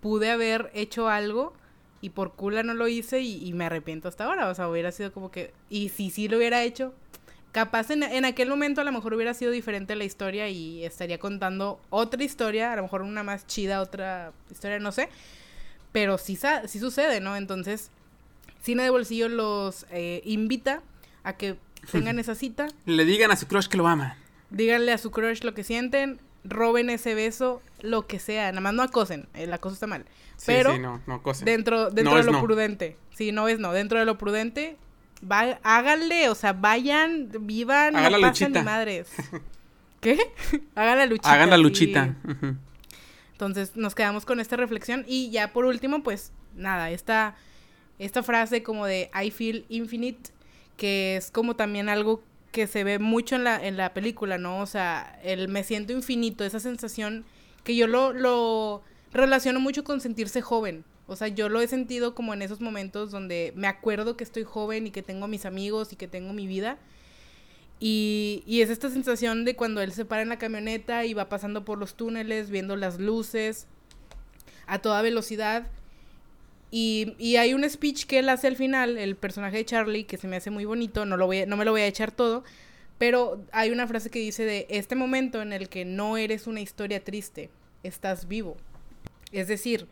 pude 0.00 0.30
haber 0.30 0.70
hecho 0.74 1.08
algo 1.08 1.52
y 2.00 2.10
por 2.10 2.32
cula 2.32 2.62
no 2.62 2.74
lo 2.74 2.88
hice 2.88 3.20
y, 3.20 3.52
me 3.52 3.66
arrepiento 3.66 4.08
hasta 4.08 4.24
ahora. 4.24 4.48
O 4.48 4.54
sea, 4.54 4.68
hubiera 4.68 4.90
sido 4.90 5.12
como 5.12 5.30
que, 5.30 5.52
y 5.68 5.90
si 5.90 6.10
sí 6.10 6.28
lo 6.28 6.38
hubiera 6.38 6.62
hecho, 6.62 6.94
capaz 7.52 7.90
en, 7.90 8.02
en, 8.02 8.24
aquel 8.24 8.48
momento 8.48 8.80
a 8.80 8.84
lo 8.84 8.92
mejor 8.92 9.14
hubiera 9.14 9.34
sido 9.34 9.50
diferente 9.50 9.96
la 9.96 10.04
historia 10.04 10.48
y 10.48 10.84
estaría 10.84 11.18
contando 11.18 11.80
otra 11.90 12.22
historia, 12.22 12.72
a 12.72 12.76
lo 12.76 12.82
mejor 12.82 13.02
una 13.02 13.22
más 13.22 13.46
chida, 13.46 13.80
otra 13.80 14.32
historia, 14.50 14.78
no 14.78 14.92
sé. 14.92 15.08
Pero 15.92 16.18
sí, 16.18 16.38
sí 16.66 16.78
sucede, 16.78 17.20
¿no? 17.20 17.36
Entonces, 17.36 17.90
Cine 18.62 18.82
de 18.82 18.90
Bolsillo 18.90 19.28
los 19.28 19.86
eh, 19.90 20.22
invita 20.24 20.82
a 21.24 21.34
que 21.34 21.56
tengan 21.90 22.18
esa 22.18 22.34
cita. 22.34 22.68
Le 22.86 23.04
digan 23.04 23.30
a 23.30 23.36
su 23.36 23.46
crush 23.46 23.66
que 23.66 23.76
lo 23.76 23.86
ama. 23.86 24.16
Díganle 24.50 24.92
a 24.92 24.98
su 24.98 25.10
crush 25.10 25.42
lo 25.42 25.54
que 25.54 25.64
sienten, 25.64 26.20
roben 26.44 26.90
ese 26.90 27.14
beso, 27.14 27.62
lo 27.80 28.06
que 28.06 28.18
sea, 28.18 28.50
nada 28.50 28.60
más 28.60 28.74
no 28.74 28.82
acosen, 28.82 29.28
el 29.34 29.52
acoso 29.52 29.74
está 29.74 29.86
mal. 29.86 30.04
Pero 30.46 30.76
no, 30.78 31.00
no 31.06 31.22
dentro, 31.44 31.90
dentro 31.90 32.16
de 32.16 32.24
lo 32.24 32.40
prudente. 32.42 32.96
Sí, 33.14 33.30
no 33.30 33.48
es 33.48 33.58
no. 33.58 33.72
Dentro 33.72 33.98
de 33.98 34.06
lo 34.06 34.16
prudente, 34.16 34.76
va, 35.22 35.58
háganle, 35.62 36.28
o 36.28 36.34
sea, 36.34 36.52
vayan, 36.52 37.30
vivan, 37.40 37.96
Hagan 37.96 38.12
no 38.12 38.18
la 38.18 38.28
luchita. 38.28 38.62
madres. 38.62 39.08
¿Qué? 40.00 40.18
Hagan 40.74 40.98
la 40.98 41.06
luchita. 41.06 41.32
Hagan 41.32 41.50
la 41.50 41.58
luchita. 41.58 42.16
Entonces 43.32 43.76
nos 43.76 43.94
quedamos 43.94 44.24
con 44.24 44.40
esta 44.40 44.56
reflexión 44.56 45.04
y 45.06 45.30
ya 45.30 45.52
por 45.52 45.64
último, 45.64 46.02
pues 46.02 46.32
nada, 46.54 46.90
esta, 46.90 47.36
esta 47.98 48.22
frase 48.22 48.62
como 48.62 48.86
de 48.86 49.10
I 49.14 49.30
feel 49.30 49.64
infinite, 49.68 50.30
que 50.76 51.16
es 51.16 51.30
como 51.30 51.56
también 51.56 51.88
algo 51.88 52.22
que 52.52 52.66
se 52.66 52.82
ve 52.84 52.98
mucho 52.98 53.36
en 53.36 53.44
la, 53.44 53.64
en 53.64 53.76
la 53.76 53.94
película, 53.94 54.38
¿no? 54.38 54.60
O 54.60 54.66
sea, 54.66 55.18
el 55.22 55.48
me 55.48 55.62
siento 55.64 55.92
infinito, 55.92 56.44
esa 56.44 56.60
sensación 56.60 57.24
que 57.62 57.76
yo 57.76 57.86
lo, 57.86 58.12
lo 58.12 58.82
relaciono 59.12 59.60
mucho 59.60 59.84
con 59.84 60.00
sentirse 60.00 60.40
joven. 60.42 60.84
O 61.10 61.16
sea, 61.16 61.26
yo 61.26 61.48
lo 61.48 61.60
he 61.60 61.66
sentido 61.66 62.14
como 62.14 62.34
en 62.34 62.40
esos 62.40 62.60
momentos 62.60 63.10
donde 63.10 63.52
me 63.56 63.66
acuerdo 63.66 64.16
que 64.16 64.22
estoy 64.22 64.44
joven 64.44 64.86
y 64.86 64.92
que 64.92 65.02
tengo 65.02 65.26
mis 65.26 65.44
amigos 65.44 65.92
y 65.92 65.96
que 65.96 66.06
tengo 66.06 66.32
mi 66.32 66.46
vida. 66.46 66.78
Y, 67.80 68.44
y, 68.46 68.60
es 68.60 68.70
esta 68.70 68.90
sensación 68.90 69.44
de 69.44 69.56
cuando 69.56 69.80
él 69.82 69.90
se 69.90 70.04
para 70.04 70.22
en 70.22 70.28
la 70.28 70.38
camioneta 70.38 71.04
y 71.06 71.12
va 71.12 71.28
pasando 71.28 71.64
por 71.64 71.78
los 71.78 71.96
túneles, 71.96 72.50
viendo 72.50 72.76
las 72.76 73.00
luces 73.00 73.66
a 74.68 74.78
toda 74.78 75.02
velocidad. 75.02 75.66
Y, 76.70 77.16
y, 77.18 77.36
hay 77.36 77.54
un 77.54 77.68
speech 77.68 78.04
que 78.06 78.20
él 78.20 78.28
hace 78.28 78.46
al 78.46 78.54
final, 78.54 78.96
el 78.96 79.16
personaje 79.16 79.56
de 79.56 79.64
Charlie, 79.64 80.04
que 80.04 80.16
se 80.16 80.28
me 80.28 80.36
hace 80.36 80.50
muy 80.50 80.64
bonito, 80.64 81.06
no, 81.06 81.16
lo 81.16 81.26
voy 81.26 81.44
no 81.44 81.56
me 81.56 81.64
lo 81.64 81.72
voy 81.72 81.80
a 81.80 81.88
echar 81.88 82.12
todo, 82.12 82.44
pero 82.98 83.44
hay 83.50 83.70
una 83.70 83.88
frase 83.88 84.10
que 84.10 84.20
dice 84.20 84.44
de 84.44 84.68
este 84.70 84.94
momento 84.94 85.42
en 85.42 85.52
el 85.52 85.68
que 85.68 85.84
no 85.84 86.16
eres 86.16 86.46
una 86.46 86.60
historia 86.60 87.02
triste, 87.02 87.50
estás 87.82 88.28
vivo. 88.28 88.56
Es 89.32 89.48
decir, 89.48 89.88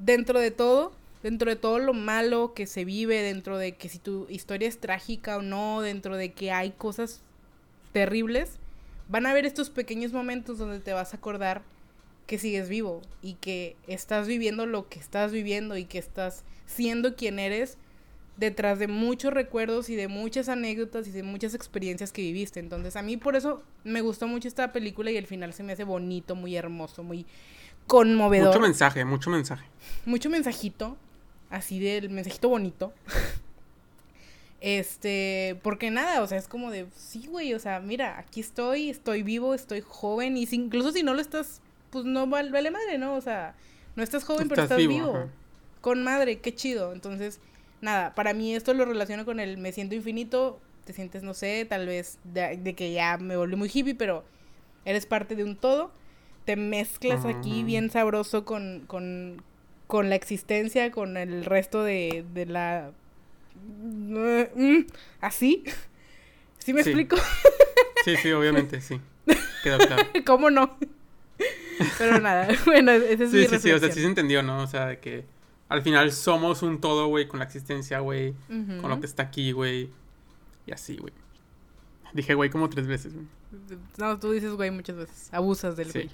dentro 0.00 0.40
de 0.40 0.50
todo, 0.50 0.92
dentro 1.22 1.48
de 1.48 1.56
todo 1.56 1.78
lo 1.78 1.92
malo 1.92 2.54
que 2.54 2.66
se 2.66 2.84
vive, 2.84 3.22
dentro 3.22 3.58
de 3.58 3.72
que 3.72 3.88
si 3.88 3.98
tu 3.98 4.26
historia 4.28 4.66
es 4.66 4.80
trágica 4.80 5.36
o 5.36 5.42
no, 5.42 5.82
dentro 5.82 6.16
de 6.16 6.32
que 6.32 6.50
hay 6.50 6.70
cosas 6.70 7.20
terribles, 7.92 8.56
van 9.08 9.26
a 9.26 9.30
haber 9.30 9.46
estos 9.46 9.70
pequeños 9.70 10.12
momentos 10.12 10.58
donde 10.58 10.80
te 10.80 10.92
vas 10.92 11.12
a 11.12 11.18
acordar 11.18 11.62
que 12.26 12.38
sigues 12.38 12.68
vivo 12.68 13.02
y 13.22 13.34
que 13.34 13.76
estás 13.86 14.26
viviendo 14.26 14.66
lo 14.66 14.88
que 14.88 14.98
estás 14.98 15.32
viviendo 15.32 15.76
y 15.76 15.84
que 15.84 15.98
estás 15.98 16.44
siendo 16.66 17.16
quien 17.16 17.38
eres 17.38 17.76
detrás 18.36 18.78
de 18.78 18.86
muchos 18.86 19.34
recuerdos 19.34 19.90
y 19.90 19.96
de 19.96 20.08
muchas 20.08 20.48
anécdotas 20.48 21.06
y 21.08 21.10
de 21.10 21.22
muchas 21.22 21.54
experiencias 21.54 22.12
que 22.12 22.22
viviste. 22.22 22.60
Entonces 22.60 22.96
a 22.96 23.02
mí 23.02 23.16
por 23.16 23.36
eso 23.36 23.62
me 23.84 24.00
gustó 24.00 24.28
mucho 24.28 24.48
esta 24.48 24.72
película 24.72 25.10
y 25.10 25.16
el 25.16 25.26
final 25.26 25.52
se 25.52 25.62
me 25.62 25.72
hace 25.72 25.84
bonito, 25.84 26.36
muy 26.36 26.56
hermoso, 26.56 27.02
muy 27.02 27.26
conmovedor. 27.90 28.48
Mucho 28.48 28.60
mensaje, 28.60 29.04
mucho 29.04 29.30
mensaje. 29.30 29.64
Mucho 30.06 30.30
mensajito, 30.30 30.96
así 31.50 31.80
del 31.80 32.08
mensajito 32.08 32.48
bonito. 32.48 32.92
Este, 34.60 35.58
porque 35.62 35.90
nada, 35.90 36.22
o 36.22 36.26
sea, 36.26 36.36
es 36.36 36.46
como 36.46 36.70
de, 36.70 36.86
sí, 36.94 37.26
güey, 37.26 37.54
o 37.54 37.58
sea, 37.58 37.80
mira, 37.80 38.18
aquí 38.18 38.40
estoy, 38.40 38.90
estoy 38.90 39.22
vivo, 39.22 39.54
estoy 39.54 39.80
joven, 39.80 40.36
y 40.36 40.46
incluso 40.52 40.92
si 40.92 41.02
no 41.02 41.14
lo 41.14 41.20
estás, 41.20 41.62
pues 41.88 42.04
no 42.04 42.26
vale, 42.26 42.70
madre, 42.70 42.98
¿no? 42.98 43.14
O 43.14 43.20
sea, 43.22 43.54
no 43.96 44.02
estás 44.02 44.22
joven, 44.22 44.48
pero 44.48 44.62
estás 44.62 44.76
vivo. 44.76 45.30
Con 45.80 46.04
madre, 46.04 46.40
qué 46.40 46.54
chido. 46.54 46.92
Entonces, 46.92 47.40
nada, 47.80 48.14
para 48.14 48.34
mí 48.34 48.54
esto 48.54 48.74
lo 48.74 48.84
relaciono 48.84 49.24
con 49.24 49.40
el 49.40 49.56
me 49.56 49.72
siento 49.72 49.94
infinito, 49.94 50.60
te 50.84 50.92
sientes, 50.92 51.22
no 51.22 51.34
sé, 51.34 51.66
tal 51.68 51.86
vez 51.86 52.18
de, 52.24 52.74
que 52.76 52.92
ya 52.92 53.16
me 53.16 53.36
volví 53.36 53.56
muy 53.56 53.70
hippie, 53.72 53.94
pero 53.94 54.24
eres 54.84 55.06
parte 55.06 55.36
de 55.36 55.44
un 55.44 55.56
todo, 55.56 55.90
te 56.44 56.56
mezclas 56.56 57.24
aquí 57.24 57.64
bien 57.64 57.90
sabroso 57.90 58.44
con, 58.44 58.84
con, 58.86 59.42
con 59.86 60.08
la 60.08 60.16
existencia, 60.16 60.90
con 60.90 61.16
el 61.16 61.44
resto 61.44 61.84
de, 61.84 62.24
de 62.32 62.46
la 62.46 62.92
Mm, 63.62 64.80
¿Así? 65.20 65.64
¿Sí 66.58 66.72
me 66.72 66.80
explico? 66.80 67.16
Sí, 68.02 68.16
sí, 68.16 68.32
obviamente, 68.32 68.80
sí. 68.80 68.98
Quedó 69.62 69.76
claro. 69.76 70.02
¿Cómo 70.24 70.48
no? 70.48 70.78
Pero 71.98 72.18
nada, 72.18 72.48
bueno, 72.64 72.92
ese 72.92 73.24
es 73.24 73.30
sí, 73.30 73.46
Sí, 73.46 73.58
sí, 73.58 73.72
o 73.72 73.78
sea, 73.78 73.92
sí 73.92 74.00
se 74.00 74.06
entendió, 74.06 74.42
¿no? 74.42 74.62
O 74.62 74.66
sea, 74.66 74.98
que 75.00 75.26
al 75.68 75.82
final 75.82 76.10
somos 76.10 76.62
un 76.62 76.80
todo, 76.80 77.08
güey, 77.08 77.28
con 77.28 77.40
la 77.40 77.44
existencia, 77.44 77.98
güey, 77.98 78.34
con 78.48 78.88
lo 78.88 79.00
que 79.00 79.04
está 79.04 79.24
aquí, 79.24 79.52
güey. 79.52 79.90
Y 80.66 80.72
así, 80.72 80.96
güey. 80.96 81.12
Dije, 82.14 82.32
güey, 82.32 82.48
como 82.48 82.70
tres 82.70 82.86
veces, 82.86 83.12
güey. 83.12 83.26
No, 83.98 84.18
tú 84.18 84.30
dices, 84.32 84.52
güey, 84.54 84.70
muchas 84.70 84.96
veces. 84.96 85.28
Abusas 85.30 85.76
del 85.76 85.92
güey. 85.92 86.08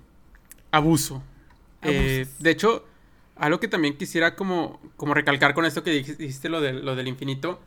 Abuso. 0.77 1.23
Eh, 1.83 2.27
de 2.39 2.51
hecho, 2.51 2.85
algo 3.37 3.61
que 3.61 3.69
también 3.69 3.97
quisiera 3.97 4.35
como, 4.35 4.81
como 4.97 5.15
recalcar 5.15 5.55
con 5.55 5.65
esto 5.65 5.83
que 5.83 5.91
dijiste, 5.91 6.49
lo, 6.49 6.61
de, 6.61 6.73
lo 6.73 6.97
del 6.97 7.09
infinito, 7.09 7.61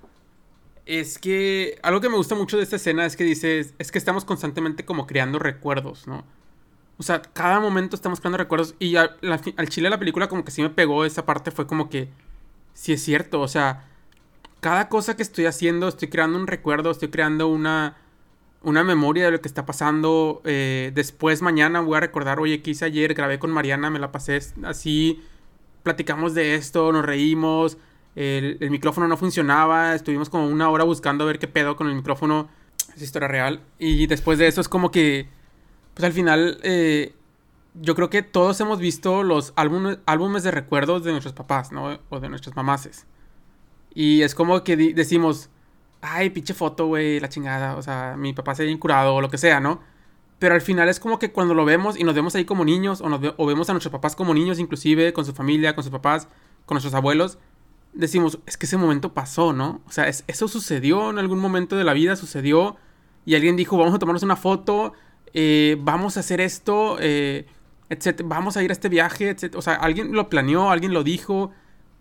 es 0.85 1.19
que 1.19 1.79
algo 1.83 2.01
que 2.01 2.09
me 2.09 2.15
gusta 2.15 2.35
mucho 2.35 2.57
de 2.57 2.63
esta 2.63 2.77
escena 2.77 3.05
es 3.05 3.15
que 3.15 3.23
dices, 3.23 3.73
es 3.77 3.91
que 3.91 3.97
estamos 3.97 4.25
constantemente 4.25 4.85
como 4.85 5.05
creando 5.05 5.39
recuerdos, 5.39 6.07
¿no? 6.07 6.23
O 6.97 7.03
sea, 7.03 7.21
cada 7.21 7.59
momento 7.59 7.95
estamos 7.95 8.19
creando 8.19 8.37
recuerdos 8.37 8.75
y 8.77 8.95
al 8.97 9.69
chile 9.69 9.85
de 9.85 9.91
la 9.91 9.99
película 9.99 10.27
como 10.27 10.43
que 10.43 10.51
sí 10.51 10.61
me 10.61 10.69
pegó 10.69 11.05
esa 11.05 11.25
parte, 11.25 11.51
fue 11.51 11.65
como 11.65 11.89
que, 11.89 12.09
sí 12.73 12.91
es 12.91 13.03
cierto, 13.03 13.39
o 13.39 13.47
sea, 13.47 13.87
cada 14.59 14.89
cosa 14.89 15.15
que 15.15 15.23
estoy 15.23 15.45
haciendo, 15.45 15.87
estoy 15.87 16.09
creando 16.09 16.37
un 16.37 16.47
recuerdo, 16.47 16.91
estoy 16.91 17.09
creando 17.09 17.47
una, 17.47 17.97
una 18.61 18.83
memoria 18.83 19.25
de 19.25 19.31
lo 19.31 19.41
que 19.41 19.47
está 19.47 19.65
pasando. 19.65 20.41
Eh, 20.45 20.91
después 20.93 21.41
mañana 21.41 21.81
voy 21.81 21.97
a 21.97 21.99
recordar, 22.01 22.39
oye, 22.39 22.61
¿qué 22.61 22.71
hice 22.71 22.85
ayer? 22.85 23.13
Grabé 23.13 23.39
con 23.39 23.51
Mariana, 23.51 23.89
me 23.89 23.99
la 23.99 24.11
pasé 24.11 24.39
así 24.63 25.21
platicamos 25.83 26.33
de 26.33 26.55
esto, 26.55 26.91
nos 26.91 27.05
reímos, 27.05 27.77
el, 28.15 28.57
micrófono 28.69 29.07
no 29.07 29.17
funcionaba, 29.17 29.95
estuvimos 29.95 30.29
como 30.29 30.47
una 30.47 30.69
hora 30.69 30.83
buscando 30.83 31.23
a 31.23 31.27
ver 31.27 31.39
qué 31.39 31.47
pedo 31.47 31.75
con 31.75 31.87
el 31.87 31.95
micrófono, 31.95 32.49
es 32.95 33.01
historia 33.01 33.27
real, 33.27 33.61
y 33.77 34.07
después 34.07 34.39
de 34.39 34.47
eso 34.47 34.61
es 34.61 34.69
como 34.69 34.91
que, 34.91 35.27
pues 35.93 36.05
al 36.05 36.13
final, 36.13 36.59
eh, 36.63 37.13
yo 37.75 37.95
creo 37.95 38.09
que 38.09 38.23
todos 38.23 38.59
hemos 38.61 38.79
visto 38.79 39.23
los 39.23 39.53
álbumes, 39.55 39.99
álbumes 40.05 40.43
de 40.43 40.51
recuerdos 40.51 41.03
de 41.03 41.11
nuestros 41.11 41.33
papás, 41.33 41.71
¿no? 41.71 41.99
O 42.09 42.19
de 42.19 42.29
nuestras 42.29 42.55
mamases. 42.55 43.05
Y 43.93 44.21
es 44.21 44.35
como 44.35 44.63
que 44.63 44.75
decimos, 44.75 45.49
ay, 46.01 46.29
pinche 46.29 46.53
foto, 46.53 46.87
güey, 46.87 47.19
la 47.19 47.29
chingada, 47.29 47.75
o 47.75 47.81
sea, 47.81 48.15
mi 48.17 48.33
papá 48.33 48.55
se 48.55 48.63
ha 48.63 48.65
incurado 48.65 49.15
o 49.15 49.21
lo 49.21 49.29
que 49.29 49.37
sea, 49.37 49.59
¿no? 49.59 49.81
Pero 50.39 50.55
al 50.55 50.61
final 50.61 50.87
es 50.87 50.99
como 50.99 51.19
que 51.19 51.31
cuando 51.31 51.53
lo 51.53 51.65
vemos 51.65 51.99
y 51.99 52.03
nos 52.03 52.15
vemos 52.15 52.33
ahí 52.35 52.45
como 52.45 52.63
niños, 52.63 53.01
o, 53.01 53.45
vemos 53.45 53.69
a 53.69 53.73
nuestros 53.73 53.91
papás 53.91 54.15
como 54.15 54.33
niños, 54.33 54.59
inclusive, 54.59 55.11
con 55.13 55.25
su 55.25 55.33
familia, 55.33 55.75
con 55.75 55.83
sus 55.83 55.91
papás, 55.91 56.29
con 56.65 56.75
nuestros 56.75 56.93
abuelos, 56.93 57.37
decimos, 57.93 58.39
es 58.45 58.55
que 58.57 58.65
ese 58.65 58.77
momento 58.77 59.13
pasó, 59.13 59.51
¿no? 59.51 59.81
O 59.87 59.91
sea, 59.91 60.07
eso 60.07 60.47
sucedió 60.47 61.09
en 61.09 61.19
algún 61.19 61.39
momento 61.39 61.75
de 61.75 61.83
la 61.83 61.93
vida, 61.93 62.15
sucedió, 62.15 62.77
y 63.25 63.35
alguien 63.35 63.55
dijo, 63.57 63.77
vamos 63.77 63.93
a 63.93 63.99
tomarnos 63.99 64.23
una 64.23 64.37
foto, 64.37 64.93
eh, 65.33 65.77
vamos 65.79 66.17
a 66.17 66.21
hacer 66.21 66.39
esto, 66.41 66.97
eh, 66.99 67.45
etc. 67.89 68.21
Vamos 68.25 68.57
a 68.57 68.63
ir 68.63 68.69
a 68.69 68.73
este 68.73 68.89
viaje, 68.89 69.29
etc. 69.29 69.55
O 69.55 69.61
sea, 69.61 69.73
alguien 69.75 70.13
lo 70.13 70.29
planeó, 70.29 70.71
alguien 70.71 70.93
lo 70.93 71.03
dijo, 71.03 71.51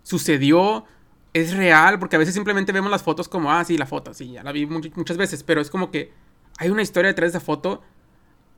sucedió, 0.03 0.85
es 1.33 1.55
real, 1.55 1.99
porque 1.99 2.15
a 2.15 2.19
veces 2.19 2.33
simplemente 2.33 2.71
vemos 2.71 2.91
las 2.91 3.03
fotos 3.03 3.27
como, 3.27 3.51
ah, 3.51 3.63
sí, 3.63 3.77
la 3.77 3.85
foto, 3.85 4.13
sí, 4.13 4.31
ya 4.31 4.43
la 4.43 4.51
vi 4.51 4.65
muchas 4.65 5.17
veces, 5.17 5.43
pero 5.43 5.61
es 5.61 5.69
como 5.69 5.91
que 5.91 6.11
hay 6.57 6.69
una 6.69 6.81
historia 6.81 7.09
detrás 7.09 7.31
de 7.31 7.37
esa 7.37 7.45
foto 7.45 7.81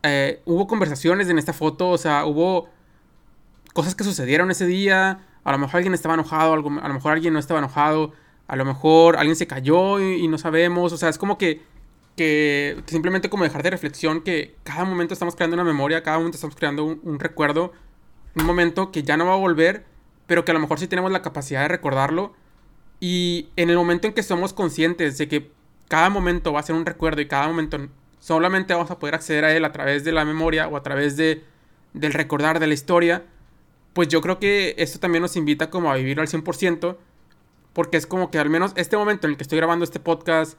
eh, 0.04 0.42
hubo 0.46 0.68
conversaciones 0.68 1.30
en 1.30 1.38
esta 1.38 1.54
foto, 1.54 1.90
o 1.90 1.98
sea, 1.98 2.26
hubo 2.26 2.70
cosas 3.74 3.96
que 3.96 4.04
sucedieron 4.04 4.52
ese 4.52 4.66
día. 4.66 5.28
A 5.44 5.52
lo 5.52 5.58
mejor 5.58 5.78
alguien 5.78 5.94
estaba 5.94 6.14
enojado, 6.16 6.54
a 6.54 6.58
lo 6.58 6.94
mejor 6.94 7.14
alguien 7.14 7.34
no 7.34 7.40
estaba 7.40 7.60
enojado, 7.60 8.14
a 8.48 8.56
lo 8.56 8.66
mejor 8.66 9.18
alguien 9.18 9.36
se 9.36 9.48
cayó 9.48 10.00
y, 10.00 10.28
no 10.28 10.38
sabemos. 10.38 10.94
O 10.94 10.98
sea, 10.98 11.10
es 11.10 11.18
como 11.18 11.38
que, 11.38 11.62
que, 12.16 12.82
simplemente 12.88 13.30
como 13.30 13.44
dejar 13.44 13.64
de 13.64 13.70
reflexión 13.72 14.22
que 14.22 14.56
cada 14.64 14.86
momento 14.86 15.14
estamos 15.14 15.36
creando 15.36 15.56
una 15.56 15.64
memoria, 15.64 16.04
cada 16.04 16.18
momento 16.18 16.36
estamos 16.36 16.56
creando 16.56 16.86
un, 16.86 17.20
recuerdo, 17.20 17.72
un 18.36 18.46
momento 18.46 18.92
que 18.92 19.04
ya 19.04 19.18
no 19.18 19.26
va 19.26 19.34
a 19.34 19.38
volver, 19.38 19.86
pero 20.28 20.46
que 20.46 20.52
a 20.52 20.54
lo 20.54 20.60
mejor 20.60 20.80
sí 20.80 20.88
tenemos 20.88 21.12
la 21.12 21.22
capacidad 21.22 21.62
de 21.62 21.68
recordarlo. 21.68 22.34
Y 23.02 23.50
en 23.58 23.70
el 23.70 23.76
momento 23.76 24.08
en 24.08 24.14
que 24.14 24.24
somos 24.24 24.54
conscientes 24.54 25.18
de 25.18 25.28
que 25.28 25.52
cada 25.90 26.10
momento 26.10 26.54
va 26.54 26.62
a 26.62 26.64
ser 26.64 26.76
un 26.76 26.86
recuerdo 26.86 27.20
y 27.20 27.28
cada 27.28 27.48
momento 27.48 27.78
solamente 28.20 28.74
vamos 28.74 28.92
a 28.92 29.00
poder 29.00 29.16
acceder 29.16 29.44
a 29.44 29.54
él 29.54 29.66
a 29.66 29.72
través 29.72 30.06
de 30.06 30.12
la 30.14 30.24
memoria 30.24 30.68
o 30.68 30.78
a 30.78 30.84
través 30.84 31.18
de, 31.18 31.44
del 31.94 32.14
recordar 32.14 32.60
de 32.60 32.68
la 32.68 32.74
historia, 32.76 33.26
pues 33.94 34.08
yo 34.08 34.22
creo 34.22 34.40
que 34.40 34.76
esto 34.78 35.00
también 35.00 35.24
nos 35.24 35.36
invita 35.36 35.70
como 35.70 35.92
a 35.92 35.96
vivir 35.96 36.20
al 36.20 36.28
100%, 36.28 36.96
porque 37.74 37.98
es 37.98 38.06
como 38.06 38.30
que 38.32 38.38
al 38.38 38.50
menos 38.50 38.72
este 38.76 38.96
momento 38.96 39.28
en 39.28 39.32
el 39.32 39.38
que 39.38 39.44
estoy 39.44 39.58
grabando 39.58 39.84
este 39.84 40.00
podcast, 40.00 40.58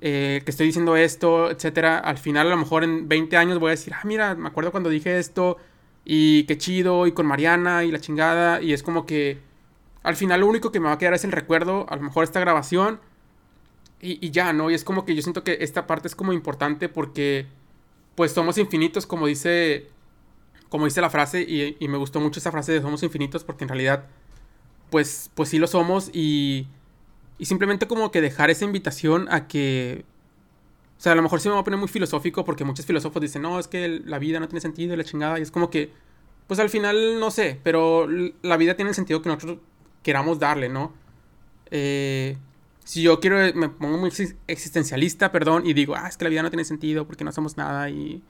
eh, 0.00 0.42
que 0.44 0.50
estoy 0.50 0.66
diciendo 0.66 0.96
esto, 0.96 1.50
etcétera, 1.50 1.98
al 1.98 2.18
final 2.18 2.46
a 2.46 2.50
lo 2.50 2.56
mejor 2.56 2.84
en 2.84 3.08
20 3.08 3.36
años 3.36 3.58
voy 3.58 3.68
a 3.68 3.70
decir, 3.72 3.92
ah, 3.94 4.02
mira, 4.04 4.34
me 4.36 4.48
acuerdo 4.48 4.70
cuando 4.70 4.88
dije 4.88 5.18
esto, 5.18 5.58
y 6.04 6.44
qué 6.44 6.56
chido, 6.58 7.06
y 7.06 7.12
con 7.12 7.26
Mariana, 7.26 7.84
y 7.84 7.90
la 7.90 8.00
chingada, 8.00 8.62
y 8.62 8.72
es 8.72 8.82
como 8.82 9.04
que 9.04 9.38
al 10.02 10.16
final 10.16 10.40
lo 10.40 10.46
único 10.46 10.72
que 10.72 10.80
me 10.80 10.86
va 10.86 10.92
a 10.92 10.98
quedar 10.98 11.14
es 11.14 11.24
el 11.24 11.32
recuerdo, 11.32 11.86
a 11.88 11.96
lo 11.96 12.02
mejor 12.02 12.24
esta 12.24 12.40
grabación, 12.40 13.00
y, 14.04 14.30
ya, 14.32 14.52
¿no? 14.52 14.68
Y 14.68 14.74
es 14.74 14.82
como 14.82 15.04
que 15.04 15.14
yo 15.14 15.22
siento 15.22 15.44
que 15.44 15.58
esta 15.60 15.86
parte 15.86 16.08
es 16.08 16.16
como 16.16 16.32
importante 16.32 16.88
porque 16.88 17.46
pues 18.16 18.32
somos 18.32 18.58
infinitos, 18.58 19.06
como 19.06 19.28
dice, 19.28 19.86
como 20.68 20.86
dice 20.86 21.00
la 21.00 21.08
frase, 21.08 21.42
y, 21.42 21.76
me 21.86 21.98
gustó 21.98 22.18
mucho 22.18 22.40
esa 22.40 22.50
frase 22.50 22.72
de 22.72 22.80
somos 22.82 23.04
infinitos 23.04 23.44
porque 23.44 23.62
en 23.62 23.68
realidad, 23.68 24.06
pues, 24.90 25.30
pues 25.34 25.50
sí 25.50 25.58
lo 25.60 25.68
somos 25.68 26.10
y, 26.12 26.66
y 27.38 27.44
simplemente 27.44 27.86
como 27.86 28.10
que 28.10 28.20
dejar 28.20 28.50
esa 28.50 28.64
invitación 28.64 29.28
a 29.30 29.46
que, 29.46 30.04
o 30.98 31.00
sea, 31.00 31.12
a 31.12 31.14
lo 31.14 31.22
mejor 31.22 31.40
sí 31.40 31.48
me 31.48 31.54
va 31.54 31.60
a 31.60 31.64
poner 31.64 31.78
muy 31.78 31.88
filosófico 31.88 32.44
porque 32.44 32.64
muchos 32.64 32.84
filósofos 32.84 33.22
dicen, 33.22 33.42
no, 33.42 33.60
es 33.60 33.68
que 33.68 34.02
la 34.04 34.18
vida 34.18 34.40
no 34.40 34.48
tiene 34.48 34.60
sentido 34.60 34.96
la 34.96 35.04
chingada, 35.04 35.38
y 35.38 35.42
es 35.42 35.52
como 35.52 35.70
que, 35.70 35.92
pues 36.48 36.58
al 36.58 36.70
final 36.70 37.20
no 37.20 37.30
sé, 37.30 37.60
pero 37.62 38.08
la 38.42 38.56
vida 38.56 38.74
tiene 38.74 38.88
el 38.88 38.96
sentido 38.96 39.22
que 39.22 39.28
nosotros 39.28 39.58
queramos 40.02 40.38
darle, 40.38 40.68
¿no? 40.68 40.92
Eh, 41.70 42.36
si 42.84 43.02
yo 43.02 43.20
quiero, 43.20 43.36
me 43.54 43.68
pongo 43.68 43.96
muy 43.96 44.10
existencialista, 44.46 45.32
perdón, 45.32 45.66
y 45.66 45.72
digo, 45.72 45.94
ah, 45.96 46.08
es 46.08 46.16
que 46.16 46.24
la 46.24 46.30
vida 46.30 46.42
no 46.42 46.50
tiene 46.50 46.64
sentido 46.64 47.06
porque 47.06 47.24
no 47.24 47.32
somos 47.32 47.56
nada 47.56 47.88
y 47.88 48.22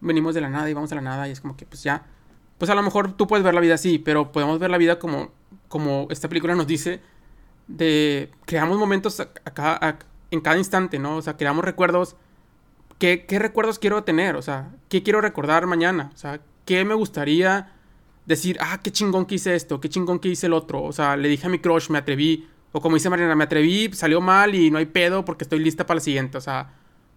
venimos 0.00 0.34
de 0.34 0.40
la 0.40 0.50
nada 0.50 0.68
y 0.68 0.74
vamos 0.74 0.90
a 0.92 0.96
la 0.96 1.00
nada 1.00 1.28
y 1.28 1.30
es 1.30 1.40
como 1.40 1.56
que 1.56 1.64
pues 1.64 1.82
ya, 1.82 2.04
pues 2.58 2.70
a 2.70 2.74
lo 2.74 2.82
mejor 2.82 3.16
tú 3.16 3.26
puedes 3.26 3.44
ver 3.44 3.54
la 3.54 3.60
vida 3.60 3.74
así, 3.74 3.98
pero 3.98 4.32
podemos 4.32 4.58
ver 4.58 4.70
la 4.70 4.78
vida 4.78 4.98
como, 4.98 5.30
como 5.68 6.08
esta 6.10 6.28
película 6.28 6.54
nos 6.54 6.66
dice, 6.66 7.00
de 7.68 8.30
creamos 8.44 8.78
momentos 8.78 9.20
acá, 9.20 9.98
en 10.30 10.40
cada 10.40 10.58
instante, 10.58 10.98
¿no? 10.98 11.16
O 11.16 11.22
sea, 11.22 11.36
creamos 11.36 11.64
recuerdos. 11.64 12.16
¿Qué, 12.98 13.26
¿Qué 13.26 13.38
recuerdos 13.38 13.78
quiero 13.78 14.04
tener? 14.04 14.36
O 14.36 14.42
sea, 14.42 14.70
¿qué 14.88 15.02
quiero 15.02 15.20
recordar 15.20 15.66
mañana? 15.66 16.10
O 16.14 16.16
sea, 16.16 16.40
¿qué 16.64 16.84
me 16.84 16.94
gustaría 16.94 17.72
decir, 18.26 18.58
ah, 18.60 18.80
qué 18.82 18.90
chingón 18.90 19.26
que 19.26 19.36
hice 19.36 19.54
esto, 19.54 19.80
qué 19.80 19.88
chingón 19.88 20.18
que 20.18 20.28
hice 20.28 20.46
el 20.46 20.52
otro. 20.52 20.82
O 20.82 20.92
sea, 20.92 21.16
le 21.16 21.28
dije 21.28 21.46
a 21.46 21.50
mi 21.50 21.58
crush, 21.58 21.90
me 21.90 21.98
atreví. 21.98 22.48
O 22.72 22.80
como 22.80 22.96
dice 22.96 23.10
Mariana, 23.10 23.34
me 23.34 23.44
atreví, 23.44 23.90
salió 23.92 24.20
mal 24.20 24.54
y 24.54 24.70
no 24.70 24.78
hay 24.78 24.86
pedo 24.86 25.24
porque 25.24 25.44
estoy 25.44 25.58
lista 25.58 25.86
para 25.86 25.96
la 25.96 26.00
siguiente. 26.00 26.38
O 26.38 26.40
sea, 26.40 26.72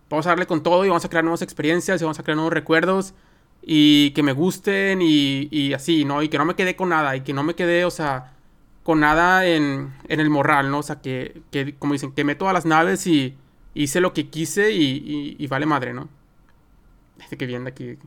vamos 0.10 0.26
a 0.26 0.30
darle 0.30 0.48
con 0.48 0.64
todo 0.64 0.86
y 0.86 0.90
vamos 0.90 1.06
a 1.06 1.10
crear 1.10 1.24
nuevas 1.24 1.42
experiencias 1.42 2.02
y 2.02 2.04
vamos 2.04 2.20
a 2.20 2.24
crear 2.24 2.36
nuevos 2.36 2.54
recuerdos 2.54 3.14
y 3.62 4.12
que 4.12 4.24
me 4.24 4.34
gusten 4.34 5.02
y, 5.02 5.48
y 5.52 5.74
así, 5.74 6.06
¿no? 6.06 6.22
Y 6.22 6.30
que 6.30 6.38
no 6.38 6.46
me 6.46 6.56
quede 6.56 6.76
con 6.76 6.90
nada 6.90 7.16
y 7.16 7.22
que 7.22 7.34
no 7.34 7.44
me 7.44 7.56
quede, 7.56 7.86
o 7.86 7.92
sea, 7.92 8.34
con 8.84 9.00
nada 9.00 9.48
en, 9.48 9.96
en 10.08 10.20
el 10.20 10.30
morral, 10.30 10.70
¿no? 10.70 10.80
O 10.80 10.84
sea, 10.84 11.02
que, 11.02 11.42
que, 11.52 11.76
como 11.76 11.94
dicen, 11.94 12.12
quemé 12.12 12.36
todas 12.36 12.54
las 12.54 12.66
naves 12.66 13.08
y 13.08 13.36
hice 13.74 14.02
lo 14.02 14.14
que 14.14 14.30
quise 14.30 14.72
y, 14.72 15.36
y, 15.40 15.48
vale 15.48 15.66
madre, 15.66 15.94
¿no? 15.94 16.10
Este 17.20 17.38
que 17.38 17.48
viene 17.48 17.70
aquí. 17.70 17.98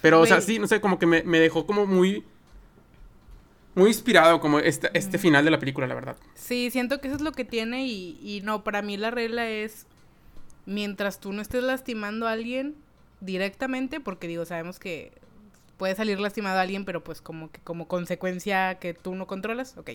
Pero, 0.00 0.20
o 0.20 0.26
sea, 0.26 0.40
sí, 0.40 0.58
no 0.58 0.66
sé, 0.66 0.80
como 0.80 0.98
que 0.98 1.06
me, 1.06 1.22
me 1.22 1.40
dejó 1.40 1.66
como 1.66 1.86
muy 1.86 2.24
muy 3.74 3.88
inspirado 3.88 4.40
como 4.40 4.58
este, 4.58 4.90
este 4.94 5.18
final 5.18 5.44
de 5.44 5.50
la 5.50 5.58
película, 5.58 5.86
la 5.86 5.94
verdad. 5.94 6.16
Sí, 6.34 6.70
siento 6.70 7.00
que 7.00 7.08
eso 7.08 7.16
es 7.16 7.22
lo 7.22 7.32
que 7.32 7.44
tiene 7.44 7.86
y, 7.86 8.18
y 8.22 8.40
no, 8.42 8.64
para 8.64 8.82
mí 8.82 8.96
la 8.96 9.10
regla 9.10 9.48
es, 9.48 9.86
mientras 10.66 11.20
tú 11.20 11.32
no 11.32 11.40
estés 11.40 11.62
lastimando 11.62 12.26
a 12.26 12.32
alguien 12.32 12.74
directamente, 13.20 14.00
porque 14.00 14.26
digo, 14.26 14.44
sabemos 14.44 14.78
que 14.78 15.12
puede 15.76 15.94
salir 15.94 16.20
lastimado 16.20 16.58
a 16.58 16.62
alguien, 16.62 16.84
pero 16.84 17.02
pues 17.02 17.20
como 17.20 17.50
que 17.50 17.60
como 17.60 17.88
consecuencia 17.88 18.74
que 18.76 18.92
tú 18.92 19.14
no 19.14 19.26
controlas, 19.26 19.76
ok, 19.78 19.90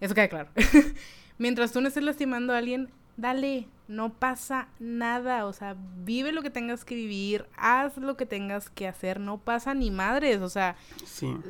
eso 0.00 0.14
queda 0.14 0.28
claro. 0.28 0.50
mientras 1.38 1.72
tú 1.72 1.80
no 1.80 1.88
estés 1.88 2.04
lastimando 2.04 2.52
a 2.52 2.58
alguien, 2.58 2.90
dale, 3.16 3.68
no 3.86 4.14
pasa 4.14 4.68
nada, 4.78 5.44
o 5.44 5.52
sea, 5.52 5.76
vive 6.04 6.32
lo 6.32 6.42
que 6.42 6.50
tengas 6.50 6.84
que 6.84 6.94
vivir, 6.94 7.46
haz 7.56 7.98
lo 7.98 8.16
que 8.16 8.24
tengas 8.24 8.70
que 8.70 8.88
hacer, 8.88 9.20
no 9.20 9.38
pasa 9.38 9.74
ni 9.74 9.90
madres, 9.90 10.40
o 10.40 10.48
sea, 10.48 10.76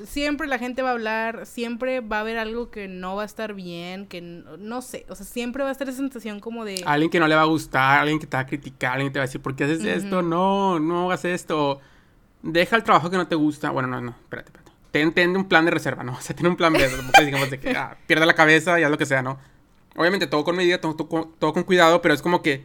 siempre 0.05 0.49
la 0.49 0.59
gente 0.59 0.83
va 0.83 0.91
a 0.91 0.93
hablar, 0.93 1.47
siempre 1.47 2.01
va 2.01 2.19
a 2.19 2.21
haber 2.21 2.39
algo 2.39 2.71
que 2.71 2.89
no 2.89 3.15
va 3.15 3.23
a 3.23 3.27
estar 3.27 3.55
bien, 3.55 4.07
que 4.07 4.21
no, 4.21 4.83
sé, 4.83 5.07
o 5.09 5.15
sea, 5.15 5.25
siempre 5.25 5.63
va 5.63 5.69
a 5.69 5.73
estar 5.73 5.89
esa 5.89 5.99
sensación 5.99 6.41
como 6.41 6.65
de... 6.65 6.83
Alguien 6.87 7.11
que 7.11 7.21
no 7.21 7.29
le 7.29 7.37
va 7.37 7.43
a 7.43 7.47
gustar, 7.47 8.01
alguien 8.01 8.19
que 8.19 8.27
te 8.27 8.37
va 8.37 8.43
a 8.43 8.47
criticar, 8.47 8.93
alguien 8.93 9.11
que 9.11 9.15
te 9.15 9.19
va 9.21 9.25
a 9.25 9.27
decir, 9.27 9.41
¿por 9.41 9.55
qué 9.55 9.65
haces 9.65 9.85
esto? 9.85 10.23
No, 10.23 10.81
no 10.81 11.07
hagas 11.07 11.25
esto, 11.25 11.81
deja 12.43 12.77
el 12.77 12.83
trabajo 12.83 13.11
que 13.11 13.17
no 13.17 13.29
te 13.29 13.37
gusta, 13.37 13.71
bueno, 13.71 13.89
no, 13.89 14.01
no, 14.01 14.11
espérate, 14.11 14.49
espérate. 14.49 14.65
Ten, 14.91 15.37
un 15.37 15.49
plan 15.49 15.65
de 15.65 15.73
reserva, 15.73 16.05
¿no? 16.05 16.13
O 16.19 16.21
sea, 16.21 16.35
ten 16.35 16.47
un 16.47 16.57
plan 16.57 16.73
B, 16.73 16.89
digamos 17.25 17.51
de 17.51 17.59
que 17.59 17.71
ah, 17.77 17.97
pierda 18.07 18.27
la 18.27 18.35
cabeza 18.35 18.79
y 18.79 18.83
haz 18.83 18.91
lo 18.91 18.99
que 18.99 19.07
sea, 19.07 19.23
¿no? 19.23 19.39
Obviamente 19.97 20.27
todo 20.27 20.45
con 20.45 20.57
medida, 20.57 20.81
todo, 20.81 20.95
todo, 20.95 21.53
con 21.53 21.63
cuidado, 21.63 22.03
pero 22.03 22.15
es 22.15 22.23
como 22.23 22.43
que 22.43 22.65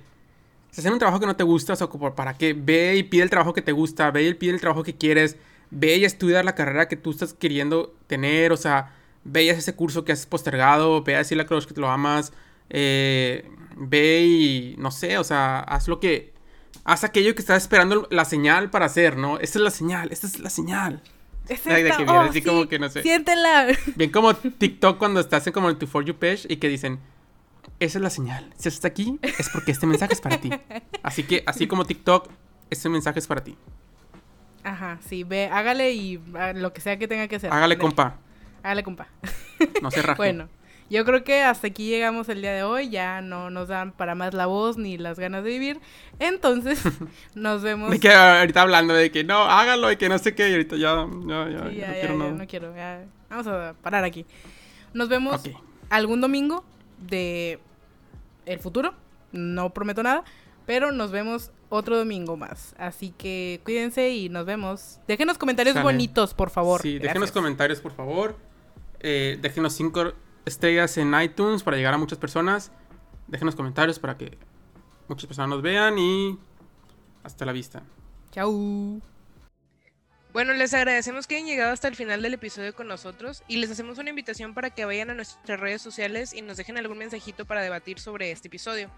si 0.71 0.81
haces 0.81 0.91
un 0.91 0.99
trabajo 0.99 1.19
que 1.19 1.25
no 1.25 1.35
te 1.35 1.43
gusta, 1.43 1.73
o 1.73 1.75
sea, 1.75 1.87
¿para 2.15 2.37
qué? 2.37 2.53
Ve 2.53 2.95
y 2.95 3.03
pide 3.03 3.23
el 3.23 3.29
trabajo 3.29 3.53
que 3.53 3.61
te 3.61 3.71
gusta, 3.71 4.09
ve 4.11 4.23
y 4.23 4.33
pide 4.33 4.51
el 4.51 4.59
trabajo 4.59 4.83
que 4.83 4.95
quieres, 4.95 5.37
ve 5.71 5.97
y 5.97 6.05
estudia 6.05 6.43
la 6.43 6.55
carrera 6.55 6.87
que 6.87 6.95
tú 6.95 7.11
estás 7.11 7.33
queriendo 7.33 7.93
tener, 8.07 8.51
o 8.51 8.57
sea, 8.57 8.93
ve 9.23 9.43
y 9.43 9.49
haz 9.49 9.57
ese 9.57 9.75
curso 9.75 10.05
que 10.05 10.11
has 10.11 10.25
postergado, 10.25 11.03
ve 11.03 11.15
a 11.15 11.19
decirle 11.19 11.43
a 11.43 11.45
Crush 11.45 11.65
que 11.65 11.73
te 11.73 11.81
lo 11.81 11.89
amas, 11.89 12.33
eh, 12.69 13.49
ve 13.75 14.21
y 14.21 14.75
no 14.77 14.91
sé, 14.91 15.17
o 15.17 15.23
sea, 15.23 15.59
haz 15.59 15.87
lo 15.87 15.99
que, 15.99 16.33
haz 16.83 17.03
aquello 17.03 17.35
que 17.35 17.41
estás 17.41 17.61
esperando 17.61 18.07
la 18.09 18.25
señal 18.25 18.69
para 18.69 18.85
hacer, 18.85 19.17
¿no? 19.17 19.39
Esta 19.39 19.59
es 19.59 19.63
la 19.63 19.71
señal, 19.71 20.11
esta 20.11 20.27
es 20.27 20.39
la 20.39 20.49
señal. 20.49 21.01
Es 21.47 21.65
esta, 21.65 22.03
oh, 22.03 22.29
como 22.45 22.67
que 22.67 22.77
no 22.77 22.89
sé. 22.89 23.01
Siéntela. 23.01 23.67
Bien 23.95 24.11
como 24.11 24.35
TikTok 24.35 24.99
cuando 24.99 25.19
estás 25.19 25.47
en 25.47 25.53
como 25.53 25.69
el 25.69 25.77
To 25.77 25.87
For 25.87 26.05
You 26.05 26.15
page 26.15 26.41
y 26.47 26.57
que 26.57 26.67
dicen, 26.67 26.99
esa 27.79 27.97
es 27.97 28.01
la 28.01 28.09
señal. 28.09 28.53
Si 28.57 28.67
estás 28.67 28.85
aquí, 28.85 29.19
es 29.21 29.49
porque 29.49 29.71
este 29.71 29.87
mensaje 29.87 30.13
es 30.13 30.21
para 30.21 30.37
ti. 30.37 30.51
Así 31.03 31.23
que, 31.23 31.43
así 31.45 31.67
como 31.67 31.85
TikTok, 31.85 32.29
este 32.69 32.89
mensaje 32.89 33.19
es 33.19 33.27
para 33.27 33.43
ti. 33.43 33.55
Ajá, 34.63 34.99
sí, 35.07 35.23
ve, 35.23 35.49
hágale 35.51 35.93
y 35.93 36.19
ah, 36.35 36.53
lo 36.53 36.73
que 36.73 36.81
sea 36.81 36.97
que 36.97 37.07
tenga 37.07 37.27
que 37.27 37.37
hacer. 37.37 37.51
Hágale, 37.51 37.77
compa. 37.77 38.17
Hágale, 38.61 38.83
compa. 38.83 39.07
No 39.81 39.89
se 39.91 40.01
raje. 40.01 40.17
Bueno, 40.17 40.49
yo 40.89 41.05
creo 41.05 41.23
que 41.23 41.41
hasta 41.41 41.67
aquí 41.67 41.87
llegamos 41.87 42.27
el 42.29 42.41
día 42.41 42.51
de 42.51 42.63
hoy. 42.63 42.89
Ya 42.89 43.21
no 43.21 43.49
nos 43.49 43.69
dan 43.69 43.93
para 43.93 44.15
más 44.15 44.33
la 44.33 44.47
voz 44.47 44.77
ni 44.77 44.97
las 44.97 45.17
ganas 45.17 45.43
de 45.43 45.49
vivir. 45.51 45.79
Entonces, 46.19 46.81
nos 47.35 47.61
vemos. 47.61 47.89
Me 47.89 47.99
quedo 47.99 48.19
ahorita 48.19 48.61
hablando 48.61 48.93
de 48.93 49.11
que 49.11 49.23
no, 49.23 49.43
hágalo 49.43 49.91
y 49.91 49.97
que 49.97 50.09
no 50.09 50.17
sé 50.17 50.35
qué. 50.35 50.49
Y 50.49 50.51
ahorita 50.53 50.75
ya, 50.75 51.07
ya, 51.25 51.49
ya, 51.49 51.71
ya, 51.71 51.71
no, 51.71 51.95
quiero 51.95 52.19
ya, 52.19 52.31
no 52.31 52.47
quiero 52.47 52.73
Vamos 53.29 53.47
a 53.47 53.75
parar 53.81 54.03
aquí. 54.03 54.25
Nos 54.93 55.07
vemos 55.07 55.41
algún 55.89 56.19
domingo 56.19 56.65
de 56.99 57.59
el 58.49 58.59
futuro. 58.59 58.93
No 59.31 59.73
prometo 59.73 60.03
nada, 60.03 60.23
pero 60.65 60.91
nos 60.91 61.11
vemos 61.11 61.51
otro 61.69 61.97
domingo 61.97 62.35
más. 62.35 62.75
Así 62.77 63.11
que 63.11 63.61
cuídense 63.63 64.09
y 64.09 64.29
nos 64.29 64.45
vemos. 64.45 64.99
Déjenos 65.07 65.37
comentarios 65.37 65.81
bonitos, 65.81 66.33
por 66.33 66.49
favor. 66.49 66.81
Sí, 66.81 66.99
déjenos 66.99 67.31
comentarios, 67.31 67.79
por 67.79 67.93
favor. 67.93 68.37
Eh, 68.99 69.37
déjenos 69.41 69.73
cinco 69.73 70.13
estrellas 70.45 70.97
en 70.97 71.13
iTunes 71.21 71.63
para 71.63 71.77
llegar 71.77 71.93
a 71.93 71.97
muchas 71.97 72.17
personas. 72.17 72.71
Déjenos 73.27 73.55
comentarios 73.55 73.99
para 73.99 74.17
que 74.17 74.37
muchas 75.07 75.27
personas 75.27 75.49
nos 75.49 75.61
vean 75.61 75.97
y 75.99 76.37
hasta 77.23 77.45
la 77.45 77.51
vista. 77.51 77.83
Chao. 78.31 79.01
Bueno, 80.31 80.53
les 80.53 80.75
agradecemos 80.75 81.25
que 81.25 81.37
hayan 81.37 81.47
llegado 81.47 81.73
hasta 81.73 81.87
el 81.87 81.95
final 81.95 82.21
del 82.21 82.35
episodio 82.35 82.75
con 82.75 82.87
nosotros 82.87 83.43
y 83.47 83.57
les 83.57 83.71
hacemos 83.71 83.97
una 83.97 84.11
invitación 84.11 84.53
para 84.53 84.69
que 84.69 84.85
vayan 84.85 85.09
a 85.09 85.15
nuestras 85.15 85.59
redes 85.59 85.81
sociales 85.81 86.35
y 86.35 86.43
nos 86.43 86.57
dejen 86.57 86.77
algún 86.77 86.99
mensajito 86.99 87.45
para 87.45 87.63
debatir 87.63 87.99
sobre 87.99 88.29
este 88.29 88.47
episodio. 88.47 88.91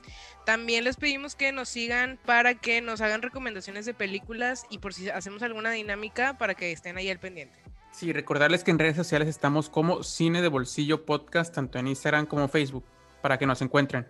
También 0.45 0.83
les 0.83 0.97
pedimos 0.97 1.35
que 1.35 1.53
nos 1.53 1.69
sigan 1.69 2.19
para 2.25 2.55
que 2.55 2.81
nos 2.81 2.99
hagan 2.99 3.21
recomendaciones 3.21 3.85
de 3.85 3.93
películas 3.93 4.65
y 4.69 4.79
por 4.79 4.93
si 4.93 5.09
hacemos 5.09 5.41
alguna 5.41 5.71
dinámica 5.71 6.37
para 6.37 6.53
que 6.53 6.73
estén 6.73 6.97
ahí 6.97 7.09
al 7.09 7.19
pendiente. 7.19 7.57
Sí, 7.93 8.11
recordarles 8.11 8.65
que 8.65 8.71
en 8.71 8.79
redes 8.79 8.97
sociales 8.97 9.29
estamos 9.29 9.69
como 9.69 10.03
Cine 10.03 10.41
de 10.41 10.49
Bolsillo 10.49 11.05
Podcast, 11.05 11.55
tanto 11.55 11.79
en 11.79 11.87
Instagram 11.87 12.25
como 12.25 12.49
Facebook, 12.49 12.83
para 13.21 13.37
que 13.37 13.45
nos 13.45 13.61
encuentren. 13.61 14.05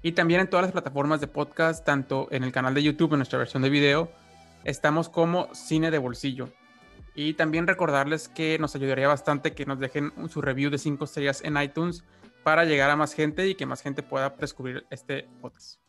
Y 0.00 0.12
también 0.12 0.40
en 0.40 0.48
todas 0.48 0.64
las 0.64 0.72
plataformas 0.72 1.20
de 1.20 1.26
podcast, 1.26 1.84
tanto 1.84 2.28
en 2.30 2.44
el 2.44 2.52
canal 2.52 2.72
de 2.72 2.82
YouTube, 2.82 3.12
en 3.12 3.18
nuestra 3.18 3.38
versión 3.38 3.62
de 3.62 3.68
video, 3.68 4.10
estamos 4.64 5.10
como 5.10 5.54
Cine 5.54 5.90
de 5.90 5.98
Bolsillo. 5.98 6.48
Y 7.14 7.34
también 7.34 7.66
recordarles 7.66 8.28
que 8.28 8.58
nos 8.58 8.74
ayudaría 8.74 9.08
bastante 9.08 9.52
que 9.52 9.66
nos 9.66 9.78
dejen 9.78 10.12
su 10.28 10.40
review 10.40 10.70
de 10.70 10.78
5 10.78 11.04
estrellas 11.04 11.42
en 11.44 11.60
iTunes 11.60 12.04
para 12.42 12.64
llegar 12.64 12.90
a 12.90 12.96
más 12.96 13.14
gente 13.14 13.46
y 13.46 13.54
que 13.54 13.66
más 13.66 13.82
gente 13.82 14.02
pueda 14.02 14.30
descubrir 14.30 14.86
este 14.90 15.28
podcast. 15.40 15.81